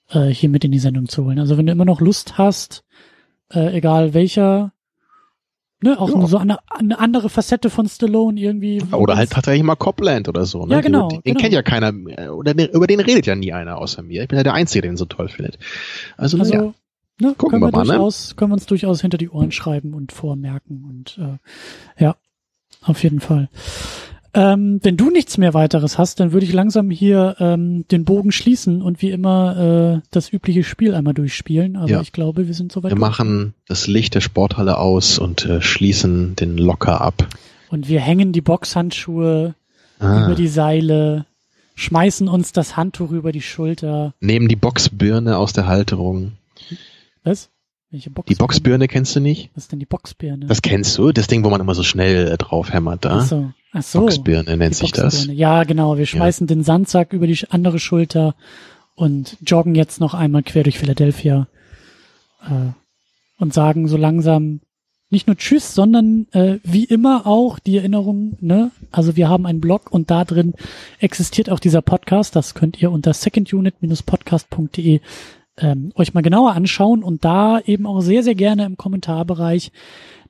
äh, 0.09 0.27
hier 0.27 0.47
mit 0.47 0.63
in 0.63 0.71
die 0.71 0.77
Sendung 0.77 1.07
zu 1.09 1.25
holen. 1.25 1.39
Also 1.39 1.57
wenn 1.57 1.65
du 1.65 1.71
immer 1.71 1.85
noch 1.85 2.01
Lust 2.01 2.37
hast, 2.37 2.83
äh, 3.51 3.75
egal 3.75 4.13
welcher, 4.13 4.73
ne, 5.81 5.99
auch 5.99 6.07
Ja. 6.07 6.27
so 6.27 6.37
eine, 6.37 6.59
eine 6.69 6.99
andere 6.99 7.29
Facette 7.29 7.71
von 7.71 7.87
Stallone 7.87 8.39
irgendwie. 8.39 8.83
Oder 8.91 9.17
halt 9.17 9.31
tatsächlich 9.31 9.63
mal 9.63 9.75
Copland 9.75 10.29
oder 10.29 10.45
so. 10.45 10.67
Ne? 10.67 10.75
Ja, 10.75 10.81
genau, 10.81 11.07
Den, 11.07 11.21
den 11.21 11.33
genau. 11.33 11.39
kennt 11.39 11.53
ja 11.55 11.63
keiner, 11.63 11.93
äh, 12.19 12.27
oder 12.27 12.53
den, 12.53 12.69
über 12.69 12.85
den 12.85 12.99
redet 12.99 13.25
ja 13.25 13.33
nie 13.33 13.53
einer 13.53 13.79
außer 13.79 14.03
mir. 14.03 14.21
Ich 14.21 14.27
bin 14.27 14.37
ja 14.37 14.43
der 14.43 14.53
Einzige, 14.53 14.83
der 14.83 14.91
ihn 14.91 14.97
so 14.97 15.05
toll 15.05 15.29
findet. 15.29 15.57
Also, 16.15 16.37
Also, 16.37 16.53
ja. 16.53 16.61
ne, 17.19 17.33
Gucken 17.39 17.59
können 17.59 17.61
wir, 17.63 17.71
mal, 17.71 17.85
ne? 17.85 17.93
durchaus, 17.93 18.35
können 18.35 18.51
wir 18.51 18.55
uns 18.55 18.67
durchaus 18.67 19.01
hinter 19.01 19.17
die 19.17 19.31
Ohren 19.31 19.51
schreiben 19.51 19.95
und 19.95 20.11
vormerken 20.11 20.85
und 20.87 21.17
äh, 21.17 22.03
ja, 22.03 22.17
auf 22.83 23.01
jeden 23.01 23.19
Fall. 23.19 23.49
Ähm, 24.33 24.79
wenn 24.83 24.95
du 24.95 25.09
nichts 25.09 25.37
mehr 25.37 25.53
weiteres 25.53 25.97
hast, 25.97 26.19
dann 26.21 26.31
würde 26.31 26.45
ich 26.45 26.53
langsam 26.53 26.89
hier 26.89 27.35
ähm, 27.39 27.85
den 27.91 28.05
Bogen 28.05 28.31
schließen 28.31 28.81
und 28.81 29.01
wie 29.01 29.11
immer 29.11 30.01
äh, 30.01 30.07
das 30.11 30.31
übliche 30.31 30.63
Spiel 30.63 30.95
einmal 30.95 31.13
durchspielen. 31.13 31.75
Aber 31.75 31.89
Ja. 31.89 32.01
ich 32.01 32.13
glaube, 32.13 32.47
wir 32.47 32.53
sind 32.53 32.71
soweit. 32.71 32.91
Wir 32.91 32.95
durch. 32.95 33.01
machen 33.09 33.53
das 33.67 33.87
Licht 33.87 34.15
der 34.15 34.21
Sporthalle 34.21 34.77
aus 34.77 35.19
und 35.19 35.45
äh, 35.45 35.61
schließen 35.61 36.35
den 36.37 36.57
Locker 36.57 37.01
ab. 37.01 37.27
Und 37.69 37.89
wir 37.89 37.99
hängen 37.99 38.31
die 38.31 38.41
Boxhandschuhe 38.41 39.55
Ah. 39.99 40.25
über 40.25 40.33
die 40.35 40.47
Seile, 40.47 41.25
schmeißen 41.75 42.27
uns 42.27 42.53
das 42.53 42.75
Handtuch 42.75 43.11
über 43.11 43.31
die 43.31 43.41
Schulter. 43.41 44.13
Nehmen 44.19 44.47
die 44.47 44.55
Boxbirne 44.55 45.37
aus 45.37 45.53
der 45.53 45.67
Halterung. 45.67 46.31
Was? 47.23 47.49
Welche 47.91 48.09
Box? 48.09 48.27
Die 48.27 48.35
Boxbirne 48.35 48.87
kennst 48.87 49.15
du 49.15 49.19
nicht? 49.19 49.49
Was 49.53 49.65
ist 49.65 49.71
denn 49.73 49.79
die 49.79 49.85
Boxbirne? 49.85 50.45
Das 50.45 50.61
kennst 50.61 50.97
du? 50.97 51.11
Das 51.11 51.27
Ding, 51.27 51.43
wo 51.43 51.49
man 51.49 51.59
immer 51.59 51.75
so 51.75 51.83
schnell 51.83 52.29
äh, 52.29 52.37
drauf 52.37 52.71
hämmert 52.71 53.03
da. 53.03 53.19
Ach 53.19 53.25
so. 53.25 53.51
Ach 53.73 53.83
so. 53.83 53.99
Boxbirne 53.99 54.55
nennt 54.55 54.75
Die 54.75 54.79
sich 54.79 54.93
das. 54.93 55.15
Boxbirne. 55.15 55.37
Ja, 55.37 55.63
genau. 55.65 55.97
Wir 55.97 56.05
schmeißen 56.05 56.47
den 56.47 56.63
Sandsack 56.63 57.11
über 57.11 57.27
die 57.27 57.37
andere 57.49 57.79
Schulter 57.79 58.35
und 58.95 59.37
joggen 59.45 59.75
jetzt 59.75 59.99
noch 59.99 60.13
einmal 60.13 60.43
quer 60.43 60.63
durch 60.63 60.79
Philadelphia 60.79 61.47
äh, 62.45 62.71
und 63.37 63.53
sagen 63.53 63.89
so 63.89 63.97
langsam 63.97 64.61
nicht 65.09 65.27
nur 65.27 65.35
Tschüss, 65.35 65.75
sondern 65.75 66.27
äh, 66.31 66.59
wie 66.63 66.85
immer 66.85 67.27
auch 67.27 67.59
die 67.59 67.75
Erinnerung, 67.75 68.37
ne? 68.39 68.71
Also 68.91 69.17
wir 69.17 69.27
haben 69.27 69.45
einen 69.45 69.59
Blog 69.59 69.91
und 69.91 70.09
da 70.09 70.23
drin 70.23 70.53
existiert 70.99 71.49
auch 71.49 71.59
dieser 71.59 71.81
Podcast. 71.81 72.37
Das 72.37 72.53
könnt 72.53 72.81
ihr 72.81 72.89
unter 72.89 73.13
secondunit-podcast.de 73.13 75.01
ähm, 75.57 75.91
euch 75.95 76.13
mal 76.13 76.21
genauer 76.21 76.53
anschauen 76.53 77.03
und 77.03 77.25
da 77.25 77.59
eben 77.59 77.85
auch 77.85 78.01
sehr, 78.01 78.23
sehr 78.23 78.35
gerne 78.35 78.65
im 78.65 78.77
Kommentarbereich 78.77 79.71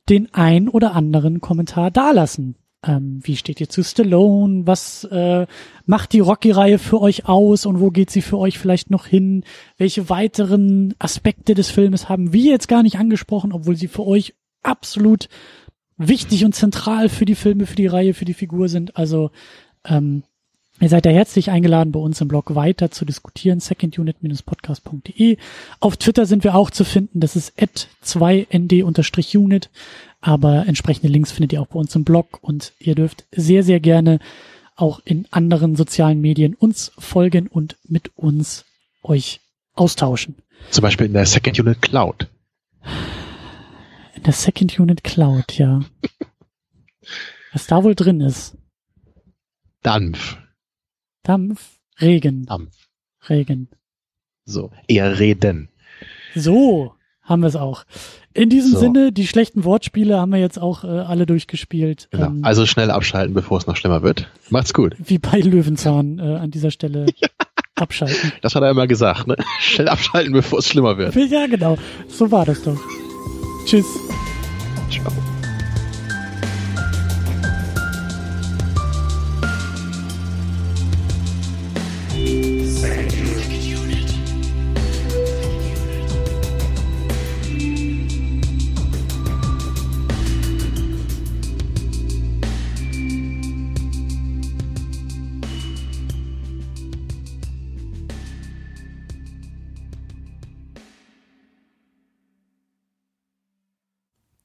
den 0.09 0.33
ein 0.33 0.67
oder 0.67 0.95
anderen 0.95 1.41
Kommentar 1.41 1.91
dalassen. 1.91 2.55
Ähm, 2.83 3.19
wie 3.21 3.35
steht 3.35 3.61
ihr 3.61 3.69
zu 3.69 3.83
Stallone? 3.83 4.65
Was 4.65 5.03
äh, 5.03 5.45
macht 5.85 6.13
die 6.13 6.19
Rocky-Reihe 6.19 6.79
für 6.79 6.99
euch 6.99 7.27
aus 7.27 7.67
und 7.67 7.79
wo 7.79 7.91
geht 7.91 8.09
sie 8.09 8.23
für 8.23 8.39
euch 8.39 8.57
vielleicht 8.57 8.89
noch 8.89 9.05
hin? 9.05 9.43
Welche 9.77 10.09
weiteren 10.09 10.95
Aspekte 10.97 11.53
des 11.53 11.69
Filmes 11.69 12.09
haben 12.09 12.33
wir 12.33 12.51
jetzt 12.51 12.67
gar 12.67 12.81
nicht 12.81 12.97
angesprochen, 12.97 13.53
obwohl 13.53 13.75
sie 13.75 13.87
für 13.87 14.05
euch 14.07 14.33
absolut 14.63 15.29
wichtig 15.97 16.43
und 16.43 16.55
zentral 16.55 17.09
für 17.09 17.25
die 17.25 17.35
Filme, 17.35 17.67
für 17.67 17.75
die 17.75 17.87
Reihe, 17.87 18.15
für 18.15 18.25
die 18.25 18.33
Figur 18.33 18.67
sind? 18.67 18.97
Also 18.97 19.29
ähm, 19.85 20.23
Ihr 20.81 20.89
seid 20.89 21.05
da 21.05 21.11
herzlich 21.11 21.51
eingeladen, 21.51 21.91
bei 21.91 21.99
uns 21.99 22.19
im 22.21 22.27
Blog 22.27 22.55
weiter 22.55 22.89
zu 22.89 23.05
diskutieren, 23.05 23.59
secondunit-podcast.de. 23.59 25.37
Auf 25.79 25.97
Twitter 25.97 26.25
sind 26.25 26.43
wir 26.43 26.55
auch 26.55 26.71
zu 26.71 26.83
finden, 26.85 27.19
das 27.19 27.35
ist 27.35 27.53
at 27.61 27.87
2nd-unit, 28.03 29.69
aber 30.21 30.65
entsprechende 30.65 31.07
Links 31.07 31.31
findet 31.31 31.53
ihr 31.53 31.61
auch 31.61 31.67
bei 31.67 31.79
uns 31.79 31.95
im 31.95 32.03
Blog 32.03 32.39
und 32.41 32.73
ihr 32.79 32.95
dürft 32.95 33.25
sehr, 33.31 33.61
sehr 33.61 33.79
gerne 33.79 34.17
auch 34.75 35.01
in 35.05 35.27
anderen 35.29 35.75
sozialen 35.75 36.19
Medien 36.19 36.55
uns 36.55 36.91
folgen 36.97 37.47
und 37.47 37.77
mit 37.87 38.17
uns 38.17 38.65
euch 39.03 39.39
austauschen. 39.73 40.33
Zum 40.71 40.81
Beispiel 40.81 41.05
in 41.05 41.13
der 41.13 41.27
Second 41.27 41.59
Unit 41.59 41.83
Cloud. 41.83 42.27
In 44.15 44.23
der 44.23 44.33
Second 44.33 44.79
Unit 44.79 45.03
Cloud, 45.03 45.59
ja. 45.59 45.81
Was 47.53 47.67
da 47.67 47.83
wohl 47.83 47.93
drin 47.93 48.21
ist. 48.21 48.57
Dampf. 49.83 50.40
Dampf, 51.23 51.79
Regen, 51.99 52.45
Dampf. 52.45 52.75
Regen. 53.29 53.69
So. 54.45 54.71
Eher 54.87 55.19
reden. 55.19 55.69
So 56.35 56.93
haben 57.21 57.41
wir 57.41 57.47
es 57.47 57.55
auch. 57.55 57.83
In 58.33 58.49
diesem 58.49 58.71
So. 58.71 58.79
Sinne, 58.79 59.11
die 59.11 59.27
schlechten 59.27 59.63
Wortspiele 59.63 60.17
haben 60.19 60.31
wir 60.31 60.39
jetzt 60.39 60.59
auch 60.59 60.83
äh, 60.83 60.87
alle 60.87 61.25
durchgespielt. 61.25 62.07
Genau. 62.11 62.27
Ähm, 62.27 62.43
Also 62.43 62.65
schnell 62.65 62.89
abschalten, 62.89 63.33
bevor 63.33 63.57
es 63.59 63.67
noch 63.67 63.75
schlimmer 63.75 64.01
wird. 64.01 64.29
Macht's 64.49 64.73
gut. 64.73 64.95
wie 64.97 65.19
bei 65.19 65.39
Löwenzahn 65.39 66.17
äh, 66.19 66.37
an 66.37 66.49
dieser 66.51 66.71
Stelle 66.71 67.05
abschalten. 67.75 68.31
Das 68.41 68.55
hat 68.55 68.63
er 68.63 68.71
immer 68.71 68.87
gesagt, 68.87 69.27
ne? 69.27 69.35
Schnell 69.59 69.89
abschalten, 69.89 70.33
bevor 70.33 70.59
es 70.59 70.67
schlimmer 70.67 70.97
wird. 70.97 71.15
Ja, 71.15 71.45
genau. 71.47 71.77
So 72.07 72.31
war 72.31 72.45
das 72.45 72.63
doch. 72.63 72.79
Tschüss. 73.65 73.85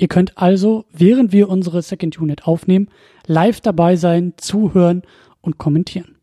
Ihr 0.00 0.08
könnt 0.08 0.38
also, 0.38 0.86
während 0.90 1.30
wir 1.30 1.50
unsere 1.50 1.82
Second 1.82 2.18
Unit 2.18 2.46
aufnehmen, 2.46 2.88
live 3.26 3.60
dabei 3.60 3.96
sein, 3.96 4.32
zuhören 4.38 5.02
und 5.42 5.58
kommentieren. 5.58 6.16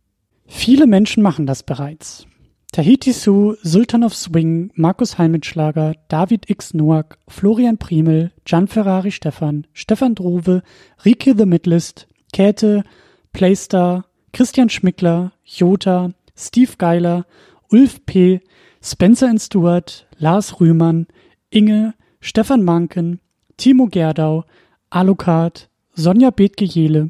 Viele 0.48 0.88
Menschen 0.88 1.22
machen 1.22 1.46
das 1.46 1.62
bereits. 1.62 2.26
Tahiti 2.72 3.12
Su, 3.14 3.54
Sultan 3.62 4.04
of 4.04 4.16
Swing, 4.16 4.72
Markus 4.74 5.20
Halmitschlager, 5.20 5.94
David 6.08 6.50
X. 6.50 6.74
Noack, 6.74 7.20
Florian 7.28 7.78
Primel, 7.78 8.32
Gian 8.46 8.68
Ferrari 8.68 9.12
Stefan, 9.12 9.68
Stefan 9.74 10.16
Drove, 10.16 10.64
Rike 11.06 11.36
The 11.38 11.46
Midlist, 11.46 12.08
Käthe, 12.34 12.84
Playstar, 13.32 14.06
Christian 14.34 14.72
Schmickler, 14.72 15.34
Jota, 15.44 16.14
Steve 16.36 16.78
Geiler, 16.80 17.28
Ulf 17.72 18.04
P., 18.08 18.42
Spencer 18.82 19.28
and 19.28 19.40
Stewart, 19.40 20.08
Lars 20.18 20.60
Rühmann, 20.60 21.06
Inge, 21.52 21.94
Stefan 22.22 22.64
Manken, 22.64 23.20
Timo 23.58 23.88
Gerdau, 23.88 24.46
Alucard, 24.90 25.70
Sonja 25.94 26.30
Bethke-Jele, 26.30 27.10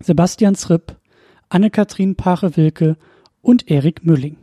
Sebastian 0.00 0.54
Sripp, 0.54 0.96
Anne-Kathrin 1.48 2.16
Pache-Wilke 2.16 2.96
und 3.40 3.70
Erik 3.70 4.04
Mülling. 4.04 4.36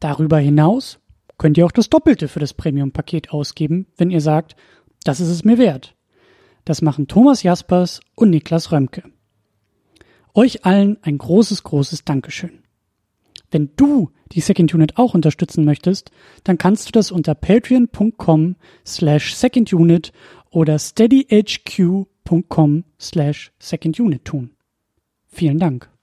Darüber 0.00 0.38
hinaus 0.38 1.00
könnt 1.36 1.58
ihr 1.58 1.66
auch 1.66 1.72
das 1.72 1.90
Doppelte 1.90 2.28
für 2.28 2.40
das 2.40 2.54
Premium-Paket 2.54 3.30
ausgeben, 3.30 3.86
wenn 3.96 4.10
ihr 4.10 4.20
sagt, 4.20 4.56
das 5.02 5.20
ist 5.20 5.28
es 5.28 5.44
mir 5.44 5.58
wert. 5.58 5.94
Das 6.64 6.80
machen 6.80 7.08
Thomas 7.08 7.42
Jaspers 7.42 8.00
und 8.14 8.30
Niklas 8.30 8.72
Römke. 8.72 9.02
Euch 10.32 10.64
allen 10.64 10.96
ein 11.02 11.18
großes, 11.18 11.62
großes 11.62 12.04
Dankeschön. 12.04 12.62
Wenn 13.50 13.70
du 13.76 14.10
die 14.34 14.40
Second 14.40 14.74
Unit 14.74 14.98
auch 14.98 15.14
unterstützen 15.14 15.64
möchtest, 15.64 16.10
dann 16.42 16.58
kannst 16.58 16.88
du 16.88 16.92
das 16.92 17.10
unter 17.10 17.34
patreon.com 17.34 18.56
slash 18.84 19.34
secondunit 19.34 20.12
oder 20.50 20.78
steadyhq.com 20.78 22.84
slash 23.00 23.52
secondunit 23.58 24.24
tun. 24.24 24.50
Vielen 25.26 25.58
Dank. 25.58 25.93